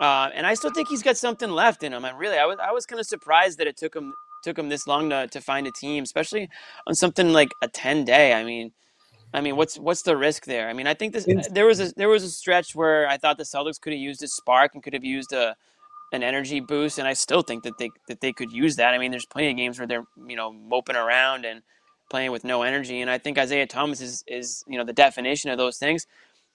Uh, 0.00 0.28
and 0.34 0.46
I 0.46 0.54
still 0.54 0.72
think 0.72 0.88
he's 0.88 1.02
got 1.02 1.16
something 1.16 1.50
left 1.50 1.82
in 1.82 1.92
him. 1.92 2.04
And 2.04 2.18
really, 2.18 2.36
I 2.36 2.44
was 2.44 2.58
I 2.60 2.72
was 2.72 2.84
kind 2.84 3.00
of 3.00 3.06
surprised 3.06 3.58
that 3.58 3.68
it 3.68 3.76
took 3.76 3.94
him 3.94 4.12
took 4.42 4.58
him 4.58 4.68
this 4.68 4.86
long 4.86 5.08
to, 5.10 5.28
to 5.28 5.40
find 5.40 5.66
a 5.66 5.72
team, 5.72 6.02
especially 6.02 6.48
on 6.86 6.94
something 6.94 7.32
like 7.32 7.50
a 7.62 7.68
ten 7.68 8.04
day. 8.04 8.34
I 8.34 8.42
mean, 8.42 8.72
I 9.32 9.40
mean, 9.40 9.56
what's 9.56 9.78
what's 9.78 10.02
the 10.02 10.16
risk 10.16 10.44
there? 10.44 10.68
I 10.68 10.72
mean, 10.72 10.88
I 10.88 10.94
think 10.94 11.12
this 11.12 11.26
there 11.50 11.66
was 11.66 11.80
a 11.80 11.92
there 11.96 12.08
was 12.08 12.24
a 12.24 12.30
stretch 12.30 12.74
where 12.74 13.08
I 13.08 13.16
thought 13.16 13.38
the 13.38 13.44
Celtics 13.44 13.80
could 13.80 13.92
have 13.92 14.00
used 14.00 14.22
a 14.22 14.28
spark 14.28 14.74
and 14.74 14.82
could 14.82 14.92
have 14.92 15.04
used 15.04 15.32
a 15.32 15.56
an 16.12 16.22
energy 16.22 16.60
boost, 16.60 16.98
and 16.98 17.08
I 17.08 17.12
still 17.12 17.42
think 17.42 17.64
that 17.64 17.78
they 17.78 17.90
that 18.08 18.20
they 18.20 18.32
could 18.32 18.52
use 18.52 18.76
that. 18.76 18.94
I 18.94 18.98
mean, 18.98 19.10
there's 19.10 19.26
plenty 19.26 19.50
of 19.50 19.56
games 19.56 19.78
where 19.78 19.86
they're 19.86 20.06
you 20.26 20.36
know 20.36 20.52
moping 20.52 20.96
around 20.96 21.44
and 21.44 21.62
playing 22.10 22.32
with 22.32 22.44
no 22.44 22.62
energy, 22.62 23.00
and 23.00 23.10
I 23.10 23.18
think 23.18 23.38
Isaiah 23.38 23.66
Thomas 23.66 24.00
is 24.00 24.24
is 24.26 24.64
you 24.66 24.78
know 24.78 24.84
the 24.84 24.92
definition 24.92 25.50
of 25.50 25.58
those 25.58 25.78
things. 25.78 26.06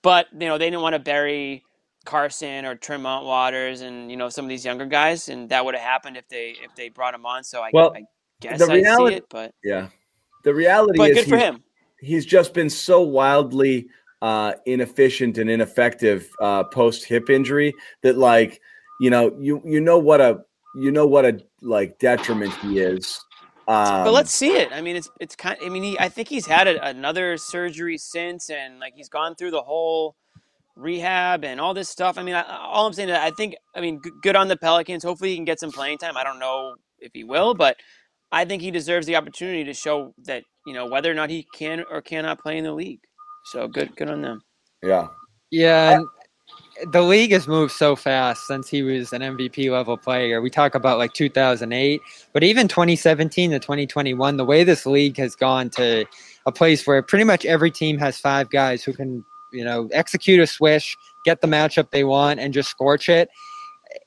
But 0.01 0.27
you 0.33 0.47
know 0.47 0.57
they 0.57 0.69
didn't 0.69 0.81
want 0.81 0.93
to 0.93 0.99
bury 0.99 1.63
Carsen 2.05 2.65
or 2.65 2.75
Tremont 2.75 3.25
Waters 3.25 3.81
and 3.81 4.09
you 4.09 4.17
know 4.17 4.29
some 4.29 4.45
of 4.45 4.49
these 4.49 4.65
younger 4.65 4.85
guys, 4.85 5.29
and 5.29 5.49
that 5.49 5.63
would 5.63 5.75
have 5.75 5.83
happened 5.83 6.17
if 6.17 6.27
they 6.29 6.55
if 6.63 6.73
they 6.75 6.89
brought 6.89 7.13
him 7.13 7.25
on. 7.25 7.43
So 7.43 7.61
I, 7.61 7.69
well, 7.73 7.93
I 7.95 8.03
guess 8.39 8.59
the 8.59 8.67
reality, 8.67 8.87
I 8.87 9.09
see 9.09 9.15
it, 9.15 9.25
but 9.29 9.53
yeah, 9.63 9.89
the 10.43 10.53
reality 10.53 10.97
but 10.97 11.11
is 11.11 11.17
good 11.17 11.29
for 11.29 11.37
he's, 11.37 11.43
him. 11.43 11.63
he's 11.99 12.25
just 12.25 12.53
been 12.53 12.69
so 12.69 13.01
wildly 13.01 13.87
uh, 14.21 14.53
inefficient 14.65 15.37
and 15.37 15.49
ineffective 15.49 16.29
uh, 16.39 16.63
post 16.63 17.05
hip 17.05 17.29
injury 17.29 17.73
that 18.01 18.17
like 18.17 18.61
you 19.01 19.09
know 19.09 19.35
you 19.39 19.61
you 19.65 19.81
know 19.81 19.97
what 19.97 20.21
a 20.21 20.41
you 20.75 20.91
know 20.91 21.07
what 21.07 21.25
a 21.25 21.39
like 21.61 21.97
detriment 21.99 22.53
he 22.61 22.79
is. 22.79 23.19
Um, 23.67 24.03
but 24.03 24.11
let's 24.11 24.31
see 24.31 24.57
it. 24.57 24.71
I 24.71 24.81
mean, 24.81 24.95
it's 24.95 25.09
it's 25.19 25.35
kind. 25.35 25.57
I 25.63 25.69
mean, 25.69 25.83
he, 25.83 25.99
I 25.99 26.07
think 26.07 26.27
he's 26.27 26.45
had 26.45 26.67
a, 26.67 26.87
another 26.87 27.37
surgery 27.37 27.97
since, 27.97 28.49
and 28.49 28.79
like 28.79 28.93
he's 28.95 29.09
gone 29.09 29.35
through 29.35 29.51
the 29.51 29.61
whole 29.61 30.15
rehab 30.75 31.43
and 31.43 31.59
all 31.59 31.73
this 31.73 31.89
stuff. 31.89 32.17
I 32.17 32.23
mean, 32.23 32.35
I, 32.35 32.43
all 32.43 32.87
I'm 32.87 32.93
saying 32.93 33.09
is 33.09 33.17
I 33.17 33.31
think, 33.31 33.55
I 33.75 33.81
mean, 33.81 34.01
g- 34.03 34.11
good 34.21 34.35
on 34.35 34.47
the 34.47 34.57
Pelicans. 34.57 35.03
Hopefully 35.03 35.31
he 35.31 35.35
can 35.35 35.45
get 35.45 35.59
some 35.59 35.71
playing 35.71 35.97
time. 35.97 36.17
I 36.17 36.23
don't 36.23 36.39
know 36.39 36.75
if 36.99 37.11
he 37.13 37.23
will, 37.23 37.53
but 37.53 37.77
I 38.31 38.45
think 38.45 38.61
he 38.61 38.71
deserves 38.71 39.05
the 39.07 39.15
opportunity 39.15 39.63
to 39.63 39.73
show 39.73 40.13
that, 40.25 40.43
you 40.65 40.73
know, 40.73 40.87
whether 40.87 41.11
or 41.11 41.13
not 41.13 41.29
he 41.29 41.45
can 41.53 41.83
or 41.89 42.01
cannot 42.01 42.39
play 42.39 42.57
in 42.57 42.63
the 42.63 42.73
league. 42.73 43.01
So 43.45 43.67
good, 43.67 43.95
good 43.95 44.09
on 44.09 44.21
them. 44.21 44.41
yeah. 44.83 45.07
Yeah, 45.49 45.97
and 45.97 46.07
the 46.91 47.01
league 47.01 47.31
has 47.31 47.47
moved 47.47 47.73
so 47.73 47.95
fast 47.95 48.47
since 48.47 48.69
he 48.69 48.81
was 48.81 49.13
an 49.13 49.21
MVP 49.21 49.71
level 49.71 49.97
player. 49.97 50.41
We 50.41 50.49
talk 50.49 50.75
about 50.75 50.97
like 50.97 51.13
2008, 51.13 52.01
but 52.33 52.43
even 52.43 52.67
2017 52.67 53.51
to 53.51 53.59
2021, 53.59 54.37
the 54.37 54.45
way 54.45 54.63
this 54.63 54.85
league 54.85 55.17
has 55.17 55.35
gone 55.35 55.69
to 55.71 56.05
a 56.45 56.51
place 56.51 56.87
where 56.87 57.01
pretty 57.01 57.25
much 57.25 57.45
every 57.45 57.71
team 57.71 57.97
has 57.99 58.17
five 58.19 58.49
guys 58.49 58.83
who 58.83 58.93
can, 58.93 59.23
you 59.53 59.63
know, 59.63 59.89
execute 59.91 60.39
a 60.39 60.47
swish, 60.47 60.97
get 61.25 61.41
the 61.41 61.47
matchup 61.47 61.91
they 61.91 62.03
want, 62.03 62.39
and 62.39 62.53
just 62.53 62.69
scorch 62.69 63.09
it. 63.09 63.29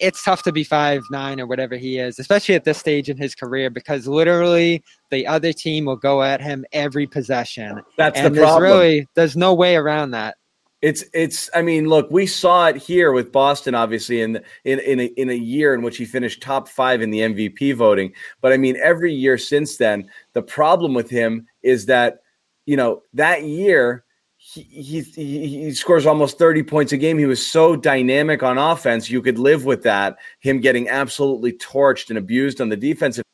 It's 0.01 0.25
tough 0.25 0.43
to 0.45 0.53
be 0.53 0.65
five 0.65 1.03
nine 1.11 1.39
or 1.39 1.47
whatever 1.47 1.77
he 1.77 1.99
is, 1.99 2.19
especially 2.19 2.55
at 2.55 2.65
this 2.65 2.79
stage 2.79 3.11
in 3.11 3.19
his 3.19 3.35
career, 3.35 3.69
because 3.69 4.09
literally 4.09 4.83
the 5.11 5.27
other 5.27 5.53
team 5.53 5.85
will 5.85 5.97
go 5.97 6.23
at 6.23 6.41
him 6.41 6.65
every 6.73 7.07
possession, 7.07 7.83
That's 7.99 8.19
and 8.19 8.27
the 8.27 8.31
there's 8.41 8.47
problem. 8.49 8.63
really 8.63 9.09
there's 9.15 9.37
no 9.37 9.53
way 9.53 9.77
around 9.77 10.13
that. 10.13 10.37
It's 10.85 11.03
it's. 11.15 11.49
I 11.55 11.63
mean, 11.63 11.89
look, 11.89 12.11
we 12.11 12.27
saw 12.27 12.67
it 12.67 12.77
here 12.77 13.13
with 13.13 13.33
Boston, 13.33 13.75
obviously, 13.75 14.21
in 14.21 14.43
in 14.65 14.81
in 14.81 15.01
a, 15.01 15.05
in 15.05 15.31
a 15.31 15.35
year 15.35 15.73
in 15.73 15.81
which 15.81 15.97
he 15.97 16.05
finished 16.05 16.43
top 16.43 16.69
five 16.69 17.01
in 17.01 17.11
the 17.11 17.21
MVP 17.21 17.75
voting. 17.75 18.13
But 18.43 18.53
I 18.53 18.59
mean, 18.59 18.77
every 18.77 19.11
year 19.11 19.39
since 19.39 19.79
then, 19.79 20.11
the 20.35 20.43
problem 20.43 20.93
with 20.93 21.09
him 21.09 21.47
is 21.63 21.87
that 21.87 22.19
you 22.67 22.77
know 22.77 23.01
that 23.15 23.45
year 23.45 24.05
he 24.37 24.61
he 24.61 25.01
he, 25.01 25.73
scores 25.73 26.05
almost 26.05 26.37
thirty 26.37 26.63
points 26.63 26.93
a 26.93 26.99
game. 26.99 27.19
He 27.19 27.25
was 27.25 27.45
so 27.45 27.77
dynamic 27.77 28.43
on 28.43 28.59
offense, 28.59 29.09
you 29.09 29.23
could 29.23 29.39
live 29.39 29.65
with 29.65 29.85
that. 29.85 30.19
Him 30.41 30.61
getting 30.61 30.91
absolutely 30.91 31.55
torched 31.55 32.11
and 32.11 32.19
abused 32.19 32.61
on 32.61 32.69
the 32.69 32.77
defensive. 32.77 33.25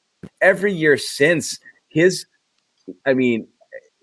Every 0.40 0.72
year 0.72 0.96
since 0.96 1.58
his, 1.88 2.26
I 3.04 3.14
mean, 3.14 3.48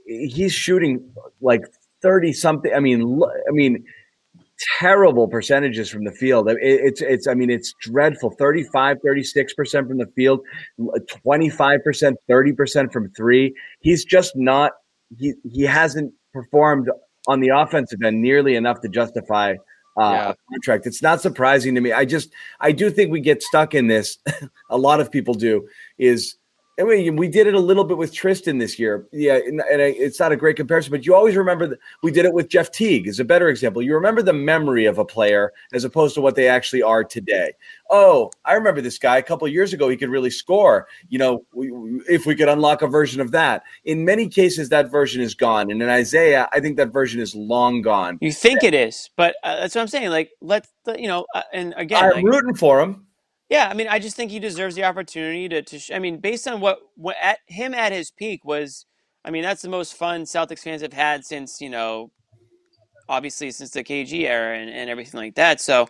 he's 0.06 0.52
shooting 0.52 1.14
like 1.40 1.64
30 2.08 2.34
something 2.34 2.72
i 2.74 2.80
mean 2.88 3.22
i 3.50 3.52
mean 3.52 3.84
terrible 4.80 5.28
percentages 5.28 5.88
from 5.90 6.04
the 6.04 6.12
field 6.12 6.48
it's 6.62 7.02
it's 7.02 7.28
i 7.28 7.34
mean 7.40 7.50
it's 7.58 7.74
dreadful 7.82 8.32
35 8.40 8.98
36% 9.06 9.88
from 9.88 9.98
the 9.98 10.08
field 10.16 10.40
25% 10.80 12.14
30% 12.30 12.94
from 12.94 13.10
3 13.12 13.56
he's 13.82 14.04
just 14.16 14.32
not 14.36 14.72
he 15.20 15.34
he 15.56 15.64
hasn't 15.64 16.12
performed 16.34 16.88
on 17.28 17.40
the 17.40 17.50
offensive 17.50 18.02
end 18.04 18.22
nearly 18.22 18.56
enough 18.56 18.80
to 18.82 18.90
justify 18.90 19.54
uh, 20.00 20.12
Yeah. 20.12 20.30
a 20.30 20.36
contract. 20.52 20.86
It's 20.86 21.02
not 21.02 21.22
surprising 21.22 21.74
to 21.76 21.82
me. 21.82 21.92
I 21.92 22.06
just 22.06 22.30
I 22.60 22.72
do 22.72 22.90
think 22.90 23.12
we 23.12 23.20
get 23.20 23.42
stuck 23.42 23.74
in 23.74 23.88
this. 23.88 24.18
a 24.70 24.78
lot 24.78 25.00
of 25.02 25.12
people 25.12 25.34
do 25.34 25.68
is 25.98 26.38
I 26.80 26.84
mean, 26.84 27.16
we 27.16 27.28
did 27.28 27.48
it 27.48 27.56
a 27.56 27.60
little 27.60 27.84
bit 27.84 27.98
with 27.98 28.14
Tristan 28.14 28.60
this 28.60 28.78
year. 28.78 29.08
Yeah, 29.12 29.38
and, 29.38 29.62
and 29.62 29.82
it's 29.82 30.20
not 30.20 30.32
a 30.32 30.36
great 30.36 30.58
comparison, 30.58 30.92
but 30.92 31.08
you 31.08 31.16
always 31.16 31.36
remember 31.36 31.66
that 31.66 31.80
we 32.04 32.12
did 32.12 32.24
it 32.24 32.34
with 32.34 32.50
Jeff 32.50 32.72
Teague 32.72 33.08
is 33.08 33.20
a 33.20 33.26
better 33.26 33.50
example. 33.50 33.82
You 33.82 33.96
remember 33.96 34.22
the 34.22 34.34
memory 34.34 34.86
of 34.86 35.00
a 35.00 35.06
player 35.06 35.54
as 35.74 35.84
opposed 35.84 36.14
to 36.16 36.22
what 36.22 36.36
they 36.36 36.48
actually 36.48 36.84
are 36.84 37.04
today. 37.04 37.54
Oh, 37.90 38.30
I 38.46 38.54
remember 38.54 38.82
this 38.82 39.00
guy 39.00 39.18
a 39.18 39.24
couple 39.24 39.48
of 39.48 39.54
years 39.54 39.74
ago. 39.74 39.90
He 39.90 39.98
could 39.98 40.10
really 40.10 40.30
score. 40.30 40.88
You 41.10 41.18
know, 41.18 41.46
we, 41.52 41.72
if 42.08 42.28
we 42.28 42.36
could 42.36 42.48
unlock 42.48 42.84
a 42.84 42.88
version 42.88 43.22
of 43.22 43.32
that. 43.32 43.64
In 43.86 44.06
many 44.06 44.28
cases, 44.28 44.70
that 44.70 44.92
version 44.92 45.20
is 45.20 45.34
gone. 45.34 45.72
And 45.72 45.82
in 45.82 45.90
Isaiah, 45.90 46.48
I 46.54 46.60
think 46.60 46.78
that 46.78 46.94
version 46.94 47.20
is 47.20 47.34
long 47.34 47.82
gone. 47.82 48.20
You 48.22 48.32
think 48.32 48.64
it 48.64 48.76
is, 48.76 49.10
but 49.16 49.36
uh, 49.44 49.62
that's 49.62 49.74
what 49.74 49.82
I'm 49.82 49.88
saying. 49.88 50.12
Like, 50.12 50.30
let's, 50.42 50.70
you 50.96 51.08
know, 51.08 51.26
uh, 51.34 51.42
and 51.54 51.74
again, 51.76 52.04
I'm 52.04 52.12
like, 52.12 52.26
rooting 52.26 52.54
for 52.54 52.80
him. 52.82 53.07
Yeah, 53.50 53.68
I 53.70 53.74
mean, 53.74 53.88
I 53.88 54.00
just 54.00 54.16
think 54.16 54.32
he 54.32 54.40
deserves 54.40 54.76
the 54.76 54.84
opportunity 54.84 55.48
to. 55.50 55.62
to 55.62 55.80
sh- 55.80 55.92
I 55.94 56.00
mean, 56.00 56.20
based 56.20 56.48
on 56.48 56.60
what, 56.62 56.80
what 56.96 57.16
at 57.22 57.40
him 57.48 57.74
at 57.74 57.92
his 57.92 58.12
peak 58.12 58.46
was. 58.46 58.86
I 59.26 59.32
mean, 59.32 59.44
that's 59.44 59.62
the 59.62 59.70
most 59.70 59.96
fun 59.96 60.24
Celtics 60.24 60.60
fans 60.62 60.82
have 60.82 60.94
had 60.94 61.26
since 61.26 61.60
you 61.60 61.70
know, 61.70 62.12
obviously 63.10 63.52
since 63.52 63.72
the 63.72 63.84
KG 63.84 64.22
era 64.24 64.58
and, 64.58 64.70
and 64.70 64.90
everything 64.90 65.20
like 65.20 65.36
that. 65.36 65.62
So, 65.62 65.88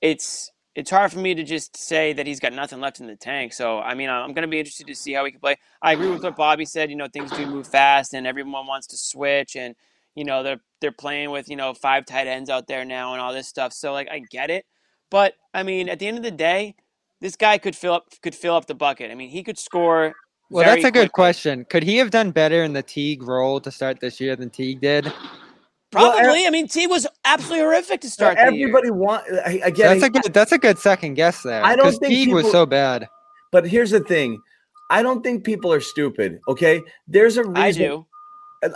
it's 0.00 0.50
it's 0.74 0.90
hard 0.90 1.10
for 1.12 1.18
me 1.18 1.34
to 1.34 1.42
just 1.42 1.76
say 1.76 2.12
that 2.12 2.26
he's 2.26 2.40
got 2.40 2.52
nothing 2.52 2.80
left 2.80 3.00
in 3.00 3.06
the 3.06 3.16
tank. 3.16 3.52
So, 3.52 3.78
I 3.78 3.94
mean, 3.94 4.10
I'm 4.10 4.32
going 4.34 4.42
to 4.42 4.48
be 4.48 4.58
interested 4.58 4.86
to 4.88 4.94
see 4.94 5.14
how 5.14 5.24
he 5.24 5.30
can 5.30 5.40
play. 5.40 5.56
I 5.82 5.92
agree 5.94 6.10
with 6.10 6.22
what 6.22 6.36
Bobby 6.36 6.66
said. 6.66 6.90
You 6.90 6.96
know, 6.96 7.08
things 7.12 7.30
do 7.32 7.46
move 7.46 7.66
fast, 7.66 8.14
and 8.14 8.26
everyone 8.26 8.66
wants 8.66 8.86
to 8.88 8.96
switch, 8.96 9.56
and 9.56 9.74
you 10.14 10.24
know 10.24 10.42
they're 10.42 10.60
they're 10.80 10.92
playing 10.92 11.30
with 11.30 11.48
you 11.48 11.56
know 11.56 11.74
five 11.74 12.06
tight 12.06 12.26
ends 12.26 12.50
out 12.50 12.66
there 12.68 12.84
now 12.84 13.12
and 13.12 13.20
all 13.20 13.32
this 13.32 13.48
stuff. 13.48 13.72
So, 13.72 13.92
like, 13.92 14.08
I 14.10 14.20
get 14.30 14.50
it. 14.50 14.66
But 15.10 15.34
I 15.54 15.62
mean, 15.62 15.88
at 15.88 15.98
the 15.98 16.06
end 16.06 16.16
of 16.16 16.22
the 16.22 16.30
day, 16.30 16.74
this 17.20 17.36
guy 17.36 17.58
could 17.58 17.76
fill 17.76 17.94
up 17.94 18.08
could 18.22 18.34
fill 18.34 18.54
up 18.54 18.66
the 18.66 18.74
bucket. 18.74 19.10
I 19.10 19.14
mean, 19.14 19.30
he 19.30 19.42
could 19.42 19.58
score. 19.58 20.14
Well, 20.50 20.64
very 20.64 20.82
that's 20.82 20.88
a 20.88 20.92
good 20.92 21.12
question. 21.12 21.64
Could 21.64 21.82
he 21.82 21.96
have 21.96 22.10
done 22.10 22.30
better 22.30 22.62
in 22.62 22.72
the 22.72 22.82
Teague 22.82 23.22
role 23.22 23.60
to 23.60 23.70
start 23.70 24.00
this 24.00 24.20
year 24.20 24.36
than 24.36 24.50
Teague 24.50 24.80
did? 24.80 25.12
Well, 25.92 26.12
Probably. 26.12 26.46
I 26.46 26.50
mean, 26.50 26.68
T 26.68 26.86
was 26.86 27.06
absolutely 27.24 27.64
horrific 27.64 28.00
to 28.02 28.10
start. 28.10 28.36
Everybody 28.38 28.90
want 28.90 29.24
I- 29.44 29.60
again. 29.64 29.98
That's 29.98 30.02
a 30.02 30.10
good. 30.10 30.34
That's 30.34 30.52
a 30.52 30.58
good 30.58 30.78
second 30.78 31.14
guess 31.14 31.42
there. 31.42 31.64
I 31.64 31.74
don't 31.76 31.92
think 31.92 32.12
Teague 32.12 32.34
was 32.34 32.50
so 32.50 32.66
bad. 32.66 33.08
But 33.52 33.66
here's 33.66 33.90
the 33.90 34.00
thing. 34.00 34.40
I 34.90 35.02
don't 35.02 35.22
think 35.22 35.44
people 35.44 35.72
are 35.72 35.80
stupid. 35.80 36.40
Okay. 36.48 36.82
There's 37.08 37.36
a 37.36 37.44
reason. 37.44 37.56
I 37.56 37.72
do. 37.72 38.06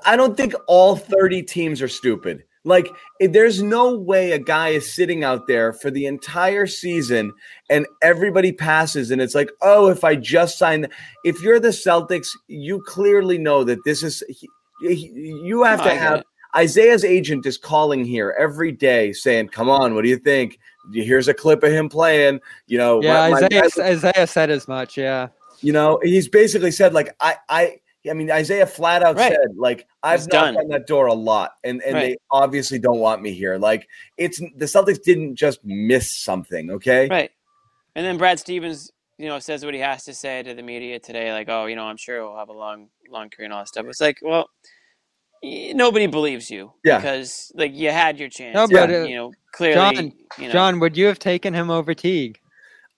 I 0.04 0.16
don't 0.16 0.36
think 0.36 0.54
all 0.66 0.96
30 0.96 1.42
teams 1.42 1.82
are 1.82 1.88
stupid. 1.88 2.44
Like, 2.64 2.88
eh, 3.20 3.28
there's 3.30 3.62
no 3.62 3.96
way 3.96 4.32
a 4.32 4.38
guy 4.38 4.68
is 4.70 4.92
sitting 4.92 5.24
out 5.24 5.46
there 5.46 5.72
for 5.72 5.90
the 5.90 6.06
entire 6.06 6.66
season 6.66 7.32
and 7.70 7.86
everybody 8.02 8.52
passes, 8.52 9.10
and 9.10 9.20
it's 9.22 9.34
like, 9.34 9.50
oh, 9.62 9.88
if 9.88 10.04
I 10.04 10.14
just 10.14 10.58
sign. 10.58 10.86
If 11.24 11.40
you're 11.42 11.60
the 11.60 11.68
Celtics, 11.68 12.28
you 12.48 12.82
clearly 12.82 13.38
know 13.38 13.64
that 13.64 13.78
this 13.84 14.02
is. 14.02 14.22
You 14.82 15.62
have 15.62 15.82
to 15.82 15.94
have. 15.94 16.22
Isaiah's 16.56 17.04
agent 17.04 17.46
is 17.46 17.56
calling 17.56 18.04
here 18.04 18.34
every 18.36 18.72
day 18.72 19.12
saying, 19.12 19.48
come 19.50 19.68
on, 19.70 19.94
what 19.94 20.02
do 20.02 20.08
you 20.08 20.16
think? 20.18 20.58
Here's 20.92 21.28
a 21.28 21.34
clip 21.34 21.62
of 21.62 21.70
him 21.70 21.88
playing. 21.88 22.40
You 22.66 22.78
know, 22.78 23.00
Yeah, 23.02 23.28
my- 23.30 23.42
Isaiah, 23.44 23.68
Isaiah 23.78 24.26
said 24.26 24.50
as 24.50 24.66
much. 24.66 24.98
Yeah. 24.98 25.28
you 25.60 25.72
know, 25.72 26.00
he's 26.02 26.26
basically 26.28 26.72
said 26.72 26.92
like 26.92 27.14
I 27.20 27.36
I 27.48 27.76
I 28.08 28.14
mean 28.14 28.30
Isaiah 28.30 28.66
flat 28.66 29.02
out 29.02 29.16
Right. 29.16 29.32
said 29.32 29.56
like 29.56 29.86
I've 30.02 30.20
He's 30.20 30.28
knocked 30.28 30.54
done. 30.54 30.56
on 30.56 30.68
that 30.68 30.86
door 30.86 31.06
a 31.06 31.14
lot 31.14 31.52
and 31.64 31.82
and 31.82 31.96
they 31.96 32.16
obviously 32.30 32.78
don't 32.78 32.98
want 32.98 33.20
me 33.22 33.32
here. 33.32 33.58
Like 33.58 33.86
it's 34.16 34.38
the 34.38 34.64
Celtics 34.66 35.02
didn't 35.02 35.36
just 35.36 35.60
miss 35.64 36.14
something, 36.16 36.70
okay? 36.70 37.08
Right. 37.08 37.30
And 37.94 38.06
then 38.06 38.16
Brad 38.18 38.38
Stevens, 38.38 38.90
you 39.18 39.26
know, 39.28 39.38
says 39.38 39.64
what 39.64 39.74
he 39.74 39.80
has 39.80 40.04
to 40.04 40.14
say 40.14 40.42
to 40.42 40.54
the 40.54 40.62
media 40.62 40.98
today, 41.00 41.32
like, 41.32 41.48
"Oh, 41.50 41.66
you 41.66 41.76
know, 41.76 41.84
I'm 41.84 41.96
sure 41.98 42.22
we'll 42.26 42.38
have 42.38 42.48
a 42.48 42.52
long, 42.54 42.88
long 43.10 43.28
career 43.28 43.44
and 43.46 43.52
all 43.52 43.60
that 43.60 43.68
stuff." 43.68 43.84
It's 43.86 44.00
like, 44.00 44.18
well, 44.22 44.48
nobody 45.42 46.06
believes 46.06 46.50
you 46.50 46.72
Yeah. 46.84 46.98
because 46.98 47.50
like 47.54 47.74
you 47.74 47.90
had 47.90 48.18
your 48.18 48.28
chance. 48.28 48.54
No, 48.54 48.62
and, 48.64 48.72
but, 48.72 48.90
uh, 48.90 49.02
you 49.02 49.16
know, 49.16 49.32
clearly, 49.52 49.74
John- 49.96 50.12
you 50.38 50.46
know, 50.46 50.52
John, 50.52 50.80
would 50.80 50.96
you 50.96 51.06
have 51.06 51.18
taken 51.18 51.52
him 51.54 51.70
over 51.70 51.94
Teague? 51.94 52.38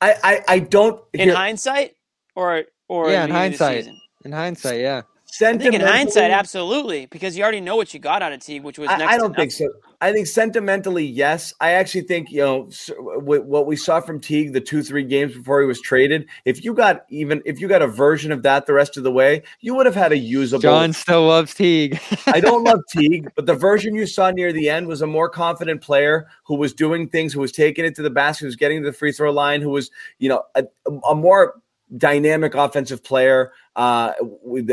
I, 0.01 0.15
I, 0.23 0.45
I 0.49 0.59
don't. 0.59 1.01
In 1.13 1.21
here- 1.29 1.35
hindsight, 1.35 1.97
or 2.35 2.65
or 2.89 3.11
Yeah, 3.11 3.25
in 3.25 3.31
the 3.31 3.35
beginning 3.35 3.59
hindsight. 3.59 3.89
Season? 4.23 4.33
In 4.33 4.39
hindsight, 4.39 4.81
yeah. 4.81 5.03
I 5.41 5.57
think 5.57 5.75
in 5.75 5.81
hindsight, 5.81 6.31
absolutely, 6.31 7.07
because 7.07 7.37
you 7.37 7.43
already 7.43 7.61
know 7.61 7.75
what 7.75 7.95
you 7.95 8.01
got 8.01 8.21
out 8.21 8.33
of 8.33 8.41
Teague, 8.41 8.63
which 8.63 8.79
was 8.79 8.89
next. 8.89 9.03
I, 9.03 9.15
I 9.15 9.17
don't 9.17 9.35
think 9.35 9.51
nothing. 9.51 9.71
so. 9.73 9.89
I 10.03 10.13
think 10.13 10.27
sentimentally, 10.27 11.07
yes. 11.07 11.55
I 11.59 11.73
actually 11.73 12.03
think 12.03 12.31
you 12.31 12.41
know 12.41 12.69
what 12.95 13.67
we 13.67 13.75
saw 13.75 14.01
from 14.01 14.21
Teague 14.21 14.53
the 14.53 14.61
two 14.61 14.83
three 14.83 15.05
games 15.05 15.35
before 15.35 15.63
he 15.63 15.67
was 15.67 15.81
traded. 15.81 16.29
If 16.45 16.63
you 16.65 16.75
got 16.75 17.07
even 17.09 17.41
if 17.47 17.61
you 17.61 17.69
got 17.69 17.81
a 17.81 17.87
version 17.87 18.31
of 18.31 18.43
that 18.43 18.67
the 18.67 18.75
rest 18.75 18.99
of 18.99 19.05
the 19.05 19.11
way, 19.13 19.43
you 19.61 19.75
would 19.75 19.87
have 19.87 19.95
had 19.95 20.13
a 20.13 20.19
usable. 20.19 20.61
John 20.61 20.93
still 20.93 21.27
loves 21.27 21.55
Teague. 21.55 21.99
I 22.27 22.41
don't 22.41 22.63
love 22.65 22.81
Teague, 22.91 23.31
but 23.35 23.47
the 23.47 23.55
version 23.55 23.95
you 23.95 24.07
saw 24.07 24.31
near 24.31 24.53
the 24.53 24.69
end 24.69 24.87
was 24.87 25.01
a 25.01 25.07
more 25.07 25.31
confident 25.31 25.81
player 25.81 26.27
who 26.45 26.57
was 26.57 26.75
doing 26.75 27.09
things, 27.09 27.33
who 27.33 27.41
was 27.41 27.53
taking 27.53 27.87
it 27.87 27.95
to 27.95 28.03
the 28.03 28.11
basket, 28.11 28.41
who 28.41 28.47
was 28.47 28.57
getting 28.57 28.83
to 28.83 28.91
the 28.91 28.97
free 28.97 29.13
throw 29.13 29.33
line, 29.33 29.63
who 29.63 29.71
was 29.71 29.91
you 30.19 30.29
know 30.29 30.43
a, 30.57 30.65
a 31.09 31.15
more 31.15 31.55
dynamic 31.97 32.55
offensive 32.55 33.05
player 33.05 33.53
uh, 33.77 34.13
with, 34.21 34.71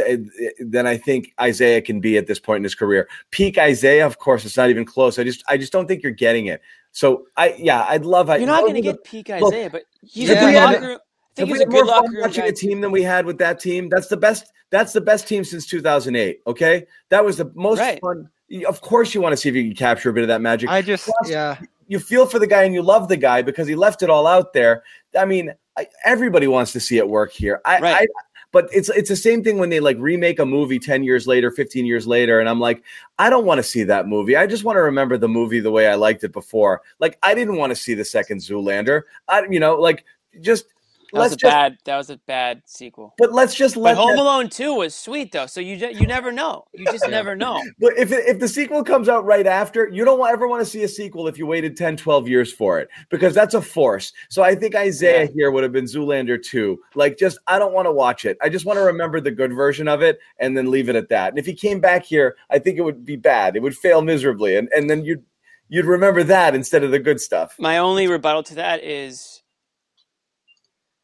than 0.60 0.86
I 0.88 0.98
think 0.98 1.34
Isaiah 1.40 1.82
can 1.82 2.00
be 2.00 2.18
at 2.18 2.28
this 2.28 2.40
point 2.40 2.58
in 2.58 2.64
his 2.64 2.76
career. 2.76 3.08
Peak 3.32 3.58
Isaiah, 3.58 4.06
of 4.06 4.20
course, 4.20 4.46
it's 4.46 4.58
not 4.58 4.70
even 4.70 4.86
close. 4.86 5.18
I 5.20 5.24
just 5.24 5.44
I 5.48 5.58
just 5.58 5.72
don't 5.72 5.88
think 5.88 6.04
you're 6.04 6.12
getting 6.12 6.48
it. 6.48 6.62
So 6.92 7.26
I 7.38 7.56
yeah, 7.58 7.86
I'd 7.88 8.06
love. 8.06 8.30
I 8.30 8.38
You're 8.38 8.48
not 8.48 8.62
going 8.62 8.74
to 8.74 8.80
are 8.80 8.84
the- 8.84 8.98
get 8.98 9.04
peak 9.04 9.30
look, 9.30 9.54
Isaiah, 9.54 9.70
but 9.70 9.84
he's 10.02 10.30
Yeah, 10.30 10.36
a 10.36 10.40
good 10.46 10.54
yeah. 10.54 10.66
locker 10.66 10.82
room. 10.88 10.98
I 10.98 11.36
think 11.36 11.48
we 11.48 11.54
he's 11.54 11.60
a 11.62 11.64
had 11.66 11.72
more 11.72 11.82
good 11.84 11.88
locker 11.88 12.06
fun 12.08 12.14
room 12.16 12.22
watching 12.24 12.44
guy. 12.44 12.48
a 12.48 12.52
team 12.52 12.82
than 12.82 12.92
we 12.92 13.04
had 13.04 13.26
with 13.26 13.38
that 13.38 13.60
team? 13.60 13.88
That's 13.90 14.08
the 14.08 14.18
best. 14.18 14.52
That's 14.72 14.92
the 14.94 15.02
best 15.02 15.28
team 15.28 15.44
since 15.44 15.66
2008. 15.68 16.42
Okay, 16.48 16.86
that 17.10 17.24
was 17.24 17.38
the 17.38 17.52
most 17.56 17.80
Right. 17.80 18.00
fun. 18.02 18.30
Of 18.68 18.82
course, 18.82 19.14
you 19.14 19.22
want 19.22 19.34
to 19.34 19.38
see 19.38 19.48
if 19.50 19.56
you 19.56 19.64
can 19.64 19.76
capture 19.76 20.10
a 20.10 20.14
bit 20.14 20.24
of 20.24 20.28
that 20.28 20.42
magic. 20.42 20.70
I 20.70 20.82
just 20.82 21.06
Plus, 21.06 21.30
yeah. 21.30 21.58
you 21.88 22.00
feel 22.00 22.26
for 22.26 22.40
the 22.40 22.48
guy 22.48 22.64
and 22.64 22.74
you 22.74 22.82
love 22.82 23.08
the 23.08 23.16
guy 23.18 23.44
because 23.44 23.68
he 23.68 23.76
left 23.76 24.02
it 24.02 24.10
all 24.10 24.26
out 24.28 24.54
there. 24.54 24.84
I 25.18 25.26
mean, 25.26 25.54
I, 25.78 25.88
everybody 26.04 26.48
wants 26.48 26.72
to 26.74 26.80
see 26.80 26.98
it 26.98 27.08
work 27.08 27.32
here. 27.32 27.62
I, 27.64 27.80
Right. 27.80 27.96
I 27.96 28.08
but 28.52 28.68
it's 28.72 28.90
it's 28.90 29.10
the 29.10 29.16
same 29.16 29.44
thing 29.44 29.58
when 29.58 29.70
they 29.70 29.80
like 29.80 29.98
remake 30.00 30.40
a 30.40 30.46
movie 30.46 30.80
10 30.80 31.04
years 31.04 31.28
later, 31.28 31.52
15 31.52 31.86
years 31.86 32.08
later 32.08 32.40
and 32.40 32.50
I'm 32.50 32.60
like, 32.60 32.84
I 33.18 33.30
don't 33.30 33.46
want 33.46 33.60
to 33.60 33.64
see 33.64 33.84
that 33.84 34.08
movie. 34.08 34.36
I 34.36 34.48
just 34.48 34.64
want 34.64 34.78
to 34.78 34.82
remember 34.82 35.18
the 35.18 35.28
movie 35.28 35.60
the 35.60 35.72
way 35.72 35.88
I 35.88 35.96
liked 35.96 36.24
it 36.24 36.32
before. 36.32 36.82
Like 37.00 37.18
I 37.24 37.36
didn't 37.36 37.58
want 37.58 37.72
to 37.72 37.76
see 37.76 37.94
the 37.94 38.06
second 38.06 38.40
Zoolander. 38.40 39.04
I 39.28 39.44
you 39.50 39.60
know, 39.60 39.76
like 39.76 40.06
just 40.42 40.66
was 41.14 41.34
a 41.34 41.36
just 41.38 41.52
bad. 41.52 41.78
That 41.86 41.98
was 41.98 42.10
a 42.10 42.18
bad 42.28 42.62
sequel. 42.66 43.14
but 43.18 43.32
let's 43.34 43.56
just 43.56 43.76
But 43.76 43.82
let 43.82 43.98
Home 43.98 44.16
that- 44.16 44.20
Alone 44.22 44.50
Two 44.50 44.74
was 44.76 44.94
sweet 44.96 45.32
though, 45.32 45.46
so 45.46 45.60
you 45.62 45.78
just, 45.78 46.00
you 46.00 46.06
never 46.08 46.32
know. 46.32 46.66
You 46.74 46.86
just 46.86 47.08
never 47.10 47.36
know. 47.36 47.62
But 47.80 47.98
if 47.98 48.12
if 48.12 48.40
the 48.40 48.48
sequel 48.48 48.84
comes 48.84 49.10
out 49.10 49.26
right 49.26 49.48
after, 49.48 49.88
you 49.88 50.06
don't 50.06 50.20
ever 50.28 50.48
want 50.48 50.62
to 50.62 50.66
see 50.66 50.84
a 50.84 50.88
sequel 50.88 51.28
if 51.28 51.38
you 51.38 51.46
waited 51.46 51.76
10, 51.78 51.98
12 51.98 52.28
years 52.28 52.52
for 52.54 52.80
it 52.80 52.90
because 53.10 53.34
that's 53.34 53.54
a 53.54 53.62
force. 53.62 54.14
So 54.30 54.44
I 54.44 54.56
think 54.56 54.76
Isaiah 54.76 55.24
Yeah. 55.26 55.32
here 55.34 55.52
would 55.52 55.64
have 55.64 55.72
been 55.72 55.86
Zoolander 55.86 56.42
2. 56.42 56.80
Like, 56.96 57.18
just, 57.18 57.38
I 57.48 57.58
don't 57.60 57.74
want 57.74 57.86
to 57.88 57.92
watch 57.92 58.26
it. 58.26 58.38
I 58.42 58.50
just 58.50 58.66
want 58.66 58.78
to 58.78 58.84
remember 58.84 59.20
the 59.22 59.32
good 59.32 59.54
version 59.54 59.88
of 59.88 60.02
it 60.02 60.20
and 60.40 60.58
then 60.58 60.70
leave 60.70 60.90
it 60.90 60.96
at 60.96 61.10
that. 61.10 61.30
And 61.30 61.40
if 61.40 61.46
he 61.46 61.54
came 61.54 61.80
back 61.80 62.04
here, 62.06 62.36
I 62.50 62.60
think 62.60 62.78
it 62.78 62.82
would 62.82 63.06
be 63.06 63.16
bad. 63.16 63.56
It 63.56 63.62
would 63.62 63.76
fail 63.76 64.02
miserably. 64.02 64.56
And, 64.58 64.70
and 64.76 64.90
then 64.90 65.04
you'd, 65.06 65.24
you'd 65.70 65.86
remember 65.86 66.24
that 66.24 66.56
instead 66.56 66.84
of 66.84 66.92
the 66.92 67.00
good 67.00 67.22
stuff. 67.22 67.56
My 67.60 67.78
only 67.78 68.08
rebuttal 68.08 68.44
to 68.44 68.56
that 68.56 68.84
is 68.84 69.39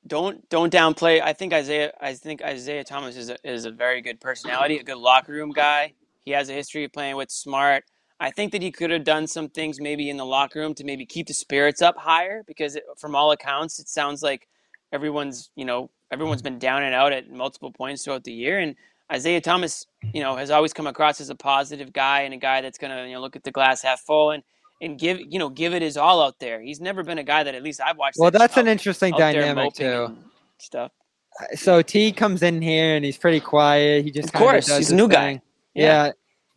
don't 0.07 0.47
don't 0.49 0.71
downplay. 0.71 1.21
I 1.21 1.33
think 1.33 1.53
Isaiah. 1.53 1.91
I 1.99 2.13
think 2.13 2.43
Isaiah 2.43 2.83
Thomas 2.83 3.17
is 3.17 3.29
a, 3.29 3.37
is 3.43 3.65
a 3.65 3.71
very 3.71 4.01
good 4.01 4.19
personality, 4.19 4.77
a 4.77 4.83
good 4.83 4.97
locker 4.97 5.31
room 5.31 5.51
guy. 5.51 5.93
He 6.23 6.31
has 6.31 6.49
a 6.49 6.53
history 6.53 6.83
of 6.83 6.93
playing 6.93 7.15
with 7.15 7.31
Smart. 7.31 7.83
I 8.19 8.31
think 8.31 8.51
that 8.53 8.61
he 8.61 8.71
could 8.71 8.91
have 8.91 9.03
done 9.03 9.27
some 9.27 9.49
things 9.49 9.79
maybe 9.81 10.09
in 10.09 10.17
the 10.17 10.25
locker 10.25 10.59
room 10.59 10.73
to 10.75 10.83
maybe 10.83 11.05
keep 11.05 11.27
the 11.27 11.33
spirits 11.33 11.81
up 11.81 11.97
higher 11.97 12.43
because 12.47 12.75
it, 12.75 12.83
from 12.97 13.15
all 13.15 13.31
accounts 13.31 13.79
it 13.79 13.89
sounds 13.89 14.23
like 14.23 14.47
everyone's 14.93 15.51
you 15.55 15.65
know 15.65 15.89
everyone's 16.11 16.41
been 16.41 16.59
down 16.59 16.83
and 16.83 16.95
out 16.95 17.11
at 17.11 17.29
multiple 17.29 17.71
points 17.71 18.03
throughout 18.03 18.23
the 18.23 18.31
year 18.31 18.59
and 18.59 18.75
Isaiah 19.11 19.41
Thomas 19.41 19.85
you 20.13 20.21
know 20.21 20.35
has 20.37 20.49
always 20.49 20.71
come 20.71 20.87
across 20.87 21.19
as 21.19 21.29
a 21.29 21.35
positive 21.35 21.91
guy 21.91 22.21
and 22.21 22.33
a 22.33 22.37
guy 22.37 22.61
that's 22.61 22.77
going 22.77 22.95
to 22.95 23.05
you 23.07 23.15
know 23.15 23.21
look 23.21 23.35
at 23.35 23.43
the 23.43 23.51
glass 23.51 23.81
half 23.81 23.99
full 23.99 24.31
and 24.31 24.43
and 24.81 24.99
give 24.99 25.19
you 25.19 25.39
know 25.39 25.49
give 25.49 25.73
it 25.73 25.81
his 25.81 25.97
all 25.97 26.21
out 26.21 26.39
there. 26.39 26.61
He's 26.61 26.79
never 26.81 27.03
been 27.03 27.17
a 27.17 27.23
guy 27.23 27.43
that 27.43 27.55
at 27.55 27.63
least 27.63 27.81
I've 27.81 27.97
watched. 27.97 28.17
Well, 28.19 28.31
that's 28.31 28.41
that's 28.41 28.57
an 28.57 28.67
out- 28.67 28.71
interesting 28.71 29.13
out 29.13 29.19
dynamic 29.19 29.73
too. 29.73 30.15
Stuff. 30.59 30.91
Uh, 31.39 31.55
so 31.55 31.81
T 31.81 32.11
comes 32.11 32.41
in 32.43 32.61
here 32.61 32.95
and 32.95 33.03
he's 33.03 33.17
pretty 33.17 33.39
quiet. 33.39 34.05
He 34.05 34.11
just 34.11 34.29
Of 34.29 34.33
course, 34.33 34.67
does 34.67 34.77
he's 34.77 34.91
a 34.91 34.95
new 34.95 35.07
guy. 35.07 35.33
thing. 35.33 35.41
Yeah. 35.73 36.11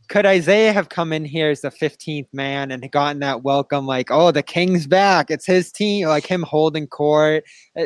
Could 0.09 0.25
Isaiah 0.25 0.73
have 0.73 0.89
come 0.89 1.13
in 1.13 1.27
here 1.27 1.51
as 1.51 1.61
the 1.61 1.71
15th 1.71 2.29
man 2.33 2.71
and 2.71 2.91
gotten 2.91 3.21
that 3.21 3.43
welcome, 3.43 3.87
like, 3.87 4.11
oh, 4.11 4.31
the 4.31 4.43
King's 4.43 4.87
back. 4.87 5.31
It's 5.31 5.45
his 5.45 5.71
team, 5.71 6.09
like 6.09 6.25
him 6.25 6.43
holding 6.43 6.87
court? 6.87 7.45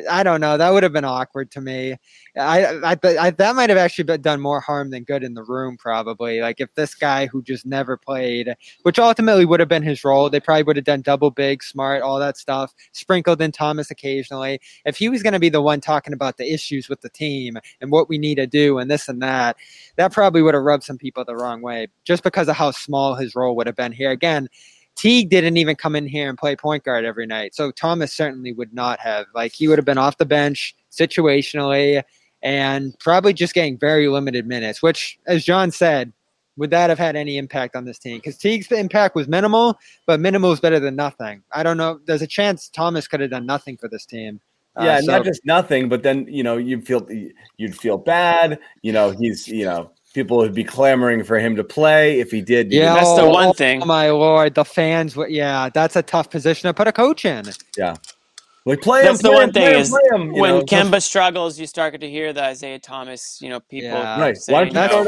I- 0.09 0.23
don't 0.23 0.41
know. 0.41 0.57
That 0.57 0.71
would 0.71 0.85
have 0.85 0.93
been 0.93 1.05
awkward 1.05 1.51
to 1.51 1.61
me. 1.61 1.97
I, 2.39 2.65
I, 2.67 2.97
I 3.21 3.31
that 3.31 3.57
might 3.57 3.71
have 3.71 3.79
actually 3.79 4.05
been 4.05 4.23
done 4.23 4.41
more 4.41 4.61
harm 4.61 4.91
than 4.91 5.03
good 5.03 5.25
in 5.25 5.35
the 5.35 5.43
room, 5.43 5.77
probably. 5.77 6.41
Like 6.41 6.61
if 6.61 6.73
this 6.77 6.95
guy 6.95 7.27
who 7.27 7.43
just 7.43 7.67
never 7.67 7.97
played, 7.97 8.55
which 8.85 9.01
ultimately 9.01 9.45
would 9.45 9.59
have 9.59 9.69
been 9.69 9.83
his 9.83 10.05
role, 10.05 10.31
they 10.31 10.39
probably 10.39 10.63
would 10.63 10.77
have 10.77 10.85
done 10.85 11.03
double 11.03 11.33
big, 11.33 11.63
smart, 11.65 12.03
all 12.03 12.21
that 12.21 12.37
stuff, 12.37 12.73
sprinkled 12.93 13.43
in 13.43 13.51
Thomas 13.51 13.91
occasionally. 13.91 14.61
If 14.85 14.97
he 14.97 15.09
was 15.09 15.25
going 15.25 15.33
to 15.33 15.41
be 15.41 15.49
the 15.49 15.61
one 15.61 15.81
talking 15.81 16.13
about 16.13 16.37
the 16.37 16.53
issues 16.53 16.89
with 16.89 17.01
the 17.01 17.11
team 17.11 17.59
and 17.81 17.91
what 17.91 18.09
we 18.09 18.17
need 18.17 18.37
to 18.37 18.47
do 18.47 18.79
and 18.79 18.89
this 18.89 19.09
and 19.09 19.21
that, 19.23 19.57
that 19.97 20.13
probably 20.13 20.43
would 20.43 20.55
have 20.55 20.63
rubbed 20.63 20.85
some 20.85 20.99
people 20.99 21.25
the 21.25 21.35
wrong 21.35 21.63
way 21.63 21.89
just 22.12 22.12
because 22.21 22.49
of 22.49 22.57
how 22.57 22.71
small 22.71 23.15
his 23.15 23.35
role 23.35 23.57
would 23.57 23.67
have 23.67 23.77
been 23.77 23.93
here. 23.93 24.11
Again, 24.11 24.49
Teague 24.97 25.31
didn't 25.31 25.57
even 25.57 25.77
come 25.77 25.97
in 25.97 26.07
here 26.07 26.29
and 26.29 26.37
play 26.37 26.55
point 26.55 26.85
guard 26.85 27.05
every 27.05 27.27
night. 27.27 27.55
So 27.55 27.71
Thomas 27.71 28.13
certainly 28.13 28.53
would 28.53 28.75
not 28.75 29.01
have. 29.01 29.27
Like 29.35 29.53
he 29.53 29.69
would 29.69 29.79
have 29.79 29.85
been 29.87 29.99
off 29.99 30.19
the 30.19 30.27
bench 30.27 30.75
situationally 30.91 32.03
and 32.43 32.99
probably 32.99 33.33
just 33.33 33.55
getting 33.55 33.79
very 33.79 34.09
limited 34.09 34.47
minutes, 34.47 34.83
which, 34.83 35.19
as 35.27 35.45
John 35.45 35.71
said, 35.71 36.13
would 36.57 36.71
that 36.71 36.91
have 36.91 36.99
had 36.99 37.17
any 37.17 37.39
impact 37.39 37.77
on 37.77 37.85
this 37.85 37.99
team? 37.99 38.19
Because 38.19 38.37
Teague's 38.37 38.71
impact 38.71 39.15
was 39.15 39.27
minimal, 39.29 39.79
but 40.07 40.21
minimal 40.21 40.53
is 40.53 40.61
better 40.61 40.79
than 40.81 40.95
nothing. 40.97 41.43
I 41.53 41.63
don't 41.63 41.77
know. 41.79 42.01
There's 42.05 42.21
a 42.23 42.27
chance 42.27 42.69
Thomas 42.69 43.09
could 43.09 43.21
have 43.21 43.31
done 43.31 43.47
nothing 43.47 43.79
for 43.79 43.89
this 43.89 44.05
team. 44.05 44.41
Uh, 44.77 44.85
Yeah, 44.85 45.01
so- 45.01 45.13
not 45.13 45.25
just 45.25 45.41
nothing, 45.47 45.89
but 45.89 46.03
then 46.03 46.27
you 46.29 46.43
know 46.43 46.57
you'd 46.59 46.87
feel 46.87 47.07
you'd 47.57 47.77
feel 47.79 47.97
bad. 47.97 48.59
You 48.83 48.93
know, 48.93 49.11
he's 49.11 49.49
you 49.49 49.65
know 49.65 49.91
people 50.13 50.37
would 50.39 50.55
be 50.55 50.65
clamoring 50.65 51.25
for 51.25 51.39
him 51.39 51.57
to 51.57 51.65
play 51.65 52.21
if 52.21 52.31
he 52.31 52.41
did. 52.41 52.73
Yeah, 52.73 52.95
That's 52.95 53.15
the 53.17 53.29
one 53.29 53.49
oh 53.49 53.53
thing. 53.53 53.83
Oh 53.83 53.87
my 53.87 54.11
lord, 54.11 54.55
the 54.55 54.65
fans. 54.65 55.17
would- 55.17 55.31
Yeah, 55.31 55.69
that's 55.73 55.97
a 55.97 56.03
tough 56.03 56.31
position 56.31 56.69
to 56.69 56.75
put 56.75 56.87
a 56.89 56.93
coach 56.93 57.25
in. 57.25 57.45
Yeah. 57.77 57.97
Like 58.65 58.81
play 58.81 59.01
him. 59.01 59.07
That's 59.07 59.23
the 59.23 59.29
play 59.31 59.35
one 59.35 59.49
him, 59.49 59.53
thing 59.55 59.75
him, 59.75 59.81
is 59.81 59.99
him, 60.13 60.33
when 60.35 60.51
know. 60.59 60.63
Kemba 60.63 61.03
struggles, 61.03 61.59
you 61.59 61.67
start 61.67 62.01
to 62.01 62.09
hear 62.09 62.33
the 62.33 62.45
Isaiah 62.45 62.79
Thomas, 62.79 63.39
you 63.41 63.49
know, 63.49 63.59
people 63.59 63.89
Yeah. 63.91 64.21
right? 64.21 64.37
saying, 64.37 64.55
Why 64.55 64.65
don't 64.67 64.75
you 64.75 64.81
you 64.81 65.05
start 65.05 65.07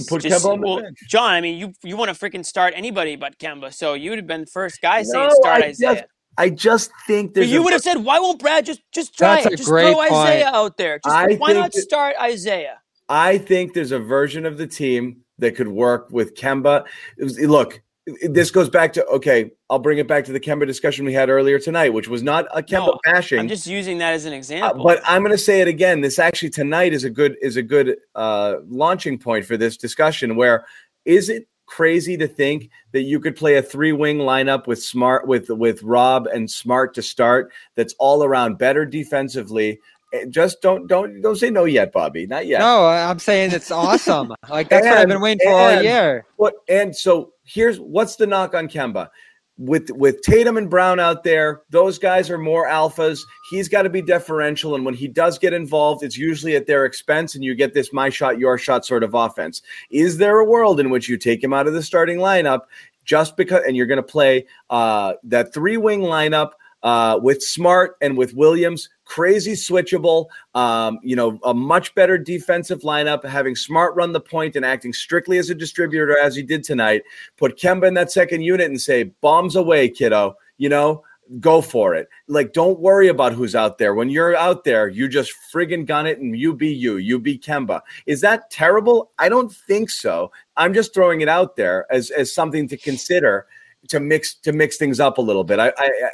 IT? 0.00 0.08
Put 0.08 0.22
just- 0.22 0.42
Kemba 0.46 0.52
on 0.54 0.60
the 0.60 0.66
well, 0.66 0.80
bench. 0.80 0.98
John, 1.10 1.30
I 1.32 1.40
mean, 1.42 1.58
you 1.58 1.72
you 1.82 1.98
want 1.98 2.16
to 2.16 2.18
freaking 2.18 2.46
start 2.46 2.72
anybody 2.74 3.16
but 3.16 3.38
Kemba, 3.38 3.74
so 3.74 3.92
you 3.92 4.08
would 4.10 4.18
have 4.20 4.26
been 4.26 4.42
the 4.42 4.46
first 4.46 4.80
guy 4.80 5.02
saying 5.02 5.30
start 5.42 5.62
I 5.62 5.66
Isaiah. 5.66 5.94
just- 5.96 6.04
I 6.36 6.48
just 6.50 6.90
think 7.06 7.30
but 7.34 7.40
there's. 7.40 7.50
you 7.52 7.60
a- 7.60 7.62
would 7.64 7.72
have 7.74 7.82
said, 7.82 7.98
why 7.98 8.18
won't 8.18 8.40
Brad 8.40 8.64
just 8.66 8.80
just 8.92 9.16
try 9.16 9.34
That's 9.34 9.46
it? 9.46 9.52
a 9.52 9.56
Just 9.58 9.68
great 9.68 9.92
throw 9.92 10.00
Isaiah 10.00 10.50
out 10.52 10.76
there. 10.78 10.98
Just 11.04 11.14
I 11.14 11.34
why 11.34 11.52
not 11.52 11.72
that- 11.72 11.80
start 11.80 12.16
Isaiah? 12.20 12.78
I 13.08 13.38
think 13.38 13.74
there's 13.74 13.92
a 13.92 13.98
version 13.98 14.46
of 14.46 14.58
the 14.58 14.66
team 14.66 15.18
that 15.38 15.56
could 15.56 15.68
work 15.68 16.08
with 16.10 16.34
Kemba. 16.34 16.84
Was- 17.18 17.38
look, 17.40 17.82
this 18.28 18.50
goes 18.50 18.68
back 18.68 18.92
to 18.94 19.04
okay. 19.06 19.50
I'll 19.70 19.78
bring 19.78 19.98
it 19.98 20.06
back 20.06 20.24
to 20.26 20.32
the 20.32 20.40
Kemba 20.40 20.66
discussion 20.66 21.04
we 21.06 21.12
had 21.14 21.30
earlier 21.30 21.58
tonight, 21.58 21.88
which 21.92 22.06
was 22.08 22.22
not 22.22 22.46
a 22.54 22.62
Kemba 22.62 22.86
No, 22.86 22.98
bashing. 23.04 23.38
I'm 23.38 23.48
just 23.48 23.66
using 23.66 23.98
that 23.98 24.12
as 24.14 24.24
an 24.26 24.32
Uh, 24.32 24.36
example. 24.36 24.84
but 24.84 25.00
I'm 25.06 25.22
going 25.22 25.32
to 25.32 25.38
say 25.38 25.60
it 25.62 25.68
again. 25.68 26.00
This 26.02 26.18
actually 26.18 26.50
tonight 26.50 26.92
is 26.92 27.04
a 27.04 27.10
good 27.10 27.36
is 27.42 27.56
a 27.56 27.62
good 27.62 27.96
uh, 28.14 28.56
launching 28.68 29.18
point 29.18 29.46
for 29.46 29.56
this 29.56 29.76
discussion. 29.76 30.36
Where 30.36 30.66
is 31.04 31.28
it 31.30 31.48
crazy 31.66 32.14
to 32.18 32.28
think 32.28 32.68
that 32.92 33.02
you 33.04 33.18
could 33.18 33.34
play 33.36 33.56
a 33.56 33.62
three 33.62 33.92
wing 33.92 34.18
lineup 34.18 34.66
with 34.66 34.82
Smart 34.82 35.26
with 35.26 35.48
with 35.48 35.82
Rob 35.82 36.26
and 36.26 36.48
Smart 36.50 36.92
to 36.94 37.02
start? 37.02 37.52
That's 37.74 37.94
all 37.98 38.22
around 38.22 38.58
better 38.58 38.84
defensively. 38.84 39.80
Eh, 40.14 40.26
Just 40.30 40.62
don't 40.62 40.86
don't 40.86 41.20
don't 41.20 41.36
say 41.36 41.50
no 41.50 41.64
yet, 41.64 41.92
Bobby. 41.92 42.26
Not 42.26 42.46
yet. 42.46 42.60
No, 42.60 42.86
I'm 42.86 43.18
saying 43.18 43.52
it's 43.52 43.70
awesome. 43.70 44.32
like 44.48 44.68
that's 44.68 44.86
what 44.86 44.96
I've 44.98 45.08
been 45.08 45.20
waiting 45.20 45.46
for 45.46 45.52
all 45.52 45.82
year. 45.82 46.24
What 46.36 46.54
and 46.68 46.94
so 46.94 47.32
here's 47.44 47.80
what's 47.80 48.16
the 48.16 48.26
knock 48.26 48.54
on 48.54 48.68
Kemba? 48.68 49.08
With 49.56 49.90
with 49.90 50.20
Tatum 50.22 50.56
and 50.56 50.68
Brown 50.68 50.98
out 50.98 51.22
there, 51.22 51.62
those 51.70 51.98
guys 51.98 52.28
are 52.28 52.38
more 52.38 52.66
alphas. 52.66 53.20
He's 53.50 53.68
got 53.68 53.82
to 53.82 53.90
be 53.90 54.02
deferential, 54.02 54.74
and 54.74 54.84
when 54.84 54.94
he 54.94 55.06
does 55.06 55.38
get 55.38 55.52
involved, 55.52 56.02
it's 56.02 56.18
usually 56.18 56.56
at 56.56 56.66
their 56.66 56.84
expense, 56.84 57.36
and 57.36 57.44
you 57.44 57.54
get 57.54 57.72
this 57.72 57.92
my 57.92 58.08
shot, 58.08 58.38
your 58.38 58.58
shot 58.58 58.84
sort 58.84 59.04
of 59.04 59.14
offense. 59.14 59.62
Is 59.90 60.18
there 60.18 60.40
a 60.40 60.44
world 60.44 60.80
in 60.80 60.90
which 60.90 61.08
you 61.08 61.16
take 61.16 61.42
him 61.42 61.52
out 61.52 61.68
of 61.68 61.72
the 61.72 61.84
starting 61.84 62.18
lineup 62.18 62.62
just 63.04 63.36
because, 63.36 63.62
and 63.64 63.76
you're 63.76 63.86
going 63.86 63.96
to 63.96 64.02
play 64.02 64.46
uh, 64.70 65.14
that 65.22 65.54
three 65.54 65.76
wing 65.76 66.00
lineup 66.00 66.52
uh, 66.82 67.20
with 67.22 67.40
Smart 67.40 67.96
and 68.00 68.16
with 68.16 68.34
Williams, 68.34 68.88
crazy 69.04 69.52
switchable. 69.52 70.26
Um, 70.54 70.98
you 71.02 71.16
know, 71.16 71.38
a 71.44 71.54
much 71.54 71.94
better 71.94 72.18
defensive 72.18 72.82
lineup, 72.82 73.24
having 73.24 73.56
Smart 73.56 73.94
run 73.94 74.12
the 74.12 74.20
point 74.20 74.56
and 74.56 74.64
acting 74.64 74.92
strictly 74.92 75.38
as 75.38 75.50
a 75.50 75.54
distributor 75.54 76.18
as 76.18 76.36
he 76.36 76.42
did 76.42 76.64
tonight. 76.64 77.02
Put 77.36 77.58
Kemba 77.58 77.88
in 77.88 77.94
that 77.94 78.12
second 78.12 78.42
unit 78.42 78.68
and 78.68 78.80
say, 78.80 79.04
bombs 79.04 79.56
away, 79.56 79.88
kiddo. 79.88 80.36
You 80.56 80.68
know, 80.68 81.02
go 81.40 81.60
for 81.60 81.94
it. 81.94 82.08
Like, 82.28 82.52
don't 82.52 82.78
worry 82.78 83.08
about 83.08 83.32
who's 83.32 83.54
out 83.54 83.78
there. 83.78 83.94
When 83.94 84.08
you're 84.08 84.36
out 84.36 84.64
there, 84.64 84.88
you 84.88 85.08
just 85.08 85.32
friggin' 85.52 85.86
gun 85.86 86.06
it 86.06 86.18
and 86.18 86.36
you 86.36 86.54
be 86.54 86.72
you, 86.72 86.96
you 86.96 87.18
be 87.18 87.38
Kemba. 87.38 87.80
Is 88.06 88.20
that 88.20 88.50
terrible? 88.50 89.10
I 89.18 89.28
don't 89.28 89.52
think 89.52 89.90
so. 89.90 90.30
I'm 90.56 90.74
just 90.74 90.94
throwing 90.94 91.20
it 91.22 91.28
out 91.28 91.56
there 91.56 91.86
as, 91.90 92.10
as 92.10 92.32
something 92.32 92.68
to 92.68 92.76
consider 92.76 93.46
to 93.88 94.00
mix 94.00 94.34
to 94.34 94.52
mix 94.52 94.76
things 94.76 95.00
up 95.00 95.18
a 95.18 95.22
little 95.22 95.44
bit. 95.44 95.58
I, 95.58 95.68
I, 95.68 95.84
I 95.84 96.10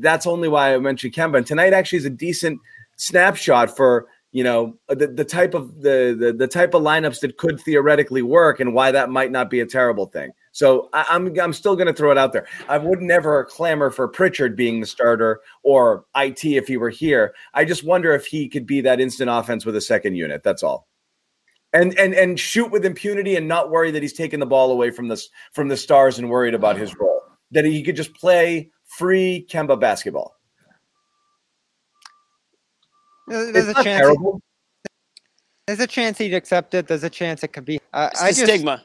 that's 0.00 0.26
only 0.26 0.48
why 0.48 0.74
I 0.74 0.78
mentioned 0.78 1.14
Kemba. 1.14 1.38
And 1.38 1.46
tonight 1.46 1.72
actually 1.72 1.98
is 1.98 2.04
a 2.04 2.10
decent 2.10 2.60
snapshot 2.96 3.76
for 3.76 4.06
you 4.32 4.42
know 4.42 4.78
the, 4.88 5.06
the 5.06 5.24
type 5.24 5.54
of 5.54 5.82
the, 5.82 6.16
the 6.18 6.32
the 6.32 6.48
type 6.48 6.74
of 6.74 6.82
lineups 6.82 7.20
that 7.20 7.36
could 7.36 7.60
theoretically 7.60 8.22
work 8.22 8.60
and 8.60 8.74
why 8.74 8.90
that 8.90 9.10
might 9.10 9.30
not 9.30 9.50
be 9.50 9.60
a 9.60 9.66
terrible 9.66 10.06
thing. 10.06 10.32
So 10.52 10.88
I, 10.92 11.04
am 11.10 11.26
I'm, 11.26 11.40
I'm 11.40 11.52
still 11.52 11.76
going 11.76 11.86
to 11.86 11.92
throw 11.92 12.10
it 12.10 12.18
out 12.18 12.32
there. 12.32 12.46
I 12.68 12.78
would 12.78 13.00
never 13.00 13.44
clamor 13.44 13.90
for 13.90 14.08
Pritchard 14.08 14.56
being 14.56 14.80
the 14.80 14.86
starter 14.86 15.40
or 15.62 16.04
it 16.14 16.42
if 16.42 16.66
he 16.66 16.76
were 16.76 16.90
here. 16.90 17.34
I 17.54 17.64
just 17.64 17.84
wonder 17.84 18.14
if 18.14 18.26
he 18.26 18.48
could 18.48 18.66
be 18.66 18.80
that 18.82 19.00
instant 19.00 19.30
offense 19.30 19.64
with 19.64 19.76
a 19.76 19.80
second 19.80 20.16
unit. 20.16 20.42
That's 20.42 20.62
all. 20.62 20.88
And 21.74 21.98
and 21.98 22.14
and 22.14 22.40
shoot 22.40 22.70
with 22.70 22.84
impunity 22.84 23.36
and 23.36 23.48
not 23.48 23.70
worry 23.70 23.90
that 23.90 24.02
he's 24.02 24.12
taking 24.12 24.40
the 24.40 24.46
ball 24.46 24.70
away 24.70 24.90
from 24.90 25.08
this 25.08 25.28
from 25.52 25.68
the 25.68 25.76
stars 25.76 26.18
and 26.18 26.30
worried 26.30 26.54
about 26.54 26.76
his 26.76 26.94
role. 26.96 27.20
That 27.50 27.66
he 27.66 27.82
could 27.82 27.96
just 27.96 28.14
play 28.14 28.70
free 28.98 29.46
Kemba 29.50 29.78
basketball. 29.78 30.36
There's 33.28 33.68
it's 33.68 33.78
a 33.78 33.82
chance. 33.82 34.00
Terrible. 34.00 34.40
There's 35.66 35.80
a 35.80 35.86
chance 35.86 36.18
he'd 36.18 36.34
accept 36.34 36.74
it. 36.74 36.88
There's 36.88 37.04
a 37.04 37.10
chance 37.10 37.42
it 37.42 37.48
could 37.48 37.64
be. 37.64 37.80
Uh, 37.92 38.08
it's 38.12 38.20
I 38.20 38.28
just, 38.28 38.42
stigma. 38.42 38.84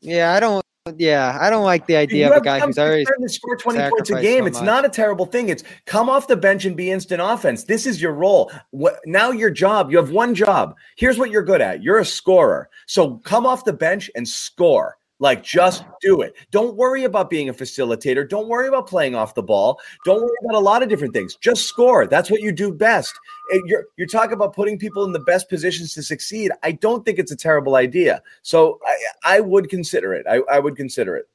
Yeah, 0.00 0.32
I 0.32 0.40
don't. 0.40 0.64
Yeah, 0.98 1.38
I 1.40 1.48
don't 1.48 1.64
like 1.64 1.86
the 1.86 1.96
idea 1.96 2.30
of 2.30 2.36
a 2.36 2.42
guy 2.42 2.60
who's 2.60 2.78
already 2.78 3.06
to 3.06 3.28
score 3.28 3.56
twenty 3.56 3.78
points 3.88 4.10
a 4.10 4.20
game. 4.20 4.42
So 4.42 4.48
it's 4.48 4.60
not 4.60 4.84
a 4.84 4.90
terrible 4.90 5.24
thing. 5.24 5.48
It's 5.48 5.64
come 5.86 6.10
off 6.10 6.26
the 6.26 6.36
bench 6.36 6.66
and 6.66 6.76
be 6.76 6.90
instant 6.90 7.22
offense. 7.22 7.64
This 7.64 7.86
is 7.86 8.02
your 8.02 8.12
role. 8.12 8.52
What, 8.70 9.00
now 9.06 9.30
your 9.30 9.48
job. 9.50 9.90
You 9.90 9.96
have 9.96 10.10
one 10.10 10.34
job. 10.34 10.76
Here's 10.96 11.18
what 11.18 11.30
you're 11.30 11.42
good 11.42 11.62
at. 11.62 11.82
You're 11.82 12.00
a 12.00 12.04
scorer. 12.04 12.68
So 12.86 13.16
come 13.24 13.46
off 13.46 13.64
the 13.64 13.72
bench 13.72 14.10
and 14.14 14.28
score. 14.28 14.98
Like, 15.20 15.44
just 15.44 15.84
do 16.00 16.22
it. 16.22 16.34
Don't 16.50 16.76
worry 16.76 17.04
about 17.04 17.30
being 17.30 17.48
a 17.48 17.54
facilitator. 17.54 18.28
Don't 18.28 18.48
worry 18.48 18.66
about 18.66 18.88
playing 18.88 19.14
off 19.14 19.34
the 19.34 19.42
ball. 19.42 19.80
Don't 20.04 20.20
worry 20.20 20.36
about 20.44 20.56
a 20.56 20.60
lot 20.60 20.82
of 20.82 20.88
different 20.88 21.14
things. 21.14 21.36
Just 21.36 21.66
score. 21.66 22.06
That's 22.06 22.30
what 22.30 22.40
you 22.40 22.50
do 22.50 22.72
best. 22.72 23.14
You're, 23.66 23.84
you're 23.96 24.08
talking 24.08 24.32
about 24.32 24.54
putting 24.54 24.78
people 24.78 25.04
in 25.04 25.12
the 25.12 25.20
best 25.20 25.48
positions 25.48 25.94
to 25.94 26.02
succeed. 26.02 26.50
I 26.62 26.72
don't 26.72 27.04
think 27.04 27.18
it's 27.18 27.30
a 27.30 27.36
terrible 27.36 27.76
idea. 27.76 28.22
So 28.42 28.80
I, 28.84 29.36
I 29.36 29.40
would 29.40 29.70
consider 29.70 30.14
it. 30.14 30.26
I, 30.28 30.40
I 30.50 30.58
would 30.58 30.76
consider 30.76 31.16
it. 31.16 31.28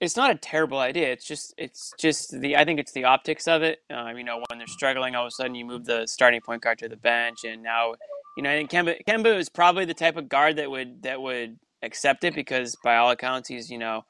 It's 0.00 0.16
not 0.16 0.30
a 0.30 0.34
terrible 0.34 0.80
idea. 0.80 1.10
It's 1.10 1.24
just, 1.24 1.54
it's 1.56 1.94
just 1.98 2.38
the. 2.38 2.56
I 2.56 2.64
think 2.66 2.78
it's 2.78 2.92
the 2.92 3.04
optics 3.04 3.48
of 3.48 3.62
it. 3.62 3.80
Uh, 3.90 4.12
you 4.14 4.22
know, 4.22 4.42
when 4.50 4.58
they're 4.58 4.66
struggling, 4.66 5.14
all 5.14 5.24
of 5.24 5.28
a 5.28 5.30
sudden 5.30 5.54
you 5.54 5.64
move 5.64 5.86
the 5.86 6.06
starting 6.06 6.42
point 6.42 6.60
guard 6.62 6.78
to 6.80 6.90
the 6.90 6.96
bench, 6.96 7.44
and 7.44 7.62
now, 7.62 7.94
you 8.36 8.42
know, 8.42 8.50
I 8.50 8.56
think 8.56 8.70
Kemba, 8.70 9.02
Kemba 9.06 9.34
is 9.38 9.48
probably 9.48 9.86
the 9.86 9.94
type 9.94 10.18
of 10.18 10.28
guard 10.28 10.56
that 10.56 10.70
would 10.70 11.04
that 11.04 11.22
would 11.22 11.58
accept 11.84 12.24
it 12.24 12.34
because 12.34 12.76
by 12.82 12.96
all 12.96 13.10
accounts 13.10 13.48
he's 13.48 13.70
you 13.70 13.78
know 13.78 14.04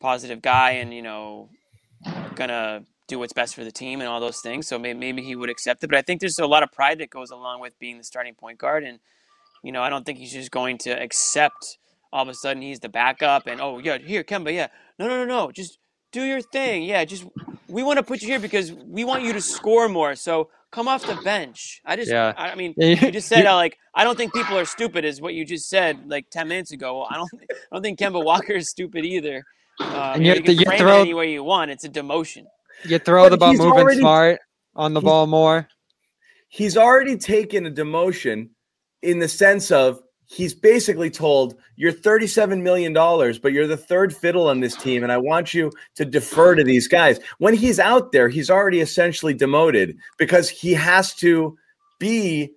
positive 0.00 0.42
guy 0.42 0.72
and 0.72 0.92
you 0.92 1.02
know 1.02 1.48
gonna 2.34 2.84
do 3.06 3.18
what's 3.18 3.32
best 3.32 3.54
for 3.54 3.64
the 3.64 3.72
team 3.72 4.00
and 4.00 4.08
all 4.08 4.20
those 4.20 4.40
things. 4.40 4.66
So 4.66 4.78
maybe, 4.78 4.98
maybe 4.98 5.22
he 5.22 5.36
would 5.36 5.50
accept 5.50 5.84
it. 5.84 5.88
But 5.88 5.98
I 5.98 6.02
think 6.02 6.20
there's 6.20 6.38
a 6.38 6.46
lot 6.46 6.62
of 6.62 6.72
pride 6.72 6.98
that 6.98 7.10
goes 7.10 7.30
along 7.30 7.60
with 7.60 7.78
being 7.78 7.98
the 7.98 8.04
starting 8.04 8.34
point 8.34 8.58
guard, 8.58 8.84
and 8.84 8.98
you 9.62 9.72
know 9.72 9.82
I 9.82 9.90
don't 9.90 10.04
think 10.06 10.18
he's 10.18 10.32
just 10.32 10.50
going 10.50 10.78
to 10.78 10.90
accept 10.90 11.78
all 12.12 12.22
of 12.22 12.28
a 12.28 12.34
sudden 12.34 12.62
he's 12.62 12.78
the 12.78 12.88
backup 12.88 13.48
and 13.48 13.60
oh 13.60 13.78
yeah 13.78 13.98
here 13.98 14.22
Kemba 14.22 14.54
yeah. 14.54 14.68
No 14.98 15.08
no 15.08 15.18
no 15.18 15.24
no. 15.24 15.52
Just 15.52 15.78
do 16.12 16.22
your 16.22 16.40
thing. 16.40 16.84
Yeah 16.84 17.04
just 17.04 17.26
we 17.68 17.82
want 17.82 17.96
to 17.98 18.02
put 18.02 18.22
you 18.22 18.28
here 18.28 18.38
because 18.38 18.72
we 18.72 19.04
want 19.04 19.24
you 19.24 19.32
to 19.32 19.40
score 19.40 19.88
more. 19.88 20.14
So 20.14 20.48
come 20.74 20.88
off 20.88 21.06
the 21.06 21.14
bench. 21.22 21.80
I 21.84 21.94
just, 21.94 22.10
yeah. 22.10 22.32
I, 22.36 22.54
mean, 22.56 22.74
you 22.76 22.96
just 23.12 23.28
said 23.28 23.46
uh, 23.46 23.54
like 23.54 23.78
I 23.94 24.02
don't 24.02 24.16
think 24.16 24.34
people 24.34 24.58
are 24.58 24.64
stupid, 24.64 25.04
is 25.04 25.20
what 25.20 25.32
you 25.32 25.44
just 25.44 25.68
said 25.68 26.10
like 26.10 26.28
ten 26.30 26.48
minutes 26.48 26.72
ago. 26.72 26.98
Well, 26.98 27.08
I 27.08 27.14
don't, 27.14 27.30
I 27.50 27.54
don't 27.72 27.82
think 27.82 27.98
Kemba 27.98 28.22
Walker 28.22 28.52
is 28.52 28.68
stupid 28.68 29.04
either. 29.04 29.44
Uh, 29.80 30.12
and 30.14 30.26
you, 30.26 30.34
you, 30.34 30.52
you 30.52 30.64
frame 30.64 30.78
throw, 30.78 30.98
it 30.98 31.02
any 31.02 31.14
way 31.14 31.32
you 31.32 31.44
want. 31.44 31.70
It's 31.70 31.84
a 31.84 31.88
demotion. 31.88 32.44
You 32.84 32.98
throw 32.98 33.28
the 33.28 33.36
ball 33.36 33.52
moving 33.52 33.72
already, 33.72 34.00
smart 34.00 34.40
on 34.74 34.94
the 34.94 35.00
ball 35.00 35.26
more. 35.26 35.68
He's 36.48 36.76
already 36.76 37.16
taken 37.16 37.66
a 37.66 37.70
demotion 37.70 38.50
in 39.02 39.18
the 39.18 39.28
sense 39.28 39.70
of 39.70 40.00
he's 40.34 40.54
basically 40.54 41.10
told 41.10 41.54
you're 41.76 41.92
37 41.92 42.62
million 42.62 42.92
dollars 42.92 43.38
but 43.38 43.52
you're 43.52 43.66
the 43.66 43.76
third 43.76 44.14
fiddle 44.14 44.48
on 44.48 44.60
this 44.60 44.74
team 44.76 45.02
and 45.02 45.12
i 45.12 45.16
want 45.16 45.54
you 45.54 45.70
to 45.94 46.04
defer 46.04 46.54
to 46.54 46.64
these 46.64 46.88
guys. 46.88 47.20
When 47.38 47.54
he's 47.54 47.78
out 47.78 48.12
there 48.12 48.28
he's 48.28 48.50
already 48.50 48.80
essentially 48.80 49.34
demoted 49.34 49.96
because 50.18 50.48
he 50.48 50.74
has 50.74 51.14
to 51.16 51.56
be 51.98 52.50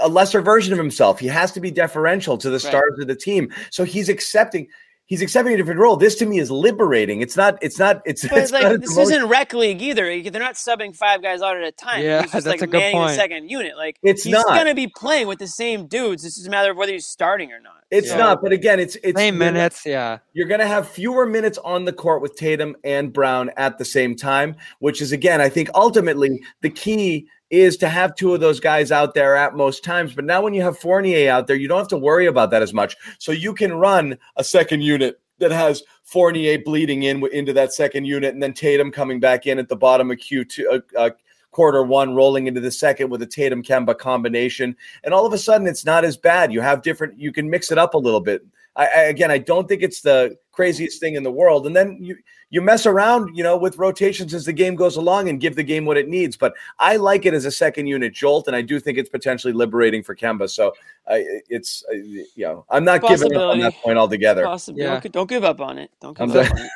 a 0.00 0.08
lesser 0.08 0.40
version 0.40 0.72
of 0.72 0.78
himself. 0.78 1.18
He 1.18 1.26
has 1.26 1.52
to 1.52 1.60
be 1.60 1.70
deferential 1.70 2.38
to 2.38 2.50
the 2.50 2.60
stars 2.60 2.98
of 3.00 3.08
the 3.08 3.16
team. 3.16 3.52
So 3.70 3.82
he's 3.84 4.08
accepting 4.08 4.68
he's 5.08 5.22
accepting 5.22 5.54
a 5.54 5.56
different 5.56 5.80
role. 5.80 5.96
This 5.96 6.14
to 6.16 6.26
me 6.26 6.38
is 6.38 6.50
liberating. 6.50 7.20
It's 7.20 7.36
not. 7.36 7.58
It's 7.60 7.78
not. 7.78 8.00
It's, 8.04 8.22
it's 8.24 8.52
like 8.52 8.62
not 8.62 8.80
this 8.80 8.96
isn't 8.96 9.26
rec 9.26 9.52
league 9.52 9.82
either. 9.82 10.04
They're 10.30 10.40
not 10.40 10.54
subbing 10.54 10.94
five 10.94 11.20
guys 11.20 11.42
out 11.42 11.56
at 11.56 11.64
a 11.64 11.72
time. 11.72 12.04
Yeah, 12.04 12.22
he's 12.22 12.30
just 12.30 12.44
that's 12.44 12.60
like 12.60 12.62
a 12.62 12.66
good 12.66 12.78
manning 12.78 12.96
point. 12.96 13.10
the 13.10 13.16
second 13.16 13.50
unit. 13.50 13.76
Like 13.76 13.98
it's 14.02 14.22
he's 14.22 14.32
not 14.32 14.46
gonna 14.46 14.74
be 14.74 14.86
playing 14.86 15.26
with 15.26 15.40
the 15.40 15.48
same 15.48 15.88
dudes. 15.88 16.24
It's 16.24 16.36
just 16.36 16.46
a 16.46 16.50
matter 16.50 16.70
of 16.70 16.76
whether 16.76 16.92
he's 16.92 17.06
starting 17.06 17.52
or 17.52 17.60
not. 17.60 17.72
It's 17.90 18.10
so, 18.10 18.18
not. 18.18 18.40
But 18.42 18.52
again, 18.52 18.78
it's 18.78 18.96
it's 19.02 19.18
same 19.18 19.38
minutes. 19.38 19.84
Yeah, 19.84 20.18
you're 20.34 20.48
gonna 20.48 20.66
have 20.66 20.88
fewer 20.88 21.26
minutes 21.26 21.58
on 21.58 21.84
the 21.84 21.92
court 21.92 22.22
with 22.22 22.36
Tatum 22.36 22.76
and 22.84 23.12
Brown 23.12 23.50
at 23.56 23.78
the 23.78 23.84
same 23.84 24.14
time, 24.14 24.56
which 24.78 25.02
is 25.02 25.10
again, 25.10 25.40
I 25.40 25.48
think 25.48 25.70
ultimately 25.74 26.42
the 26.60 26.70
key 26.70 27.28
is 27.50 27.76
to 27.78 27.88
have 27.88 28.14
two 28.14 28.34
of 28.34 28.40
those 28.40 28.60
guys 28.60 28.92
out 28.92 29.14
there 29.14 29.36
at 29.36 29.56
most 29.56 29.84
times. 29.84 30.14
But 30.14 30.24
now 30.24 30.42
when 30.42 30.54
you 30.54 30.62
have 30.62 30.78
Fournier 30.78 31.30
out 31.30 31.46
there, 31.46 31.56
you 31.56 31.68
don't 31.68 31.78
have 31.78 31.88
to 31.88 31.96
worry 31.98 32.26
about 32.26 32.50
that 32.50 32.62
as 32.62 32.74
much. 32.74 32.96
So 33.18 33.32
you 33.32 33.54
can 33.54 33.72
run 33.72 34.18
a 34.36 34.44
second 34.44 34.82
unit 34.82 35.20
that 35.38 35.50
has 35.50 35.82
Fournier 36.04 36.58
bleeding 36.58 37.04
in 37.04 37.26
into 37.32 37.52
that 37.52 37.72
second 37.72 38.04
unit, 38.04 38.34
and 38.34 38.42
then 38.42 38.52
Tatum 38.52 38.90
coming 38.90 39.20
back 39.20 39.46
in 39.46 39.58
at 39.58 39.68
the 39.68 39.76
bottom 39.76 40.10
of 40.10 40.18
Q 40.18 40.44
two. 40.44 40.68
Uh, 40.70 40.98
uh, 40.98 41.10
quarter 41.50 41.82
one 41.82 42.14
rolling 42.14 42.46
into 42.46 42.60
the 42.60 42.70
second 42.70 43.08
with 43.08 43.22
a 43.22 43.26
Tatum 43.26 43.62
Kemba 43.62 43.96
combination. 43.96 44.76
And 45.02 45.14
all 45.14 45.24
of 45.24 45.32
a 45.32 45.38
sudden, 45.38 45.66
it's 45.66 45.84
not 45.84 46.04
as 46.04 46.16
bad. 46.16 46.52
You 46.52 46.60
have 46.60 46.82
different, 46.82 47.18
you 47.18 47.32
can 47.32 47.48
mix 47.48 47.72
it 47.72 47.78
up 47.78 47.94
a 47.94 47.98
little 47.98 48.20
bit. 48.20 48.44
I, 48.76 48.86
I, 48.86 49.00
again, 49.04 49.30
I 49.30 49.38
don't 49.38 49.66
think 49.66 49.82
it's 49.82 50.02
the 50.02 50.36
craziest 50.58 50.98
thing 50.98 51.14
in 51.14 51.22
the 51.22 51.30
world. 51.30 51.68
And 51.68 51.76
then 51.76 51.96
you, 52.00 52.16
you 52.50 52.60
mess 52.60 52.84
around, 52.84 53.36
you 53.36 53.44
know, 53.44 53.56
with 53.56 53.78
rotations 53.78 54.34
as 54.34 54.44
the 54.44 54.52
game 54.52 54.74
goes 54.74 54.96
along 54.96 55.28
and 55.28 55.40
give 55.40 55.54
the 55.54 55.62
game 55.62 55.84
what 55.84 55.96
it 55.96 56.08
needs. 56.08 56.36
But 56.36 56.52
I 56.80 56.96
like 56.96 57.26
it 57.26 57.32
as 57.32 57.44
a 57.44 57.52
second 57.52 57.86
unit 57.86 58.12
jolt, 58.12 58.48
and 58.48 58.56
I 58.56 58.62
do 58.62 58.80
think 58.80 58.98
it's 58.98 59.08
potentially 59.08 59.52
liberating 59.52 60.02
for 60.02 60.16
Kemba. 60.16 60.50
So 60.50 60.70
uh, 61.06 61.22
it's, 61.48 61.84
uh, 61.88 61.94
you 61.94 62.26
know, 62.38 62.64
I'm 62.70 62.84
not 62.84 63.02
giving 63.02 63.36
up 63.36 63.52
on 63.52 63.60
that 63.60 63.74
point 63.74 63.98
altogether. 63.98 64.42
Possibly. 64.42 64.82
Yeah. 64.82 64.98
Don't, 64.98 65.12
don't, 65.12 65.28
give 65.28 65.44
up 65.44 65.60
on 65.60 65.78
it. 65.78 65.92
Don't 66.00 66.18
give 66.18 66.34
I'm 66.34 66.36
up 66.36 66.70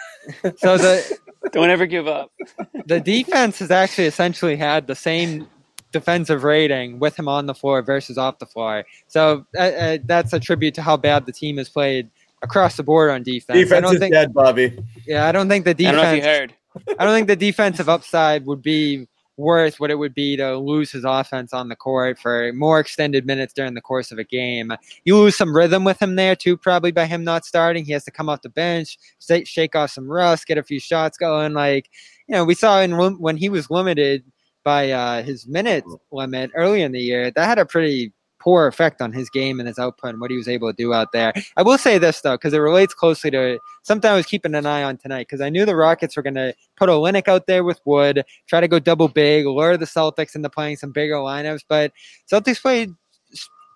it. 0.45 0.61
so 0.61 0.79
the 0.79 1.19
don't 1.51 1.71
ever 1.71 1.87
give 1.87 2.07
up. 2.07 2.31
the 2.87 3.01
defense 3.01 3.59
has 3.59 3.73
actually 3.73 4.07
essentially 4.07 4.55
had 4.55 4.87
the 4.87 4.95
same 4.95 5.49
defensive 5.91 6.45
rating 6.45 7.01
with 7.01 7.19
him 7.19 7.27
on 7.27 7.47
the 7.47 7.55
floor 7.55 7.83
versus 7.83 8.17
off 8.17 8.39
the 8.39 8.47
floor. 8.47 8.85
So 9.09 9.45
uh, 9.59 9.63
uh, 9.63 9.99
that's 10.05 10.33
a 10.33 10.39
tribute 10.39 10.75
to 10.75 10.83
how 10.83 10.97
bad 10.97 11.27
the 11.27 11.33
team 11.33 11.59
has 11.59 11.69
played 11.69 12.09
across 12.43 12.77
the 12.77 12.83
board 12.83 13.11
on 13.11 13.23
defense. 13.23 13.59
Defense 13.59 13.79
I 13.79 13.81
don't 13.81 13.95
is 13.95 14.01
think, 14.01 14.13
dead, 14.15 14.35
Bobby. 14.35 14.79
Yeah, 15.07 15.27
I 15.27 15.33
don't 15.33 15.49
think 15.49 15.65
the 15.65 15.75
defense. 15.75 15.99
I 15.99 16.03
don't 16.03 16.05
know 16.05 16.13
if 16.13 16.25
you 16.25 16.31
heard. 16.31 16.55
I 16.99 17.05
don't 17.05 17.15
think 17.15 17.29
the 17.29 17.37
defensive 17.37 17.89
upside 17.89 18.47
would 18.47 18.63
be 18.63 19.07
worth 19.37 19.81
what 19.81 19.91
it 19.91 19.95
would 19.95 20.15
be 20.15 20.37
to 20.37 20.57
lose 20.59 20.93
his 20.93 21.05
offense 21.05 21.53
on 21.53 21.69
the 21.69 21.77
court 21.77 22.19
for 22.19 22.53
more 22.53 22.79
extended 22.81 23.27
minutes 23.27 23.55
during 23.55 23.75
the 23.75 23.81
course 23.81 24.13
of 24.13 24.19
a 24.19 24.25
game. 24.25 24.73
You 25.05 25.17
lose 25.17 25.37
some 25.37 25.57
rhythm 25.57 25.85
with 25.85 26.01
him 26.01 26.17
there 26.17 26.37
too, 26.37 26.57
probably 26.57 26.93
by 26.93 27.07
him 27.07 27.25
not 27.25 27.45
starting. 27.45 27.85
He 27.85 27.93
has 27.93 28.05
to 28.05 28.11
come 28.11 28.29
off 28.29 28.43
the 28.43 28.51
bench, 28.51 28.99
shake 29.45 29.75
off 29.75 29.91
some 29.91 30.11
rust, 30.11 30.47
get 30.47 30.59
a 30.59 30.63
few 30.63 30.81
shots 30.81 31.17
going. 31.17 31.55
Like 31.55 31.91
you 32.29 32.35
know, 32.35 32.45
we 32.45 32.55
saw 32.55 32.81
in 32.81 32.97
when 33.19 33.37
he 33.37 33.49
was 33.49 33.71
limited 33.71 34.25
by 34.65 34.91
uh, 34.91 35.23
his 35.23 35.47
minute 35.47 35.85
limit 36.13 36.51
early 36.55 36.83
in 36.83 36.93
the 36.93 37.01
year. 37.01 37.31
That 37.31 37.47
had 37.47 37.59
a 37.59 37.67
pretty 37.67 38.13
poor 38.43 38.67
effect 38.67 39.01
on 39.01 39.13
his 39.13 39.31
game 39.31 39.61
and 39.61 39.69
his 39.69 39.79
output 39.79 40.11
and 40.11 40.21
what 40.21 40.31
he 40.31 40.37
was 40.37 40.49
able 40.49 40.69
to 40.69 40.77
do 40.77 40.93
out 40.93 41.13
there. 41.13 41.33
I 41.57 41.63
will 41.63 41.79
say 41.79 41.99
this 41.99 42.21
though, 42.21 42.35
because 42.35 42.53
it 42.53 42.59
relates 42.59 42.95
closely 42.95 43.31
to 43.31 43.59
something 43.83 44.11
I 44.11 44.15
was 44.17 44.27
keeping 44.27 44.55
an 44.55 44.67
eye 44.67 44.83
on 44.83 44.97
tonight, 44.97 45.29
because 45.29 45.41
I 45.41 45.49
knew 45.49 45.65
the 45.65 45.77
Rockets 45.77 46.17
were 46.17 46.23
going 46.23 46.35
to 46.35 46.55
put 46.77 46.89
Olynyk 46.89 47.29
out 47.29 47.47
there 47.47 47.65
with 47.65 47.81
Wood, 47.85 48.25
try 48.49 48.61
to 48.61 48.69
go 48.69 48.79
double 48.79 49.09
big, 49.09 49.47
lure 49.47 49.77
the 49.77 49.85
Celtics 49.85 50.35
into 50.35 50.51
playing 50.51 50.77
some 50.77 50.91
bigger 50.91 51.15
lineups, 51.15 51.65
but 51.69 51.93
Celtics 52.31 52.61
played 52.61 52.91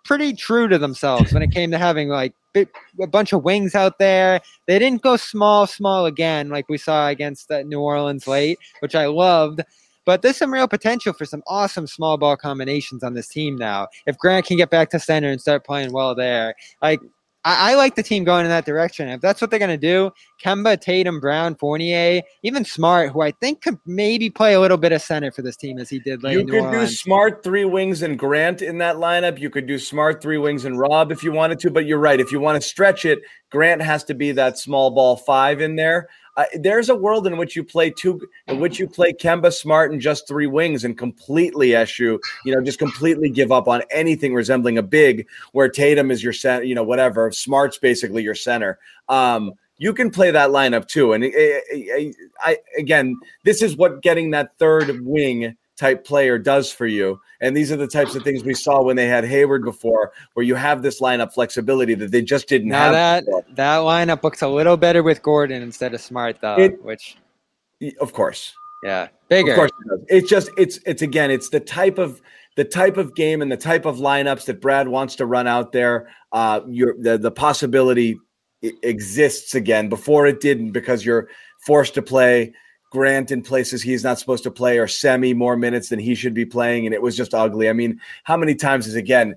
pretty 0.05 0.33
true 0.33 0.69
to 0.69 0.79
themselves 0.79 1.33
when 1.33 1.43
it 1.43 1.51
came 1.51 1.71
to 1.71 1.79
having 1.79 2.09
like 2.09 2.33
a 2.57 3.07
bunch 3.07 3.33
of 3.33 3.45
wings 3.45 3.75
out 3.75 3.99
there. 3.99 4.41
They 4.67 4.79
didn't 4.79 5.03
go 5.03 5.17
small, 5.17 5.67
small 5.67 6.07
again 6.07 6.49
like 6.49 6.69
we 6.69 6.79
saw 6.79 7.09
against 7.09 7.51
uh, 7.51 7.63
New 7.63 7.81
Orleans 7.81 8.27
late, 8.27 8.59
which 8.81 8.95
I 8.95 9.07
loved. 9.07 9.63
But 10.07 10.23
there's 10.23 10.39
some 10.39 10.53
real 10.53 10.69
potential 10.69 11.13
for 11.13 11.27
some 11.27 11.43
awesome 11.47 11.87
small 11.87 12.17
ball 12.17 12.37
combinations 12.37 13.03
on 13.03 13.13
this 13.13 13.29
team 13.29 13.57
now. 13.57 13.89
If 14.07 14.17
Grant 14.17 14.47
can 14.47 14.57
get 14.57 14.71
back 14.71 14.89
to 14.91 15.01
center 15.01 15.29
and 15.29 15.41
start 15.41 15.67
playing 15.67 15.93
well 15.93 16.15
there, 16.15 16.55
like 16.81 17.01
I, 17.47 17.73
I 17.73 17.75
like 17.77 17.95
the 17.95 18.03
team 18.03 18.25
going 18.25 18.45
in 18.45 18.51
that 18.51 18.67
direction. 18.67 19.09
If 19.09 19.21
that's 19.21 19.41
what 19.41 19.51
they're 19.51 19.61
gonna 19.61 19.77
do, 19.77 20.11
Kemba, 20.43 20.81
Tatum, 20.81 21.21
Brown, 21.21 21.55
Fournier, 21.55 22.23
even 22.43 22.65
Smart, 22.65 23.13
who 23.13 23.23
I 23.23 23.31
think 23.31 23.63
could 23.63 23.79
maybe 23.87 24.29
play 24.29 24.55
a 24.55 24.61
little 24.61 24.77
bit 24.77 24.91
of 24.91 25.01
center 25.01 25.31
for 25.31 25.43
this 25.43 25.57
team 25.57 25.79
as 25.79 25.89
he 25.89 26.01
did 26.01 26.25
late 26.25 26.39
You 26.39 26.45
could 26.45 26.73
do 26.73 26.87
smart 26.89 27.45
three 27.45 27.65
wings 27.65 28.03
and 28.03 28.19
Grant 28.19 28.63
in 28.63 28.79
that 28.79 28.97
lineup. 28.97 29.39
You 29.39 29.49
could 29.49 29.67
do 29.67 29.79
smart 29.79 30.21
three 30.21 30.39
wings 30.39 30.65
and 30.65 30.79
Rob 30.79 31.13
if 31.13 31.23
you 31.23 31.31
wanted 31.31 31.61
to, 31.61 31.71
but 31.71 31.87
you're 31.87 32.01
right. 32.01 32.19
If 32.19 32.33
you 32.33 32.41
want 32.41 32.61
to 32.61 32.69
stretch 32.69 33.05
it, 33.05 33.21
Grant 33.51 33.81
has 33.81 34.03
to 34.05 34.15
be 34.15 34.33
that 34.33 34.59
small 34.59 34.91
ball 34.91 35.17
five 35.17 35.61
in 35.61 35.77
there. 35.77 36.09
There's 36.55 36.89
a 36.89 36.95
world 36.95 37.27
in 37.27 37.37
which 37.37 37.57
you 37.57 37.65
play 37.65 37.91
two, 37.91 38.21
in 38.47 38.61
which 38.61 38.79
you 38.79 38.87
play 38.87 39.13
Kemba 39.13 39.53
Smart 39.53 39.91
and 39.91 40.01
just 40.01 40.29
three 40.29 40.47
wings 40.47 40.85
and 40.85 40.97
completely 40.97 41.73
issue, 41.73 42.19
you 42.45 42.55
know, 42.55 42.63
just 42.63 42.79
completely 42.79 43.31
give 43.31 43.51
up 43.51 43.69
on 43.69 43.83
anything 43.91 44.35
resembling 44.35 44.77
a 44.77 44.83
big, 44.83 45.27
where 45.53 45.69
Tatum 45.69 46.11
is 46.11 46.23
your 46.23 46.35
center, 46.35 46.65
you 46.65 46.75
know, 46.75 46.85
whatever. 46.85 47.31
Smart's 47.33 47.79
basically 47.79 48.23
your 48.23 48.35
center. 48.35 48.79
Um, 49.09 49.55
you 49.79 49.93
can 49.93 50.11
play 50.11 50.31
that 50.31 50.51
lineup 50.51 50.89
too. 50.89 51.13
And 51.13 51.25
I, 51.25 51.61
I, 51.73 52.13
I, 52.41 52.59
again, 52.79 53.19
this 53.45 53.63
is 53.63 53.77
what 53.77 54.03
getting 54.03 54.31
that 54.31 54.59
third 54.59 55.05
wing 55.05 55.57
type 55.77 56.05
player 56.05 56.39
does 56.39 56.73
for 56.73 56.87
you. 56.87 57.21
And 57.41 57.57
these 57.57 57.71
are 57.71 57.77
the 57.77 57.87
types 57.87 58.15
of 58.15 58.23
things 58.23 58.43
we 58.45 58.55
saw 58.55 58.83
when 58.83 58.97
they 58.97 59.07
had 59.07 59.25
Hayward 59.25 59.65
before, 59.65 60.13
where 60.35 60.45
you 60.45 60.55
have 60.55 60.83
this 60.83 61.01
lineup 61.01 61.33
flexibility 61.35 61.95
that 61.95 62.11
they 62.11 62.23
just 62.23 62.49
didn't 62.49 62.69
Now 62.69 62.85
have. 62.85 62.93
that 62.93 63.25
before. 63.27 63.45
that 63.55 63.79
lineup 63.81 64.23
looks 64.23 64.43
a 64.43 64.49
little 64.49 64.77
better 64.77 65.03
with 65.03 65.23
Gordon 65.23 65.63
instead 65.63 65.93
of 65.95 66.01
Smart 66.01 66.39
though, 66.41 66.57
It- 66.57 66.83
which 66.83 67.17
Of 68.01 68.13
course. 68.15 68.55
yeah, 68.83 69.09
bigger. 69.29 69.53
Of 69.53 69.57
course 69.57 69.71
it 69.85 69.89
does. 69.91 70.01
It's 70.09 70.31
just 70.31 70.51
it's 70.57 70.81
it's 70.87 71.03
again, 71.03 71.31
it's 71.31 71.51
the 71.51 71.61
type 71.61 71.99
of 71.99 72.23
the 72.57 72.65
type 72.65 72.97
of 72.97 73.15
game 73.15 73.43
and 73.43 73.53
the 73.53 73.57
type 73.59 73.85
of 73.85 73.99
lineups 73.99 74.47
that 74.47 74.63
Brad 74.63 74.89
wants 74.89 75.15
to 75.17 75.27
run 75.27 75.47
out 75.47 75.73
there. 75.73 76.09
Uh 76.33 76.61
you're 76.69 76.95
the, 76.99 77.19
the 77.19 77.31
possibility 77.31 78.19
exists 78.83 79.55
again 79.55 79.89
before 79.91 80.27
it 80.27 80.41
didn't 80.41 80.71
because 80.73 81.05
you're 81.05 81.29
forced 81.67 81.93
to 81.95 82.03
play 82.03 82.53
Grant 82.91 83.31
in 83.31 83.43
places 83.43 83.83
he's 83.83 84.05
not 84.05 84.19
supposed 84.19 84.45
to 84.45 84.51
play 84.51 84.79
or 84.79 84.89
semi 84.89 85.35
more 85.35 85.57
minutes 85.57 85.89
than 85.89 85.99
he 85.99 86.15
should 86.15 86.35
be 86.35 86.47
playing. 86.47 86.87
And 86.87 86.95
it 86.95 87.03
was 87.03 87.17
just 87.17 87.35
ugly. 87.35 87.69
I 87.69 87.73
mean, 87.73 88.01
how 88.25 88.37
many 88.37 88.55
times 88.55 88.87
is 88.87 88.95
again, 88.95 89.35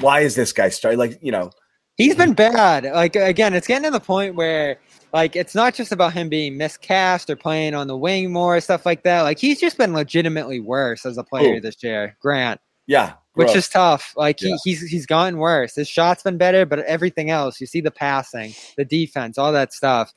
why 0.00 0.20
is 0.20 0.34
this 0.34 0.52
guy 0.52 0.68
starting? 0.68 0.98
Like, 0.98 1.18
you 1.22 1.32
know, 1.32 1.50
He's 1.96 2.16
been 2.16 2.34
bad. 2.34 2.84
Like 2.84 3.14
again, 3.14 3.54
it's 3.54 3.66
getting 3.66 3.84
to 3.84 3.90
the 3.90 4.00
point 4.00 4.34
where 4.34 4.78
like 5.12 5.36
it's 5.36 5.54
not 5.54 5.74
just 5.74 5.92
about 5.92 6.12
him 6.12 6.28
being 6.28 6.56
miscast 6.56 7.30
or 7.30 7.36
playing 7.36 7.74
on 7.74 7.86
the 7.86 7.96
wing 7.96 8.32
more 8.32 8.60
stuff 8.60 8.84
like 8.84 9.04
that. 9.04 9.22
Like 9.22 9.38
he's 9.38 9.60
just 9.60 9.78
been 9.78 9.92
legitimately 9.92 10.58
worse 10.58 11.06
as 11.06 11.18
a 11.18 11.22
player 11.22 11.54
Who? 11.54 11.60
this 11.60 11.82
year. 11.84 12.16
Grant, 12.20 12.60
yeah. 12.88 13.12
which 13.34 13.54
is 13.54 13.68
tough. 13.68 14.12
Like 14.16 14.40
he, 14.40 14.48
Yeah. 14.48 14.56
he's 14.64 14.82
he's 14.82 15.06
gotten 15.06 15.38
worse. 15.38 15.76
His 15.76 15.88
shot's 15.88 16.24
been 16.24 16.36
better, 16.36 16.66
but 16.66 16.80
everything 16.80 17.30
else, 17.30 17.60
you 17.60 17.66
see 17.68 17.80
the 17.80 17.92
passing, 17.92 18.54
the 18.76 18.84
defense, 18.84 19.38
all 19.38 19.52
that 19.52 19.72
stuff, 19.72 20.12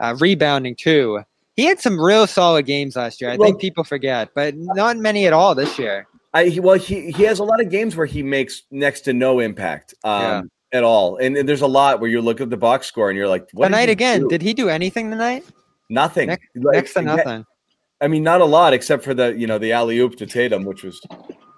uh, 0.00 0.16
rebounding 0.18 0.76
too. 0.76 1.20
He 1.58 1.64
had 1.64 1.80
some 1.80 2.00
real 2.00 2.28
solid 2.28 2.66
games 2.66 2.94
last 2.94 3.20
year. 3.20 3.30
I 3.30 3.36
Well- 3.36 3.48
think 3.48 3.60
people 3.60 3.82
forget, 3.82 4.28
but 4.32 4.54
not 4.56 4.96
many 4.96 5.26
at 5.26 5.32
all 5.32 5.56
this 5.56 5.76
year. 5.76 6.06
I 6.32 6.44
he, 6.44 6.60
well, 6.60 6.78
he 6.78 7.10
he 7.10 7.24
has 7.24 7.40
a 7.40 7.44
lot 7.44 7.60
of 7.60 7.68
games 7.68 7.96
where 7.96 8.06
he 8.06 8.22
makes 8.22 8.62
next 8.70 9.00
to 9.02 9.12
no 9.12 9.40
impact 9.40 9.92
um, 10.04 10.22
Yeah. 10.22 10.78
at 10.78 10.84
all, 10.84 11.16
and, 11.16 11.36
and 11.36 11.48
there's 11.48 11.62
a 11.62 11.66
lot 11.66 11.98
where 12.00 12.08
you 12.08 12.20
look 12.20 12.40
at 12.40 12.48
the 12.48 12.56
box 12.56 12.86
score 12.86 13.10
and 13.10 13.16
you're 13.18 13.26
like, 13.26 13.48
what 13.54 13.66
tonight 13.68 13.88
he 13.88 13.92
again, 13.92 14.20
do? 14.20 14.28
did 14.28 14.40
he 14.42 14.54
do 14.54 14.68
anything 14.68 15.10
tonight? 15.10 15.44
nothing, 15.90 16.28
Next, 16.28 16.46
Like, 16.54 16.74
next 16.76 16.92
to 16.94 17.02
nothing. 17.02 17.44
I 18.00 18.06
mean, 18.06 18.22
not 18.22 18.40
a 18.40 18.44
lot 18.44 18.72
except 18.72 19.02
for 19.02 19.14
the 19.14 19.36
you 19.36 19.48
know 19.48 19.58
the 19.58 19.72
alley 19.72 19.98
oop 19.98 20.14
to 20.18 20.26
Tatum, 20.26 20.64
which 20.64 20.84
was 20.84 21.00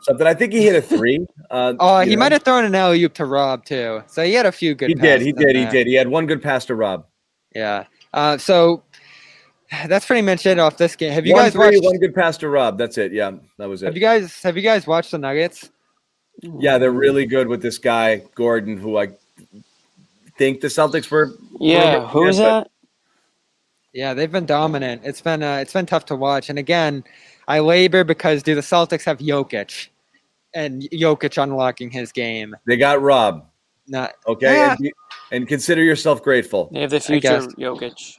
something. 0.01 0.27
I 0.27 0.33
think 0.33 0.55
he 0.55 0.63
hit 0.63 0.77
a 0.77 0.81
three. 0.81 1.27
Uh, 1.51 1.75
Oh, 1.81 2.01
he 2.01 2.15
know. 2.15 2.21
might 2.21 2.33
have 2.33 2.43
thrown 2.45 2.65
an 2.65 2.75
alley 2.75 3.03
oop 3.05 3.13
to 3.15 3.27
Rob 3.27 3.67
too. 3.67 4.03
So 4.07 4.25
he 4.25 4.33
had 4.33 4.47
a 4.47 4.53
few 4.53 4.75
good. 4.75 4.89
He 4.89 4.95
did. 4.95 5.21
He 5.21 5.33
did. 5.33 5.57
He 5.57 5.67
did. 5.67 5.87
He 5.87 5.95
had 5.95 6.09
one 6.09 6.25
good 6.27 6.41
pass 6.41 6.65
to 6.67 6.75
Rob. 6.75 7.05
Yeah. 7.55 7.85
Uh, 8.15 8.39
so 8.39 8.83
that's 9.87 10.07
pretty 10.07 10.23
much 10.23 10.47
it 10.47 10.59
off 10.59 10.77
this 10.77 10.97
game. 10.97 11.13
Have 11.13 11.27
you 11.27 11.35
one 11.35 11.45
guys 11.45 11.53
three, 11.53 11.67
watched? 11.77 11.85
one 11.85 11.99
good 11.99 12.15
pass 12.15 12.37
to 12.39 12.49
Rob. 12.49 12.79
That's 12.79 12.99
it. 12.99 13.13
Yeah, 13.13 13.33
that 13.59 13.69
was 13.69 13.83
it. 13.83 13.87
Have 13.87 13.95
it. 13.95 13.99
you 13.99 14.03
guys 14.03 14.43
have 14.43 14.57
you 14.57 14.63
guys 14.63 14.87
watched 14.87 15.11
the 15.13 15.19
Nuggets? 15.19 15.71
Yeah, 16.43 16.79
they're 16.79 16.91
really 16.91 17.27
good 17.27 17.49
with 17.49 17.61
this 17.63 17.79
guy 17.79 18.23
Gordon, 18.35 18.77
who 18.79 18.97
I 18.97 19.09
think 20.39 20.61
the 20.61 20.69
Celtics 20.69 21.11
were. 21.11 21.33
Yeah, 21.59 22.07
who 22.09 22.25
was 22.25 22.39
but- 22.39 22.45
that? 22.63 22.71
Yeah, 23.93 24.15
they've 24.15 24.31
been 24.31 24.47
dominant. 24.47 25.03
It's 25.05 25.21
been 25.21 25.43
uh, 25.43 25.57
it's 25.57 25.73
been 25.73 25.87
tough 25.87 26.05
to 26.07 26.17
watch. 26.17 26.49
And 26.49 26.59
again, 26.61 27.03
I 27.49 27.59
labor 27.59 28.05
because 28.05 28.43
do 28.45 28.55
the 28.55 28.61
Celtics 28.61 29.05
have 29.05 29.19
Jokic, 29.19 29.89
and 30.55 30.83
Jokic 30.93 31.43
unlocking 31.43 31.91
his 31.91 32.13
game? 32.13 32.55
They 32.67 32.77
got 32.77 33.03
Rob. 33.03 33.47
Not 33.89 34.13
Okay, 34.29 34.55
Yeah. 34.55 34.77
and, 34.79 34.93
and 35.33 35.49
consider 35.49 35.83
yourself 35.83 36.23
grateful. 36.23 36.69
They 36.73 36.83
have 36.83 36.91
the 36.91 37.01
future. 37.01 37.41
Jokic. 37.59 38.19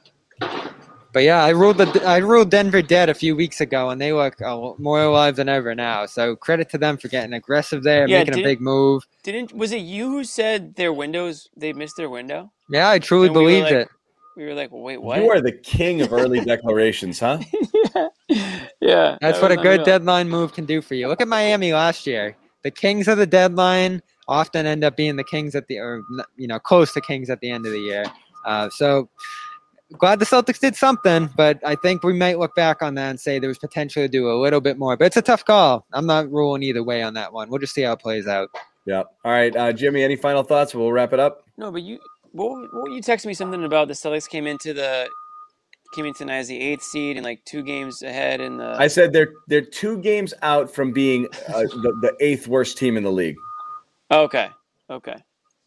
But 1.12 1.24
yeah, 1.24 1.44
I 1.44 1.50
ruled 1.50 1.76
the 1.78 2.02
I 2.06 2.18
ruled 2.18 2.50
Denver 2.50 2.80
dead 2.80 3.10
a 3.10 3.14
few 3.14 3.36
weeks 3.36 3.60
ago, 3.60 3.90
and 3.90 4.00
they 4.00 4.12
look 4.12 4.40
uh, 4.40 4.72
more 4.78 5.02
alive 5.02 5.36
than 5.36 5.48
ever 5.48 5.74
now. 5.74 6.06
So 6.06 6.34
credit 6.36 6.70
to 6.70 6.78
them 6.78 6.96
for 6.96 7.08
getting 7.08 7.34
aggressive 7.34 7.82
there, 7.82 8.08
Yeah, 8.08 8.20
making 8.20 8.40
a 8.40 8.42
big 8.42 8.60
move. 8.62 9.06
Didn't 9.22 9.52
was 9.54 9.72
it 9.72 9.78
you 9.82 10.08
who 10.10 10.24
said 10.24 10.74
their 10.76 10.92
windows 10.92 11.50
they 11.56 11.72
missed 11.74 11.96
their 11.96 12.08
window? 12.08 12.50
Yeah, 12.70 12.88
I 12.88 12.98
truly 12.98 13.26
And 13.26 13.36
we 13.36 13.42
believed 13.42 13.64
like- 13.66 13.72
it. 13.74 13.88
We 14.34 14.46
were 14.46 14.54
like, 14.54 14.70
wait, 14.72 14.96
what? 15.02 15.18
You 15.20 15.28
are 15.30 15.42
the 15.42 15.52
king 15.52 16.00
of 16.00 16.10
early 16.10 16.40
declarations, 16.44 17.20
huh? 17.20 17.38
yeah, 17.84 18.08
yeah, 18.80 19.18
That's 19.20 19.38
that 19.38 19.42
what 19.42 19.52
a 19.52 19.56
good 19.56 19.80
unreal. 19.80 19.84
deadline 19.84 20.30
move 20.30 20.54
can 20.54 20.64
do 20.64 20.80
for 20.80 20.94
you. 20.94 21.06
Look 21.08 21.20
at 21.20 21.28
Miami 21.28 21.74
last 21.74 22.06
year. 22.06 22.34
The 22.62 22.70
kings 22.70 23.08
of 23.08 23.18
the 23.18 23.26
deadline 23.26 24.00
often 24.28 24.64
end 24.64 24.84
up 24.84 24.96
being 24.96 25.16
the 25.16 25.24
kings 25.24 25.54
at 25.54 25.66
the, 25.66 25.78
or 25.78 26.02
you 26.36 26.46
know, 26.46 26.58
close 26.58 26.94
to 26.94 27.02
kings 27.02 27.28
at 27.28 27.40
the 27.40 27.50
end 27.50 27.66
of 27.66 27.72
the 27.72 27.80
year. 27.80 28.04
Uh, 28.46 28.70
so 28.70 29.10
glad 29.98 30.18
the 30.18 30.26
Celtics 30.26 30.58
did 30.58 30.76
something, 30.76 31.30
but 31.36 31.58
I 31.64 31.74
think 31.76 32.02
we 32.02 32.12
might 32.12 32.38
look 32.38 32.54
back 32.54 32.82
on 32.82 32.94
that 32.96 33.10
and 33.10 33.20
say 33.20 33.38
there 33.38 33.48
was 33.48 33.58
potential 33.58 34.02
to 34.02 34.08
do 34.08 34.30
a 34.30 34.36
little 34.40 34.60
bit 34.60 34.78
more. 34.78 34.96
But 34.96 35.06
it's 35.06 35.16
a 35.16 35.22
tough 35.22 35.44
call. 35.44 35.86
I'm 35.92 36.06
not 36.06 36.30
ruling 36.30 36.62
either 36.62 36.82
way 36.82 37.02
on 37.02 37.14
that 37.14 37.32
one. 37.32 37.48
We'll 37.48 37.60
just 37.60 37.74
see 37.74 37.82
how 37.82 37.92
it 37.92 38.00
plays 38.00 38.26
out. 38.26 38.48
Yeah. 38.86 39.02
All 39.24 39.32
right, 39.32 39.54
uh, 39.54 39.72
Jimmy. 39.72 40.02
Any 40.02 40.16
final 40.16 40.42
thoughts? 40.42 40.74
We'll 40.74 40.92
wrap 40.92 41.12
it 41.12 41.20
up. 41.20 41.44
No, 41.56 41.70
but 41.70 41.82
you 41.82 42.00
what, 42.32 42.74
what 42.74 42.92
you 42.92 43.00
texted 43.00 43.26
me 43.26 43.34
something 43.34 43.62
about 43.64 43.88
the 43.88 43.94
Celtics 43.94 44.28
came 44.28 44.46
into 44.46 44.72
the 44.72 45.08
came 45.94 46.06
in 46.06 46.14
tonight 46.14 46.38
as 46.38 46.48
the 46.48 46.58
eighth 46.58 46.82
seed 46.82 47.16
and 47.16 47.24
like 47.24 47.44
two 47.44 47.62
games 47.62 48.02
ahead 48.02 48.40
in 48.40 48.56
the 48.56 48.74
I 48.78 48.88
said 48.88 49.12
they're 49.12 49.32
they're 49.48 49.60
two 49.60 49.98
games 49.98 50.32
out 50.42 50.74
from 50.74 50.92
being 50.92 51.26
uh, 51.48 51.62
the, 51.62 51.92
the 52.00 52.16
eighth 52.20 52.48
worst 52.48 52.78
team 52.78 52.96
in 52.96 53.02
the 53.02 53.12
league. 53.12 53.36
Okay. 54.10 54.48
Okay. 54.90 55.16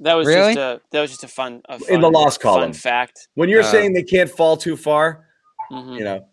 That 0.01 0.15
was 0.15 0.27
Really? 0.27 0.53
just 0.55 0.57
a 0.57 0.81
that 0.91 1.01
was 1.01 1.11
just 1.11 1.23
a 1.23 1.27
fun, 1.27 1.61
a 1.69 1.76
In 1.89 2.01
the 2.01 2.07
fun- 2.07 2.13
loss 2.13 2.38
fun 2.38 2.41
column. 2.41 2.73
fact. 2.73 3.27
When 3.35 3.47
you're 3.49 3.61
Uh, 3.61 3.72
saying 3.72 3.93
they 3.93 4.03
can't 4.03 4.30
fall 4.30 4.57
too 4.57 4.76
far, 4.76 5.26
Mhm. 5.72 5.97
you 5.97 6.03
know, 6.03 6.26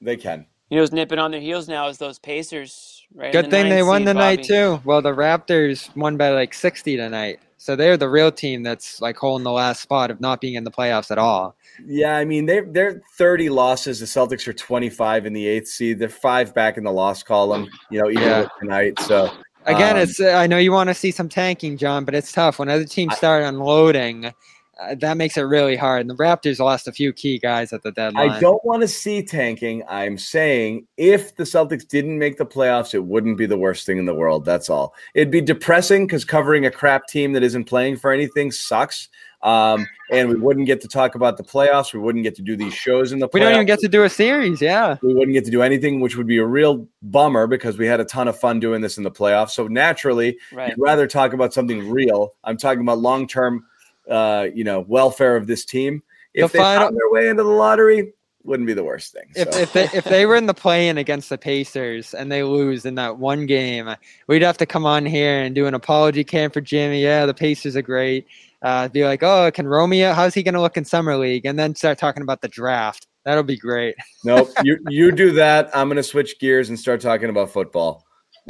they 0.00 0.16
can. 0.16 0.46
You 0.70 0.76
know, 0.76 0.82
who's 0.82 0.92
nipping 0.92 1.18
on 1.18 1.30
their 1.30 1.40
heels 1.40 1.68
now 1.68 1.88
is 1.88 1.98
those 1.98 2.18
Pacers. 2.18 3.04
Right. 3.14 3.32
Good 3.32 3.46
the 3.46 3.50
thing 3.50 3.68
they 3.68 3.82
won 3.84 4.00
seed, 4.00 4.08
tonight 4.08 4.36
Bobby. 4.38 4.48
too. 4.48 4.80
Well, 4.84 5.00
the 5.00 5.12
Raptors 5.14 5.94
won 5.96 6.16
by 6.16 6.30
like 6.30 6.52
60 6.52 6.96
tonight. 6.96 7.38
So 7.58 7.76
they're 7.76 7.96
the 7.96 8.08
real 8.08 8.30
team 8.32 8.62
that's 8.62 9.00
like 9.00 9.16
holding 9.16 9.44
the 9.44 9.52
last 9.52 9.80
spot 9.80 10.10
of 10.10 10.20
not 10.20 10.40
being 10.40 10.54
in 10.54 10.64
the 10.64 10.70
playoffs 10.70 11.10
at 11.10 11.18
all. 11.18 11.56
Yeah, 11.86 12.16
I 12.16 12.24
mean 12.24 12.46
they're 12.46 12.64
they're 12.66 13.02
30 13.16 13.48
losses. 13.48 14.00
The 14.00 14.06
Celtics 14.06 14.46
are 14.48 14.52
25 14.52 15.24
in 15.26 15.32
the 15.32 15.46
eighth 15.46 15.68
seed. 15.68 15.98
They're 15.98 16.08
five 16.08 16.52
back 16.54 16.76
in 16.78 16.84
the 16.84 16.92
loss 16.92 17.22
column. 17.22 17.68
You 17.90 18.00
know, 18.02 18.10
even 18.10 18.22
Yeah. 18.22 18.40
with 18.40 18.50
tonight. 18.60 18.98
So 19.00 19.30
Again, 19.66 19.96
um, 19.96 20.02
it's 20.02 20.20
uh, 20.20 20.30
I 20.30 20.46
know 20.46 20.58
you 20.58 20.72
want 20.72 20.88
to 20.88 20.94
see 20.94 21.10
some 21.10 21.28
tanking, 21.28 21.76
John, 21.76 22.04
but 22.04 22.14
it's 22.14 22.32
tough 22.32 22.58
when 22.58 22.68
other 22.68 22.84
teams 22.84 23.14
I- 23.14 23.16
start 23.16 23.44
unloading. 23.44 24.32
Uh, 24.78 24.94
that 24.94 25.16
makes 25.16 25.38
it 25.38 25.42
really 25.42 25.74
hard. 25.74 26.02
And 26.02 26.10
the 26.10 26.14
Raptors 26.14 26.58
lost 26.58 26.86
a 26.86 26.92
few 26.92 27.10
key 27.12 27.38
guys 27.38 27.72
at 27.72 27.82
the 27.82 27.92
deadline. 27.92 28.30
I 28.30 28.40
don't 28.40 28.62
want 28.62 28.82
to 28.82 28.88
see 28.88 29.22
tanking. 29.22 29.82
I'm 29.88 30.18
saying 30.18 30.86
if 30.98 31.34
the 31.36 31.44
Celtics 31.44 31.88
didn't 31.88 32.18
make 32.18 32.36
the 32.36 32.44
playoffs, 32.44 32.92
it 32.92 33.02
wouldn't 33.02 33.38
be 33.38 33.46
the 33.46 33.56
worst 33.56 33.86
thing 33.86 33.96
in 33.96 34.04
the 34.04 34.14
world. 34.14 34.44
That's 34.44 34.68
all. 34.68 34.94
It'd 35.14 35.30
be 35.30 35.40
depressing 35.40 36.06
because 36.06 36.26
covering 36.26 36.66
a 36.66 36.70
crap 36.70 37.06
team 37.06 37.32
that 37.32 37.42
isn't 37.42 37.64
playing 37.64 37.96
for 37.96 38.12
anything 38.12 38.52
sucks. 38.52 39.08
Um, 39.46 39.86
and 40.10 40.28
we 40.28 40.34
wouldn't 40.34 40.66
get 40.66 40.80
to 40.80 40.88
talk 40.88 41.14
about 41.14 41.36
the 41.36 41.42
playoffs. 41.44 41.92
We 41.94 42.00
wouldn't 42.00 42.24
get 42.24 42.34
to 42.36 42.42
do 42.42 42.56
these 42.56 42.74
shows 42.74 43.12
in 43.12 43.20
the 43.20 43.28
playoffs. 43.28 43.34
We 43.34 43.40
don't 43.40 43.52
even 43.54 43.66
get 43.66 43.78
to 43.80 43.88
do 43.88 44.02
a 44.02 44.10
series. 44.10 44.60
Yeah. 44.60 44.96
we 45.02 45.14
wouldn't 45.14 45.34
get 45.34 45.44
to 45.44 45.50
do 45.52 45.62
anything, 45.62 46.00
which 46.00 46.16
would 46.16 46.26
be 46.26 46.38
a 46.38 46.44
real 46.44 46.88
bummer 47.02 47.46
because 47.46 47.78
we 47.78 47.86
had 47.86 48.00
a 48.00 48.04
ton 48.04 48.26
of 48.28 48.38
fun 48.38 48.58
doing 48.60 48.80
this 48.80 48.98
in 48.98 49.04
the 49.04 49.10
playoffs. 49.10 49.50
So 49.50 49.68
naturally, 49.68 50.38
Right. 50.52 50.72
I'd 50.72 50.78
rather 50.78 51.06
talk 51.06 51.32
about 51.32 51.54
something 51.54 51.88
real. 51.88 52.34
I'm 52.44 52.56
talking 52.56 52.80
about 52.82 52.98
long 52.98 53.26
term, 53.28 53.64
uh, 54.10 54.48
you 54.52 54.64
know, 54.64 54.80
welfare 54.88 55.36
of 55.36 55.46
this 55.46 55.64
team. 55.64 56.02
If 56.34 56.50
The 56.52 56.58
they 56.58 56.62
final- 56.64 56.82
found 56.88 56.96
their 56.96 57.10
way 57.10 57.28
into 57.28 57.42
the 57.44 57.48
lottery, 57.48 58.12
wouldn't 58.44 58.66
be 58.68 58.74
the 58.74 58.84
worst 58.84 59.12
thing. 59.12 59.24
If, 59.34 59.52
So, 59.52 59.60
if 59.60 59.72
they 59.72 59.84
if 59.92 60.04
they 60.04 60.24
were 60.24 60.36
in 60.36 60.46
the 60.46 60.54
play-in 60.54 60.98
against 60.98 61.30
the 61.30 61.38
Pacers 61.38 62.14
and 62.14 62.30
they 62.30 62.44
lose 62.44 62.84
in 62.86 62.94
that 62.94 63.18
one 63.18 63.44
game, 63.46 63.92
we'd 64.28 64.42
have 64.42 64.56
to 64.58 64.66
come 64.66 64.86
on 64.86 65.04
here 65.04 65.40
and 65.40 65.52
do 65.54 65.66
an 65.66 65.74
apology 65.74 66.22
camp 66.22 66.54
for 66.54 66.60
Jimmy. 66.60 67.02
Yeah, 67.02 67.26
the 67.26 67.34
Pacers 67.34 67.74
are 67.76 67.82
great. 67.82 68.26
Uh, 68.62 68.88
be 68.88 69.04
like, 69.04 69.22
oh, 69.22 69.50
can 69.52 69.66
Romeo? 69.68 70.12
How's 70.12 70.34
he 70.34 70.42
going 70.42 70.54
to 70.54 70.60
look 70.60 70.76
in 70.76 70.84
summer 70.84 71.16
league? 71.16 71.44
And 71.46 71.58
then 71.58 71.74
start 71.74 71.98
talking 71.98 72.22
about 72.22 72.40
the 72.40 72.48
draft. 72.48 73.06
That'll 73.24 73.42
be 73.42 73.56
great. 73.56 73.94
nope, 74.24 74.48
you 74.64 74.78
you 74.88 75.12
do 75.12 75.32
that. 75.32 75.70
I'm 75.76 75.88
going 75.88 75.96
to 75.96 76.02
switch 76.02 76.38
gears 76.38 76.68
and 76.68 76.78
start 76.78 77.00
talking 77.00 77.28
about 77.28 77.50
football. 77.50 78.04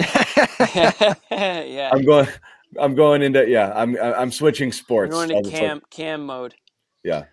yeah. 1.31 1.91
I'm 1.93 2.05
going. 2.05 2.29
I'm 2.79 2.95
going 2.95 3.23
into 3.23 3.49
yeah. 3.49 3.73
I'm 3.75 3.97
I'm 4.01 4.31
switching 4.31 4.69
We're 4.69 4.73
sports. 4.73 5.13
going 5.13 5.31
I'll 5.33 5.43
to 5.43 5.51
just- 5.51 5.61
cam 5.61 5.81
cam 5.91 6.27
mode. 6.27 6.55
Yeah. 7.05 7.25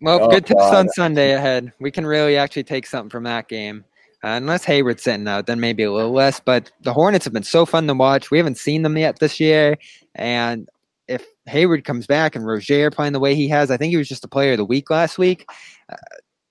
Well, 0.00 0.24
Oh, 0.24 0.28
good 0.28 0.44
tips 0.46 0.58
God. 0.60 0.74
on 0.74 0.88
Sunday 0.90 1.32
ahead. 1.32 1.72
We 1.78 1.92
can 1.92 2.04
really 2.04 2.36
actually 2.36 2.64
take 2.64 2.86
something 2.86 3.10
from 3.10 3.22
that 3.24 3.48
game. 3.48 3.84
Uh, 4.24 4.30
unless 4.30 4.64
Hayward's 4.64 5.02
sitting 5.02 5.28
out, 5.28 5.46
then 5.46 5.60
maybe 5.60 5.84
a 5.84 5.92
little 5.92 6.10
less. 6.12 6.40
But 6.40 6.72
the 6.80 6.92
Hornets 6.92 7.24
have 7.24 7.32
been 7.32 7.42
so 7.44 7.64
fun 7.64 7.86
to 7.86 7.94
watch. 7.94 8.30
We 8.32 8.38
haven't 8.38 8.58
seen 8.58 8.82
them 8.82 8.96
yet 8.96 9.20
this 9.20 9.38
year. 9.38 9.76
And 10.16 10.68
if 11.08 11.24
Hayward 11.46 11.84
comes 11.84 12.06
back 12.06 12.36
and 12.36 12.46
Rozier 12.46 12.90
playing 12.90 13.12
the 13.12 13.20
way 13.20 13.34
he 13.34 13.48
has, 13.48 13.70
I 13.70 13.76
think 13.76 13.90
he 13.90 13.96
was 13.96 14.08
just 14.08 14.24
a 14.24 14.28
player 14.28 14.52
of 14.52 14.58
the 14.58 14.64
week 14.64 14.90
last 14.90 15.18
week. 15.18 15.46
Uh, 15.88 15.96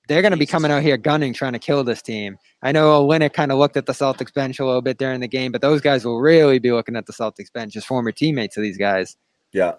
they're 0.07 0.21
going 0.21 0.31
to 0.33 0.37
be 0.37 0.45
coming 0.45 0.71
out 0.71 0.81
here 0.83 0.97
gunning, 0.97 1.33
trying 1.33 1.53
to 1.53 1.59
kill 1.59 1.83
this 1.85 2.01
team. 2.01 2.37
I 2.61 2.71
know 2.73 3.01
Olynyk 3.07 3.31
kind 3.33 3.51
of 3.51 3.57
looked 3.59 3.77
at 3.77 3.85
the 3.85 3.93
Celtics 3.93 4.33
bench 4.33 4.59
a 4.59 4.65
little 4.65 4.81
bit 4.81 4.97
during 4.97 5.21
the 5.21 5.27
game, 5.27 5.51
but 5.53 5.61
those 5.61 5.79
guys 5.79 6.03
will 6.03 6.19
really 6.19 6.59
be 6.59 6.71
looking 6.71 6.97
at 6.97 7.05
the 7.05 7.13
Celtics 7.13 7.51
bench 7.53 7.75
as 7.77 7.85
former 7.85 8.11
teammates 8.11 8.57
of 8.57 8.63
these 8.63 8.77
guys. 8.77 9.15
Yeah. 9.53 9.73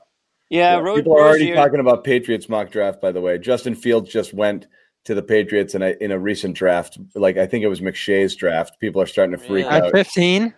Yeah, 0.49 0.77
Yeah, 0.77 0.79
Ro- 0.81 0.97
People 0.97 1.15
are 1.19 1.21
already 1.23 1.51
Rozier- 1.51 1.57
talking 1.57 1.81
about 1.81 2.05
Patriots 2.05 2.49
mock 2.49 2.71
draft. 2.71 3.01
By 3.01 3.13
the 3.13 3.21
way, 3.21 3.39
Justin 3.39 3.75
Fields 3.75 4.11
just 4.11 4.33
went 4.33 4.67
to 5.05 5.15
the 5.15 5.23
Patriots 5.23 5.75
in 5.75 5.83
a 5.83 5.97
in 6.01 6.13
a 6.13 6.19
recent 6.19 6.55
draft. 6.57 6.97
Like 7.15 7.37
I 7.37 7.45
think 7.47 7.65
it 7.65 7.69
was 7.69 7.81
McShay's 7.81 8.37
draft. 8.37 8.79
People 8.81 9.03
are 9.03 9.07
starting 9.07 9.33
to 9.33 9.39
freak 9.39 9.65
Really? 9.67 9.77
At 9.77 9.85
out. 9.87 9.93
15, 9.93 10.55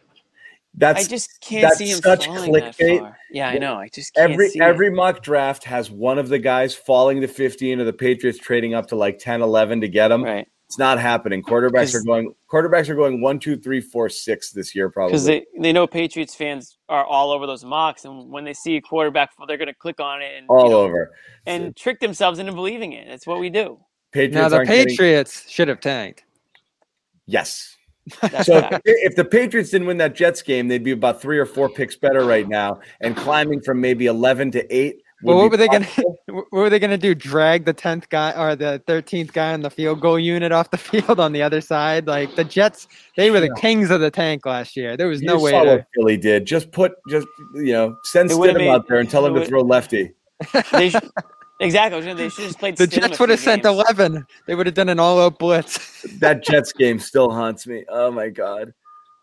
That's 0.77 1.05
I 1.05 1.09
just 1.09 1.41
can't 1.41 1.63
that's 1.63 1.79
see 1.79 1.89
him 1.91 1.99
such 2.01 2.27
falling 2.27 2.53
that 2.53 2.77
clickbait. 2.77 2.99
far. 2.99 3.17
Yeah, 3.31 3.49
I 3.49 3.59
know. 3.59 3.77
I 3.77 3.89
just 3.89 4.13
can't 4.15 4.33
every 4.33 4.49
see 4.51 4.61
every 4.61 4.89
it. 4.89 4.93
mock 4.95 5.23
draft 5.23 5.63
has 5.65 5.91
one 5.91 6.19
of 6.19 6.29
the 6.29 6.39
guys 6.41 6.75
falling 6.75 7.21
to 7.21 7.29
15 7.29 7.81
or 7.81 7.85
the 7.85 7.93
Patriots 7.93 8.39
trading 8.39 8.75
up 8.75 8.89
to 8.89 8.97
like 8.97 9.19
10, 9.21 9.41
11 9.41 9.83
to 9.83 9.89
get 9.89 10.11
him. 10.11 10.25
right 10.25 10.49
It's 10.67 10.77
not 10.79 10.99
happening. 10.99 11.43
Quarterbacks 11.45 11.95
are 11.95 12.03
going. 12.03 12.35
Quarterbacks 12.51 12.89
are 12.89 12.97
going 12.97 13.21
one, 13.21 13.39
two, 13.39 13.57
three, 13.57 13.81
four, 13.81 14.09
six 14.09 14.51
this 14.51 14.75
year 14.75 14.91
probably. 14.91 15.13
because 15.13 15.25
they 15.27 15.45
they 15.61 15.73
know 15.73 15.87
Patriots 15.87 16.35
fans 16.35 16.77
are 16.89 17.05
all 17.05 17.31
over 17.31 17.47
those 17.47 17.65
mocks, 17.65 18.05
and 18.05 18.31
when 18.33 18.43
they 18.45 18.53
see 18.55 18.77
a 18.77 18.81
quarterback, 18.81 19.31
they're 19.47 19.57
going 19.57 19.69
to 19.69 19.75
click 19.75 20.01
on 20.01 20.23
it 20.23 20.33
and 20.37 20.47
you 20.51 20.57
all 20.57 20.71
know, 20.71 20.81
over. 20.81 21.13
and 21.47 21.77
trick 21.77 22.01
themselves 22.01 22.41
into 22.41 22.51
believing 22.53 22.93
it. 22.95 23.07
That's 23.07 23.27
what 23.29 23.39
we 23.39 23.49
do. 23.49 23.79
Patriots 24.11 24.35
now 24.35 24.49
the 24.49 24.57
aren't 24.57 24.69
getting- 24.69 24.87
Patriots 24.89 25.49
should 25.49 25.69
have 25.69 25.79
tanked. 25.81 26.25
yes. 27.27 27.77
That's 28.21 28.47
So 28.47 28.59
if, 28.59 28.81
if 28.85 29.17
the 29.17 29.25
Patriots 29.25 29.71
didn't 29.71 29.87
win 29.87 29.97
that 29.99 30.15
Jets 30.15 30.43
game, 30.43 30.69
they'd 30.69 30.85
be 30.85 30.91
about 30.93 31.21
three 31.23 31.39
or 31.39 31.47
four 31.47 31.69
picks 31.69 31.97
better 31.97 32.25
right 32.25 32.49
now, 32.49 32.81
and 33.01 33.17
climbing 33.17 33.61
from 33.63 33.81
maybe 33.81 34.07
11 34.07 34.51
to 34.53 34.75
eight. 34.75 35.01
Well, 35.23 35.37
what 35.39 35.45
be 35.45 35.51
were 35.53 35.57
they 35.57 35.69
gonna 35.69 35.87
what 36.27 36.53
were 36.53 36.69
they 36.69 36.79
gonna 36.79 36.99
do? 36.99 37.15
Drag 37.15 37.65
the 37.65 37.73
tenth 37.73 38.11
guy 38.11 38.33
or 38.33 38.55
the 38.57 38.83
thirteenth 38.87 39.33
guy 39.33 39.55
on 39.55 39.63
the 39.63 39.71
field 39.71 40.01
goal 40.03 40.19
unit 40.19 40.53
off 40.53 40.71
the 40.71 40.77
field 40.91 41.19
on 41.19 41.33
the 41.33 41.41
other 41.41 41.63
side? 41.63 42.07
Like 42.07 42.35
the 42.37 42.45
Jets, 42.45 42.89
they 43.17 43.31
were 43.31 43.41
the 43.41 43.47
Yeah. 43.47 43.61
kings 43.61 43.91
of 43.91 44.01
the 44.03 44.11
tank 44.11 44.45
last 44.45 44.77
year. 44.77 44.99
There 44.99 45.09
was 45.09 45.23
You 45.23 45.29
no 45.29 45.39
way. 45.41 45.53
saw 45.53 45.63
To, 45.65 45.71
what 45.77 45.87
Philly 45.95 46.19
did. 46.19 46.45
Just 46.47 46.73
put, 46.73 46.93
just 47.09 47.27
you 47.55 47.73
know, 47.73 47.97
send 48.05 48.31
It 48.31 48.35
Stidham 48.35 48.69
out 48.69 48.87
there 48.87 48.99
and 48.99 49.09
tell 49.09 49.25
him 49.25 49.33
to 49.35 49.41
would- 49.41 49.49
throw 49.49 49.63
lefty. 49.63 50.13
They 50.73 50.91
sh- 50.91 50.97
exactly. 51.61 51.95
I 51.95 51.97
was 51.99 52.07
gonna- 52.07 52.17
They 52.17 52.29
should 52.29 52.45
just 52.47 52.59
played. 52.59 52.77
the 52.79 52.87
Jets 52.87 53.19
would 53.19 53.29
have 53.31 53.39
few 53.39 53.45
sent 53.45 53.63
games. 53.63 53.75
eleven. 53.75 54.27
They 54.47 54.55
would 54.55 54.67
have 54.67 54.75
done 54.75 54.89
an 54.89 54.99
all-out 55.01 55.39
blitz. 55.39 56.03
that 56.21 56.43
Jets 56.45 56.73
game 56.73 56.99
still 56.99 57.31
haunts 57.31 57.67
me. 57.67 57.85
Oh 57.89 58.11
my 58.11 58.29
god. 58.29 58.73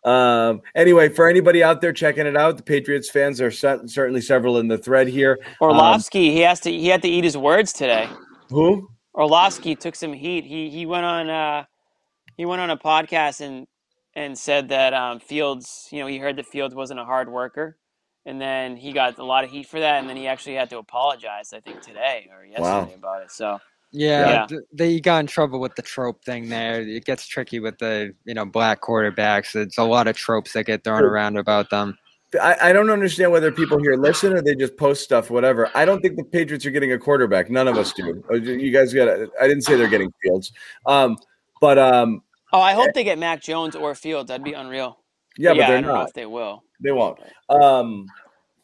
Um, 0.03 0.61
anyway, 0.73 1.09
for 1.09 1.29
anybody 1.29 1.61
out 1.61 1.79
there 1.79 1.93
checking 1.93 2.25
it 2.25 2.35
out, 2.35 2.57
the 2.57 2.63
Patriots 2.63 3.09
fans 3.09 3.39
are 3.39 3.51
cer- 3.51 3.87
certainly 3.87 4.21
several 4.21 4.57
in 4.57 4.67
the 4.67 4.77
thread 4.77 5.07
here. 5.07 5.39
Orlovsky, 5.61 6.31
he 6.31 6.39
has 6.39 6.59
to. 6.61 6.71
He 6.71 6.87
had 6.87 7.01
to 7.03 7.07
eat 7.07 7.23
his 7.23 7.37
words 7.37 7.71
today. 7.71 8.09
Who? 8.49 8.89
Orlovsky 9.13 9.75
took 9.75 9.93
some 9.95 10.13
heat. 10.13 10.43
He 10.45 10.69
he 10.69 10.85
went 10.85 11.05
on 11.05 11.29
uh 11.29 11.65
he 12.37 12.45
went 12.45 12.61
on 12.61 12.69
a 12.71 12.77
podcast 12.77 13.41
and 13.41 13.67
and 14.15 14.37
said 14.37 14.69
that 14.69 14.93
um, 14.93 15.19
Fields, 15.19 15.87
you 15.91 15.99
know, 15.99 16.07
he 16.07 16.17
heard 16.17 16.35
that 16.37 16.45
Fields 16.47 16.73
wasn't 16.73 16.99
a 16.99 17.05
hard 17.05 17.29
worker, 17.31 17.77
and 18.25 18.39
then 18.39 18.77
he 18.77 18.91
got 18.93 19.17
a 19.17 19.23
lot 19.23 19.43
of 19.43 19.49
heat 19.51 19.67
for 19.67 19.79
that, 19.79 19.99
and 19.99 20.09
then 20.09 20.17
he 20.17 20.27
actually 20.27 20.55
had 20.55 20.69
to 20.71 20.77
apologize, 20.77 21.53
I 21.53 21.59
think, 21.59 21.81
today 21.81 22.29
or 22.35 22.45
yesterday 22.45 22.61
Wow. 22.61 22.89
about 22.97 23.21
it. 23.23 23.31
So 23.31 23.59
Yeah, 23.93 24.29
Yeah. 24.29 24.45
th- 24.47 24.61
they 24.71 24.99
got 25.01 25.19
in 25.19 25.27
trouble 25.27 25.59
with 25.59 25.75
the 25.75 25.81
trope 25.81 26.23
thing 26.23 26.47
there. 26.47 26.79
It 26.81 27.03
gets 27.03 27.27
tricky 27.27 27.59
with 27.59 27.77
the 27.77 28.13
you 28.23 28.33
know 28.33 28.45
black 28.45 28.79
quarterbacks. 28.81 29.53
It's 29.53 29.77
a 29.77 29.83
lot 29.83 30.07
of 30.07 30.15
tropes 30.15 30.53
that 30.53 30.65
get 30.65 30.83
thrown 30.85 31.03
around 31.03 31.35
about 31.37 31.69
them. 31.69 31.97
I, 32.41 32.69
I 32.69 32.71
don't 32.73 32.89
understand 32.89 33.33
whether 33.33 33.51
people 33.51 33.77
here 33.79 33.97
listen 33.97 34.31
or 34.31 34.41
they 34.41 34.55
just 34.55 34.77
post 34.77 35.03
stuff, 35.03 35.29
whatever. 35.29 35.69
I 35.75 35.83
don't 35.83 35.99
think 35.99 36.15
the 36.15 36.23
Patriots 36.23 36.65
are 36.65 36.71
getting 36.71 36.93
a 36.93 36.97
quarterback. 36.97 37.49
None 37.49 37.67
of 37.67 37.77
us 37.77 37.91
do. 37.91 38.23
Uh, 38.31 38.35
You 38.35 38.71
guys 38.71 38.93
got. 38.93 39.09
I 39.09 39.47
didn't 39.49 39.63
say 39.63 39.75
they're 39.75 39.89
getting 39.89 40.13
Fields, 40.23 40.53
um, 40.85 41.17
but 41.59 41.77
um, 41.77 42.23
oh, 42.53 42.61
I 42.61 42.71
hope 42.71 42.93
they 42.93 43.03
get 43.03 43.19
Mac 43.19 43.41
Jones 43.41 43.75
or 43.75 43.93
Fields. 43.93 44.29
That'd 44.29 44.45
be 44.45 44.53
unreal. 44.53 44.99
yeah, 45.37 45.51
but 45.53 45.63
I 45.63 45.67
they're 45.67 45.81
don't 45.81 45.93
know 45.93 46.01
if 46.03 46.13
they 46.13 46.25
will. 46.25 46.63
They 46.81 46.91
won't. 46.91 47.19
Um, 47.49 48.05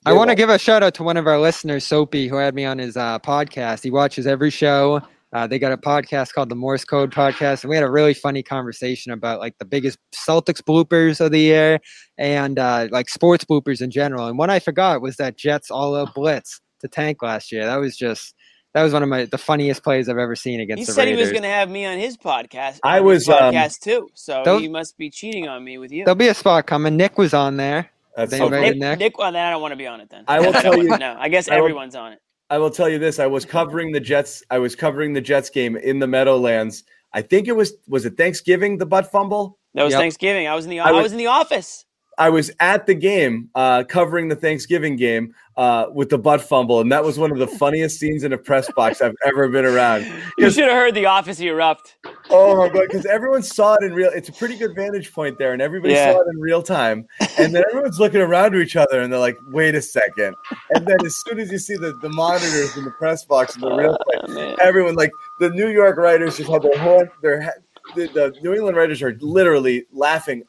I 0.05 0.13
want 0.13 0.29
to 0.29 0.35
give 0.35 0.49
a 0.49 0.57
shout 0.57 0.83
out 0.83 0.93
to 0.95 1.03
one 1.03 1.17
of 1.17 1.27
our 1.27 1.39
listeners, 1.39 1.85
Soapy, 1.85 2.27
who 2.27 2.37
had 2.37 2.55
me 2.55 2.65
on 2.65 2.77
his 2.77 2.95
uh, 2.95 3.19
podcast. 3.19 3.83
He 3.83 3.91
watches 3.91 4.25
every 4.25 4.49
show. 4.49 5.01
Uh, 5.33 5.45
they 5.45 5.59
got 5.59 5.73
a 5.73 5.77
podcast 5.77 6.31
called 6.31 6.47
the 6.47 6.55
Morse 6.55 6.85
Code 6.85 7.11
Podcast, 7.11 7.63
and 7.63 7.69
we 7.69 7.75
had 7.75 7.83
a 7.83 7.91
really 7.91 8.13
funny 8.13 8.41
conversation 8.41 9.11
about 9.11 9.39
like 9.39 9.57
the 9.59 9.65
biggest 9.65 9.99
Celtics 10.15 10.61
bloopers 10.61 11.19
of 11.19 11.31
the 11.31 11.39
year 11.39 11.79
and 12.17 12.57
uh, 12.57 12.87
like 12.91 13.09
sports 13.09 13.43
bloopers 13.43 13.81
in 13.81 13.91
general. 13.91 14.27
And 14.27 14.37
one 14.37 14.49
I 14.49 14.59
forgot 14.59 15.01
was 15.01 15.17
that 15.17 15.37
Jets 15.37 15.69
all-out 15.69 16.13
blitz 16.15 16.61
to 16.79 16.87
tank 16.87 17.21
last 17.21 17.51
year. 17.51 17.65
That 17.65 17.75
was 17.75 17.97
just 17.97 18.33
that 18.73 18.83
was 18.83 18.93
one 18.93 19.03
of 19.03 19.09
my 19.09 19.25
the 19.25 19.37
funniest 19.37 19.83
plays 19.83 20.07
I've 20.07 20.17
ever 20.17 20.35
seen 20.35 20.61
against 20.61 20.79
He 20.79 20.85
the 20.85 20.93
said 20.93 21.07
he 21.09 21.15
was 21.15 21.31
going 21.31 21.43
to 21.43 21.49
have 21.49 21.69
me 21.69 21.85
on 21.85 21.97
his 21.97 22.15
podcast. 22.15 22.79
I 22.83 22.99
on 22.99 23.05
was, 23.05 23.25
his 23.25 23.29
um, 23.29 23.53
podcast 23.53 23.81
too. 23.81 24.07
So 24.13 24.43
Those- 24.45 24.61
he 24.61 24.69
must 24.69 24.97
be 24.97 25.09
cheating 25.09 25.49
on 25.49 25.63
me 25.63 25.77
with 25.77 25.91
you. 25.91 26.05
There'll 26.05 26.15
be 26.15 26.29
a 26.29 26.33
spot 26.33 26.67
coming. 26.67 26.95
Nick 26.95 27.17
was 27.17 27.33
on 27.33 27.57
there. 27.57 27.89
That's 28.17 28.35
so. 28.35 28.49
Nick, 28.49 28.77
Nick? 28.77 28.99
Nick, 28.99 29.17
well, 29.17 29.31
then 29.31 29.45
I 29.45 29.51
don't 29.51 29.61
want 29.61 29.71
to 29.71 29.77
be 29.77 29.87
on 29.87 30.01
it 30.01 30.09
then. 30.09 30.25
I 30.27 30.39
will 30.41 30.51
tell 30.61 30.77
you- 30.77 30.97
No, 30.97 31.15
I 31.17 31.29
guess 31.29 31.47
I 31.47 31.55
will- 31.55 31.63
everyone's 31.65 31.95
on 31.95 32.11
it. 32.13 32.19
I 32.49 32.57
will 32.57 32.69
tell 32.71 32.89
you 32.89 32.97
this: 32.99 33.19
I 33.19 33.27
was 33.27 33.45
covering 33.45 33.91
the 33.93 33.99
Jets. 33.99 34.43
I 34.49 34.57
was 34.59 34.75
covering 34.75 35.13
the 35.13 35.21
Jets 35.21 35.49
game 35.49 35.77
in 35.77 35.99
the 35.99 36.07
Meadowlands. 36.07 36.83
I 37.13 37.21
think 37.21 37.47
it 37.47 37.53
was 37.55 37.73
was 37.87 38.05
it 38.05 38.17
Thanksgiving 38.17 38.77
the 38.77 38.85
butt 38.85 39.09
fumble. 39.11 39.57
That 39.73 39.83
was 39.83 39.91
Yep. 39.93 40.01
Thanksgiving. 40.01 40.47
I 40.47 40.55
was 40.55 40.65
in 40.65 40.71
the 40.71 40.79
I 40.81 40.89
I 40.89 40.91
was- 40.91 41.03
was 41.03 41.11
in 41.13 41.17
the 41.19 41.27
office. 41.27 41.85
I 42.19 42.29
was 42.29 42.49
at 42.59 42.85
the 42.87 42.95
game 42.95 43.49
uh, 43.53 43.83
covering 43.83 44.27
the 44.27 44.35
Thanksgiving 44.35 44.95
game 44.95 45.35
uh, 45.55 45.87
with 45.93 46.09
the 46.09 46.17
butt 46.17 46.41
fumble, 46.41 46.79
and 46.81 46.91
that 46.91 47.03
was 47.03 47.19
one 47.19 47.31
of 47.31 47.37
the 47.37 47.47
funniest 47.59 47.99
scenes 47.99 48.23
in 48.23 48.33
a 48.33 48.37
press 48.37 48.71
box 48.71 49.01
I've 49.01 49.15
ever 49.25 49.47
been 49.49 49.65
around. 49.65 50.05
You 50.37 50.49
should 50.49 50.65
have 50.65 50.73
heard 50.73 50.95
the 50.95 51.05
office 51.05 51.39
erupt. 51.39 51.97
oh 52.29 52.55
my 52.57 52.69
god, 52.69 52.85
because 52.87 53.05
everyone 53.05 53.43
saw 53.43 53.75
it 53.75 53.83
in 53.83 53.93
real. 53.93 54.09
It's 54.15 54.29
a 54.29 54.33
pretty 54.33 54.57
good 54.57 54.75
vantage 54.75 55.13
point 55.13 55.37
there, 55.37 55.53
and 55.53 55.61
everybody 55.61 55.93
Yeah. 55.93 56.13
saw 56.13 56.21
it 56.21 56.27
in 56.33 56.39
real 56.39 56.61
time. 56.63 57.07
And 57.37 57.53
then 57.53 57.63
everyone's 57.69 57.99
looking 57.99 58.21
around 58.21 58.51
to 58.53 58.59
each 58.59 58.75
other, 58.75 58.99
and 59.01 59.11
they're 59.13 59.19
like, 59.19 59.37
"Wait 59.51 59.75
a 59.75 59.81
second. 59.81 60.35
And 60.73 60.85
then 60.87 60.97
as 61.05 61.15
soon 61.27 61.39
as 61.39 61.51
you 61.51 61.57
see 61.59 61.75
the, 61.75 61.93
the 62.01 62.09
monitors 62.09 62.75
in 62.77 62.83
the 62.83 62.91
press 62.91 63.25
box 63.25 63.55
in 63.55 63.61
the 63.61 63.75
real 63.75 63.97
time, 63.97 64.37
Oh, 64.37 64.55
everyone 64.61 64.95
like 64.95 65.11
the 65.39 65.49
New 65.51 65.69
York 65.69 65.97
writers 65.97 66.37
just 66.37 66.49
had 66.49 66.61
their 66.63 66.77
horn, 66.79 67.09
their 67.21 67.41
he- 67.41 67.49
the, 67.95 68.07
the 68.07 68.35
New 68.43 68.53
England 68.53 68.75
writers 68.75 69.01
are 69.01 69.15
literally 69.21 69.85
laughing 69.93 70.43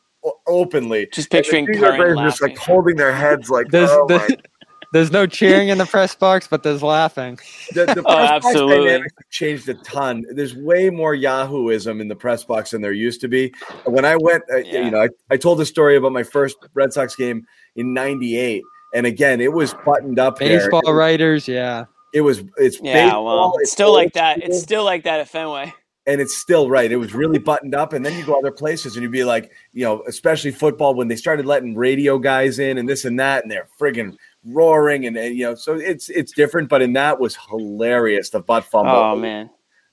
openly. 0.46 1.08
Just 1.12 1.32
And 1.32 1.38
the 1.38 1.42
picturing 1.42 1.64
New 1.66 1.78
York 1.78 2.18
just 2.18 2.42
like 2.42 2.56
holding 2.56 2.96
their 2.96 3.12
heads 3.12 3.50
like 3.50 3.68
There's 3.68 3.90
oh 3.90 4.06
my. 4.08 4.18
the, 4.18 4.38
there's 4.92 5.10
no 5.12 5.26
cheering 5.26 5.68
in 5.68 5.78
the 5.78 5.84
press 5.86 6.14
box, 6.14 6.46
but 6.48 6.62
there's 6.62 6.82
laughing. 6.82 7.38
The, 7.74 7.84
the 7.86 7.94
press 8.02 8.04
Oh, 8.06 8.12
box 8.16 8.46
absolutely. 8.46 8.86
dynamics 8.86 9.12
changed 9.30 9.68
a 9.68 9.74
ton. 9.74 10.24
There's 10.34 10.54
way 10.54 10.88
more 10.90 11.14
Yahooism 11.14 12.00
in 12.00 12.08
the 12.08 12.16
press 12.16 12.44
box 12.44 12.70
than 12.70 12.80
there 12.80 12.92
used 12.92 13.20
to 13.20 13.28
be. 13.28 13.52
When 13.84 14.04
I 14.04 14.16
went, 14.16 14.44
uh, 14.52 14.58
Yeah. 14.58 14.84
you 14.84 14.90
know, 14.90 15.02
I, 15.02 15.08
I 15.30 15.36
told 15.36 15.58
the 15.58 15.66
story 15.66 15.96
about 15.96 16.12
my 16.12 16.22
first 16.22 16.56
Red 16.74 16.92
Sox 16.92 17.14
game 17.16 17.44
in 17.76 17.92
'98, 17.92 18.62
and 18.94 19.06
again, 19.06 19.40
it 19.40 19.52
was 19.52 19.74
buttoned 19.84 20.18
up. 20.18 20.38
Baseball 20.38 20.80
It, 20.88 20.92
writers, 20.92 21.46
yeah. 21.46 21.84
it 22.14 22.22
was 22.22 22.42
it's 22.56 22.80
Yeah, 22.82 23.04
baseball, 23.04 23.24
well, 23.26 23.54
it's 23.60 23.70
still 23.72 23.92
like 23.92 24.14
that. 24.14 24.38
school. 24.38 24.48
It's 24.48 24.62
still 24.62 24.84
like 24.84 25.04
that 25.04 25.20
at 25.20 25.28
Fenway. 25.28 25.74
And 26.08 26.20
it's 26.20 26.36
still 26.36 26.68
right. 26.70 26.90
It 26.90 26.96
was 26.96 27.14
really 27.14 27.38
buttoned 27.38 27.74
up, 27.74 27.92
and 27.92 28.04
then 28.04 28.18
you 28.18 28.24
go 28.24 28.36
other 28.36 28.50
places, 28.50 28.96
and 28.96 29.02
you'd 29.04 29.12
be 29.12 29.22
like, 29.24 29.52
you 29.72 29.84
know, 29.84 30.02
especially 30.08 30.50
football 30.50 30.94
when 30.94 31.06
they 31.08 31.16
started 31.16 31.46
letting 31.46 31.76
radio 31.76 32.18
guys 32.18 32.58
in 32.58 32.78
and 32.78 32.88
this 32.88 33.04
and 33.04 33.20
that, 33.20 33.44
and 33.44 33.52
they're 33.52 33.68
friggin' 33.78 34.16
roaring, 34.44 35.06
and, 35.06 35.16
and 35.16 35.36
you 35.36 35.44
know, 35.44 35.54
so 35.54 35.74
it's 35.74 36.08
it's 36.08 36.32
different. 36.32 36.68
But 36.68 36.82
in 36.82 36.94
that 36.94 37.20
was 37.20 37.36
hilarious. 37.48 38.30
The 38.30 38.40
butt 38.40 38.64
fumble. 38.64 38.90
Oh 38.92 39.16
man, 39.16 39.50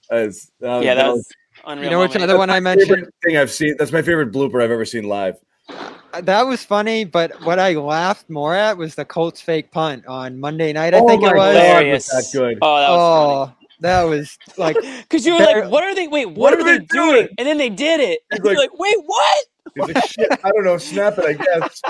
As- 0.10 0.52
uh, 0.64 0.80
yeah, 0.84 0.96
that 0.96 1.14
was 1.14 1.28
unreal. 1.66 1.84
You 1.86 1.90
know 1.92 2.00
which 2.00 2.14
moment. 2.14 2.24
other 2.32 2.38
one 2.40 2.50
I 2.50 2.60
mentioned? 2.60 3.08
thing 3.26 3.38
I've 3.38 3.52
seen. 3.52 3.76
That's 3.78 3.92
my 3.92 4.02
favorite 4.02 4.32
blooper 4.32 4.64
I've 4.64 4.72
ever 4.72 4.86
seen 4.86 5.04
live. 5.04 5.36
Uh, 5.70 6.22
That 6.22 6.44
was 6.44 6.64
funny, 6.64 7.04
but 7.04 7.32
what 7.44 7.60
I 7.60 7.74
laughed 7.74 8.30
more 8.30 8.56
at 8.56 8.78
was 8.78 8.96
the 8.96 9.04
Colts 9.04 9.42
fake 9.42 9.72
punt 9.72 10.06
on 10.08 10.40
Monday 10.40 10.72
night. 10.72 10.94
I 10.94 11.00
Oh 11.00 11.08
think 11.08 11.24
my 11.24 11.32
it 11.32 11.36
was. 11.36 11.56
God. 11.56 11.62
hilarious. 11.62 12.10
was 12.14 12.32
that 12.32 12.40
good. 12.40 12.58
Oh, 12.62 12.78
that 12.78 12.90
was 12.90 13.52
Oh, 13.60 13.65
that 13.82 14.04
was 14.04 14.38
like 14.58 14.76
Because 15.02 15.26
you 15.26 15.34
were 15.34 15.40
like, 15.40 15.70
"What 15.70 15.84
are 15.84 15.94
they? 15.96 16.08
Wait, 16.08 16.28
what, 16.28 16.38
What 16.38 16.54
are, 16.54 16.60
are 16.60 16.64
they, 16.64 16.78
they 16.80 16.86
doing? 16.86 17.12
doing? 17.14 17.28
And 17.38 17.48
then 17.48 17.58
they 17.58 17.70
did 17.70 18.00
it. 18.00 18.22
He's 18.32 18.40
And 18.40 18.46
you're 18.46 18.56
like- 18.56 18.72
like, 18.72 18.80
"Wait, 18.80 18.96
what?" 19.06 19.46
He's 19.94 20.04
Shit, 20.12 20.32
I 20.44 20.50
don't 20.52 20.64
know, 20.64 20.78
snap 20.78 21.16
it, 21.18 21.26
I 21.26 21.34
guess. 21.34 21.82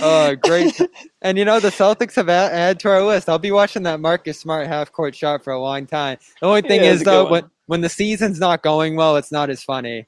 uh 0.00 0.34
great. 0.42 0.78
and 1.22 1.38
you 1.38 1.44
know 1.44 1.60
the 1.60 1.68
Celtics 1.68 2.14
have 2.16 2.28
a- 2.28 2.32
added 2.32 2.80
to 2.80 2.88
our 2.88 3.02
list. 3.02 3.28
I'll 3.28 3.38
be 3.38 3.52
watching 3.52 3.82
that 3.84 4.00
Marcus 4.00 4.38
Smart 4.40 4.66
half 4.66 4.92
court 4.92 5.14
shot 5.14 5.44
for 5.44 5.52
a 5.52 5.60
long 5.60 5.86
time. 5.86 6.18
The 6.40 6.46
only 6.46 6.62
thing 6.62 6.82
Yeah, 6.82 6.90
is 6.90 7.00
that's 7.00 7.02
a 7.02 7.04
good 7.04 7.26
though, 7.26 7.30
when 7.30 7.50
when 7.66 7.80
the 7.80 7.88
season's 7.88 8.38
not 8.40 8.62
going 8.62 8.96
well, 8.96 9.16
it's 9.16 9.32
not 9.32 9.50
as 9.50 9.62
funny. 9.62 10.06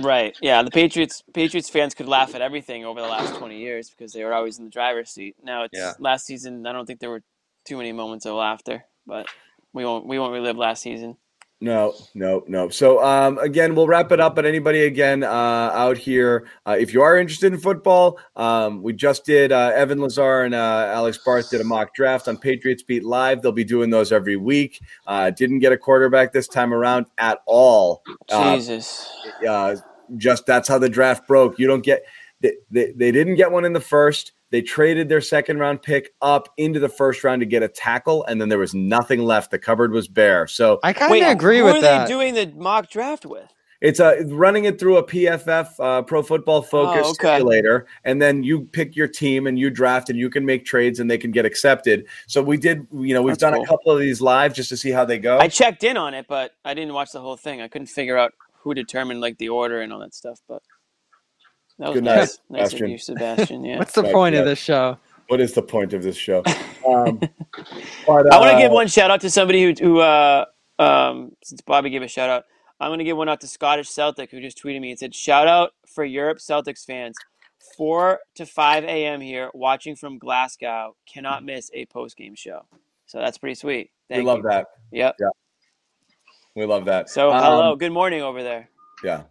Right. 0.00 0.36
Yeah. 0.40 0.62
The 0.62 0.70
Patriots 0.70 1.22
Patriots 1.34 1.68
fans 1.68 1.94
could 1.94 2.06
laugh 2.06 2.34
at 2.34 2.40
everything 2.40 2.84
over 2.84 3.00
the 3.00 3.06
last 3.08 3.34
twenty 3.36 3.58
years 3.58 3.90
because 3.90 4.12
they 4.12 4.24
were 4.24 4.32
always 4.34 4.58
in 4.58 4.64
the 4.64 4.70
driver's 4.70 5.10
seat. 5.10 5.36
Now 5.42 5.64
it's 5.64 5.76
Yeah. 5.78 5.94
last 5.98 6.26
season. 6.26 6.66
I 6.66 6.72
don't 6.72 6.86
think 6.86 7.00
there 7.00 7.10
were 7.10 7.22
too 7.64 7.76
many 7.76 7.92
moments 7.92 8.24
of 8.26 8.34
laughter, 8.34 8.84
but 9.08 9.26
we 9.72 9.84
won't 9.84 10.06
we 10.06 10.20
won't 10.20 10.32
relive 10.32 10.56
last 10.56 10.82
season. 10.82 11.16
No, 11.60 11.92
no, 12.14 12.44
no. 12.46 12.68
So 12.68 13.02
um, 13.02 13.36
again, 13.38 13.74
we'll 13.74 13.88
wrap 13.88 14.12
it 14.12 14.20
up. 14.20 14.36
But 14.36 14.46
anybody 14.46 14.84
again 14.84 15.24
uh, 15.24 15.26
out 15.26 15.98
here, 15.98 16.46
uh, 16.64 16.76
if 16.78 16.94
you 16.94 17.02
are 17.02 17.18
interested 17.18 17.52
in 17.52 17.58
football, 17.58 18.20
um, 18.36 18.80
we 18.80 18.92
just 18.92 19.24
did 19.24 19.50
uh, 19.50 19.72
Evan 19.74 20.00
Lazar 20.00 20.42
and 20.42 20.54
uh, 20.54 20.88
Alex 20.92 21.18
Barth 21.24 21.50
did 21.50 21.60
a 21.60 21.64
mock 21.64 21.94
draft 21.96 22.28
on 22.28 22.36
Patriots 22.36 22.84
Beat 22.84 23.04
Live. 23.04 23.42
They'll 23.42 23.50
be 23.50 23.64
doing 23.64 23.90
those 23.90 24.12
every 24.12 24.36
week. 24.36 24.80
Uh, 25.08 25.30
didn't 25.30 25.58
get 25.58 25.72
a 25.72 25.76
quarterback 25.76 26.32
this 26.32 26.46
time 26.46 26.72
around 26.72 27.06
at 27.18 27.40
all. 27.44 28.04
Uh, 28.28 28.54
Jesus. 28.54 29.10
uh, 29.48 29.74
just 30.16 30.46
that's 30.46 30.68
how 30.68 30.78
the 30.78 30.88
draft 30.88 31.26
broke. 31.26 31.58
You 31.58 31.66
don't 31.66 31.84
get 31.84 32.04
they, 32.40 32.52
they, 32.70 32.92
they 32.92 33.10
didn't 33.10 33.34
get 33.34 33.50
one 33.50 33.64
in 33.64 33.72
the 33.72 33.80
first. 33.80 34.32
They 34.50 34.62
traded 34.62 35.08
their 35.08 35.20
second 35.20 35.58
round 35.58 35.82
pick 35.82 36.14
up 36.22 36.48
into 36.56 36.80
the 36.80 36.88
first 36.88 37.22
round 37.24 37.40
to 37.40 37.46
get 37.46 37.62
a 37.62 37.68
tackle, 37.68 38.24
and 38.26 38.40
then 38.40 38.48
there 38.48 38.58
was 38.58 38.74
nothing 38.74 39.20
left. 39.20 39.50
The 39.50 39.58
cupboard 39.58 39.92
was 39.92 40.08
bare. 40.08 40.46
So 40.46 40.80
I 40.82 40.92
kind 40.92 41.22
of 41.22 41.30
agree 41.30 41.62
with 41.62 41.80
that. 41.82 42.08
Who 42.08 42.14
are 42.16 42.18
they 42.24 42.32
doing 42.32 42.34
the 42.34 42.58
mock 42.58 42.90
draft 42.90 43.26
with? 43.26 43.52
it's 43.80 44.00
a 44.00 44.24
running 44.26 44.64
it 44.64 44.78
through 44.80 44.96
a 44.96 45.04
PFF 45.04 45.68
uh, 45.78 46.02
Pro 46.02 46.22
Football 46.22 46.62
Focus 46.62 47.02
Oh, 47.06 47.10
okay. 47.10 47.36
simulator, 47.38 47.86
and 48.04 48.20
then 48.20 48.42
you 48.42 48.62
pick 48.62 48.96
your 48.96 49.06
team 49.06 49.46
and 49.46 49.56
you 49.58 49.70
draft, 49.70 50.10
and 50.10 50.18
you 50.18 50.30
can 50.30 50.44
make 50.44 50.64
trades, 50.64 50.98
and 50.98 51.08
they 51.10 51.18
can 51.18 51.30
get 51.30 51.44
accepted. 51.44 52.06
So 52.26 52.42
we 52.42 52.56
did, 52.56 52.86
you 52.92 53.14
know, 53.14 53.22
we've 53.22 53.32
That's 53.32 53.40
done 53.40 53.54
cool. 53.54 53.62
a 53.62 53.66
couple 53.66 53.92
of 53.92 54.00
these 54.00 54.20
live 54.20 54.52
just 54.52 54.68
to 54.70 54.76
see 54.76 54.90
how 54.90 55.04
they 55.04 55.18
go. 55.18 55.38
I 55.38 55.48
checked 55.48 55.84
in 55.84 55.96
on 55.96 56.12
it, 56.14 56.26
but 56.28 56.52
I 56.64 56.74
didn't 56.74 56.94
watch 56.94 57.12
the 57.12 57.20
whole 57.20 57.36
thing. 57.36 57.60
I 57.60 57.68
couldn't 57.68 57.86
figure 57.86 58.16
out 58.18 58.32
who 58.54 58.74
determined 58.74 59.20
like 59.20 59.38
the 59.38 59.50
order 59.50 59.80
and 59.80 59.92
all 59.92 60.00
that 60.00 60.14
stuff. 60.14 60.40
But 60.48 60.54
that 60.54 60.72
was 60.72 60.77
Good 61.78 62.04
night, 62.04 62.16
nice. 62.16 62.38
Nice 62.50 62.62
of 62.64 62.70
Sebastian. 62.70 62.90
you, 62.90 62.98
Sebastian. 62.98 63.64
Yeah. 63.64 63.78
What's 63.78 63.92
the 63.94 64.02
Right, 64.02 64.12
point 64.12 64.34
yeah. 64.34 64.40
of 64.40 64.46
this 64.46 64.58
show? 64.58 64.98
what 65.28 65.40
is 65.40 65.52
the 65.52 65.62
point 65.62 65.92
of 65.92 66.02
this 66.02 66.16
show? 66.16 66.42
Um, 66.88 67.18
but, 67.18 68.32
I 68.32 68.38
want 68.38 68.50
to 68.50 68.54
uh, 68.54 68.58
give 68.58 68.72
one 68.72 68.88
shout 68.88 69.10
out 69.10 69.20
to 69.20 69.28
somebody 69.28 69.62
who, 69.62 69.74
who 69.78 69.98
uh, 69.98 70.46
um, 70.78 71.32
since 71.44 71.60
Bobby 71.60 71.90
gave 71.90 72.00
a 72.00 72.08
shout 72.08 72.30
out, 72.30 72.44
I'm 72.80 72.88
going 72.88 72.98
to 72.98 73.04
give 73.04 73.18
one 73.18 73.28
out 73.28 73.42
to 73.42 73.46
Scottish 73.46 73.90
Celtic 73.90 74.30
who 74.30 74.40
just 74.40 74.62
tweeted 74.62 74.80
me 74.80 74.88
and 74.90 74.98
said, 74.98 75.14
"Shout 75.14 75.46
out 75.46 75.74
for 75.86 76.02
Europe 76.02 76.38
Celtics 76.38 76.86
fans, 76.86 77.14
4 77.76 78.20
to 78.36 78.46
5 78.46 78.84
a.m. 78.84 79.20
here, 79.20 79.50
watching 79.52 79.96
from 79.96 80.16
Glasgow. 80.18 80.96
Cannot 81.12 81.44
miss 81.44 81.70
a 81.74 81.84
post 81.86 82.16
game 82.16 82.34
show." 82.34 82.64
So 83.04 83.18
that's 83.18 83.36
pretty 83.36 83.56
sweet. 83.56 83.90
We 84.08 84.22
love 84.22 84.38
you. 84.38 84.44
that. 84.44 84.66
Yep. 84.92 85.16
We 86.54 86.64
love 86.64 86.86
that. 86.86 87.10
So 87.10 87.30
Um, 87.30 87.42
hello, 87.42 87.76
good 87.76 87.92
morning 87.92 88.22
over 88.22 88.42
there. 88.42 88.70
Yeah. 89.04 89.24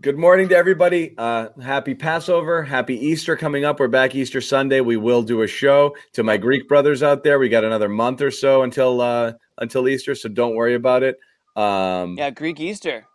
Good 0.00 0.18
morning 0.18 0.48
to 0.50 0.56
everybody. 0.56 1.14
Uh, 1.16 1.48
happy 1.62 1.94
Passover. 1.94 2.62
Happy 2.62 2.94
Easter 2.94 3.34
coming 3.34 3.64
up. 3.64 3.80
We're 3.80 3.88
back 3.88 4.14
Easter 4.14 4.42
Sunday. 4.42 4.80
We 4.82 4.98
will 4.98 5.22
do 5.22 5.40
a 5.40 5.46
show 5.46 5.96
to 6.12 6.22
my 6.22 6.36
Greek 6.36 6.68
brothers 6.68 7.02
out 7.02 7.24
there. 7.24 7.38
We 7.38 7.48
got 7.48 7.64
another 7.64 7.88
month 7.88 8.20
or 8.20 8.30
so 8.30 8.62
until 8.62 9.00
uh, 9.00 9.32
until 9.58 9.88
Easter, 9.88 10.14
so 10.14 10.28
don't 10.28 10.54
worry 10.54 10.74
about 10.74 11.02
it. 11.02 11.18
Um, 11.56 12.16
Yeah, 12.18 12.28
Greek 12.30 12.60
Easter. 12.60 13.06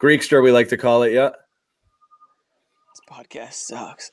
Greekster, 0.00 0.42
we 0.42 0.52
like 0.52 0.68
to 0.68 0.76
call 0.76 1.02
it. 1.02 1.12
Yeah, 1.12 1.30
This 1.30 3.00
podcast 3.10 3.52
sucks. 3.54 4.12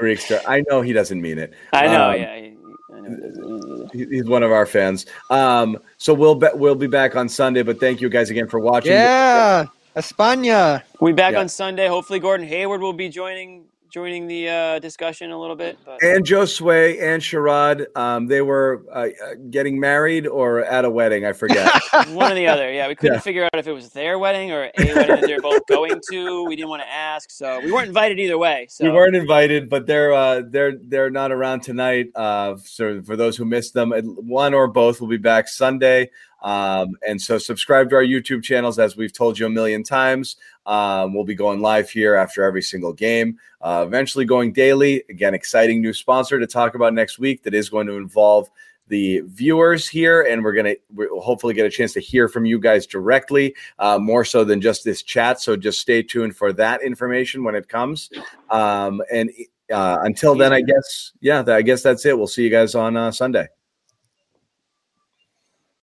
Greekster. 0.00 0.40
I 0.46 0.62
know 0.68 0.80
he 0.80 0.92
doesn't 0.92 1.20
mean 1.20 1.38
it. 1.38 1.54
I 1.72 1.86
know. 1.88 2.10
Um, 2.10 2.20
yeah, 2.20 2.30
I 2.30 2.36
I 2.36 3.00
know. 3.00 3.14
it 3.16 3.20
doesn't 3.20 3.44
mean 3.44 3.62
either. 3.82 3.88
He- 3.92 4.16
He's 4.16 4.24
one 4.26 4.44
of 4.44 4.52
our 4.52 4.64
fans. 4.64 5.06
Um, 5.28 5.76
so 5.98 6.14
we'll 6.14 6.36
be, 6.36 6.46
we'll 6.54 6.76
be 6.76 6.86
back 6.86 7.16
on 7.16 7.28
Sunday. 7.28 7.62
But 7.64 7.80
thank 7.80 8.00
you 8.00 8.08
guys 8.08 8.30
again 8.30 8.46
for 8.46 8.60
watching. 8.60 8.92
Yeah, 8.92 9.66
España. 9.96 10.82
We'll 11.00 11.12
be 11.12 11.16
back 11.16 11.32
Yeah. 11.34 11.40
on 11.40 11.48
Sunday. 11.48 11.88
Hopefully, 11.88 12.18
Gordon 12.20 12.46
Hayward 12.46 12.80
will 12.80 12.92
be 12.92 13.08
joining 13.08 13.64
joining 13.92 14.28
the 14.28 14.48
uh, 14.48 14.78
discussion 14.78 15.32
a 15.32 15.40
little 15.40 15.56
bit. 15.56 15.76
But 15.84 16.00
And 16.00 16.24
Josue 16.24 17.02
and 17.02 17.20
Sherrod, 17.20 17.86
um, 17.96 18.28
they 18.28 18.40
were 18.40 18.84
uh, 18.94 18.98
uh, 19.00 19.34
getting 19.50 19.80
married 19.80 20.28
or 20.28 20.60
at 20.60 20.84
a 20.84 20.90
wedding. 20.90 21.26
I 21.26 21.32
forget. 21.32 21.68
one 22.10 22.30
or 22.30 22.36
the 22.36 22.46
other. 22.46 22.72
Yeah, 22.72 22.86
we 22.86 22.94
couldn't 22.94 23.14
Yeah. 23.16 23.20
figure 23.20 23.42
out 23.52 23.58
if 23.58 23.66
it 23.66 23.72
was 23.72 23.88
their 23.90 24.16
wedding 24.20 24.52
or 24.52 24.62
a 24.66 24.70
wedding 24.78 24.94
that 25.16 25.22
they're 25.22 25.40
both 25.40 25.66
going 25.66 26.00
to. 26.08 26.44
We 26.44 26.54
didn't 26.54 26.68
want 26.68 26.82
to 26.82 26.88
ask, 26.88 27.32
so 27.32 27.58
we 27.64 27.72
weren't 27.72 27.88
invited 27.88 28.20
either 28.20 28.38
way. 28.38 28.68
So 28.70 28.84
We 28.84 28.92
weren't 28.92 29.16
invited, 29.16 29.68
but 29.68 29.88
they're 29.88 30.12
uh, 30.12 30.42
they're 30.48 30.74
they're 30.80 31.10
not 31.10 31.32
around 31.32 31.62
tonight. 31.64 32.10
Uh, 32.14 32.58
so 32.64 33.02
for 33.02 33.16
those 33.16 33.36
who 33.36 33.44
missed 33.44 33.74
them, 33.74 33.92
uh, 33.92 34.02
one 34.02 34.54
or 34.54 34.68
both 34.68 35.00
will 35.00 35.08
be 35.08 35.16
back 35.16 35.48
Sunday. 35.48 36.10
Um, 36.42 36.96
and 37.06 37.20
so 37.20 37.38
subscribe 37.38 37.90
to 37.90 37.96
our 37.96 38.04
YouTube 38.04 38.42
channels, 38.42 38.78
as 38.78 38.96
we've 38.96 39.12
told 39.12 39.38
you 39.38 39.46
a 39.46 39.50
million 39.50 39.82
times. 39.82 40.36
Um, 40.66 41.14
we'll 41.14 41.24
be 41.24 41.34
going 41.34 41.60
live 41.60 41.90
here 41.90 42.14
after 42.14 42.42
every 42.42 42.62
single 42.62 42.92
game. 42.92 43.38
Uh, 43.60 43.84
eventually 43.86 44.24
going 44.24 44.52
daily. 44.52 45.04
Again, 45.08 45.34
exciting 45.34 45.80
new 45.80 45.92
sponsor 45.92 46.38
to 46.38 46.46
talk 46.46 46.74
about 46.74 46.94
next 46.94 47.18
week 47.18 47.42
that 47.42 47.54
is 47.54 47.68
going 47.68 47.86
to 47.86 47.94
involve 47.94 48.48
the 48.90 49.20
viewers 49.26 49.88
here, 49.88 50.22
and 50.22 50.42
we're 50.42 50.52
gonna 50.52 50.74
we'll 50.92 51.20
hopefully 51.20 51.54
get 51.54 51.64
a 51.64 51.70
chance 51.70 51.92
to 51.94 52.00
hear 52.00 52.28
from 52.28 52.44
you 52.44 52.58
guys 52.58 52.86
directly, 52.86 53.54
uh, 53.78 53.98
more 53.98 54.24
so 54.24 54.44
than 54.44 54.60
just 54.60 54.84
this 54.84 55.02
chat. 55.02 55.40
So 55.40 55.56
just 55.56 55.80
stay 55.80 56.02
tuned 56.02 56.36
for 56.36 56.52
that 56.54 56.82
information 56.82 57.44
when 57.44 57.54
it 57.54 57.68
comes. 57.68 58.10
Um, 58.50 59.00
and 59.10 59.30
uh, 59.72 59.98
until 60.02 60.34
then, 60.34 60.52
I 60.52 60.60
guess, 60.60 61.12
yeah, 61.20 61.44
I 61.46 61.62
guess 61.62 61.82
that's 61.82 62.04
it. 62.04 62.18
We'll 62.18 62.26
see 62.26 62.42
you 62.42 62.50
guys 62.50 62.74
on 62.74 62.96
uh, 62.96 63.12
Sunday. 63.12 63.48